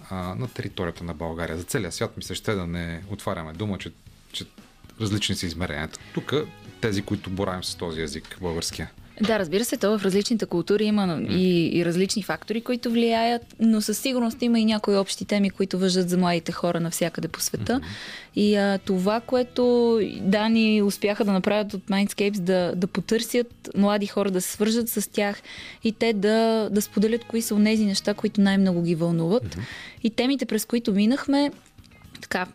а, 0.10 0.36
на 0.36 0.48
територията 0.48 1.04
на 1.04 1.14
България. 1.14 1.58
За 1.58 1.64
целия 1.64 1.92
свят 1.92 2.18
ми 2.18 2.24
се 2.24 2.36
ще 2.36 2.54
да 2.54 2.68
не 2.68 3.04
отваряме 3.10 3.54
дума, 3.54 3.78
че, 3.78 3.92
че 4.32 4.46
различни 5.02 5.36
са 5.36 5.46
измеренията. 5.46 6.00
Тук 6.14 6.34
тези, 6.82 7.02
които 7.02 7.30
боравим 7.30 7.64
с 7.64 7.76
този 7.76 8.02
език, 8.02 8.38
българския. 8.42 8.92
Да, 9.22 9.40
разбира 9.40 9.66
се, 9.66 9.78
то 9.78 10.00
в 10.00 10.06
различните 10.06 10.46
култури 10.46 10.86
има 10.86 11.22
и, 11.30 11.78
и 11.80 11.86
различни 11.86 12.24
фактори, 12.24 12.62
които 12.62 12.92
влияят, 12.92 13.56
но 13.60 13.82
със 13.82 13.98
сигурност 13.98 14.42
има 14.42 14.60
и 14.60 14.66
някои 14.66 14.96
общи 14.96 15.26
теми, 15.26 15.50
които 15.50 15.80
въжат 15.80 16.10
за 16.10 16.18
младите 16.18 16.52
хора 16.52 16.80
навсякъде 16.80 17.28
по 17.28 17.42
света. 17.42 17.82
И 18.36 18.56
а, 18.56 18.80
това, 18.86 19.20
което 19.20 20.00
Дани 20.22 20.82
успяха 20.82 21.26
да 21.26 21.32
направят 21.32 21.74
от 21.74 21.84
Mindscapes, 21.84 22.40
да, 22.40 22.74
да 22.76 22.88
потърсят 22.88 23.70
млади 23.78 24.08
хора, 24.08 24.32
да 24.32 24.42
се 24.42 24.52
свържат 24.52 24.90
с 24.90 25.12
тях 25.12 25.42
и 25.84 25.92
те 25.92 26.14
да, 26.14 26.70
да 26.72 26.82
споделят 26.82 27.24
кои 27.24 27.42
са 27.42 27.64
тези 27.64 27.86
неща, 27.86 28.14
които 28.14 28.42
най-много 28.42 28.82
ги 28.82 28.96
вълнуват. 28.96 29.58
И 30.04 30.10
темите, 30.10 30.46
през 30.46 30.66
които 30.66 30.94
минахме, 30.94 31.52
така, 32.22 32.46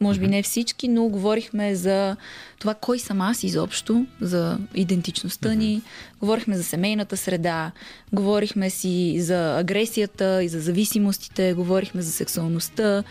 може 0.00 0.20
би 0.20 0.26
не 0.26 0.42
всички, 0.42 0.88
но 0.88 1.08
говорихме 1.08 1.74
за 1.74 2.16
това 2.58 2.74
кой 2.74 2.98
съм 2.98 3.20
аз 3.20 3.42
изобщо, 3.42 4.06
за 4.20 4.58
идентичността 4.74 5.54
ни, 5.54 5.82
говорихме 6.20 6.56
за 6.56 6.64
семейната 6.64 7.16
среда, 7.16 7.72
говорихме 8.12 8.70
си 8.70 9.20
за 9.20 9.58
агресията 9.58 10.42
и 10.44 10.48
за 10.48 10.60
зависимостите, 10.60 11.52
говорихме 11.52 12.02
за 12.02 12.12
сексуалността, 12.12 13.02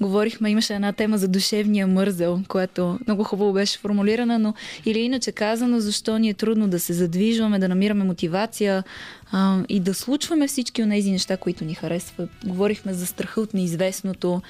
говорихме, 0.00 0.50
имаше 0.50 0.74
една 0.74 0.92
тема 0.92 1.18
за 1.18 1.28
душевния 1.28 1.86
мързел, 1.86 2.40
която 2.48 2.98
много 3.06 3.24
хубаво 3.24 3.52
беше 3.52 3.78
формулирана, 3.78 4.38
но 4.38 4.54
или 4.84 4.98
иначе 4.98 5.32
казано, 5.32 5.80
защо 5.80 6.18
ни 6.18 6.28
е 6.28 6.34
трудно 6.34 6.68
да 6.68 6.80
се 6.80 6.92
задвижваме, 6.92 7.58
да 7.58 7.68
намираме 7.68 8.04
мотивация 8.04 8.84
а, 9.32 9.58
и 9.68 9.80
да 9.80 9.94
случваме 9.94 10.48
всички 10.48 10.82
от 10.82 10.90
тези 10.90 11.10
неща, 11.10 11.36
които 11.36 11.64
ни 11.64 11.74
харесват. 11.74 12.30
Говорихме 12.46 12.92
за 12.92 13.06
страха 13.06 13.40
от 13.40 13.54
неизвестното, 13.54 14.42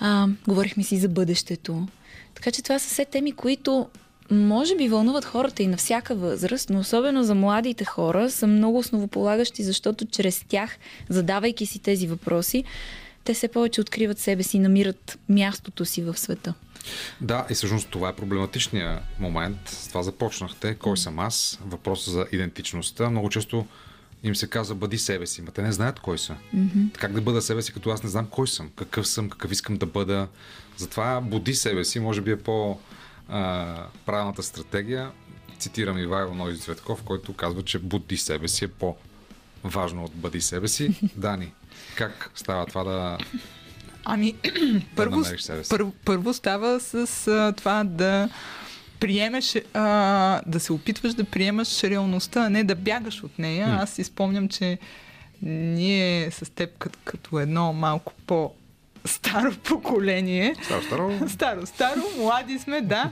а, 0.00 0.28
говорихме 0.48 0.82
си 0.82 0.98
за 0.98 1.08
бъдещето. 1.08 1.88
Така 2.34 2.50
че 2.50 2.62
това 2.62 2.78
са 2.78 2.88
все 2.88 3.04
теми, 3.04 3.32
които 3.32 3.88
може 4.30 4.76
би 4.76 4.88
вълнуват 4.88 5.24
хората 5.24 5.62
и 5.62 5.66
на 5.66 5.76
всяка 5.76 6.14
възраст, 6.14 6.70
но 6.70 6.78
особено 6.78 7.24
за 7.24 7.34
младите 7.34 7.84
хора 7.84 8.30
са 8.30 8.46
много 8.46 8.78
основополагащи, 8.78 9.62
защото 9.62 10.06
чрез 10.06 10.44
тях, 10.48 10.78
задавайки 11.08 11.66
си 11.66 11.78
тези 11.78 12.06
въпроси, 12.06 12.64
те 13.24 13.34
все 13.34 13.48
повече 13.48 13.80
откриват 13.80 14.18
себе 14.18 14.42
си, 14.42 14.58
намират 14.58 15.18
мястото 15.28 15.84
си 15.84 16.02
в 16.02 16.18
света. 16.18 16.54
Да, 17.20 17.46
и 17.50 17.54
всъщност 17.54 17.88
това 17.88 18.08
е 18.08 18.16
проблематичният 18.16 19.02
момент. 19.18 19.58
С 19.66 19.88
това 19.88 20.02
започнахте. 20.02 20.74
Кой 20.74 20.96
съм 20.96 21.18
аз? 21.18 21.58
Въпросът 21.66 22.14
за 22.14 22.26
идентичността. 22.32 23.10
Много 23.10 23.28
често 23.28 23.66
им 24.22 24.36
се 24.36 24.46
казва 24.46 24.74
бъди 24.74 24.98
себе 24.98 25.26
си, 25.26 25.42
но 25.42 25.50
те 25.50 25.62
не 25.62 25.72
знаят 25.72 26.00
кой 26.00 26.18
са. 26.18 26.36
Мгм. 26.52 26.80
Как 26.98 27.12
да 27.12 27.20
бъда 27.20 27.42
себе 27.42 27.62
си, 27.62 27.72
като 27.72 27.90
аз 27.90 28.02
не 28.02 28.08
знам 28.08 28.26
кой 28.30 28.48
съм, 28.48 28.70
какъв 28.76 29.08
съм, 29.08 29.30
какъв 29.30 29.52
искам 29.52 29.76
да 29.76 29.86
бъда. 29.86 30.28
Затова 30.76 31.20
буди 31.20 31.54
себе 31.54 31.84
си, 31.84 32.00
може 32.00 32.20
би 32.20 32.30
е 32.30 32.36
по 32.36 32.78
а, 33.28 33.76
правилната 34.06 34.42
стратегия. 34.42 35.10
цитирам 35.58 35.98
Ивайло 35.98 36.34
Нози 36.34 36.60
Цветков, 36.60 37.02
който 37.02 37.32
казва, 37.32 37.62
че 37.62 37.78
буди 37.78 38.16
себе 38.16 38.48
си 38.48 38.64
е 38.64 38.68
по-важно 38.68 40.04
от 40.04 40.14
бъди 40.14 40.40
себе 40.40 40.68
си. 40.68 41.00
Дани, 41.16 41.52
как 41.94 42.30
става 42.34 42.66
това 42.66 42.84
да 42.84 43.18
Ами, 44.04 44.34
първо, 44.96 45.22
първо, 45.68 45.92
първо 46.04 46.34
става 46.34 46.80
с 46.80 47.28
а, 47.28 47.52
това 47.56 47.84
да 47.84 48.28
приемеш, 49.00 49.56
а, 49.74 50.40
да 50.46 50.60
се 50.60 50.72
опитваш 50.72 51.14
да 51.14 51.24
приемаш 51.24 51.84
реалността, 51.84 52.46
а 52.46 52.50
не 52.50 52.64
да 52.64 52.74
бягаш 52.74 53.24
от 53.24 53.38
нея. 53.38 53.78
Аз 53.80 53.90
си 53.90 54.04
спомням, 54.04 54.48
че 54.48 54.78
ние 55.42 56.30
с 56.30 56.54
теб 56.54 56.78
като, 56.78 56.98
като 57.04 57.38
едно 57.38 57.72
малко 57.72 58.12
по 58.26 58.52
старо 59.08 59.52
поколение. 59.64 60.54
Старо, 60.62 60.82
старо. 60.82 61.28
Старо, 61.28 61.66
старо, 61.66 62.00
млади 62.18 62.58
сме, 62.58 62.80
да, 62.80 63.10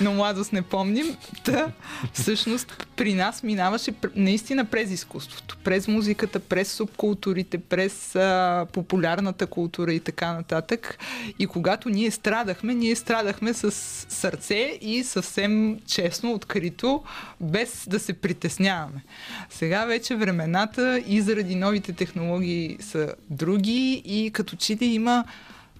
но 0.00 0.14
младост 0.14 0.52
не 0.52 0.62
помним. 0.62 1.16
Та, 1.44 1.66
всъщност, 2.12 2.86
при 2.96 3.14
нас 3.14 3.42
минаваше 3.42 3.92
наистина 4.16 4.64
през 4.64 4.90
изкуството, 4.90 5.56
през 5.64 5.88
музиката, 5.88 6.40
през 6.40 6.72
субкултурите, 6.72 7.58
през 7.58 8.16
а, 8.16 8.66
популярната 8.72 9.46
култура 9.46 9.92
и 9.92 10.00
така 10.00 10.32
нататък. 10.32 10.98
И 11.38 11.46
когато 11.46 11.88
ние 11.88 12.10
страдахме, 12.10 12.74
ние 12.74 12.96
страдахме 12.96 13.54
с 13.54 13.70
сърце 14.08 14.78
и 14.80 15.04
съвсем 15.04 15.78
честно, 15.86 16.32
открито, 16.32 17.02
без 17.40 17.86
да 17.90 17.98
се 17.98 18.12
притесняваме. 18.12 19.02
Сега 19.50 19.84
вече 19.84 20.16
времената 20.16 21.02
и 21.06 21.20
заради 21.20 21.54
новите 21.54 21.92
технологии 21.92 22.76
са 22.80 23.14
други 23.30 24.02
и 24.04 24.30
като 24.30 24.56
че 24.56 24.76
ли 24.76 24.86
има 24.86 25.24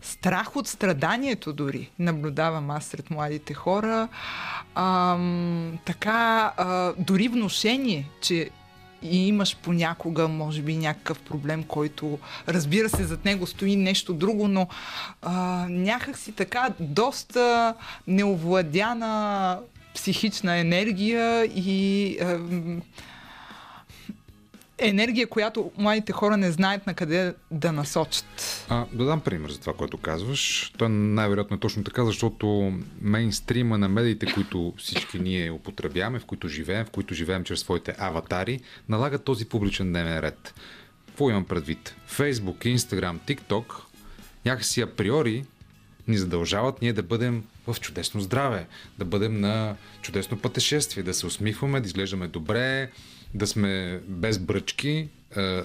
страх 0.02 0.56
от 0.56 0.68
страданието 0.68 1.52
дори 1.52 1.90
наблюдавам 1.98 2.70
аз 2.70 2.84
сред 2.84 3.10
младите 3.10 3.54
хора. 3.54 4.08
А, 4.74 5.18
така, 5.84 6.52
а, 6.56 6.92
дори 6.98 7.28
вношение, 7.28 8.10
че 8.20 8.50
и 9.02 9.28
имаш 9.28 9.56
понякога, 9.56 10.28
може 10.28 10.62
би, 10.62 10.76
някакъв 10.76 11.20
проблем, 11.20 11.64
който, 11.64 12.18
разбира 12.48 12.88
се, 12.88 13.04
зад 13.04 13.24
него 13.24 13.46
стои 13.46 13.76
нещо 13.76 14.14
друго, 14.14 14.48
но 14.48 14.68
а, 15.22 15.66
някак 15.68 16.18
си 16.18 16.32
така 16.32 16.70
доста 16.80 17.74
неовладяна 18.06 19.58
психична 19.94 20.56
енергия 20.56 21.44
и 21.44 22.18
а, 22.20 22.38
енергия, 24.78 25.26
която 25.26 25.70
младите 25.78 26.12
хора 26.12 26.36
не 26.36 26.52
знаят 26.52 26.86
на 26.86 26.94
къде 26.94 27.34
да 27.50 27.72
насочат. 27.72 28.64
А, 28.68 28.86
да 28.92 29.04
дам 29.04 29.20
пример 29.20 29.50
за 29.50 29.60
това, 29.60 29.72
което 29.72 29.98
казваш. 29.98 30.72
То 30.78 30.88
най-вероятно 30.88 31.56
е 31.56 31.60
точно 31.60 31.84
така, 31.84 32.04
защото 32.04 32.72
мейнстрима 33.00 33.78
на 33.78 33.88
медиите, 33.88 34.26
които 34.34 34.74
всички 34.78 35.18
ние 35.18 35.50
употребяваме, 35.50 36.18
в 36.18 36.24
които 36.24 36.48
живеем, 36.48 36.84
в 36.84 36.90
които 36.90 37.14
живеем 37.14 37.44
чрез 37.44 37.60
своите 37.60 37.94
аватари, 37.98 38.60
налага 38.88 39.18
този 39.18 39.44
публичен 39.44 39.88
дневен 39.88 40.18
ред. 40.18 40.54
Какво 41.06 41.30
имам 41.30 41.44
предвид? 41.44 41.94
Фейсбук, 42.06 42.64
Инстаграм, 42.64 43.20
ТикТок 43.26 43.88
някакси 44.44 44.80
априори 44.80 45.44
ни 46.08 46.16
задължават 46.16 46.82
ние 46.82 46.92
да 46.92 47.02
бъдем 47.02 47.44
в 47.66 47.76
чудесно 47.80 48.20
здраве, 48.20 48.66
да 48.98 49.04
бъдем 49.04 49.40
на 49.40 49.76
чудесно 50.02 50.38
пътешествие, 50.38 51.02
да 51.02 51.14
се 51.14 51.26
усмихваме, 51.26 51.80
да 51.80 51.86
изглеждаме 51.86 52.28
добре, 52.28 52.90
да 53.34 53.46
сме 53.46 54.00
без 54.08 54.38
бръчки, 54.38 55.08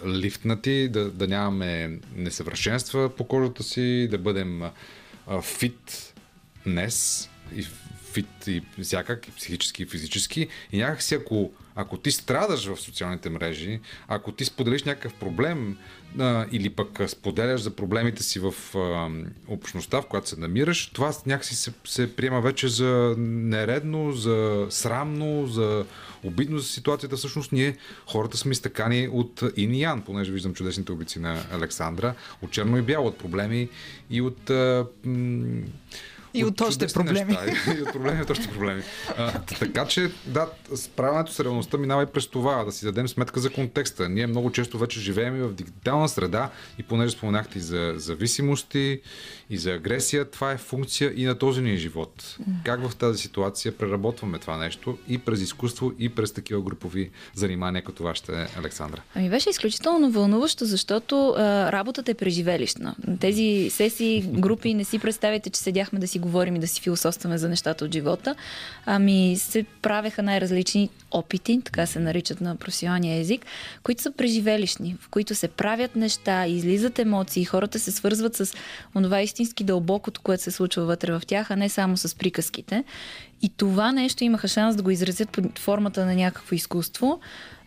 лифтнати, 0.05 0.89
да, 0.89 1.09
да 1.09 1.27
нямаме 1.27 1.99
несъвършенства 2.15 3.09
по 3.15 3.23
кожата 3.23 3.63
си, 3.63 4.07
да 4.11 4.17
бъдем 4.17 4.61
фит 5.41 6.13
днес 6.65 7.29
и 7.55 7.65
фит 8.13 8.47
и 8.47 8.61
всякак, 8.81 9.27
и 9.27 9.31
психически, 9.31 9.83
и 9.83 9.85
физически. 9.85 10.47
И 10.71 10.77
някакси, 10.77 11.15
ако, 11.15 11.51
ако 11.75 11.97
ти 11.97 12.11
страдаш 12.11 12.65
в 12.65 12.81
социалните 12.81 13.29
мрежи, 13.29 13.79
ако 14.07 14.31
ти 14.31 14.45
споделиш 14.45 14.83
някакъв 14.83 15.13
проблем 15.13 15.77
а, 16.19 16.45
или 16.51 16.69
пък 16.69 17.01
споделяш 17.07 17.61
за 17.61 17.75
проблемите 17.75 18.23
си 18.23 18.39
в 18.39 18.53
а, 18.75 19.09
общността, 19.47 20.01
в 20.01 20.05
която 20.05 20.29
се 20.29 20.39
намираш, 20.39 20.87
това 20.87 21.13
някакси 21.25 21.55
се, 21.55 21.73
се 21.85 22.15
приема 22.15 22.41
вече 22.41 22.67
за 22.67 23.15
нередно, 23.17 24.11
за 24.11 24.67
срамно, 24.69 25.47
за 25.47 25.85
обидно 26.23 26.59
за 26.59 26.67
ситуацията. 26.67 27.17
Всъщност 27.17 27.51
ние, 27.51 27.77
хората 28.07 28.37
сме 28.37 28.51
изтъкани 28.51 29.09
от 29.11 29.43
Ин 29.57 29.73
и 29.73 29.81
Ян, 29.81 30.01
понеже 30.01 30.31
виждам 30.31 30.53
чудесните 30.53 30.91
обици 30.91 31.19
на 31.19 31.43
Александра, 31.51 32.15
от 32.41 32.51
черно 32.51 32.77
и 32.77 32.81
бяло, 32.81 33.07
от 33.07 33.17
проблеми 33.17 33.69
и 34.09 34.21
от 34.21 34.49
а, 34.49 34.87
м- 35.05 35.61
и 36.33 36.45
от, 36.45 36.61
от 36.61 36.67
още 36.67 36.87
проблеми. 36.87 37.37
Неща, 37.45 37.73
и 37.77 37.81
от 37.81 37.91
проблеми, 37.91 38.21
от 38.21 38.29
още 38.29 38.47
проблеми. 38.47 38.83
А, 39.17 39.39
така 39.59 39.85
че, 39.85 40.11
да, 40.25 40.49
справянето 40.75 41.33
с 41.33 41.39
реалността 41.39 41.77
минава 41.77 42.03
и 42.03 42.05
през 42.05 42.27
това, 42.27 42.63
да 42.63 42.71
си 42.71 42.85
дадем 42.85 43.07
сметка 43.07 43.39
за 43.39 43.49
контекста. 43.49 44.09
Ние 44.09 44.27
много 44.27 44.51
често 44.51 44.77
вече 44.77 44.99
живеем 44.99 45.35
и 45.35 45.41
в 45.41 45.53
дигитална 45.53 46.09
среда 46.09 46.49
и 46.77 46.83
понеже 46.83 47.11
споменахте 47.11 47.57
и 47.57 47.61
за 47.61 47.93
зависимости, 47.95 49.01
и 49.53 49.57
за 49.57 49.71
агресия, 49.71 50.25
това 50.25 50.51
е 50.51 50.57
функция 50.57 51.13
и 51.15 51.25
на 51.25 51.37
този 51.37 51.61
ни 51.61 51.77
живот. 51.77 52.37
Как 52.63 52.89
в 52.89 52.95
тази 52.95 53.19
ситуация 53.19 53.77
преработваме 53.77 54.39
това 54.39 54.57
нещо 54.57 54.97
и 55.07 55.17
през 55.17 55.41
изкуство, 55.41 55.91
и 55.99 56.09
през 56.09 56.31
такива 56.31 56.61
групови 56.61 57.09
занимания, 57.35 57.83
като 57.83 58.03
вашите, 58.03 58.47
Александра? 58.57 59.01
Ами 59.15 59.29
беше 59.29 59.49
изключително 59.49 60.11
вълнуващо, 60.11 60.65
защото 60.65 61.29
а, 61.29 61.71
работата 61.71 62.11
е 62.11 62.13
преживелищна. 62.13 62.95
Тези 63.19 63.69
сесии, 63.69 64.21
групи, 64.21 64.73
не 64.73 64.83
си 64.83 64.99
представяте, 64.99 65.49
че 65.49 65.59
седяхме 65.59 65.99
да 65.99 66.07
си 66.07 66.19
говорим 66.19 66.55
и 66.55 66.59
да 66.59 66.67
си 66.67 66.81
философстваме 66.81 67.37
за 67.37 67.49
нещата 67.49 67.85
от 67.85 67.93
живота. 67.93 68.35
Ами 68.85 69.35
се 69.37 69.65
правеха 69.81 70.23
най-различни 70.23 70.89
опити, 71.11 71.61
така 71.65 71.85
се 71.85 71.99
наричат 71.99 72.41
на 72.41 72.55
професионалния 72.55 73.19
език, 73.19 73.45
които 73.83 74.01
са 74.01 74.11
преживелищни, 74.11 74.95
в 74.99 75.09
които 75.09 75.35
се 75.35 75.47
правят 75.47 75.95
неща, 75.95 76.47
излизат 76.47 76.99
емоции, 76.99 77.45
хората 77.45 77.79
се 77.79 77.91
свързват 77.91 78.35
с 78.35 78.53
онова 78.95 79.21
истински 79.43 79.63
дълбокото, 79.63 80.21
което 80.21 80.43
се 80.43 80.51
случва 80.51 80.85
вътре 80.85 81.11
в 81.11 81.21
тях, 81.27 81.51
а 81.51 81.55
не 81.55 81.69
само 81.69 81.97
с 81.97 82.15
приказките. 82.15 82.83
И 83.41 83.49
това 83.49 83.91
нещо 83.91 84.23
имаха 84.23 84.47
шанс 84.47 84.75
да 84.75 84.83
го 84.83 84.89
изразят 84.89 85.29
под 85.29 85.59
формата 85.59 86.05
на 86.05 86.15
някакво 86.15 86.55
изкуство. 86.55 87.19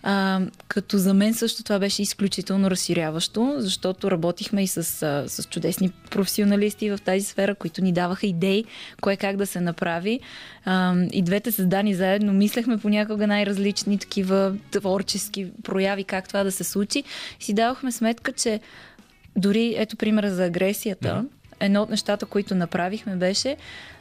А, 0.03 0.41
като 0.69 0.99
за 0.99 1.15
мен 1.15 1.35
също 1.35 1.63
това 1.63 1.79
беше 1.79 2.03
изключително 2.03 2.71
разширяващо, 2.71 3.55
защото 3.59 4.11
работихме 4.11 4.63
и 4.63 4.67
с, 4.67 4.83
с 5.29 5.45
чудесни 5.51 5.91
професионалисти 6.11 6.91
в 6.91 6.99
тази 7.05 7.25
сфера, 7.25 7.55
които 7.55 7.85
ни 7.85 7.93
даваха 7.93 8.27
идеи, 8.27 8.65
кое 9.01 9.17
как 9.17 9.37
да 9.37 9.47
се 9.47 9.61
направи. 9.61 10.21
А, 10.65 10.95
и 11.13 11.23
двете 11.23 11.53
създани 11.53 11.95
заедно 11.95 12.33
мислехме 12.33 12.79
понякога 12.79 13.27
най-различни 13.27 13.99
такива 13.99 14.55
творчески 14.71 15.47
прояви, 15.63 16.05
как 16.05 16.29
това 16.29 16.45
да 16.45 16.53
се 16.53 16.65
случи. 16.65 17.05
И 17.41 17.45
си 17.45 17.55
давахме 17.55 17.93
сметка, 17.93 18.33
че 18.33 18.61
дори 19.37 19.75
ето 19.79 19.97
примера 19.97 20.35
за 20.35 20.45
агресията, 20.45 21.09
mm-hmm 21.09 21.36
едно 21.61 21.83
от 21.83 21.91
нещата, 21.91 22.27
които 22.27 22.55
направихме 22.55 23.17
беше 23.17 23.57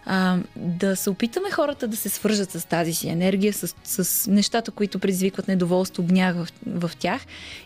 а, 0.05 0.37
да 0.55 0.95
се 0.95 1.09
опитаме 1.09 1.51
хората 1.51 1.87
да 1.87 1.97
се 1.97 2.09
свържат 2.09 2.51
с 2.51 2.67
тази 2.67 2.93
си 2.93 3.09
енергия, 3.09 3.53
с, 3.53 3.75
с 3.83 4.27
нещата, 4.31 4.71
които 4.71 4.99
предизвикват 4.99 5.47
недоволство, 5.47 6.03
гняв 6.03 6.35
в, 6.35 6.47
в 6.65 6.91
тях 6.99 7.21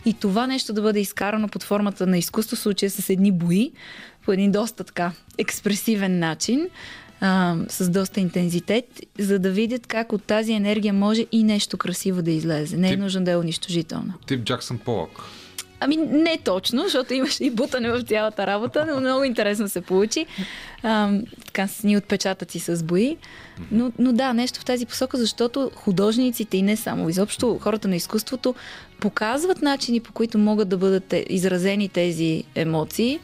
и 0.05 0.13
това 0.13 0.47
нещо 0.47 0.73
да 0.73 0.81
бъде 0.81 0.99
изкарано 0.99 1.47
под 1.47 1.63
формата 1.63 2.07
на 2.07 2.17
изкуство, 2.17 2.55
в 2.55 2.59
случая 2.59 2.89
с 2.89 3.09
едни 3.09 3.31
бои, 3.31 3.71
по 4.25 4.31
един 4.31 4.51
доста 4.51 4.83
така 4.83 5.11
експресивен 5.37 6.19
начин, 6.19 6.67
а, 7.21 7.55
с 7.69 7.89
доста 7.89 8.19
интензитет, 8.19 8.85
за 9.19 9.39
да 9.39 9.51
видят 9.51 9.87
как 9.87 10.13
от 10.13 10.23
тази 10.23 10.53
енергия 10.53 10.93
може 10.93 11.25
и 11.31 11.43
нещо 11.43 11.77
красиво 11.77 12.21
да 12.21 12.31
излезе. 12.31 12.77
Не 12.77 12.87
е 12.87 12.91
тип, 12.91 12.99
нужно 12.99 13.23
да 13.23 13.31
е 13.31 13.37
унищожително. 13.37 14.13
Тип 14.27 14.43
Джаксън 14.43 14.77
Полък. 14.77 15.11
Ами 15.79 15.97
не 15.97 16.37
точно, 16.37 16.83
защото 16.83 17.13
имаше 17.13 17.43
и 17.43 17.49
бутане 17.49 17.91
в 17.91 18.01
цялата 18.01 18.47
работа, 18.47 18.85
но 18.93 18.99
много 18.99 19.23
интересно 19.23 19.69
се 19.69 19.81
получи. 19.81 20.25
А, 20.83 21.11
така 21.45 21.67
с 21.67 21.83
ни 21.83 21.97
отпечатъци 21.97 22.59
с 22.59 22.83
бои. 22.83 23.17
Но, 23.71 23.91
но 23.99 24.13
да, 24.13 24.33
нещо 24.33 24.59
в 24.59 24.65
тази 24.65 24.85
посока, 24.85 25.17
защото 25.17 25.71
художниците 25.75 26.57
и 26.57 26.61
не 26.61 26.75
само, 26.75 27.09
изобщо 27.09 27.59
хората 27.61 27.87
на 27.87 27.95
изкуството 27.95 28.55
показват 28.99 29.61
начини 29.61 29.99
по 29.99 30.13
които 30.13 30.37
могат 30.37 30.69
да 30.69 30.77
бъдат 30.77 31.13
изразени 31.29 31.89
тези 31.89 32.43
емоции, 32.55 33.19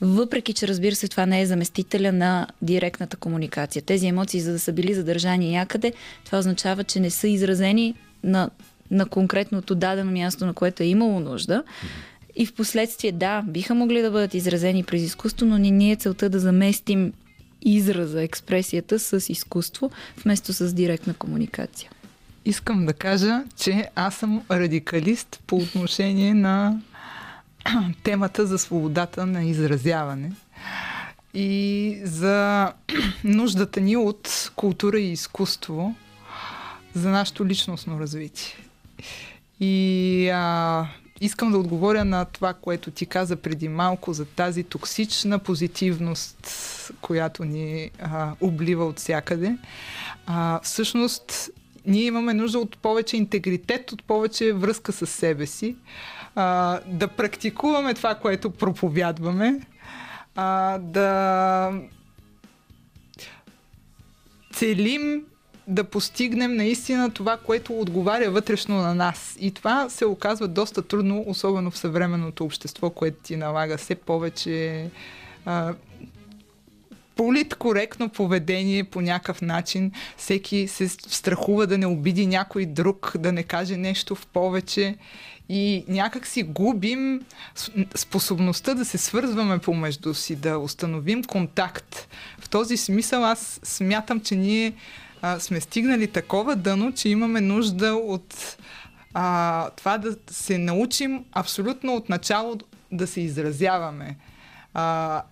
въпреки 0.00 0.52
че 0.52 0.68
разбира 0.68 0.94
се 0.94 1.08
това 1.08 1.26
не 1.26 1.40
е 1.40 1.46
заместителя 1.46 2.12
на 2.12 2.46
директната 2.62 3.16
комуникация. 3.16 3.82
Тези 3.82 4.06
емоции, 4.06 4.40
за 4.40 4.52
да 4.52 4.58
са 4.58 4.72
били 4.72 4.94
задържани 4.94 5.50
някъде, 5.50 5.92
това 6.24 6.38
означава, 6.38 6.84
че 6.84 7.00
не 7.00 7.10
са 7.10 7.28
изразени 7.28 7.94
на 8.24 8.50
на 8.90 9.06
конкретното 9.06 9.74
дадено 9.74 10.10
място, 10.10 10.46
на 10.46 10.54
което 10.54 10.82
е 10.82 10.86
имало 10.86 11.20
нужда. 11.20 11.62
И 12.36 12.46
в 12.46 12.54
последствие, 12.54 13.12
да, 13.12 13.42
биха 13.42 13.74
могли 13.74 14.02
да 14.02 14.10
бъдат 14.10 14.34
изразени 14.34 14.84
през 14.84 15.02
изкуство, 15.02 15.46
но 15.46 15.58
не 15.58 15.70
ни 15.70 15.92
е 15.92 15.96
целта 15.96 16.28
да 16.28 16.40
заместим 16.40 17.12
израза, 17.62 18.22
експресията 18.22 18.98
с 18.98 19.32
изкуство, 19.32 19.90
вместо 20.24 20.52
с 20.52 20.72
директна 20.72 21.14
комуникация. 21.14 21.90
Искам 22.44 22.86
да 22.86 22.92
кажа, 22.92 23.44
че 23.56 23.88
аз 23.94 24.14
съм 24.14 24.42
радикалист 24.50 25.40
по 25.46 25.56
отношение 25.56 26.34
на 26.34 26.80
темата 28.02 28.46
за 28.46 28.58
свободата 28.58 29.26
на 29.26 29.44
изразяване 29.44 30.32
и 31.34 32.00
за 32.04 32.72
нуждата 33.24 33.80
ни 33.80 33.96
от 33.96 34.50
култура 34.56 34.98
и 34.98 35.12
изкуство, 35.12 35.94
за 36.94 37.10
нашето 37.10 37.46
личностно 37.46 38.00
развитие. 38.00 38.69
И 39.60 40.28
а, 40.34 40.86
искам 41.20 41.52
да 41.52 41.58
отговоря 41.58 42.04
на 42.04 42.24
това, 42.24 42.54
което 42.54 42.90
ти 42.90 43.06
каза 43.06 43.36
преди 43.36 43.68
малко 43.68 44.12
за 44.12 44.24
тази 44.24 44.64
токсична 44.64 45.38
позитивност, 45.38 46.50
която 47.00 47.44
ни 47.44 47.90
а, 48.02 48.32
облива 48.40 48.84
от 48.84 48.98
всякъде. 48.98 49.56
А, 50.26 50.60
всъщност, 50.62 51.50
ние 51.86 52.04
имаме 52.04 52.34
нужда 52.34 52.58
от 52.58 52.78
повече 52.78 53.16
интегритет, 53.16 53.92
от 53.92 54.04
повече 54.04 54.52
връзка 54.52 54.92
с 54.92 55.06
себе 55.06 55.46
си, 55.46 55.76
а, 56.34 56.80
да 56.86 57.08
практикуваме 57.08 57.94
това, 57.94 58.14
което 58.14 58.50
проповядваме, 58.50 59.60
а, 60.36 60.78
да 60.78 61.72
целим 64.52 65.24
да 65.70 65.84
постигнем 65.84 66.56
наистина 66.56 67.10
това, 67.10 67.36
което 67.36 67.80
отговаря 67.80 68.30
вътрешно 68.30 68.76
на 68.76 68.94
нас. 68.94 69.36
И 69.40 69.50
това 69.50 69.88
се 69.88 70.06
оказва 70.06 70.48
доста 70.48 70.82
трудно, 70.82 71.24
особено 71.26 71.70
в 71.70 71.78
съвременното 71.78 72.44
общество, 72.44 72.90
което 72.90 73.22
ти 73.22 73.36
налага 73.36 73.76
все 73.76 73.94
повече 73.94 74.90
а, 75.44 75.74
политкоректно 77.16 78.08
поведение 78.08 78.84
по 78.84 79.00
някакъв 79.00 79.42
начин. 79.42 79.92
Всеки 80.16 80.68
се 80.68 80.88
страхува 80.88 81.66
да 81.66 81.78
не 81.78 81.86
обиди 81.86 82.26
някой 82.26 82.66
друг, 82.66 83.12
да 83.18 83.32
не 83.32 83.42
каже 83.42 83.76
нещо 83.76 84.14
в 84.14 84.26
повече. 84.26 84.96
И 85.48 85.84
някак 85.88 86.26
си 86.26 86.42
губим 86.42 87.22
способността 87.94 88.74
да 88.74 88.84
се 88.84 88.98
свързваме 88.98 89.58
помежду 89.58 90.14
си, 90.14 90.36
да 90.36 90.58
установим 90.58 91.24
контакт. 91.24 92.08
В 92.38 92.48
този 92.48 92.76
смисъл 92.76 93.24
аз 93.24 93.60
смятам, 93.62 94.20
че 94.20 94.36
ние 94.36 94.72
а, 95.22 95.40
сме 95.40 95.60
стигнали 95.60 96.06
такова 96.06 96.56
дъно, 96.56 96.92
че 96.92 97.08
имаме 97.08 97.40
нужда 97.40 97.94
от 97.94 98.56
а, 99.14 99.70
това 99.70 99.98
да 99.98 100.16
се 100.30 100.58
научим 100.58 101.24
абсолютно 101.32 101.94
от 101.94 102.08
начало 102.08 102.56
да 102.92 103.06
се 103.06 103.20
изразяваме. 103.20 104.16
А, 104.74 105.22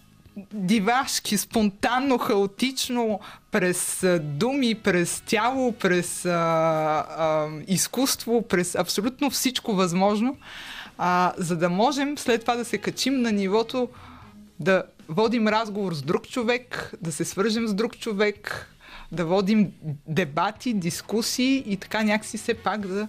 дивашки, 0.53 1.39
спонтанно, 1.39 2.19
хаотично, 2.19 3.21
през 3.51 4.07
думи, 4.21 4.75
през 4.75 5.21
тяло, 5.27 5.73
през 5.73 6.25
а, 6.25 6.31
а, 6.31 7.49
изкуство, 7.69 8.43
през 8.43 8.75
абсолютно 8.75 9.31
всичко 9.31 9.75
възможно, 9.75 10.37
а, 10.99 11.33
за 11.37 11.57
да 11.57 11.69
можем 11.69 12.19
след 12.19 12.41
това 12.41 12.57
да 12.57 12.65
се 12.65 12.79
качим 12.79 13.21
на 13.21 13.33
нивото 13.33 13.89
да 14.61 14.83
водим 15.09 15.49
разговор 15.49 15.95
с 15.95 16.03
друг 16.03 16.29
човек, 16.29 16.93
да 17.03 17.13
се 17.13 17.25
свържем 17.25 17.69
с 17.69 17.75
друг 17.75 17.99
човек, 17.99 18.69
да 19.13 19.25
водим 19.25 19.73
дебати, 20.07 20.75
дискусии 20.75 21.65
и 21.67 21.77
така 21.77 22.03
някакси 22.03 22.39
все 22.39 22.55
пак 22.55 22.87
да 22.87 23.09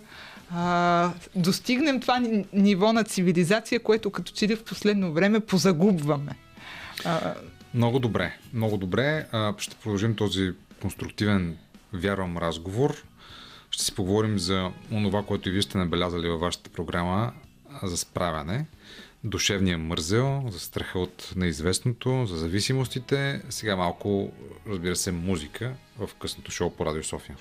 а, 0.52 1.12
достигнем 1.36 2.00
това 2.00 2.22
ниво 2.54 2.94
на 2.94 3.04
цивилизация, 3.04 3.80
което 3.80 4.12
като 4.12 4.32
че 4.32 4.48
ли 4.48 4.56
в 4.56 4.64
последно 4.64 5.14
време 5.14 5.40
позагубваме. 5.40 6.36
А... 7.06 7.34
Много 7.74 8.00
добре, 8.00 8.38
много 8.54 8.78
добре. 8.78 9.28
А, 9.32 9.54
ще 9.58 9.76
продължим 9.76 10.16
този 10.16 10.52
конструктивен, 10.82 11.58
вярвам, 11.94 12.38
разговор. 12.38 13.04
Ще 13.72 13.84
си 13.84 13.96
поговорим 13.96 14.40
за 14.40 14.72
това, 14.90 15.24
което 15.24 15.50
и 15.50 15.52
вие 15.52 15.62
сте 15.62 15.78
набелязали 15.78 16.30
във 16.30 16.40
вашата 16.40 16.70
програма 16.70 17.34
за 17.84 17.98
справяне. 17.98 18.66
Душевния 19.24 19.78
мързел, 19.78 20.44
за 20.48 20.60
страха 20.60 21.00
от 21.00 21.34
неизвестното, 21.36 22.26
за 22.26 22.38
зависимостите. 22.38 23.41
Сега 23.50 23.76
малко, 23.76 24.32
разбира 24.68 24.96
се, 24.96 25.12
музика 25.12 25.74
в 25.98 26.10
късното 26.16 26.52
шоу 26.52 26.70
по 26.70 26.86
Радио 26.86 27.04
София. 27.04 27.38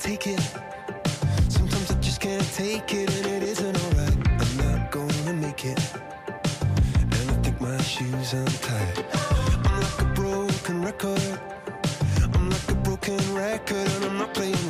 take 0.00 0.26
it. 0.26 0.40
Sometimes 1.48 1.90
I 1.90 1.94
just 2.00 2.20
can't 2.20 2.48
take 2.54 2.94
it, 2.94 3.08
and 3.18 3.26
it 3.26 3.42
isn't 3.42 3.76
alright. 3.84 4.16
I'm 4.42 4.52
not 4.64 4.90
gonna 4.90 5.34
make 5.34 5.64
it. 5.64 5.80
Shoes 7.90 8.34
untied. 8.34 9.04
I'm 9.64 9.80
like 9.80 10.00
a 10.00 10.04
broken 10.14 10.84
record. 10.84 11.40
I'm 12.34 12.48
like 12.48 12.70
a 12.70 12.74
broken 12.76 13.18
record, 13.34 13.88
and 13.94 14.04
I'm 14.04 14.16
not 14.16 14.32
playing 14.32 14.69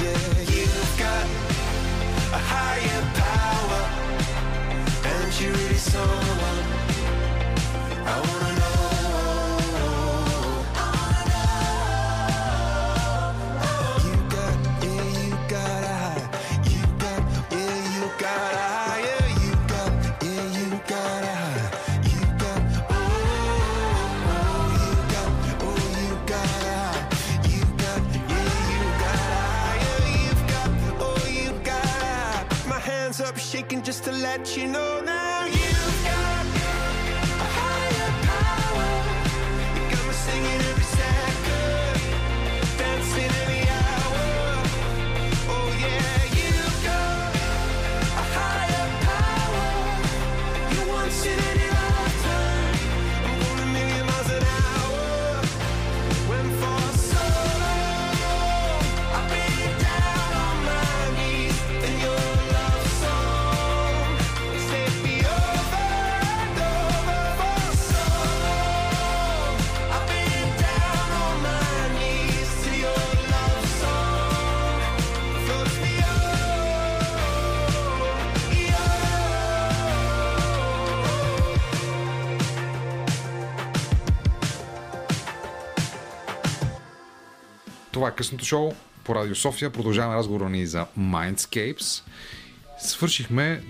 Yeah, 0.00 0.16
you've 0.40 0.98
got 0.98 1.26
a 2.32 2.40
higher 2.50 3.02
power, 3.14 3.82
and 5.04 5.40
you 5.40 5.52
really 5.52 5.74
someone 5.74 6.31
Това 88.02 88.10
е 88.10 88.14
късното 88.14 88.44
шоу 88.44 88.72
по 89.04 89.14
Радио 89.14 89.34
София. 89.34 89.70
Продължаваме 89.70 90.16
разговора 90.16 90.48
ни 90.48 90.66
за 90.66 90.86
Mindscapes. 90.98 92.02
Свършихме 92.78 93.62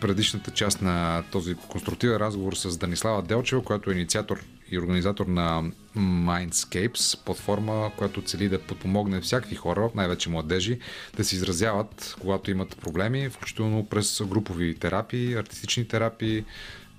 предишната 0.00 0.50
част 0.50 0.82
на 0.82 1.24
този 1.32 1.54
конструктивен 1.54 2.16
разговор 2.16 2.52
с 2.52 2.76
Данислава 2.76 3.22
Делчева, 3.22 3.62
която 3.64 3.90
е 3.90 3.94
инициатор 3.94 4.44
и 4.70 4.78
организатор 4.78 5.26
на 5.26 5.62
Mindscapes, 5.96 7.24
платформа, 7.24 7.90
която 7.96 8.22
цели 8.22 8.48
да 8.48 8.62
подпомогне 8.62 9.20
всякакви 9.20 9.56
хора, 9.56 9.90
най-вече 9.94 10.30
младежи, 10.30 10.78
да 11.16 11.24
се 11.24 11.36
изразяват, 11.36 12.16
когато 12.20 12.50
имат 12.50 12.76
проблеми, 12.76 13.30
включително 13.30 13.86
през 13.86 14.22
групови 14.24 14.74
терапии, 14.74 15.34
артистични 15.34 15.88
терапии, 15.88 16.44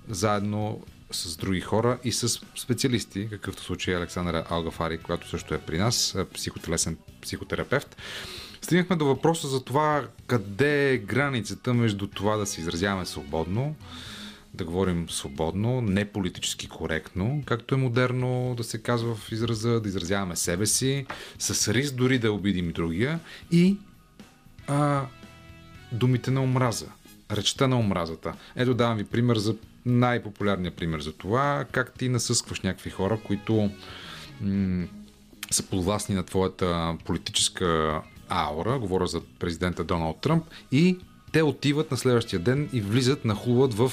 заедно 0.08 0.82
с 1.12 1.36
други 1.36 1.60
хора 1.60 1.98
и 2.04 2.12
с 2.12 2.28
специалисти, 2.56 3.28
какъвто 3.30 3.62
случай 3.62 3.94
е 3.94 3.96
Александра 3.96 4.44
Алгафари, 4.50 4.98
която 4.98 5.28
също 5.28 5.54
е 5.54 5.58
при 5.58 5.78
нас, 5.78 6.16
психотелесен 6.34 6.96
психотерапевт. 7.22 7.96
Стигнахме 8.62 8.96
до 8.96 9.06
въпроса 9.06 9.48
за 9.48 9.64
това 9.64 10.04
къде 10.26 10.92
е 10.92 10.98
границата 10.98 11.74
между 11.74 12.06
това 12.06 12.36
да 12.36 12.46
се 12.46 12.60
изразяваме 12.60 13.06
свободно, 13.06 13.74
да 14.54 14.64
говорим 14.64 15.10
свободно, 15.10 15.80
не 15.80 16.04
политически 16.04 16.68
коректно, 16.68 17.42
както 17.46 17.74
е 17.74 17.78
модерно 17.78 18.54
да 18.56 18.64
се 18.64 18.82
казва 18.82 19.14
в 19.14 19.32
израза, 19.32 19.80
да 19.80 19.88
изразяваме 19.88 20.36
себе 20.36 20.66
си, 20.66 21.06
с 21.38 21.74
риск 21.74 21.94
дори 21.94 22.18
да 22.18 22.32
обидим 22.32 22.72
другия 22.72 23.20
и 23.50 23.76
а, 24.66 25.06
думите 25.92 26.30
на 26.30 26.42
омраза, 26.42 26.86
речта 27.30 27.68
на 27.68 27.78
омразата. 27.78 28.34
Ето 28.56 28.74
давам 28.74 28.96
ви 28.96 29.04
пример 29.04 29.36
за 29.36 29.56
най-популярният 29.86 30.76
пример 30.76 31.00
за 31.00 31.12
това, 31.12 31.64
как 31.72 31.92
ти 31.92 32.08
насъскваш 32.08 32.60
някакви 32.60 32.90
хора, 32.90 33.18
които 33.24 33.70
м- 34.40 34.86
са 35.50 35.62
подвластни 35.62 36.14
на 36.14 36.22
твоята 36.22 36.96
политическа 37.04 38.00
аура, 38.28 38.78
говоря 38.78 39.06
за 39.06 39.20
президента 39.38 39.84
Доналд 39.84 40.20
Тръмп, 40.20 40.44
и 40.72 40.98
те 41.32 41.42
отиват 41.42 41.90
на 41.90 41.96
следващия 41.96 42.40
ден 42.40 42.68
и 42.72 42.80
влизат, 42.80 43.24
нахлуват 43.24 43.74
в 43.74 43.92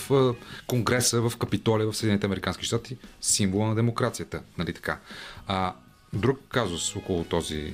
Конгреса, 0.67 1.21
в 1.21 1.37
Капитолия 1.37 1.91
в 1.91 1.97
Съединените 1.97 2.25
Американски 2.25 2.65
щати, 2.65 2.97
символа 3.21 3.67
на 3.67 3.75
демокрацията. 3.75 4.41
Нали 4.57 4.73
така? 4.73 4.99
А, 5.47 5.73
друг 6.13 6.39
казус 6.49 6.95
около 6.95 7.23
този, 7.23 7.73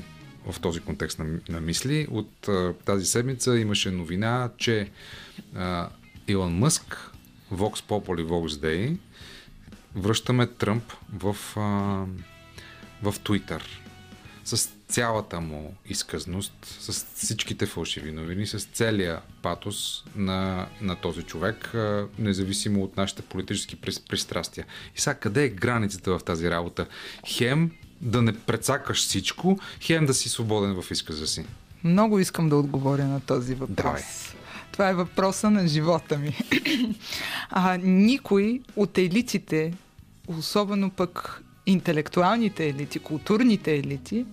в 0.52 0.60
този 0.60 0.80
контекст 0.80 1.20
на, 1.20 1.40
на 1.50 1.62
мисли. 1.62 2.08
От 2.12 2.48
а, 2.48 2.74
тази 2.86 3.06
седмица 3.06 3.58
имаше 3.58 3.92
новина, 3.92 4.50
че 4.58 4.90
а, 5.56 5.90
Илон 6.28 6.54
Мъск, 6.54 7.12
Vox 7.53 7.84
Populi, 7.88 8.26
Vox 8.26 8.47
Day, 8.47 8.97
връщаме 9.95 10.47
Тръмп 10.47 10.93
в, 11.13 11.35
а, 11.55 11.61
в 13.03 13.19
Twitter 13.19 13.61
с 14.45 14.69
цялата 14.88 15.41
му 15.41 15.76
изказност, 15.85 16.53
с 16.80 17.05
всичките 17.15 17.65
фалшиви 17.65 18.11
новини, 18.11 18.47
с 18.47 18.59
целия 18.73 19.22
патос 19.41 20.03
на, 20.15 20.67
на 20.81 20.95
този 20.95 21.23
човек, 21.23 21.73
независимо 22.19 22.84
от 22.84 22.97
нашите 22.97 23.22
политически 23.22 23.76
пристрастия. 24.09 24.65
И 24.95 24.99
сега, 24.99 25.13
къде 25.13 25.43
е 25.43 25.49
границата 25.49 26.17
в 26.17 26.23
тази 26.23 26.49
работа? 26.49 26.88
Хем 27.27 27.72
да 28.01 28.22
не 28.22 28.39
прецакаш 28.39 28.97
всичко, 28.97 29.59
хем 29.81 30.05
да 30.05 30.13
си 30.13 30.30
свободен 30.30 30.81
в 30.81 30.91
изказа 30.91 31.27
си. 31.27 31.45
Много 31.84 32.19
искам 32.19 32.49
да 32.49 32.55
отговоря 32.55 33.05
на 33.05 33.19
този 33.19 33.55
въпрос. 33.55 33.76
Давай. 33.76 34.03
Това 34.76 34.89
е 34.89 34.93
въпроса 34.93 35.49
на 35.49 35.68
живота 35.68 36.18
ми. 36.18 36.38
а, 37.49 37.77
никой 37.77 38.61
от 38.76 38.97
елитите, 38.97 39.73
особено 40.27 40.89
пък 40.89 41.43
интелектуалните 41.65 42.68
елити, 42.69 42.99
културните 42.99 43.76
елити, 43.76 44.26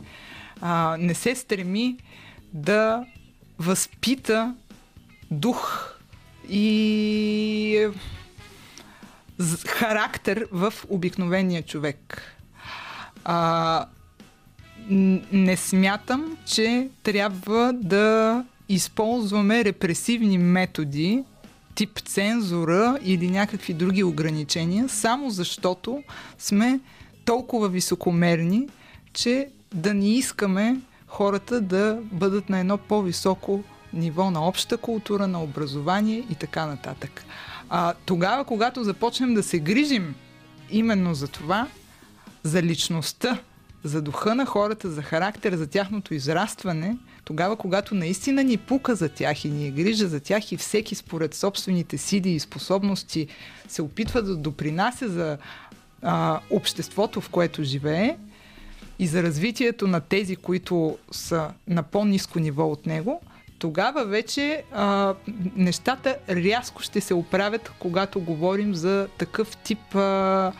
а, 0.60 0.96
не 1.00 1.14
се 1.14 1.34
стреми 1.34 1.96
да 2.52 3.06
възпита 3.58 4.54
дух 5.30 5.92
и 6.48 7.88
характер 9.66 10.46
в 10.52 10.74
обикновения 10.88 11.62
човек. 11.62 12.22
А, 13.24 13.86
не 15.32 15.56
смятам, 15.56 16.36
че 16.46 16.88
трябва 17.02 17.72
да 17.72 18.44
използваме 18.74 19.64
репресивни 19.64 20.38
методи, 20.38 21.24
тип 21.74 21.98
цензура 21.98 22.98
или 23.02 23.30
някакви 23.30 23.74
други 23.74 24.04
ограничения, 24.04 24.88
само 24.88 25.30
защото 25.30 26.02
сме 26.38 26.80
толкова 27.24 27.68
високомерни, 27.68 28.68
че 29.12 29.48
да 29.74 29.94
не 29.94 30.08
искаме 30.08 30.80
хората 31.06 31.60
да 31.60 31.98
бъдат 32.12 32.48
на 32.48 32.58
едно 32.58 32.78
по-високо 32.78 33.64
ниво 33.92 34.30
на 34.30 34.48
обща 34.48 34.76
култура, 34.76 35.26
на 35.26 35.42
образование 35.42 36.24
и 36.30 36.34
така 36.34 36.66
нататък. 36.66 37.24
А, 37.70 37.94
тогава, 38.06 38.44
когато 38.44 38.84
започнем 38.84 39.34
да 39.34 39.42
се 39.42 39.58
грижим 39.58 40.14
именно 40.70 41.14
за 41.14 41.28
това, 41.28 41.66
за 42.42 42.62
личността, 42.62 43.38
за 43.84 44.02
духа 44.02 44.34
на 44.34 44.46
хората, 44.46 44.90
за 44.90 45.02
характер, 45.02 45.56
за 45.56 45.66
тяхното 45.66 46.14
израстване, 46.14 46.96
тогава, 47.24 47.56
когато 47.56 47.94
наистина 47.94 48.44
ни 48.44 48.56
пука 48.56 48.94
за 48.94 49.08
тях 49.08 49.44
и 49.44 49.50
ни 49.50 49.66
е 49.66 49.70
грижа 49.70 50.08
за 50.08 50.20
тях 50.20 50.52
и 50.52 50.56
всеки 50.56 50.94
според 50.94 51.34
собствените 51.34 51.98
сили 51.98 52.30
и 52.30 52.40
способности 52.40 53.28
се 53.68 53.82
опитва 53.82 54.22
да 54.22 54.36
допринася 54.36 55.08
за 55.08 55.38
а, 56.02 56.40
обществото, 56.50 57.20
в 57.20 57.28
което 57.28 57.62
живее 57.62 58.16
и 58.98 59.06
за 59.06 59.22
развитието 59.22 59.86
на 59.86 60.00
тези, 60.00 60.36
които 60.36 60.98
са 61.10 61.50
на 61.68 61.82
по-низко 61.82 62.38
ниво 62.38 62.66
от 62.66 62.86
него, 62.86 63.20
тогава 63.58 64.04
вече 64.04 64.62
а, 64.72 65.14
нещата 65.56 66.16
рязко 66.30 66.82
ще 66.82 67.00
се 67.00 67.14
оправят, 67.14 67.72
когато 67.78 68.20
говорим 68.20 68.74
за 68.74 69.08
такъв 69.18 69.56
тип 69.56 69.94
а, 69.94 70.52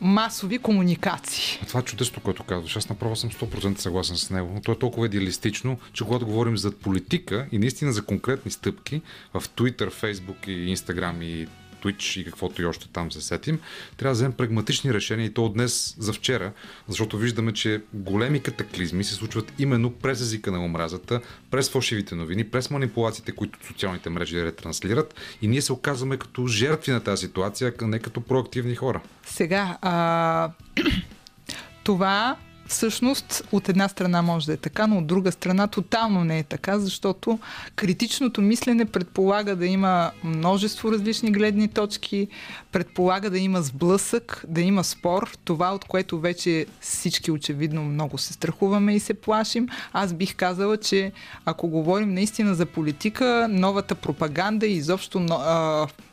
масови 0.00 0.58
комуникации. 0.58 1.60
Това 1.68 1.80
е 1.80 1.82
чудесно, 1.82 2.22
което 2.22 2.44
казваш. 2.44 2.76
Аз 2.76 2.88
направо 2.88 3.16
съм 3.16 3.30
100% 3.30 3.78
съгласен 3.78 4.16
с 4.16 4.30
него. 4.30 4.50
Но 4.54 4.60
то 4.60 4.72
е 4.72 4.78
толкова 4.78 5.06
идеалистично, 5.06 5.78
че 5.92 6.04
когато 6.04 6.26
говорим 6.26 6.56
за 6.56 6.72
политика 6.72 7.46
и 7.52 7.58
наистина 7.58 7.92
за 7.92 8.04
конкретни 8.04 8.50
стъпки 8.50 9.02
в 9.34 9.40
Twitter, 9.48 9.90
Facebook 9.92 10.48
и 10.48 10.76
Instagram 10.76 11.24
и 11.24 11.48
Twitch 11.82 12.20
и 12.20 12.24
каквото 12.24 12.62
и 12.62 12.64
още 12.64 12.88
там 12.88 13.12
се 13.12 13.20
сетим, 13.20 13.60
трябва 13.96 14.10
да 14.10 14.16
вземем 14.16 14.32
прагматични 14.32 14.94
решения 14.94 15.26
и 15.26 15.34
то 15.34 15.44
от 15.44 15.54
днес 15.54 15.96
за 15.98 16.12
вчера, 16.12 16.52
защото 16.88 17.18
виждаме, 17.18 17.52
че 17.52 17.82
големи 17.94 18.40
катаклизми 18.40 19.04
се 19.04 19.14
случват 19.14 19.52
именно 19.58 19.90
през 19.90 20.20
езика 20.20 20.52
на 20.52 20.64
омразата, 20.64 21.20
през 21.50 21.70
фалшивите 21.70 22.14
новини, 22.14 22.44
през 22.44 22.70
манипулациите, 22.70 23.32
които 23.32 23.58
социалните 23.66 24.10
мрежи 24.10 24.44
ретранслират 24.44 25.14
и 25.42 25.48
ние 25.48 25.62
се 25.62 25.72
оказваме 25.72 26.16
като 26.16 26.46
жертви 26.46 26.92
на 26.92 27.00
тази 27.00 27.26
ситуация, 27.26 27.72
а 27.82 27.86
не 27.86 27.98
като 27.98 28.20
проактивни 28.20 28.74
хора. 28.74 29.00
Сега, 29.26 29.78
а... 29.82 30.50
това 31.84 32.36
всъщност 32.68 33.48
от 33.52 33.68
една 33.68 33.88
страна 33.88 34.22
може 34.22 34.46
да 34.46 34.52
е 34.52 34.56
така, 34.56 34.86
но 34.86 34.98
от 34.98 35.06
друга 35.06 35.32
страна 35.32 35.66
тотално 35.66 36.24
не 36.24 36.38
е 36.38 36.42
така, 36.42 36.78
защото 36.78 37.38
критичното 37.76 38.42
мислене 38.42 38.84
предполага 38.84 39.56
да 39.56 39.66
има 39.66 40.10
множество 40.24 40.92
различни 40.92 41.32
гледни 41.32 41.68
точки, 41.68 42.28
предполага 42.76 43.30
да 43.30 43.38
има 43.38 43.62
сблъсък, 43.62 44.44
да 44.48 44.60
има 44.60 44.84
спор, 44.84 45.30
това 45.44 45.74
от 45.74 45.84
което 45.84 46.20
вече 46.20 46.66
всички 46.80 47.30
очевидно 47.30 47.84
много 47.84 48.18
се 48.18 48.32
страхуваме 48.32 48.94
и 48.94 49.00
се 49.00 49.14
плашим. 49.14 49.68
Аз 49.92 50.12
бих 50.12 50.36
казала, 50.36 50.76
че 50.76 51.12
ако 51.44 51.68
говорим 51.68 52.14
наистина 52.14 52.54
за 52.54 52.66
политика, 52.66 53.46
новата 53.50 53.94
пропаганда 53.94 54.66
и 54.66 54.72
изобщо 54.72 55.26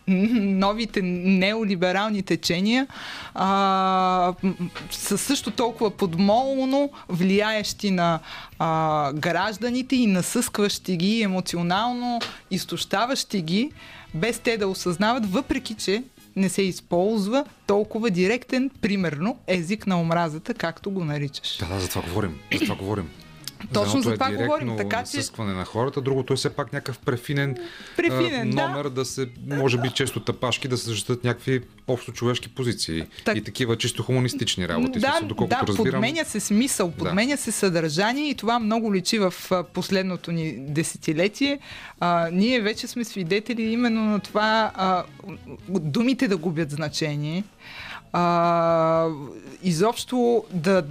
новите 0.07 1.02
неолиберални 1.02 2.23
течения 2.23 2.88
а, 3.34 4.34
са 4.91 5.18
също 5.18 5.52
толкова 5.52 5.91
подмолно 5.91 6.91
влияещи 7.10 7.91
на 7.91 8.19
а, 8.60 9.14
гражданите 9.14 9.95
и 9.95 10.07
насъскващи 10.07 10.98
ги 10.98 11.22
емоционално, 11.22 12.19
изтощаващи 12.52 13.41
ги, 13.41 13.72
без 14.14 14.40
те 14.40 14.57
да 14.57 14.68
осъзнават, 14.68 15.31
въпреки 15.31 15.73
че 15.73 16.03
не 16.35 16.49
се 16.49 16.61
използва 16.61 17.45
толкова 17.68 18.10
директен, 18.10 18.69
примерно, 18.81 19.38
език 19.47 19.88
на 19.88 20.01
омразата, 20.01 20.53
както 20.53 20.91
го 20.91 21.05
наричаш. 21.05 21.57
Да, 21.57 21.65
да, 21.65 21.80
за 21.80 21.89
това 21.89 22.01
говорим. 22.01 22.39
За 22.53 22.60
това 22.60 22.76
говорим. 22.76 23.10
Точно 23.73 24.02
за 24.02 24.11
е 24.11 24.14
това 24.14 24.31
говорим. 24.31 24.77
Така, 24.77 25.03
че... 25.03 25.41
на 25.44 25.65
хората, 25.65 26.02
другото 26.02 26.34
е 26.34 26.35
все 26.35 26.49
пак 26.49 26.73
някакъв 26.73 26.99
префинен, 26.99 27.57
префинен 27.98 28.60
а, 28.60 28.68
номер 28.68 28.84
да. 28.84 28.90
да 28.90 29.06
се, 29.06 29.30
може 29.48 29.77
би 29.77 29.90
често 29.90 30.19
тъпашки, 30.19 30.68
да 30.68 30.77
се 30.77 30.90
защитат 30.90 31.23
някакви 31.23 31.61
общо 31.88 32.11
човешки 32.11 32.49
позиции 32.49 33.06
так... 33.26 33.38
и 33.38 33.44
такива 33.44 33.77
чисто 33.77 34.03
хуманистични 34.03 34.68
работи. 34.68 34.99
Да, 34.99 35.07
смисъл, 35.07 35.27
доколкото 35.27 35.65
да 35.65 35.68
разбирам... 35.68 36.02
подменя 36.02 36.26
се 36.26 36.40
смисъл, 36.40 36.91
подменя 36.91 37.35
да. 37.35 37.41
се 37.41 37.52
съдържание 37.52 38.30
и 38.30 38.35
това 38.35 38.60
много 38.60 38.94
личи 38.94 39.19
в 39.19 39.34
последното 39.73 40.31
ни 40.31 40.56
десетилетие. 40.57 41.60
А, 41.99 42.30
ние 42.31 42.61
вече 42.61 42.88
сме 42.88 43.03
свидетели 43.03 43.61
именно 43.61 44.06
на 44.06 44.19
това 44.19 44.72
а, 44.76 45.03
думите 45.69 46.27
да 46.27 46.38
губят 46.38 46.72
значение. 46.72 47.44
А, 48.14 49.07
изобщо 49.64 50.44
да 50.52 50.84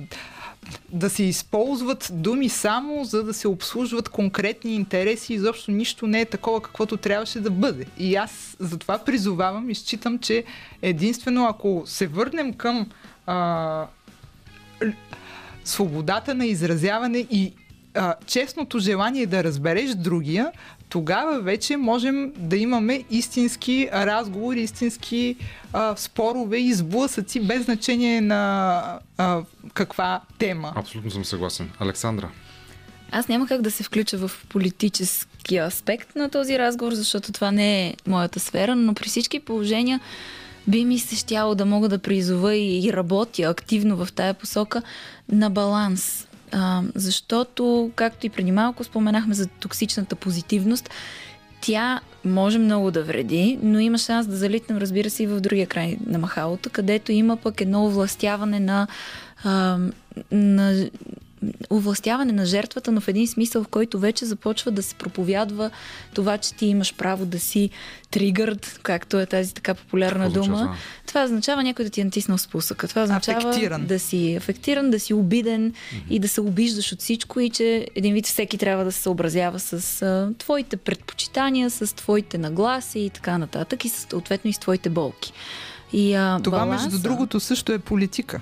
да 0.93 1.11
се 1.11 1.23
използват 1.23 2.11
думи 2.13 2.49
само 2.49 3.05
за 3.05 3.25
да 3.25 3.35
се 3.35 3.49
обслужват 3.49 4.09
конкретни 4.09 4.75
интереси. 4.75 5.35
Изобщо 5.35 5.71
нищо 5.71 6.07
не 6.07 6.21
е 6.21 6.25
такова, 6.25 6.63
каквото 6.63 6.97
трябваше 6.97 7.41
да 7.41 7.51
бъде. 7.51 7.87
И 7.99 8.17
аз 8.17 8.57
затова 8.59 8.99
призовавам 8.99 9.71
и 9.71 9.75
считам, 9.75 10.19
че 10.19 10.45
единствено 10.83 11.47
ако 11.47 11.83
се 11.87 12.07
върнем 12.07 12.53
към 12.53 12.87
а, 13.27 13.87
свободата 15.65 16.35
на 16.35 16.47
изразяване 16.47 17.19
и 17.19 17.53
а, 17.95 18.15
честното 18.27 18.79
желание 18.79 19.27
да 19.27 19.45
разбереш 19.45 19.91
другия, 19.91 20.53
тогава 20.93 21.41
вече 21.41 21.77
можем 21.77 22.33
да 22.37 22.57
имаме 22.57 23.05
истински 23.11 23.89
разговори, 23.93 24.61
истински 24.61 25.37
а, 25.73 25.97
спорове 25.97 26.59
и 26.59 26.73
сблъсъци 26.75 27.41
без 27.41 27.65
значение 27.65 28.21
на 28.21 28.83
а, 29.19 29.43
каква 29.75 30.21
тема. 30.39 30.73
Абсолютно 30.77 31.11
съм 31.11 31.25
съгласен. 31.25 31.71
Александра. 31.81 32.29
Аз 33.11 33.29
няма 33.29 33.47
как 33.47 33.63
да 33.63 33.71
се 33.71 33.83
включа 33.83 34.19
в 34.19 34.31
политически 34.49 35.57
аспект 35.57 36.17
на 36.17 36.31
този 36.31 36.59
разговор, 36.59 36.93
защото 36.93 37.33
това 37.33 37.51
не 37.51 37.87
е 37.87 37.95
моята 38.07 38.41
сфера, 38.41 38.77
но 38.77 38.95
при 38.95 39.09
всички 39.09 39.41
положения 39.41 40.01
би 40.67 40.85
ми 40.85 40.99
се 40.99 41.17
щяло 41.17 41.55
да 41.55 41.65
мога 41.65 41.89
да 41.89 41.99
призова 41.99 42.55
и, 42.55 42.87
и 42.87 42.93
работя 42.93 43.43
активно 43.43 43.97
в 43.97 44.09
тая 44.13 44.35
посока 44.35 44.83
на 45.29 45.51
баланс. 45.51 46.27
А, 46.53 46.83
защото, 46.95 47.91
както 47.95 48.27
и 48.27 48.31
преди 48.31 48.53
малко 48.53 48.85
споменахме 48.85 49.35
за 49.35 49.47
токсичната 49.47 50.17
позитивност, 50.17 50.91
тя 51.61 52.01
може 52.25 52.59
много 52.59 52.91
да 52.91 53.03
вреди, 53.03 53.59
но 53.63 53.79
има 53.79 53.99
шанс 53.99 54.27
да 54.27 54.37
залитнем, 54.37 54.79
разбира 54.79 55.11
се, 55.11 55.23
и 55.23 55.27
в 55.27 55.41
другия 55.41 55.67
край 55.67 55.99
на 56.07 56.19
махалото, 56.19 56.71
където 56.71 57.13
има 57.13 57.37
пък 57.37 57.61
едно 57.61 57.87
овластяване 57.87 58.61
на, 58.61 58.87
а, 59.45 59.79
на 60.33 60.87
овластяване 61.71 62.33
на 62.33 62.47
жертвата, 62.47 62.93
но 62.93 63.01
в 63.01 63.09
един 63.09 63.29
смисъл, 63.29 63.65
в 63.65 63.69
който 63.69 63.99
вече 63.99 64.25
започва 64.25 64.71
да 64.71 64.83
се 64.83 64.95
проповядва 64.95 65.71
това, 66.15 66.39
че 66.39 66.55
ти 66.55 66.67
имаш 66.67 66.95
право 66.95 67.27
да 67.27 67.41
си 67.41 67.71
тригърд, 68.11 68.81
както 68.83 69.21
е 69.21 69.27
тази 69.27 69.55
така 69.55 69.75
популярна 69.75 70.25
Какво 70.25 70.41
дума. 70.41 70.55
означава? 70.55 70.77
Това 71.07 71.25
означава 71.25 71.63
някой 71.63 71.85
да 71.85 71.91
ти 71.91 72.01
е 72.01 72.05
натиснал 72.05 72.39
спусъка. 72.39 72.89
Това 72.89 73.03
означава 73.03 73.49
Афектиран. 73.51 73.87
да 73.87 73.99
си 73.99 74.35
афектиран, 74.37 74.91
да 74.91 75.01
си 75.01 75.15
обиден 75.15 75.73
mm-hmm. 75.73 76.09
и 76.11 76.19
да 76.19 76.29
се 76.29 76.41
обиждаш 76.41 76.93
от 76.93 77.01
всичко 77.01 77.41
и 77.41 77.51
че 77.51 77.89
един 77.95 78.15
вид 78.15 78.27
всеки 78.27 78.59
трябва 78.59 78.85
да 78.85 78.93
се 78.93 79.03
съобразява 79.03 79.61
с 79.61 80.03
а, 80.03 80.31
твоите 80.39 80.77
предпочитания, 80.77 81.71
с 81.71 81.95
твоите 81.97 82.39
нагласи 82.39 82.99
и 83.01 83.11
така 83.11 83.39
нататък 83.39 83.85
и 83.85 83.89
съответно 83.89 84.51
и 84.51 84.53
с 84.53 84.59
твоите 84.59 84.91
болки. 84.91 85.33
И, 85.93 86.15
а, 86.15 86.41
Това, 86.43 86.59
баланса... 86.59 86.85
между 86.85 86.99
другото, 87.03 87.41
също 87.41 87.73
е 87.73 87.79
политика. 87.79 88.41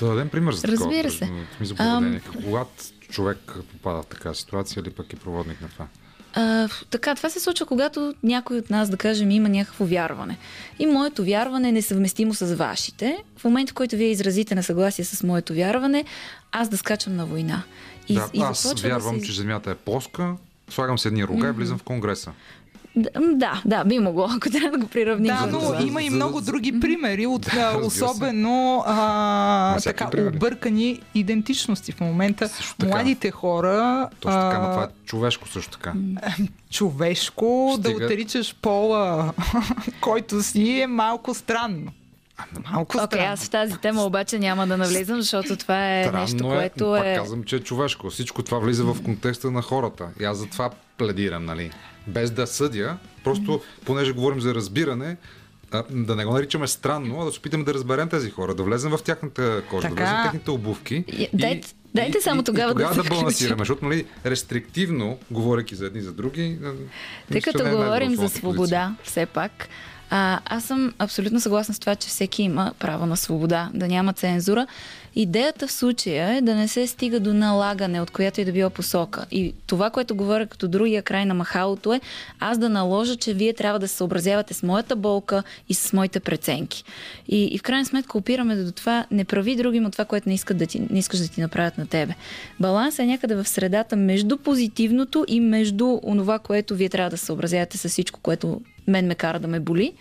Да 0.00 0.06
дадем 0.06 0.28
пример 0.28 0.52
за 0.52 0.62
такова. 0.62 0.84
Разбира 0.84 1.10
се. 1.10 1.30
смисъл 1.56 1.76
поведение. 1.76 2.20
Когато 2.44 2.70
човек 3.10 3.38
попада 3.72 4.02
в 4.02 4.06
такава 4.06 4.34
ситуация 4.34 4.80
или 4.80 4.90
пък 4.90 5.12
е 5.12 5.16
проводник 5.16 5.60
на 5.60 5.68
това. 5.68 5.86
А, 6.34 6.68
така, 6.90 7.14
това 7.14 7.30
се 7.30 7.40
случва, 7.40 7.66
когато 7.66 8.14
някой 8.22 8.58
от 8.58 8.70
нас, 8.70 8.90
да 8.90 8.96
кажем, 8.96 9.30
има 9.30 9.48
някакво 9.48 9.84
вярване. 9.84 10.38
И 10.78 10.86
моето 10.86 11.24
вярване 11.24 11.68
е 11.68 11.72
несъвместимо 11.72 12.34
с 12.34 12.54
вашите. 12.54 13.24
В 13.36 13.44
момента, 13.44 13.70
в 13.70 13.74
който 13.74 13.96
вие 13.96 14.10
изразите 14.10 14.54
несъгласие 14.54 15.04
с 15.04 15.22
моето 15.22 15.54
вярване, 15.54 16.04
аз 16.52 16.68
да 16.68 16.76
скачам 16.76 17.16
на 17.16 17.26
война. 17.26 17.62
И, 18.08 18.14
да, 18.14 18.30
и 18.34 18.40
аз 18.40 18.72
вярвам, 18.82 19.14
да 19.14 19.20
се... 19.20 19.26
че 19.26 19.32
Земята 19.32 19.70
е 19.70 19.74
плоска, 19.74 20.34
слагам 20.70 20.98
се 20.98 21.08
едни 21.08 21.26
рога 21.26 21.48
и 21.48 21.52
влизам 21.52 21.78
в 21.78 21.82
Конгреса. 21.82 22.32
Да, 23.00 23.10
да, 23.34 23.62
да, 23.64 23.84
би 23.84 23.98
могло, 23.98 24.28
ако 24.36 24.50
трябва 24.50 24.70
да 24.70 24.78
го 24.78 24.86
приравним. 24.86 25.26
Да, 25.34 25.40
за 25.40 25.46
но 25.46 25.60
това. 25.60 25.82
има 25.82 26.02
и 26.02 26.10
много 26.10 26.40
други 26.40 26.80
примери 26.80 27.26
от 27.26 27.46
а, 27.46 27.72
разбира 27.72 27.90
се. 27.90 28.04
особено 28.04 28.84
а, 28.86 29.80
така 29.84 30.10
примери. 30.10 30.36
объркани 30.36 31.00
идентичности 31.14 31.92
в 31.92 32.00
момента. 32.00 32.48
Също 32.48 32.74
така. 32.78 32.90
Младите 32.90 33.30
хора 33.30 34.08
Точно 34.20 34.40
така, 34.40 34.56
а, 34.56 34.62
но 34.62 34.70
това 34.70 34.84
е 34.84 34.88
човешко 35.06 35.48
също 35.48 35.70
така. 35.70 35.92
човешко 36.70 37.76
да 37.78 37.88
Стига. 37.90 38.04
отричаш 38.04 38.54
пола, 38.62 39.32
който 40.00 40.42
си 40.42 40.80
е 40.80 40.86
малко 40.86 41.34
странно. 41.34 41.92
Малко 42.72 42.96
Окей, 42.96 43.06
странно. 43.06 43.32
аз 43.32 43.44
в 43.44 43.50
тази 43.50 43.76
тема 43.76 44.02
обаче 44.02 44.38
няма 44.38 44.66
да 44.66 44.76
навлизам, 44.76 45.20
защото 45.20 45.56
това 45.56 45.98
е 46.00 46.04
Странно 46.04 46.20
нещо, 46.20 46.52
е, 46.52 46.56
което 46.56 46.86
но 46.86 46.96
пак 46.96 47.06
е... 47.06 47.14
казвам, 47.14 47.44
че 47.44 47.56
е 47.56 47.60
човешко. 47.60 48.10
Всичко 48.10 48.42
това 48.42 48.58
влиза 48.58 48.84
в 48.84 49.02
контекста 49.04 49.50
на 49.50 49.62
хората. 49.62 50.08
И 50.20 50.24
аз 50.24 50.38
за 50.38 50.46
това 50.46 50.70
пледирам, 51.00 51.44
нали? 51.44 51.70
Без 52.06 52.30
да 52.30 52.46
съдя, 52.46 52.96
просто 53.24 53.60
понеже 53.84 54.12
говорим 54.12 54.40
за 54.40 54.54
разбиране, 54.54 55.16
да 55.90 56.16
не 56.16 56.24
го 56.24 56.32
наричаме 56.32 56.66
странно, 56.66 57.22
а 57.22 57.24
да 57.24 57.32
се 57.32 57.38
опитаме 57.38 57.64
да 57.64 57.74
разберем 57.74 58.08
тези 58.08 58.30
хора, 58.30 58.54
да 58.54 58.62
влезем 58.62 58.90
в 58.90 59.02
тяхната 59.04 59.62
кожа, 59.70 59.88
Така. 59.88 59.94
да 59.94 60.00
влезем 60.00 60.16
в 60.18 60.24
техните 60.24 60.50
обувки. 60.50 61.04
И- 61.08 61.28
дайте- 61.34 61.74
дайте 61.94 62.20
само 62.20 62.42
тогава 62.42 62.70
и, 62.70 62.74
да 62.74 62.80
тогава 62.80 62.94
се 62.94 63.02
да 63.02 63.08
балансираме, 63.08 63.58
защото 63.58 63.84
нали, 63.84 64.04
рестриктивно, 64.26 65.18
говорейки 65.30 65.74
за 65.74 65.86
едни 65.86 66.00
за 66.00 66.12
други, 66.12 66.58
Тъй 67.32 67.40
като 67.40 67.64
не 67.64 67.70
е 67.70 67.72
говорим 67.72 68.14
за 68.16 68.28
свобода, 68.28 68.96
все 69.04 69.26
пак, 69.26 69.68
а, 70.10 70.40
аз 70.44 70.64
съм 70.64 70.94
абсолютно 70.98 71.40
съгласна 71.40 71.74
с 71.74 71.78
това, 71.78 71.96
че 71.96 72.08
всеки 72.08 72.42
има 72.42 72.72
право 72.78 73.06
на 73.06 73.16
свобода, 73.16 73.70
да 73.74 73.88
няма 73.88 74.12
цензура. 74.12 74.66
Идеята 75.16 75.66
в 75.66 75.72
случая 75.72 76.36
е 76.36 76.40
да 76.40 76.54
не 76.54 76.68
се 76.68 76.86
стига 76.86 77.20
до 77.20 77.34
налагане, 77.34 78.00
от 78.00 78.10
която 78.10 78.40
и 78.40 78.44
да 78.44 78.52
била 78.52 78.70
посока. 78.70 79.26
И 79.30 79.54
това, 79.66 79.90
което 79.90 80.14
говоря 80.14 80.46
като 80.46 80.68
другия 80.68 81.02
край 81.02 81.26
на 81.26 81.34
махалото 81.34 81.92
е 81.92 82.00
аз 82.40 82.58
да 82.58 82.68
наложа, 82.68 83.16
че 83.16 83.34
вие 83.34 83.52
трябва 83.52 83.78
да 83.78 83.88
се 83.88 83.96
съобразявате 83.96 84.54
с 84.54 84.62
моята 84.62 84.96
болка 84.96 85.42
и 85.68 85.74
с 85.74 85.92
моите 85.92 86.20
преценки. 86.20 86.84
И, 87.28 87.44
и 87.44 87.58
в 87.58 87.62
крайна 87.62 87.84
сметка 87.84 88.18
опираме 88.18 88.56
до 88.56 88.72
това, 88.72 89.06
не 89.10 89.24
прави 89.24 89.56
другим 89.56 89.86
от 89.86 89.92
това, 89.92 90.04
което 90.04 90.28
не, 90.28 90.34
искат 90.34 90.56
да 90.56 90.66
ти, 90.66 90.80
не 90.90 90.98
искаш 90.98 91.20
да 91.20 91.28
ти 91.28 91.40
направят 91.40 91.78
на 91.78 91.86
тебе. 91.86 92.14
Балансът 92.60 93.00
е 93.00 93.06
някъде 93.06 93.34
в 93.34 93.48
средата 93.48 93.96
между 93.96 94.36
позитивното 94.36 95.24
и 95.28 95.40
между 95.40 96.00
онова, 96.02 96.38
което 96.38 96.74
вие 96.74 96.88
трябва 96.88 97.10
да 97.10 97.18
съобразявате 97.18 97.78
с 97.78 97.88
всичко, 97.88 98.20
което 98.20 98.60
мен 98.90 99.06
ме 99.06 99.14
кара 99.14 99.38
да 99.38 99.48
ме 99.48 99.60
боли, 99.60 99.92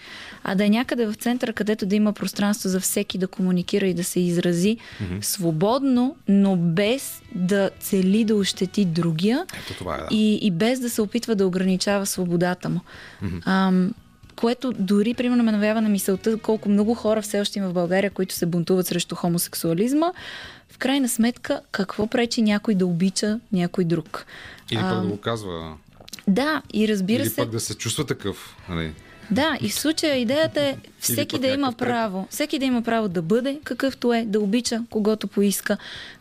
а 0.44 0.56
да 0.56 0.66
е 0.66 0.70
някъде 0.70 1.06
в 1.06 1.14
центъра, 1.14 1.54
където 1.54 1.86
да 1.86 1.96
има 1.96 2.14
пространство 2.14 2.70
за 2.70 2.80
всеки 2.80 3.18
да 3.18 3.28
комуникира 3.28 3.86
и 3.86 3.94
да 3.94 4.04
се 4.04 4.20
изрази 4.20 4.78
mm-hmm. 4.78 5.22
свободно, 5.22 6.16
но 6.28 6.56
без 6.56 7.22
да 7.36 7.70
цели 7.80 8.24
да 8.26 8.36
ощети 8.36 8.86
другия 8.86 9.46
Ето 9.64 9.78
това 9.78 9.96
е, 9.96 9.98
да. 9.98 10.08
и, 10.12 10.40
и 10.42 10.52
без 10.52 10.80
да 10.80 10.90
се 10.90 11.02
опитва 11.02 11.36
да 11.36 11.48
ограничава 11.48 12.06
свободата 12.06 12.70
му. 12.70 12.80
Mm-hmm. 13.24 13.42
Ам, 13.46 13.94
което 14.36 14.74
дори, 14.80 15.14
примерно, 15.14 15.44
ме 15.44 15.52
навява 15.52 15.82
на 15.82 15.90
мисълта 15.90 16.38
колко 16.38 16.70
много 16.70 16.94
хора 16.94 17.22
все 17.22 17.42
още 17.42 17.60
има 17.60 17.70
в 17.70 17.74
България, 17.74 18.12
които 18.12 18.36
се 18.36 18.46
бунтуват 18.46 18.88
срещу 18.88 19.16
хомосексуализма. 19.16 20.12
В 20.70 20.78
крайна 20.78 21.10
сметка, 21.10 21.62
какво 21.72 22.08
пречи 22.08 22.42
някой 22.42 22.76
да 22.76 22.86
обича 22.86 23.40
някой 23.52 23.84
друг? 23.84 24.26
Или 24.72 24.80
пък 24.80 25.02
да 25.02 25.08
го 25.08 25.18
казва. 25.18 25.78
Да, 26.30 26.62
и 26.74 26.88
разбира 26.88 27.22
Или 27.22 27.30
се. 27.30 27.36
пък 27.36 27.50
да 27.50 27.60
се 27.60 27.76
чувства 27.76 28.06
такъв. 28.06 28.56
Нали? 28.70 28.94
Да, 29.32 29.58
и 29.62 29.70
в 29.70 29.74
случая 29.74 30.16
идеята 30.16 30.62
е 30.62 30.78
всеки 31.00 31.40
да 31.40 31.48
има 31.48 31.72
право. 31.72 32.28
Всеки 32.30 32.60
да 32.60 32.66
има 32.66 32.82
право 32.82 33.08
да 33.10 33.22
бъде 33.22 33.60
какъвто 33.64 34.14
е, 34.14 34.26
да 34.26 34.40
обича 34.40 34.84
когото 34.90 35.28
поиска, 35.28 35.78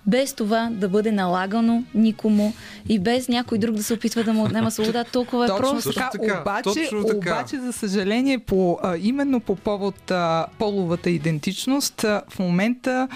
без 0.08 0.32
това 0.32 0.68
да 0.72 0.88
бъде 0.88 1.12
налагано 1.12 1.84
никому 1.94 2.52
и 2.88 2.98
без 2.98 3.28
някой 3.28 3.58
друг 3.58 3.76
да 3.76 3.82
се 3.82 3.94
опитва 3.94 4.24
да 4.24 4.32
му 4.32 4.44
отнема 4.44 4.70
свобода. 4.70 5.04
Толкова 5.04 5.44
е 5.44 5.48
Точно 5.48 5.70
просто. 5.70 5.92
така, 5.92 6.10
така, 6.10 6.40
обаче, 6.40 6.62
точно 6.64 7.04
така. 7.04 7.16
обаче, 7.16 7.56
за 7.56 7.72
съжаление, 7.72 8.38
по, 8.38 8.78
а, 8.82 8.96
именно 8.96 9.40
по 9.40 9.56
повод 9.56 10.10
а, 10.10 10.46
половата 10.58 11.10
идентичност, 11.10 12.04
а, 12.04 12.22
в 12.28 12.38
момента 12.38 13.08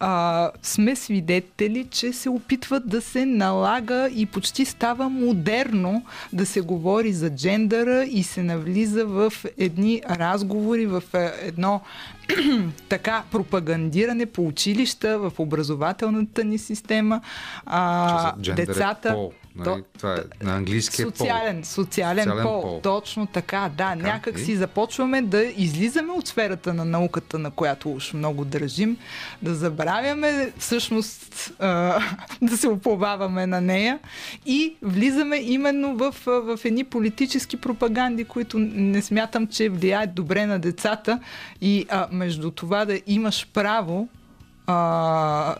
а, 0.00 0.50
сме 0.62 0.96
свидетели, 0.96 1.86
че 1.90 2.12
се 2.12 2.28
опитват 2.28 2.88
да 2.88 3.00
се 3.00 3.26
налага 3.26 4.08
и 4.14 4.26
почти 4.26 4.64
става 4.64 5.08
модерно 5.08 6.02
да 6.32 6.46
се 6.46 6.60
говори 6.60 7.12
за 7.12 7.30
джендъра 7.30 8.04
и 8.04 8.22
се 8.22 8.42
навлиза 8.42 9.04
в 9.04 9.32
едни 9.58 10.02
разговори, 10.10 10.86
в 10.86 11.02
едно 11.42 11.80
така 12.88 13.22
пропагандиране 13.30 14.26
по 14.26 14.46
училища, 14.46 15.18
в 15.18 15.32
образователната 15.38 16.44
ни 16.44 16.58
система. 16.58 17.20
А, 17.66 18.34
е 18.48 18.52
децата. 18.52 19.12
пол, 19.12 19.32
нали? 19.58 19.82
Това 19.98 20.14
е 20.14 20.44
на 20.44 20.56
английски 20.56 21.02
е 21.02 21.04
пол. 21.04 21.10
Социален, 21.10 21.64
социален, 21.64 22.24
Социален 22.24 22.44
пол. 22.44 22.62
пол. 22.62 22.80
Точно 22.82 23.26
така, 23.26 23.70
да. 23.76 23.76
Така, 23.76 23.94
някак 23.94 24.38
и? 24.38 24.40
си 24.40 24.56
започваме 24.56 25.22
да 25.22 25.44
излизаме 25.44 26.12
от 26.12 26.26
сферата 26.28 26.74
на 26.74 26.84
науката, 26.84 27.38
на 27.38 27.50
която 27.50 27.92
уж 27.92 28.12
много 28.12 28.44
държим, 28.44 28.96
да 29.42 29.54
забравяме 29.54 30.52
всъщност 30.58 31.52
а, 31.58 32.00
да 32.42 32.56
се 32.56 32.68
оповаваме 32.68 33.46
на 33.46 33.60
нея 33.60 33.98
и 34.46 34.76
влизаме 34.82 35.36
именно 35.36 35.96
в, 35.96 36.14
в 36.26 36.58
едни 36.64 36.84
политически 36.84 37.56
пропаганди, 37.56 38.24
които 38.24 38.58
не 38.58 39.02
смятам, 39.02 39.46
че 39.46 39.68
влияят 39.68 40.14
добре 40.14 40.46
на 40.46 40.58
децата 40.58 41.20
и 41.60 41.86
а, 41.88 42.08
между 42.12 42.50
това 42.50 42.84
да 42.84 43.00
имаш 43.06 43.48
право 43.54 44.08
а, 44.66 45.54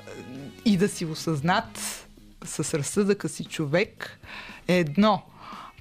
и 0.64 0.76
да 0.76 0.88
си 0.88 1.04
осъзнат 1.04 2.04
с 2.44 2.78
разсъдъка 2.78 3.28
си 3.28 3.44
човек 3.44 4.20
е 4.68 4.78
едно. 4.78 5.22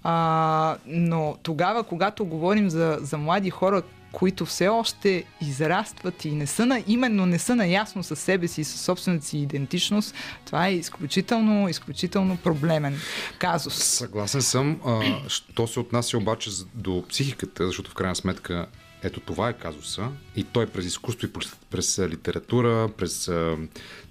А, 0.03 0.77
но 0.85 1.37
тогава, 1.43 1.83
когато 1.83 2.25
говорим 2.25 2.69
за, 2.69 2.97
за 3.01 3.17
млади 3.17 3.49
хора, 3.49 3.81
които 4.11 4.45
все 4.45 4.67
още 4.67 5.23
израстват 5.41 6.25
и 6.25 6.31
не 6.31 6.47
са 6.47 6.65
на, 6.65 6.83
именно 6.87 7.25
не 7.25 7.39
са 7.39 7.55
наясно 7.55 8.03
със 8.03 8.19
себе 8.19 8.47
си 8.47 8.61
и 8.61 8.63
със 8.63 8.81
собствената 8.81 9.25
си 9.25 9.37
идентичност, 9.37 10.15
това 10.45 10.67
е 10.67 10.73
изключително, 10.73 11.69
изключително 11.69 12.37
проблемен 12.37 12.99
казус. 13.39 13.75
Съгласен 13.75 14.41
съм. 14.41 14.79
А, 14.85 15.01
що 15.27 15.67
се 15.67 15.79
отнася 15.79 16.17
обаче 16.17 16.49
до 16.73 17.03
психиката, 17.09 17.67
защото 17.67 17.91
в 17.91 17.93
крайна 17.93 18.15
сметка 18.15 18.67
ето 19.03 19.19
това 19.19 19.49
е 19.49 19.53
казуса 19.53 20.09
и 20.35 20.43
той 20.43 20.67
през 20.67 20.85
изкуство 20.85 21.27
и 21.27 21.33
през 21.69 21.99
литература, 21.99 22.89
през 22.97 23.31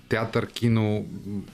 театър, 0.08 0.46
кино 0.46 1.06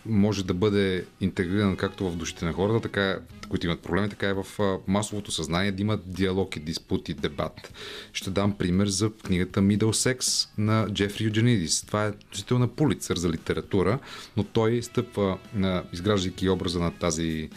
може 0.07 0.45
да 0.45 0.55
бъде 0.55 1.05
интегриран 1.21 1.77
както 1.77 2.11
в 2.11 2.17
душите 2.17 2.45
на 2.45 2.53
хората, 2.53 2.81
така, 2.81 3.19
които 3.49 3.67
имат 3.67 3.83
проблеми, 3.83 4.09
така 4.09 4.29
и 4.29 4.33
в 4.33 4.47
масовото 4.87 5.33
съзнание 5.33 5.73
да 5.73 5.83
имат 5.83 6.13
диалог 6.13 6.57
и 6.57 6.61
диспут 6.61 7.09
и 7.09 7.15
дебат. 7.15 7.73
Ще 8.13 8.31
дам 8.31 8.53
пример 8.53 8.87
за 8.87 9.11
книгата 9.13 9.61
Middlesex 9.61 10.49
на 10.59 10.87
Джефри 10.93 11.25
Юдженидис. 11.25 11.83
Това 11.83 12.07
е 12.07 12.13
носител 12.31 12.59
на 12.59 12.69
Пулицър 12.69 13.17
за 13.17 13.31
литература, 13.31 13.99
но 14.37 14.45
той 14.45 14.83
стъпва 14.83 15.39
на, 15.55 15.85
изграждайки 15.93 16.49
образа 16.49 16.81
на 16.81 16.91
тази 16.91 17.51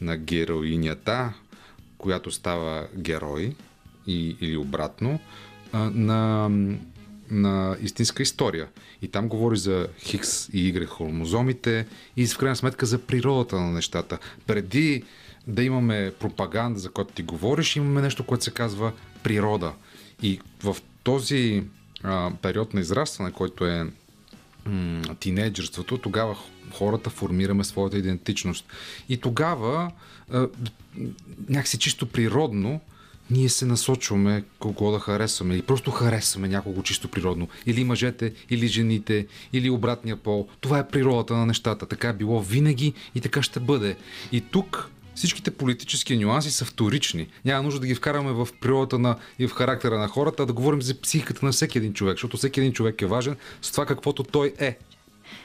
на 0.00 0.16
героинята, 0.16 1.32
която 1.98 2.30
става 2.30 2.86
герой 2.96 3.54
и, 4.06 4.36
или 4.40 4.56
обратно, 4.56 5.20
на 5.74 6.48
на 7.30 7.76
истинска 7.82 8.22
история. 8.22 8.68
И 9.02 9.08
там 9.08 9.28
говори 9.28 9.56
за 9.56 9.88
Хикс 9.98 10.48
и 10.48 10.74
Y 10.74 10.86
хромозомите 10.86 11.86
и 12.16 12.26
в 12.26 12.38
крайна 12.38 12.56
сметка 12.56 12.86
за 12.86 12.98
природата 12.98 13.56
на 13.56 13.72
нещата. 13.72 14.18
Преди 14.46 15.02
да 15.46 15.62
имаме 15.62 16.12
пропаганда, 16.20 16.78
за 16.78 16.90
която 16.90 17.12
ти 17.12 17.22
говориш, 17.22 17.76
имаме 17.76 18.02
нещо, 18.02 18.26
което 18.26 18.44
се 18.44 18.50
казва 18.50 18.92
природа. 19.22 19.72
И 20.22 20.40
в 20.62 20.76
този 21.02 21.64
а, 22.02 22.30
период 22.42 22.74
на 22.74 22.80
израстване, 22.80 23.32
който 23.32 23.66
е 23.66 23.86
м- 24.66 25.02
тинейджерството, 25.20 25.98
тогава 25.98 26.36
хората 26.72 27.10
формираме 27.10 27.64
своята 27.64 27.98
идентичност. 27.98 28.66
И 29.08 29.16
тогава 29.16 29.92
а, 30.32 30.48
някакси 31.48 31.78
чисто 31.78 32.06
природно 32.06 32.80
ние 33.30 33.48
се 33.48 33.66
насочваме 33.66 34.44
кого 34.58 34.90
да 34.90 34.98
харесваме 34.98 35.54
или 35.54 35.62
просто 35.62 35.90
харесваме 35.90 36.48
някого 36.48 36.82
чисто 36.82 37.08
природно. 37.08 37.48
Или 37.66 37.84
мъжете, 37.84 38.32
или 38.50 38.66
жените, 38.66 39.26
или 39.52 39.70
обратния 39.70 40.16
пол. 40.16 40.48
Това 40.60 40.78
е 40.78 40.88
природата 40.88 41.34
на 41.34 41.46
нещата. 41.46 41.86
Така 41.86 42.08
е 42.08 42.12
било 42.12 42.40
винаги 42.40 42.92
и 43.14 43.20
така 43.20 43.42
ще 43.42 43.60
бъде. 43.60 43.96
И 44.32 44.40
тук 44.40 44.90
всичките 45.14 45.50
политически 45.50 46.16
нюанси 46.16 46.50
са 46.50 46.64
вторични. 46.64 47.28
Няма 47.44 47.62
нужда 47.62 47.80
да 47.80 47.86
ги 47.86 47.94
вкараме 47.94 48.32
в 48.32 48.48
природата 48.60 48.98
на, 48.98 49.16
и 49.38 49.48
в 49.48 49.52
характера 49.52 49.98
на 49.98 50.08
хората, 50.08 50.42
а 50.42 50.46
да 50.46 50.52
говорим 50.52 50.82
за 50.82 51.00
психиката 51.00 51.46
на 51.46 51.52
всеки 51.52 51.78
един 51.78 51.92
човек, 51.92 52.14
защото 52.14 52.36
всеки 52.36 52.60
един 52.60 52.72
човек 52.72 53.02
е 53.02 53.06
важен 53.06 53.36
с 53.62 53.72
това 53.72 53.86
каквото 53.86 54.22
той 54.22 54.54
е. 54.58 54.78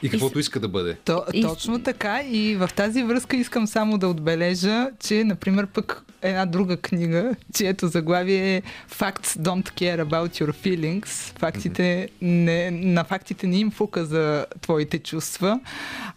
И 0.02 0.08
каквото 0.08 0.38
иска 0.38 0.60
да 0.60 0.68
бъде. 0.68 0.96
То. 1.04 1.24
Точно 1.42 1.82
така. 1.82 2.22
И 2.22 2.56
в 2.56 2.70
тази 2.76 3.02
връзка 3.02 3.36
искам 3.36 3.66
само 3.66 3.98
да 3.98 4.08
отбележа, 4.08 4.90
че, 5.00 5.24
например, 5.24 5.66
пък 5.66 6.02
една 6.22 6.46
друга 6.46 6.76
книга, 6.76 7.34
чието 7.54 7.88
заглавие 7.88 8.56
е 8.56 8.62
Facts 8.90 9.38
don't 9.38 9.70
care 9.70 10.04
about 10.04 10.42
your 10.42 10.52
feelings. 10.52 11.38
Фактите 11.38 12.08
не, 12.22 12.70
на 12.70 13.04
фактите 13.04 13.46
не 13.46 13.56
им 13.56 13.70
фука 13.70 14.04
за 14.04 14.46
твоите 14.60 14.98
чувства. 14.98 15.60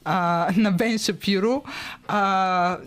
А, 0.06 0.50
на 0.58 0.72
Бен 0.72 0.98
Шапиро. 0.98 1.64
А, 2.08 2.78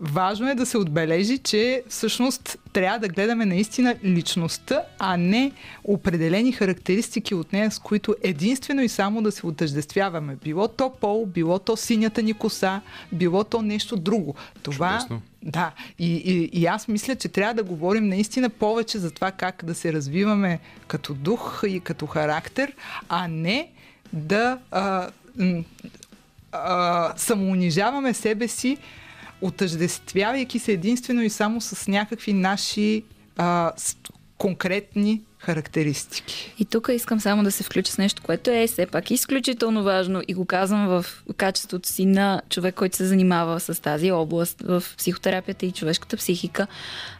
важно 0.00 0.50
е 0.50 0.54
да 0.54 0.66
се 0.66 0.78
отбележи, 0.78 1.38
че 1.38 1.82
всъщност 1.88 2.58
трябва 2.72 2.98
да 2.98 3.08
гледаме 3.08 3.46
наистина 3.46 3.94
личността, 4.04 4.82
а 4.98 5.16
не 5.16 5.52
определени 5.84 6.52
характеристики 6.52 7.34
от 7.34 7.52
нея, 7.52 7.70
с 7.70 7.78
които 7.78 8.14
единствено 8.22 8.82
и 8.82 8.88
само 8.88 9.22
да 9.22 9.32
се 9.32 9.46
отъждествяваме. 9.46 10.36
Било 10.44 10.68
то 10.68 10.92
пол, 11.00 11.26
било 11.26 11.58
то 11.58 11.76
синята 11.76 12.22
ни 12.22 12.34
коса, 12.34 12.80
било 13.12 13.44
то 13.44 13.62
нещо 13.62 13.96
друго. 13.96 14.34
Това, 14.62 14.98
Чудесно. 14.98 15.22
Да, 15.46 15.72
и, 15.98 16.16
и, 16.16 16.60
и 16.60 16.66
аз 16.66 16.88
мисля, 16.88 17.16
че 17.16 17.28
трябва 17.28 17.54
да 17.54 17.62
говорим 17.62 18.08
наистина 18.08 18.50
повече 18.50 18.98
за 18.98 19.10
това 19.10 19.30
как 19.30 19.64
да 19.64 19.74
се 19.74 19.92
развиваме 19.92 20.60
като 20.86 21.14
дух 21.14 21.62
и 21.66 21.80
като 21.80 22.06
характер, 22.06 22.72
а 23.08 23.28
не 23.28 23.70
да 24.12 24.58
а, 24.70 25.08
а, 26.52 27.12
самоунижаваме 27.16 28.14
себе 28.14 28.48
си, 28.48 28.78
отъждествявайки 29.40 30.58
се 30.58 30.72
единствено 30.72 31.22
и 31.22 31.30
само 31.30 31.60
с 31.60 31.88
някакви 31.88 32.32
наши 32.32 33.04
а, 33.36 33.72
конкретни 34.38 35.22
характеристики. 35.38 36.54
И 36.58 36.64
тук 36.64 36.88
искам 36.92 37.20
само 37.20 37.42
да 37.42 37.52
се 37.52 37.62
включа 37.62 37.92
с 37.92 37.98
нещо, 37.98 38.22
което 38.22 38.50
е 38.50 38.66
все 38.66 38.86
пак 38.86 39.10
изключително 39.10 39.82
важно 39.82 40.22
и 40.28 40.34
го 40.34 40.44
казвам 40.44 40.86
в 40.86 41.06
качеството 41.36 41.88
си 41.88 42.06
на 42.06 42.42
човек, 42.48 42.74
който 42.74 42.96
се 42.96 43.06
занимава 43.06 43.60
с 43.60 43.82
тази 43.82 44.12
област 44.12 44.62
в 44.62 44.84
психотерапията 44.98 45.66
и 45.66 45.72
човешката 45.72 46.16
психика, 46.16 46.66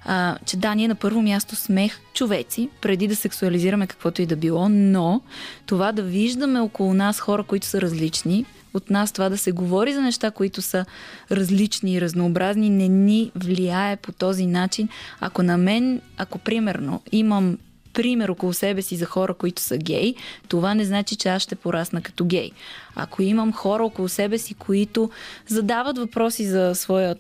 а, 0.05 0.39
че 0.47 0.57
да, 0.57 0.75
ние 0.75 0.89
на 0.89 0.95
първо 0.95 1.23
място 1.23 1.57
сме 1.57 1.91
човеци, 2.15 2.69
преди 2.81 3.09
да 3.09 3.17
сексуализираме 3.17 3.87
каквото 3.87 4.23
и 4.23 4.27
да 4.27 4.37
било, 4.37 4.69
но 4.69 5.21
това 5.67 5.93
да 5.93 6.03
виждаме 6.03 6.61
около 6.61 6.95
нас 6.95 7.21
хора, 7.21 7.43
които 7.43 7.67
са 7.67 7.81
различни, 7.81 8.47
от 8.77 8.91
нас 8.91 9.13
това 9.13 9.29
да 9.29 9.39
се 9.39 9.53
говори 9.53 9.95
за 9.95 10.03
неща, 10.03 10.31
които 10.31 10.63
са 10.63 10.85
различни 11.31 11.95
и 11.95 12.01
разнообразни, 12.01 12.71
не 12.71 12.89
ни 12.89 13.31
влияе 13.35 13.97
по 13.97 14.13
този 14.13 14.47
начин. 14.47 14.89
Ако 15.21 15.43
на 15.43 15.57
мен, 15.57 16.01
ако 16.17 16.39
примерно 16.39 17.03
имам 17.13 17.59
пример 17.93 18.29
около 18.29 18.53
себе 18.53 18.83
си 18.83 18.97
за 18.97 19.07
хора, 19.07 19.35
които 19.35 19.63
са 19.63 19.79
гей, 19.79 20.15
това 20.49 20.75
не 20.75 20.85
значи, 20.85 21.17
че 21.17 21.29
аз 21.29 21.43
ще 21.43 21.55
порасна 21.55 22.03
като 22.03 22.25
гей. 22.25 22.51
Ако 22.97 23.23
имам 23.23 23.53
хора 23.53 23.85
около 23.85 24.09
себе 24.09 24.39
си, 24.39 24.55
които 24.55 25.11
задават 25.49 25.99
въпроси 25.99 26.47
за 26.47 26.75
своя 26.75 27.17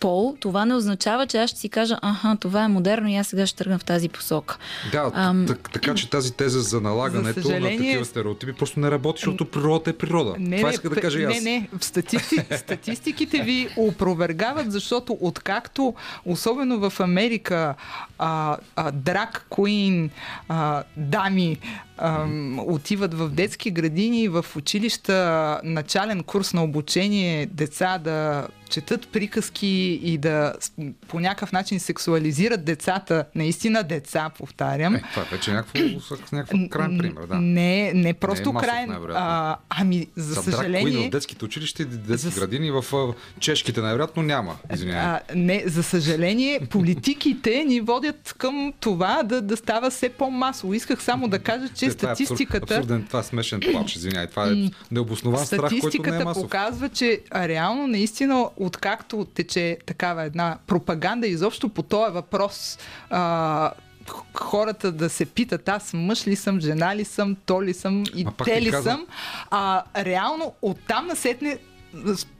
пол, 0.00 0.36
това 0.40 0.64
не 0.64 0.74
означава, 0.74 1.26
че 1.26 1.38
аз 1.38 1.50
ще 1.50 1.60
си 1.60 1.68
кажа, 1.68 1.98
аха, 2.02 2.36
това 2.40 2.64
е 2.64 2.68
модерно 2.68 3.08
и 3.08 3.16
аз 3.16 3.26
сега 3.26 3.46
ще 3.46 3.56
тръгна 3.56 3.78
в 3.78 3.84
тази 3.84 4.08
посока. 4.08 4.58
Да, 4.92 5.10
Ам... 5.14 5.44
так, 5.46 5.70
така 5.72 5.94
че 5.94 6.10
тази 6.10 6.32
теза 6.32 6.60
за 6.60 6.80
налагането 6.80 7.40
за 7.40 7.42
съжаление... 7.42 7.78
на 7.78 7.84
такива 7.84 8.04
стереотипи 8.04 8.52
просто 8.52 8.80
не 8.80 8.90
работи, 8.90 9.20
защото 9.20 9.44
природата 9.44 9.90
е 9.90 9.92
природа. 9.92 10.34
Не, 10.38 10.56
това 10.56 10.70
иска 10.70 10.90
да 10.90 11.00
кажа 11.00 11.18
не, 11.18 11.24
аз. 11.24 11.34
Не, 11.34 11.40
не, 11.50 11.68
статисти... 11.80 12.36
статистиките 12.56 13.42
ви 13.42 13.68
опровергават, 13.76 14.72
защото 14.72 15.18
откакто, 15.20 15.94
особено 16.24 16.90
в 16.90 17.00
Америка, 17.00 17.74
а, 18.18 18.56
а, 18.76 18.90
драк 18.90 19.46
Куин, 19.48 20.10
а, 20.48 20.82
дами 20.96 21.58
а, 21.98 22.26
отиват 22.66 23.14
в 23.14 23.28
детски 23.28 23.70
градини, 23.70 24.28
в 24.28 24.46
училища, 24.56 25.13
начален 25.62 26.22
курс 26.22 26.52
на 26.52 26.62
обучение, 26.62 27.46
деца 27.46 27.98
да 27.98 28.48
четат 28.74 29.08
приказки 29.08 30.00
и 30.02 30.18
да 30.18 30.54
по 31.08 31.20
някакъв 31.20 31.52
начин 31.52 31.80
сексуализират 31.80 32.64
децата, 32.64 33.24
наистина 33.34 33.82
деца, 33.82 34.30
повтарям. 34.38 34.94
Е, 34.94 35.02
това 35.10 35.22
е 35.22 35.26
вече 35.30 35.52
някакво, 35.52 35.78
някакво 36.32 36.68
крайен 36.70 36.98
пример, 36.98 37.26
да. 37.26 37.34
Не, 37.34 37.92
не 37.94 38.14
просто 38.14 38.52
не 38.52 38.58
е 38.58 38.62
крайен. 38.62 38.96
А, 39.14 39.56
ами, 39.68 40.06
за, 40.16 40.34
за 40.34 40.42
съжаление... 40.42 41.08
в 41.08 41.10
детските 41.10 41.44
училища 41.44 41.82
и 41.82 41.86
детски 41.86 42.28
за... 42.28 42.40
градини, 42.40 42.70
в 42.70 42.84
чешките 43.38 43.80
най-вероятно 43.80 44.22
няма, 44.22 44.56
извинявай. 44.72 45.20
не, 45.34 45.62
за 45.66 45.82
съжаление, 45.82 46.60
политиките 46.70 47.64
ни 47.64 47.80
водят 47.80 48.34
към 48.38 48.72
това 48.80 49.22
да, 49.22 49.42
да 49.42 49.56
става 49.56 49.90
все 49.90 50.08
по-масово. 50.08 50.74
Исках 50.74 51.02
само 51.02 51.28
да 51.28 51.38
кажа, 51.38 51.68
че 51.68 51.90
статистиката... 51.90 52.60
Това 52.60 52.76
е 52.76 52.78
абсурден, 52.78 53.06
това 53.06 53.20
е 53.20 53.22
смешен 53.22 53.60
плач, 53.72 53.96
извинявай. 53.96 54.26
Това 54.26 54.50
е 54.50 54.70
необоснован 54.90 55.46
страх, 55.46 55.72
който 55.80 56.02
не 56.02 56.16
е 56.16 56.24
масов. 56.24 56.42
показва, 56.42 56.88
че 56.88 57.20
реално 57.34 57.86
наистина 57.86 58.48
откакто 58.64 59.24
тече 59.24 59.78
такава 59.86 60.22
една 60.22 60.58
пропаганда 60.66 61.26
изобщо 61.26 61.68
по 61.68 61.82
този 61.82 62.12
въпрос, 62.12 62.78
а, 63.10 63.72
хората 64.34 64.92
да 64.92 65.10
се 65.10 65.26
питат 65.26 65.68
аз 65.68 65.92
мъж 65.94 66.26
ли 66.26 66.36
съм, 66.36 66.60
жена 66.60 66.96
ли 66.96 67.04
съм, 67.04 67.36
то 67.46 67.62
ли 67.62 67.74
съм 67.74 68.04
и 68.14 68.24
а 68.26 68.44
те 68.44 68.62
ли 68.62 68.70
каза... 68.70 68.90
съм, 68.90 69.06
а 69.50 69.82
реално 69.96 70.54
оттам 70.62 71.06
насетне 71.06 71.58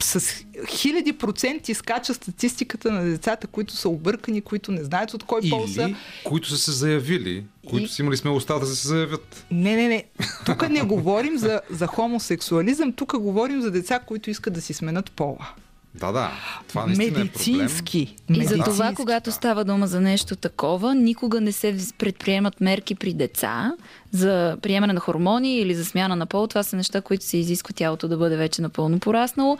с, 0.01 0.45
хиляди 0.69 1.13
проценти 1.13 1.75
скача 1.75 2.15
статистиката 2.15 2.93
на 2.93 3.05
децата, 3.05 3.47
които 3.47 3.75
са 3.75 3.89
объркани, 3.89 4.41
които 4.41 4.73
не 4.73 4.85
знаят 4.85 5.15
от 5.15 5.23
кой 5.23 5.41
Или, 5.43 5.51
пол 5.51 5.69
са. 5.69 5.95
които 6.25 6.49
са 6.49 6.59
се 6.59 6.73
заявили, 6.73 7.45
които 7.69 7.85
и... 7.85 7.89
са 7.89 8.03
имали 8.03 8.17
смелостта 8.17 8.59
да 8.59 8.67
се 8.67 8.89
заявят. 8.89 9.47
Не, 9.51 9.77
не, 9.77 9.89
не. 9.89 10.05
Тук 10.47 10.69
не 10.69 10.83
говорим 10.83 11.39
за, 11.39 11.61
за 11.71 11.87
хомосексуализъм, 11.87 12.93
тук 12.93 13.19
говорим 13.19 13.63
за 13.63 13.71
деца, 13.71 13.99
които 13.99 14.31
искат 14.31 14.55
да 14.55 14.61
си 14.61 14.75
сменят 14.75 15.13
пола. 15.13 15.49
Да, 15.95 16.13
да. 16.13 16.33
Това 16.69 16.87
наистина 16.87 17.19
Медицински. 17.19 18.01
е 18.03 18.27
проблем. 18.27 18.43
И 18.43 18.47
за 18.47 18.59
това, 18.59 18.93
когато 18.97 19.33
става 19.33 19.65
дума 19.65 19.87
за 19.87 20.01
нещо 20.01 20.37
такова, 20.37 20.95
никога 20.95 21.41
не 21.41 21.53
се 21.53 21.77
предприемат 21.99 22.61
мерки 22.61 22.95
при 22.95 23.13
деца 23.13 23.73
за 24.11 24.57
приемане 24.63 24.93
на 24.93 25.01
хормони 25.01 25.57
или 25.57 25.75
за 25.75 25.85
смяна 25.85 26.17
на 26.17 26.27
пол. 26.27 26.47
Това 26.47 26.63
са 26.63 26.77
неща, 26.77 27.01
които 27.01 27.25
се 27.25 27.37
изисква 27.37 27.73
тялото 27.73 28.09
да 28.09 28.17
бъде 28.17 28.37
вече 28.37 28.63
напълно 28.63 29.01
пораснало. 29.01 29.59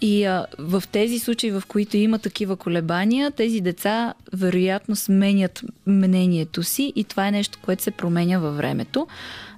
И 0.00 0.24
а, 0.24 0.46
в 0.58 0.82
тези 0.92 1.18
случаи, 1.18 1.50
в 1.50 1.62
които 1.68 1.96
има 1.96 2.18
такива 2.18 2.56
колебания, 2.56 3.30
тези 3.30 3.60
деца 3.60 4.14
вероятно 4.32 4.96
сменят 4.96 5.62
мнението 5.86 6.62
си 6.62 6.92
и 6.96 7.04
това 7.04 7.28
е 7.28 7.30
нещо, 7.30 7.58
което 7.62 7.82
се 7.82 7.90
променя 7.90 8.38
във 8.38 8.56
времето. 8.56 9.06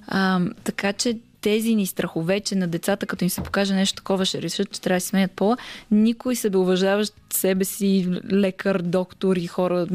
А, 0.07 0.41
така 0.63 0.93
че 0.93 1.17
тези 1.47 1.75
ни 1.75 1.85
страхове, 1.85 2.39
че 2.39 2.55
на 2.55 2.67
децата, 2.67 3.05
като 3.05 3.23
им 3.23 3.29
се 3.29 3.41
покаже 3.41 3.73
нещо 3.73 3.95
такова, 3.95 4.25
ще 4.25 4.41
решат, 4.41 4.71
че 4.71 4.81
трябва 4.81 4.97
да 4.97 5.01
си 5.01 5.07
сменят 5.07 5.31
пола, 5.31 5.57
никой 5.91 6.35
себеуважаващ 6.35 7.13
себе 7.33 7.65
си 7.65 8.07
лекар, 8.31 8.81
доктор 8.81 9.35
и 9.35 9.47
хора 9.47 9.87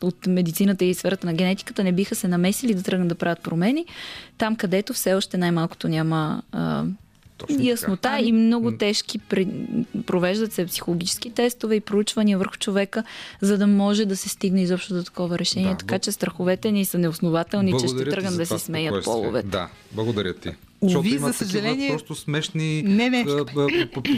от 0.00 0.26
медицината 0.26 0.84
и 0.84 0.94
сферата 0.94 1.26
на 1.26 1.34
генетиката 1.34 1.84
не 1.84 1.92
биха 1.92 2.14
се 2.14 2.28
намесили 2.28 2.74
да 2.74 2.82
тръгнат 2.82 3.08
да 3.08 3.14
правят 3.14 3.40
промени, 3.40 3.86
там 4.38 4.56
където 4.56 4.92
все 4.92 5.14
още 5.14 5.38
най-малкото 5.38 5.88
няма 5.88 6.42
а, 6.52 6.84
Точно 7.38 7.64
яснота 7.64 8.02
така. 8.02 8.20
и 8.20 8.32
много 8.32 8.76
тежки 8.76 9.18
провеждат 10.06 10.52
се 10.52 10.66
психологически 10.66 11.30
тестове 11.30 11.74
и 11.74 11.80
проучвания 11.80 12.38
върху 12.38 12.56
човека, 12.56 13.04
за 13.40 13.58
да 13.58 13.66
може 13.66 14.04
да 14.04 14.16
се 14.16 14.28
стигне 14.28 14.62
изобщо 14.62 14.94
до 14.94 15.02
такова 15.02 15.38
решение. 15.38 15.70
Да, 15.70 15.76
така 15.76 15.98
че 15.98 16.12
страховете 16.12 16.72
ни 16.72 16.84
са 16.84 16.98
неоснователни, 16.98 17.72
че 17.80 17.88
ще 17.88 18.04
тръгнат 18.04 18.36
да 18.36 18.46
си 18.46 18.58
смеят 18.58 18.94
спокойствие. 18.94 19.12
половете. 19.12 19.48
Да, 19.48 19.68
благодаря 19.92 20.34
ти. 20.34 20.54
Уви, 20.80 20.90
Защото 20.90 21.08
има 21.08 21.26
за 21.28 21.32
съжаление- 21.34 21.88
просто 21.88 22.14
смешни 22.14 22.82
Не, 22.82 23.10
не. 23.10 23.26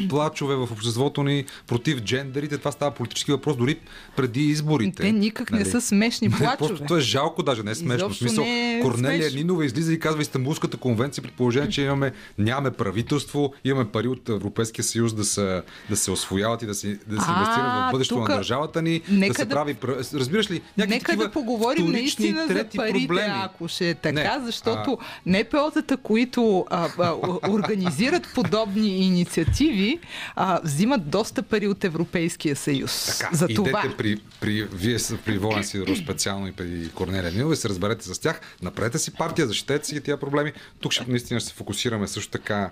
плачове 0.09 0.55
в 0.57 0.69
обществото 0.73 1.23
ни 1.23 1.45
против 1.67 2.01
джендерите. 2.01 2.59
Това 2.59 2.73
става 2.73 2.91
политически 2.91 3.33
въпрос 3.33 3.57
дори 3.57 3.79
преди 4.17 4.41
изборите. 4.41 5.03
Те 5.03 5.13
никак 5.13 5.51
не 5.51 5.59
Нали? 5.59 5.71
са 5.71 5.81
смешни 5.81 6.29
Не, 6.29 6.37
плачове. 6.37 6.57
Просто 6.59 6.85
то 6.85 6.97
е 6.97 7.01
жалко, 7.01 7.43
даже 7.43 7.63
не 7.63 7.71
е 7.71 7.75
смешно. 7.75 8.09
В 8.09 8.17
смисъл, 8.17 8.45
не 8.45 8.79
е 8.79 8.83
Корнелия 8.83 9.21
смешно. 9.21 9.39
Нинова 9.39 9.65
излиза 9.65 9.93
и 9.93 9.99
казва 9.99 10.23
Истанбулската 10.23 10.77
конвенция 10.77 11.23
при 11.23 11.31
положение, 11.31 11.69
че 11.71 11.83
имаме, 11.83 12.13
нямаме 12.39 12.71
правителство, 12.71 13.53
имаме 13.65 13.85
пари 13.87 14.09
от 14.09 14.29
Европейския 14.31 14.85
съюз 14.85 15.15
да 15.15 15.25
се, 15.25 15.63
да 15.91 15.97
се 15.97 16.11
освояват 16.11 16.63
и 16.63 16.67
да 16.67 16.75
се, 16.75 16.87
да 16.89 17.21
се 17.21 17.31
инвестират 17.31 17.57
в 17.67 17.89
бъдещето 17.93 18.21
на 18.21 18.27
държавата 18.27 18.83
ни, 18.83 19.01
да 19.11 19.35
се 19.35 19.49
прави... 19.49 19.75
пр- 19.75 20.15
Разбираш 20.15 20.51
ли? 20.51 20.61
Нека 20.79 21.17
да 21.17 21.31
поговорим 21.31 21.87
наистина 21.87 22.47
за 22.49 22.65
парите, 22.77 23.15
ако 23.27 23.69
ще 23.69 23.91
е 23.91 23.95
така, 23.95 24.39
Не, 24.39 24.45
защото 24.45 24.99
НПО-тата, 25.27 25.97
които 25.97 26.50
а, 26.71 26.89
а, 26.99 27.15
организират 27.51 28.29
подобни 28.35 29.07
инициативи, 29.07 29.99
а, 30.37 30.61
взимат 30.65 31.11
доста 31.11 31.43
пари 31.43 31.69
от 31.69 31.85
Европейския 31.85 32.57
съюз. 32.57 33.19
Така, 33.19 33.37
за 33.37 33.45
идете 33.45 33.71
това. 33.71 33.85
при, 33.99 34.17
при, 34.41 34.69
вие 34.73 34.99
са 34.99 35.17
при 35.25 35.39
Волен 35.39 35.65
Сидоров 35.65 35.99
специално 35.99 36.49
и 36.49 36.53
при 36.53 36.91
Корнелия 36.95 37.33
Нинова 37.33 37.53
и 37.53 37.57
се 37.57 37.69
разберете 37.69 38.05
с 38.05 38.19
тях. 38.19 38.41
Направете 38.63 38.99
си 38.99 39.15
партия, 39.15 39.47
защитете 39.47 39.87
си 39.87 40.01
тия 40.01 40.17
проблеми. 40.17 40.53
Тук 40.81 40.93
ще 40.93 41.05
наистина 41.09 41.41
ще 41.41 41.49
се 41.49 41.55
фокусираме 41.55 42.09
също 42.09 42.31
така 42.31 42.71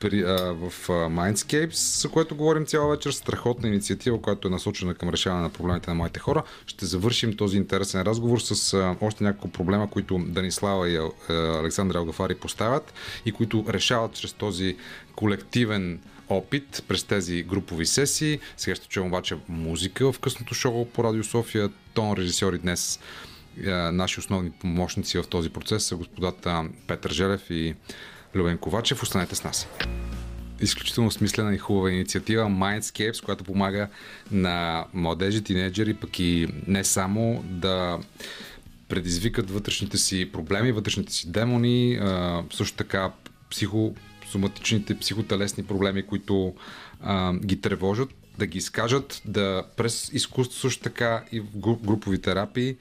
при, 0.00 0.22
а, 0.22 0.52
в 0.52 0.88
а, 0.88 0.92
Mindscapes, 0.92 2.00
за 2.02 2.08
което 2.08 2.36
говорим 2.36 2.66
цяла 2.66 2.90
вечер. 2.90 3.10
Страхотна 3.10 3.68
инициатива, 3.68 4.22
която 4.22 4.48
е 4.48 4.50
насочена 4.50 4.94
към 4.94 5.08
решаване 5.08 5.42
на 5.42 5.50
проблемите 5.50 5.90
на 5.90 5.94
моите 5.94 6.20
хора. 6.20 6.42
Ще 6.66 6.86
завършим 6.86 7.36
този 7.36 7.56
интересен 7.56 8.02
разговор 8.02 8.38
с 8.38 8.74
а, 8.74 8.96
още 9.00 9.24
няколко 9.24 9.48
проблема, 9.48 9.90
които 9.90 10.18
Данислава 10.18 10.88
и 10.88 10.96
а, 10.96 11.10
Александър 11.34 11.94
Алгафари 11.94 12.34
поставят 12.34 12.94
и 13.26 13.32
които 13.32 13.64
решават 13.68 14.14
чрез 14.14 14.32
този 14.32 14.76
колективен 15.16 16.00
опит 16.28 16.84
през 16.88 17.04
тези 17.04 17.42
групови 17.42 17.86
сесии. 17.86 18.38
Сега 18.56 18.74
ще 18.74 18.88
чуем 18.88 19.06
обаче 19.06 19.36
музика 19.48 20.12
в 20.12 20.18
късното 20.18 20.54
шоу 20.54 20.84
по 20.84 21.04
Радио 21.04 21.24
София. 21.24 21.70
Тон 21.94 22.12
режисьори 22.12 22.58
днес 22.58 23.00
наши 23.92 24.20
основни 24.20 24.50
помощници 24.50 25.18
в 25.18 25.24
този 25.24 25.50
процес 25.50 25.84
са 25.84 25.96
господата 25.96 26.64
Петър 26.86 27.10
Желев 27.10 27.50
и 27.50 27.74
Любен 28.34 28.58
Ковачев. 28.58 29.02
Останете 29.02 29.34
с 29.34 29.44
нас. 29.44 29.68
Изключително 30.60 31.10
смислена 31.10 31.54
и 31.54 31.58
хубава 31.58 31.90
инициатива 31.90 32.42
Mindscapes, 32.42 33.24
която 33.24 33.44
помага 33.44 33.88
на 34.30 34.84
младежи, 34.94 35.44
тинейджери, 35.44 35.94
пък 35.94 36.18
и 36.18 36.48
не 36.66 36.84
само 36.84 37.44
да 37.46 37.98
предизвикат 38.88 39.50
вътрешните 39.50 39.98
си 39.98 40.30
проблеми, 40.32 40.72
вътрешните 40.72 41.12
си 41.12 41.30
демони, 41.30 42.00
също 42.52 42.76
така 42.76 43.12
психосоматичните, 43.50 44.98
психотелесни 44.98 45.64
проблеми, 45.64 46.06
които 46.06 46.54
ги 47.44 47.60
тревожат, 47.60 48.08
да 48.38 48.46
ги 48.46 48.58
изкажат, 48.58 49.22
да 49.24 49.64
през 49.76 50.10
изкуство 50.12 50.60
също 50.60 50.82
така 50.82 51.24
и 51.32 51.40
в 51.40 51.44
гру- 51.44 51.86
групови 51.86 52.20
терапии 52.20 52.76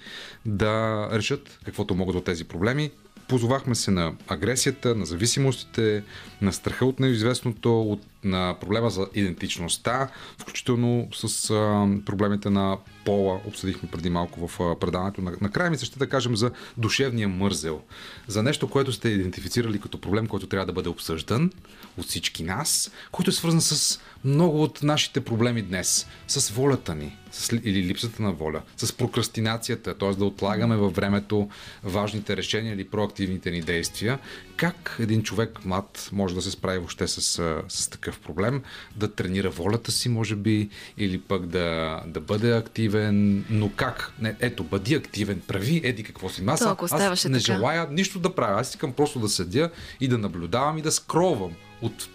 да 0.45 1.07
решат 1.11 1.59
каквото 1.65 1.95
могат 1.95 2.15
от 2.15 2.25
тези 2.25 2.43
проблеми. 2.43 2.91
Позовахме 3.27 3.75
се 3.75 3.91
на 3.91 4.13
агресията, 4.27 4.95
на 4.95 5.05
зависимостите, 5.05 6.03
на 6.41 6.53
страха 6.53 6.85
от 6.85 6.99
неизвестното, 6.99 7.81
от, 7.81 8.01
на 8.23 8.55
проблема 8.61 8.89
за 8.89 9.07
идентичността, 9.15 10.09
включително 10.37 11.07
с 11.13 11.49
а, 11.49 11.87
проблемите 12.05 12.49
на 12.49 12.77
пола. 13.05 13.39
Обсъдихме 13.45 13.89
преди 13.89 14.09
малко 14.09 14.47
в 14.47 14.59
а, 14.59 14.79
предаването. 14.79 15.21
На- 15.21 15.37
Накрая 15.41 15.71
ми 15.71 15.77
се 15.77 15.85
ще 15.85 15.99
да 15.99 16.09
кажем 16.09 16.35
за 16.35 16.51
душевния 16.77 17.27
мързел. 17.29 17.81
За 18.27 18.43
нещо, 18.43 18.69
което 18.69 18.91
сте 18.93 19.09
идентифицирали 19.09 19.79
като 19.79 20.01
проблем, 20.01 20.27
който 20.27 20.47
трябва 20.47 20.65
да 20.65 20.73
бъде 20.73 20.89
обсъждан 20.89 21.51
от 21.97 22.05
всички 22.05 22.43
нас, 22.43 22.91
който 23.11 23.29
е 23.29 23.33
свързан 23.33 23.61
с 23.61 23.99
много 24.25 24.63
от 24.63 24.83
нашите 24.83 25.21
проблеми 25.21 25.61
днес. 25.61 26.07
С 26.27 26.49
волята 26.49 26.95
ни, 26.95 27.17
с, 27.31 27.53
ли- 27.53 27.61
или 27.63 27.83
липсата 27.83 28.23
на 28.23 28.31
воля, 28.31 28.61
с 28.77 28.93
прокрастинацията, 28.93 29.97
т.е. 29.97 30.09
да 30.09 30.25
отлагаме 30.25 30.75
във 30.75 30.95
времето 30.95 31.49
важните 31.83 32.37
решения 32.37 32.73
или 32.73 32.87
проактивните 32.87 33.51
ни 33.51 33.61
действия. 33.61 34.19
Как 34.57 34.97
един 34.99 35.23
човек 35.23 35.65
млад 35.65 36.09
може 36.11 36.35
да 36.35 36.41
се 36.41 36.51
справи 36.51 36.77
въобще 36.77 37.07
с, 37.07 37.21
с 37.69 37.89
такъв 37.89 38.19
проблем? 38.19 38.63
Да 38.95 39.11
тренира 39.11 39.49
волята 39.49 39.91
си, 39.91 40.09
може 40.09 40.35
би, 40.35 40.69
или 40.97 41.19
пък 41.19 41.45
да, 41.45 42.01
да 42.07 42.21
бъде 42.21 42.57
активен. 42.57 43.45
Но 43.49 43.71
как? 43.75 44.13
Не, 44.19 44.35
ето, 44.39 44.63
бъди 44.63 44.95
активен, 44.95 45.41
прави, 45.47 45.81
еди 45.83 46.03
какво 46.03 46.29
си. 46.29 46.43
Ако 46.47 46.85
аз 46.91 47.25
не 47.25 47.39
така. 47.39 47.39
желая 47.39 47.87
нищо 47.91 48.19
да 48.19 48.35
правя. 48.35 48.59
Аз 48.59 48.69
искам 48.69 48.93
просто 48.93 49.19
да 49.19 49.29
седя 49.29 49.69
и 49.99 50.07
да 50.07 50.17
наблюдавам 50.17 50.77
и 50.77 50.81
да 50.81 50.91
скровам. 50.91 51.51
От, 51.81 52.09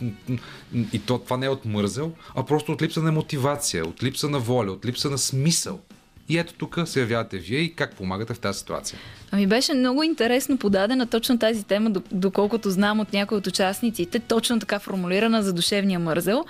и 0.93 0.98
то, 1.06 1.18
това 1.18 1.36
не 1.36 1.47
е 1.47 1.48
от 1.48 1.64
мързел, 1.64 2.12
а 2.36 2.43
просто 2.43 2.72
от 2.72 2.82
липса 2.82 3.02
на 3.02 3.12
мотивация, 3.12 3.85
от 3.85 4.02
липса 4.02 4.28
на 4.28 4.39
воля, 4.39 4.72
от 4.72 4.86
липса 4.86 5.10
на 5.10 5.18
смисъл. 5.18 5.80
И 6.28 6.39
ето 6.39 6.55
тук 6.55 6.78
се 6.85 7.01
явявате 7.01 7.39
вие 7.39 7.59
и 7.59 7.74
как 7.74 7.97
помагате 7.97 8.35
в 8.35 8.39
тази 8.39 8.59
ситуация. 8.59 8.98
Ами 9.30 9.47
беше 9.47 9.74
много 9.74 10.02
интересно 10.02 10.59
подадена 10.59 11.06
точно 11.06 11.39
тази 11.39 11.64
тема, 11.64 11.90
док- 11.90 12.09
доколкото 12.12 12.70
знам 12.70 13.01
от 13.01 13.12
някои 13.12 13.39
от 13.39 13.47
участниците, 13.47 14.18
точно 14.18 14.60
така 14.60 14.78
формулирана 14.78 15.43
за 15.43 15.52
душевния 15.52 15.98
мързел, 15.98 16.44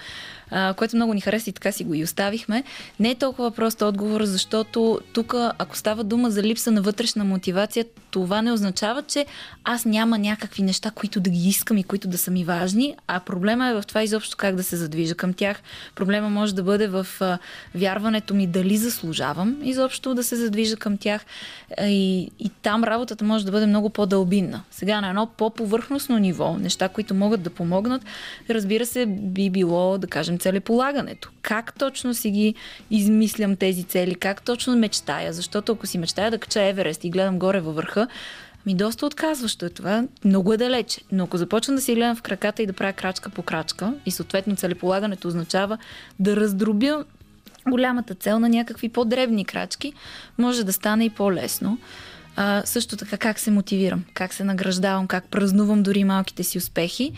а, 0.50 0.74
което 0.74 0.96
много 0.96 1.14
ни 1.14 1.20
хареса 1.20 1.50
и 1.50 1.52
така 1.52 1.72
си 1.72 1.84
го 1.84 1.94
и 1.94 2.04
оставихме. 2.04 2.64
Не 3.00 3.10
е 3.10 3.14
толкова 3.14 3.50
прост 3.50 3.82
отговор, 3.82 4.24
защото 4.24 5.00
тук, 5.12 5.34
ако 5.58 5.76
става 5.76 6.04
дума 6.04 6.30
за 6.30 6.42
липса 6.42 6.70
на 6.70 6.82
вътрешна 6.82 7.24
мотивация, 7.24 7.84
това 8.10 8.42
не 8.42 8.52
означава, 8.52 9.02
че 9.02 9.26
аз 9.64 9.84
няма 9.84 10.18
някакви 10.18 10.62
неща, 10.62 10.90
които 10.90 11.20
да 11.20 11.30
ги 11.30 11.48
искам 11.48 11.78
и 11.78 11.84
които 11.84 12.08
да 12.08 12.18
са 12.18 12.30
ми 12.30 12.44
важни, 12.44 12.96
а 13.06 13.20
проблема 13.20 13.68
е 13.68 13.74
в 13.74 13.82
това 13.86 14.02
изобщо 14.02 14.36
как 14.36 14.54
да 14.54 14.62
се 14.62 14.76
задвижа 14.76 15.14
към 15.14 15.32
тях. 15.32 15.62
Проблема 15.94 16.30
може 16.30 16.54
да 16.54 16.62
бъде 16.62 16.88
в 16.88 17.06
а, 17.20 17.38
вярването 17.74 18.34
ми 18.34 18.46
дали 18.46 18.76
заслужавам 18.76 19.56
изобщо 19.62 20.14
да 20.14 20.24
се 20.24 20.36
задвижа 20.36 20.76
към 20.76 20.96
тях 20.96 21.24
А, 21.78 21.86
и, 21.86 22.30
и 22.38 22.50
там 22.62 22.84
работата 22.84 23.24
може 23.24 23.44
да 23.44 23.52
бъде 23.52 23.66
много 23.66 23.90
по-дълбинна. 23.90 24.62
Сега 24.70 25.00
на 25.00 25.08
едно 25.08 25.26
по-повърхностно 25.26 26.18
ниво, 26.18 26.56
неща, 26.58 26.88
които 26.88 27.14
могат 27.14 27.42
да 27.42 27.50
помогнат, 27.50 28.02
разбира 28.50 28.86
се, 28.86 29.06
би 29.06 29.50
било, 29.50 29.98
да 29.98 30.06
кажем, 30.06 30.37
целеполагането. 30.38 31.30
Как 31.42 31.78
точно 31.78 32.14
си 32.14 32.30
ги 32.30 32.54
измислям 32.90 33.56
тези 33.56 33.84
цели, 33.84 34.14
как 34.14 34.42
точно 34.42 34.76
мечтая, 34.76 35.32
защото 35.32 35.72
ако 35.72 35.86
си 35.86 35.98
мечтая 35.98 36.30
да 36.30 36.38
кача 36.38 36.62
Еверест 36.62 37.04
и 37.04 37.10
гледам 37.10 37.38
горе 37.38 37.60
във 37.60 37.74
върха, 37.74 38.08
ми 38.66 38.74
доста 38.74 39.06
отказващо 39.06 39.66
е 39.66 39.70
това, 39.70 40.04
много 40.24 40.52
е 40.52 40.56
далече. 40.56 41.00
Но 41.12 41.24
ако 41.24 41.36
започна 41.36 41.74
да 41.74 41.80
си 41.80 41.94
гледам 41.94 42.16
в 42.16 42.22
краката 42.22 42.62
и 42.62 42.66
да 42.66 42.72
правя 42.72 42.92
крачка 42.92 43.30
по 43.30 43.42
крачка, 43.42 43.94
и 44.06 44.10
съответно 44.10 44.56
целеполагането 44.56 45.28
означава 45.28 45.78
да 46.18 46.36
раздробя 46.36 47.04
голямата 47.68 48.14
цел 48.14 48.38
на 48.38 48.48
някакви 48.48 48.88
по-дребни 48.88 49.44
крачки, 49.44 49.92
може 50.38 50.64
да 50.64 50.72
стане 50.72 51.04
и 51.04 51.10
по-лесно. 51.10 51.78
А, 52.36 52.62
също 52.64 52.96
така 52.96 53.16
как 53.16 53.38
се 53.38 53.50
мотивирам, 53.50 54.04
как 54.14 54.34
се 54.34 54.44
награждавам, 54.44 55.06
как 55.06 55.24
празнувам 55.24 55.82
дори 55.82 56.04
малките 56.04 56.42
си 56.44 56.58
успехи. 56.58 57.12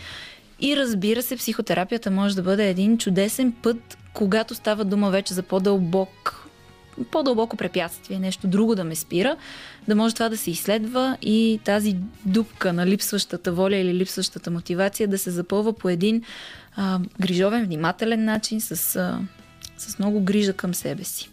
И 0.60 0.76
разбира 0.76 1.22
се, 1.22 1.36
психотерапията 1.36 2.10
може 2.10 2.36
да 2.36 2.42
бъде 2.42 2.70
един 2.70 2.98
чудесен 2.98 3.52
път, 3.52 3.98
когато 4.12 4.54
става 4.54 4.84
дума 4.84 5.10
вече 5.10 5.34
за 5.34 5.42
по-дълбок 5.42 6.36
по-дълбоко 7.10 7.56
препятствие, 7.56 8.18
нещо 8.18 8.46
друго 8.46 8.74
да 8.74 8.84
ме 8.84 8.94
спира, 8.94 9.36
да 9.88 9.96
може 9.96 10.14
това 10.14 10.28
да 10.28 10.36
се 10.36 10.50
изследва 10.50 11.16
и 11.22 11.60
тази 11.64 11.96
дупка 12.24 12.72
на 12.72 12.86
липсващата 12.86 13.52
воля 13.52 13.76
или 13.76 13.94
липсващата 13.94 14.50
мотивация 14.50 15.08
да 15.08 15.18
се 15.18 15.30
запълва 15.30 15.72
по 15.72 15.88
един 15.88 16.22
а, 16.76 17.00
грижовен, 17.20 17.64
внимателен 17.64 18.24
начин, 18.24 18.60
с, 18.60 18.96
а, 18.96 19.20
с 19.78 19.98
много 19.98 20.20
грижа 20.20 20.52
към 20.52 20.74
себе 20.74 21.04
си. 21.04 21.30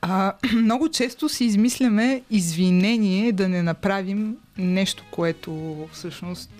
А, 0.00 0.32
много 0.56 0.88
често 0.88 1.28
си 1.28 1.44
измисляме 1.44 2.22
извинение 2.30 3.32
да 3.32 3.48
не 3.48 3.62
направим 3.62 4.36
нещо, 4.58 5.04
което 5.10 5.76
всъщност 5.92 6.50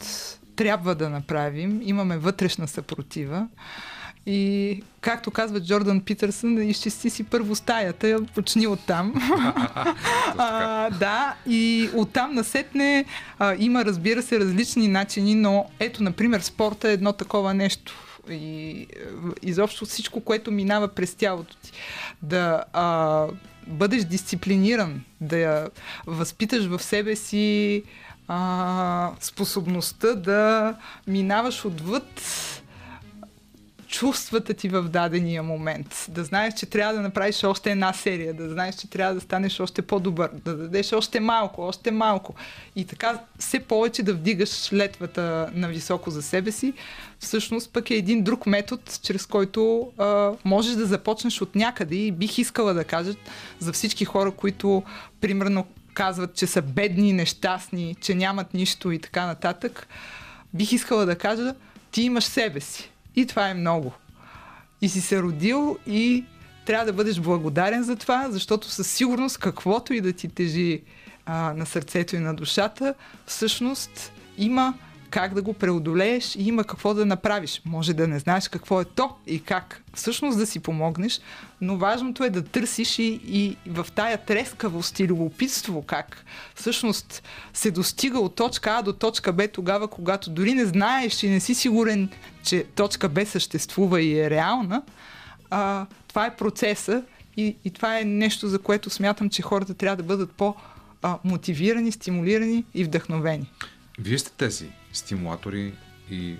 трябва 0.56 0.94
да 0.94 1.10
направим. 1.10 1.80
Имаме 1.84 2.18
вътрешна 2.18 2.68
съпротива. 2.68 3.48
И 4.26 4.82
както 5.00 5.30
казва 5.30 5.60
Джордан 5.60 6.00
Питърсън, 6.00 6.68
изчисти 6.68 7.10
си 7.10 7.24
първо 7.24 7.54
стаята, 7.54 8.20
почни 8.34 8.66
оттам. 8.66 9.14
а, 10.38 10.90
да, 10.90 11.34
и 11.46 11.90
оттам 11.94 12.34
насетне 12.34 13.04
а, 13.38 13.54
има, 13.58 13.84
разбира 13.84 14.22
се, 14.22 14.40
различни 14.40 14.88
начини, 14.88 15.34
но 15.34 15.66
ето, 15.80 16.02
например, 16.02 16.40
спорта 16.40 16.88
е 16.88 16.92
едно 16.92 17.12
такова 17.12 17.54
нещо 17.54 17.94
и 18.30 18.70
е, 18.70 18.86
изобщо 19.42 19.84
всичко, 19.84 20.20
което 20.20 20.50
минава 20.50 20.88
през 20.88 21.14
тялото 21.14 21.56
ти. 21.56 21.72
Да 22.22 22.64
а, 22.72 23.26
бъдеш 23.66 24.04
дисциплиниран, 24.04 25.00
да 25.20 25.68
възпиташ 26.06 26.66
в 26.66 26.82
себе 26.82 27.16
си 27.16 27.82
а, 28.28 29.10
способността 29.20 30.14
да 30.14 30.74
минаваш 31.06 31.64
отвъд 31.64 32.22
чувствата 33.94 34.54
ти 34.54 34.68
в 34.68 34.82
дадения 34.82 35.42
момент. 35.42 36.06
Да 36.08 36.24
знаеш, 36.24 36.54
че 36.54 36.66
трябва 36.66 36.94
да 36.94 37.00
направиш 37.00 37.44
още 37.44 37.70
една 37.70 37.92
серия, 37.92 38.34
да 38.34 38.50
знаеш, 38.50 38.74
че 38.74 38.90
трябва 38.90 39.14
да 39.14 39.20
станеш 39.20 39.60
още 39.60 39.82
по-добър, 39.82 40.30
да 40.44 40.56
дадеш 40.56 40.92
още 40.92 41.20
малко, 41.20 41.62
още 41.62 41.90
малко. 41.90 42.34
И 42.76 42.84
така 42.84 43.18
все 43.38 43.60
повече 43.60 44.02
да 44.02 44.14
вдигаш 44.14 44.72
летвата 44.72 45.50
на 45.54 45.68
високо 45.68 46.10
за 46.10 46.22
себе 46.22 46.52
си. 46.52 46.72
Всъщност 47.18 47.72
пък 47.72 47.90
е 47.90 47.94
един 47.94 48.22
друг 48.22 48.46
метод, 48.46 48.82
чрез 49.02 49.26
който 49.26 49.92
а, 49.98 50.32
можеш 50.44 50.74
да 50.74 50.86
започнеш 50.86 51.40
от 51.40 51.54
някъде 51.54 51.96
и 51.96 52.12
бих 52.12 52.38
искала 52.38 52.74
да 52.74 52.84
кажа 52.84 53.12
за 53.58 53.72
всички 53.72 54.04
хора, 54.04 54.30
които 54.30 54.82
примерно 55.20 55.66
казват, 55.94 56.34
че 56.34 56.46
са 56.46 56.62
бедни, 56.62 57.12
нещастни, 57.12 57.96
че 58.00 58.14
нямат 58.14 58.54
нищо 58.54 58.92
и 58.92 58.98
така 58.98 59.26
нататък, 59.26 59.88
бих 60.54 60.72
искала 60.72 61.06
да 61.06 61.18
кажа, 61.18 61.54
ти 61.90 62.02
имаш 62.02 62.24
себе 62.24 62.60
си. 62.60 62.90
И 63.16 63.26
това 63.26 63.48
е 63.48 63.54
много. 63.54 63.92
И 64.80 64.88
си 64.88 65.00
се 65.00 65.22
родил 65.22 65.78
и 65.86 66.24
трябва 66.64 66.86
да 66.86 66.92
бъдеш 66.92 67.20
благодарен 67.20 67.82
за 67.82 67.96
това, 67.96 68.28
защото 68.30 68.70
със 68.70 68.90
сигурност 68.90 69.38
каквото 69.38 69.94
и 69.94 70.00
да 70.00 70.12
ти 70.12 70.28
тежи 70.28 70.82
а, 71.26 71.54
на 71.56 71.66
сърцето 71.66 72.16
и 72.16 72.18
на 72.18 72.34
душата, 72.34 72.94
всъщност 73.26 74.12
има 74.38 74.74
как 75.14 75.34
да 75.34 75.42
го 75.42 75.54
преодолееш 75.54 76.36
и 76.36 76.48
има 76.48 76.64
какво 76.64 76.94
да 76.94 77.06
направиш. 77.06 77.62
Може 77.64 77.94
да 77.94 78.08
не 78.08 78.18
знаеш 78.18 78.48
какво 78.48 78.80
е 78.80 78.84
то 78.84 79.10
и 79.26 79.42
как 79.42 79.82
всъщност 79.94 80.38
да 80.38 80.46
си 80.46 80.60
помогнеш, 80.60 81.20
но 81.60 81.76
важното 81.76 82.24
е 82.24 82.30
да 82.30 82.44
търсиш 82.44 82.98
и, 82.98 83.20
и 83.26 83.56
в 83.66 83.86
тая 83.94 84.18
трескавост 84.18 85.00
и 85.00 85.08
любопитство 85.08 85.82
как 85.82 86.24
всъщност 86.54 87.22
се 87.52 87.70
достига 87.70 88.18
от 88.18 88.34
точка 88.34 88.70
А 88.70 88.82
до 88.82 88.92
точка 88.92 89.32
Б 89.32 89.48
тогава, 89.48 89.88
когато 89.88 90.30
дори 90.30 90.54
не 90.54 90.64
знаеш 90.64 91.22
и 91.22 91.28
не 91.28 91.40
си 91.40 91.54
сигурен, 91.54 92.08
че 92.42 92.64
точка 92.64 93.08
Б 93.08 93.26
съществува 93.26 94.02
и 94.02 94.20
е 94.20 94.30
реална, 94.30 94.82
а, 95.50 95.86
това 96.08 96.26
е 96.26 96.36
процеса 96.36 97.02
и, 97.36 97.56
и 97.64 97.70
това 97.70 97.98
е 97.98 98.04
нещо, 98.04 98.48
за 98.48 98.58
което 98.58 98.90
смятам, 98.90 99.30
че 99.30 99.42
хората 99.42 99.74
трябва 99.74 99.96
да 99.96 100.02
бъдат 100.02 100.32
по-мотивирани, 100.32 101.92
стимулирани 101.92 102.64
и 102.74 102.84
вдъхновени. 102.84 103.50
Вие 103.98 104.18
сте 104.18 104.30
тези 104.30 104.68
стимулатори 104.94 105.74
и 106.10 106.36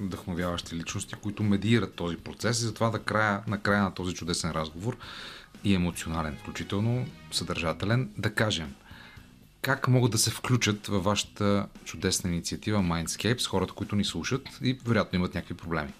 вдъхновяващи 0.00 0.76
личности, 0.76 1.14
които 1.14 1.42
медират 1.42 1.94
този 1.94 2.16
процес 2.16 2.60
и 2.60 2.64
затова 2.64 2.90
да 2.90 2.98
края, 2.98 3.42
на 3.46 3.60
края 3.60 3.82
на 3.82 3.94
този 3.94 4.14
чудесен 4.14 4.50
разговор 4.50 4.96
и 5.64 5.74
емоционален, 5.74 6.36
включително 6.36 7.06
съдържателен, 7.32 8.10
да 8.18 8.34
кажем 8.34 8.74
как 9.62 9.88
могат 9.88 10.10
да 10.10 10.18
се 10.18 10.30
включат 10.30 10.86
във 10.86 11.04
вашата 11.04 11.66
чудесна 11.84 12.30
инициатива 12.30 12.78
Mindscape 12.78 13.38
с 13.38 13.46
хората, 13.46 13.72
които 13.72 13.96
ни 13.96 14.04
слушат 14.04 14.48
и 14.62 14.78
вероятно 14.86 15.16
имат 15.16 15.34
някакви 15.34 15.54
проблеми. 15.54 15.92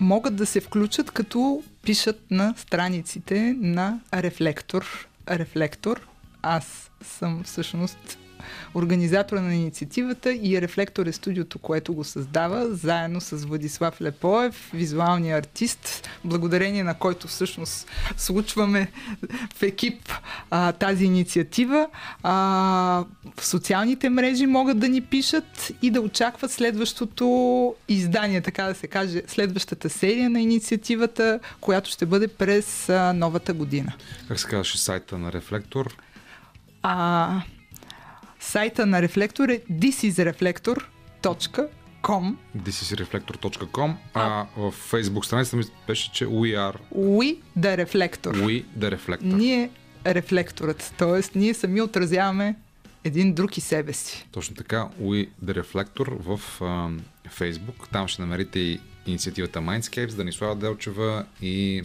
Могат 0.00 0.36
да 0.36 0.46
се 0.46 0.60
включат 0.60 1.10
като 1.10 1.62
пишат 1.82 2.30
на 2.30 2.54
страниците 2.56 3.56
на 3.58 4.00
Рефлектор. 4.14 5.08
Рефлектор 5.30 6.08
аз 6.42 6.90
съм 7.02 7.42
всъщност 7.44 8.18
организатора 8.74 9.40
на 9.40 9.54
инициативата 9.54 10.32
и 10.32 10.60
Рефлектор 10.60 11.06
е 11.06 11.12
студиото, 11.12 11.58
което 11.58 11.94
го 11.94 12.04
създава, 12.04 12.74
заедно 12.74 13.20
с 13.20 13.36
Владислав 13.36 14.02
Лепоев, 14.02 14.70
визуалния 14.74 15.38
артист, 15.38 16.08
благодарение 16.24 16.84
на 16.84 16.94
който 16.94 17.28
всъщност 17.28 17.90
случваме 18.16 18.92
в 19.54 19.62
екип 19.62 20.12
а, 20.50 20.72
тази 20.72 21.04
инициатива. 21.04 21.88
А, 22.22 22.32
в 23.36 23.46
социалните 23.46 24.08
мрежи 24.08 24.46
могат 24.46 24.78
да 24.78 24.88
ни 24.88 25.00
пишат 25.00 25.72
и 25.82 25.90
да 25.90 26.00
очакват 26.00 26.50
следващото 26.50 27.74
издание, 27.88 28.40
така 28.40 28.64
да 28.64 28.74
се 28.74 28.86
каже, 28.86 29.22
следващата 29.26 29.90
серия 29.90 30.30
на 30.30 30.40
инициативата, 30.40 31.40
която 31.60 31.90
ще 31.90 32.06
бъде 32.06 32.28
през 32.28 32.88
а, 32.88 33.12
новата 33.12 33.52
година. 33.52 33.92
Как 34.28 34.40
се 34.40 34.48
казваше 34.48 34.78
сайта 34.78 35.18
на 35.18 35.32
Рефлектор? 35.32 35.96
А, 36.82 37.42
сайта 38.40 38.86
на 38.86 39.02
Рефлектор 39.02 39.48
е 39.48 39.60
thisisreflector.com 39.60 42.34
thisisreflector.com 42.58 43.94
а 44.14 44.46
в 44.56 44.74
Facebook 44.90 45.24
страницата 45.24 45.56
ми 45.56 45.64
беше, 45.86 46.12
че 46.12 46.26
we 46.26 46.56
are 46.56 46.76
We 46.94 47.38
the 47.58 47.86
Reflector. 47.86 48.32
We 48.32 48.64
the 48.78 48.96
Reflector. 48.96 49.22
Ние 49.22 49.70
рефлекторът, 50.06 50.94
т.е. 50.98 51.38
ние 51.38 51.54
сами 51.54 51.80
отразяваме 51.80 52.56
един 53.04 53.34
друг 53.34 53.56
и 53.56 53.60
себе 53.60 53.92
си. 53.92 54.26
Точно 54.32 54.56
така, 54.56 54.88
We 55.00 55.28
the 55.44 55.62
Reflector 55.62 56.16
в 56.20 56.62
а, 56.62 56.90
Facebook. 57.28 57.88
Там 57.92 58.08
ще 58.08 58.22
намерите 58.22 58.58
и 58.58 58.80
инициативата 59.06 59.58
Mindscapes, 59.58 60.14
Данислава 60.14 60.56
Делчева 60.56 61.24
и 61.42 61.82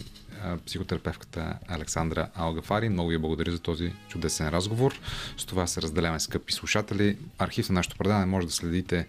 психотерапевката 0.66 1.58
Александра 1.68 2.28
Алгафари. 2.34 2.88
Много 2.88 3.08
ви 3.08 3.18
благодаря 3.18 3.52
за 3.52 3.58
този 3.58 3.92
чудесен 4.08 4.48
разговор. 4.48 5.00
С 5.36 5.44
това 5.44 5.66
се 5.66 5.82
разделяме, 5.82 6.20
скъпи 6.20 6.52
слушатели. 6.52 7.16
Архив 7.38 7.68
на 7.68 7.74
нашето 7.74 7.96
предаване 7.96 8.26
може 8.26 8.46
да 8.46 8.52
следите 8.52 9.06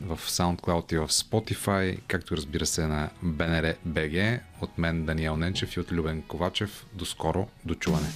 в 0.00 0.18
SoundCloud 0.18 0.92
и 0.92 0.98
в 0.98 1.08
Spotify, 1.08 1.98
както 2.08 2.36
разбира 2.36 2.66
се 2.66 2.86
на 2.86 3.10
БНР 3.22 3.74
БГ. 3.84 4.40
От 4.60 4.78
мен 4.78 5.04
Даниел 5.04 5.36
Ненчев 5.36 5.76
и 5.76 5.80
от 5.80 5.92
Любен 5.92 6.22
Ковачев. 6.22 6.86
До 6.92 7.04
скоро, 7.04 7.48
до 7.64 7.74
чуване. 7.74 8.08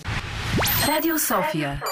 Радио 0.88 1.18
София. 1.18 1.82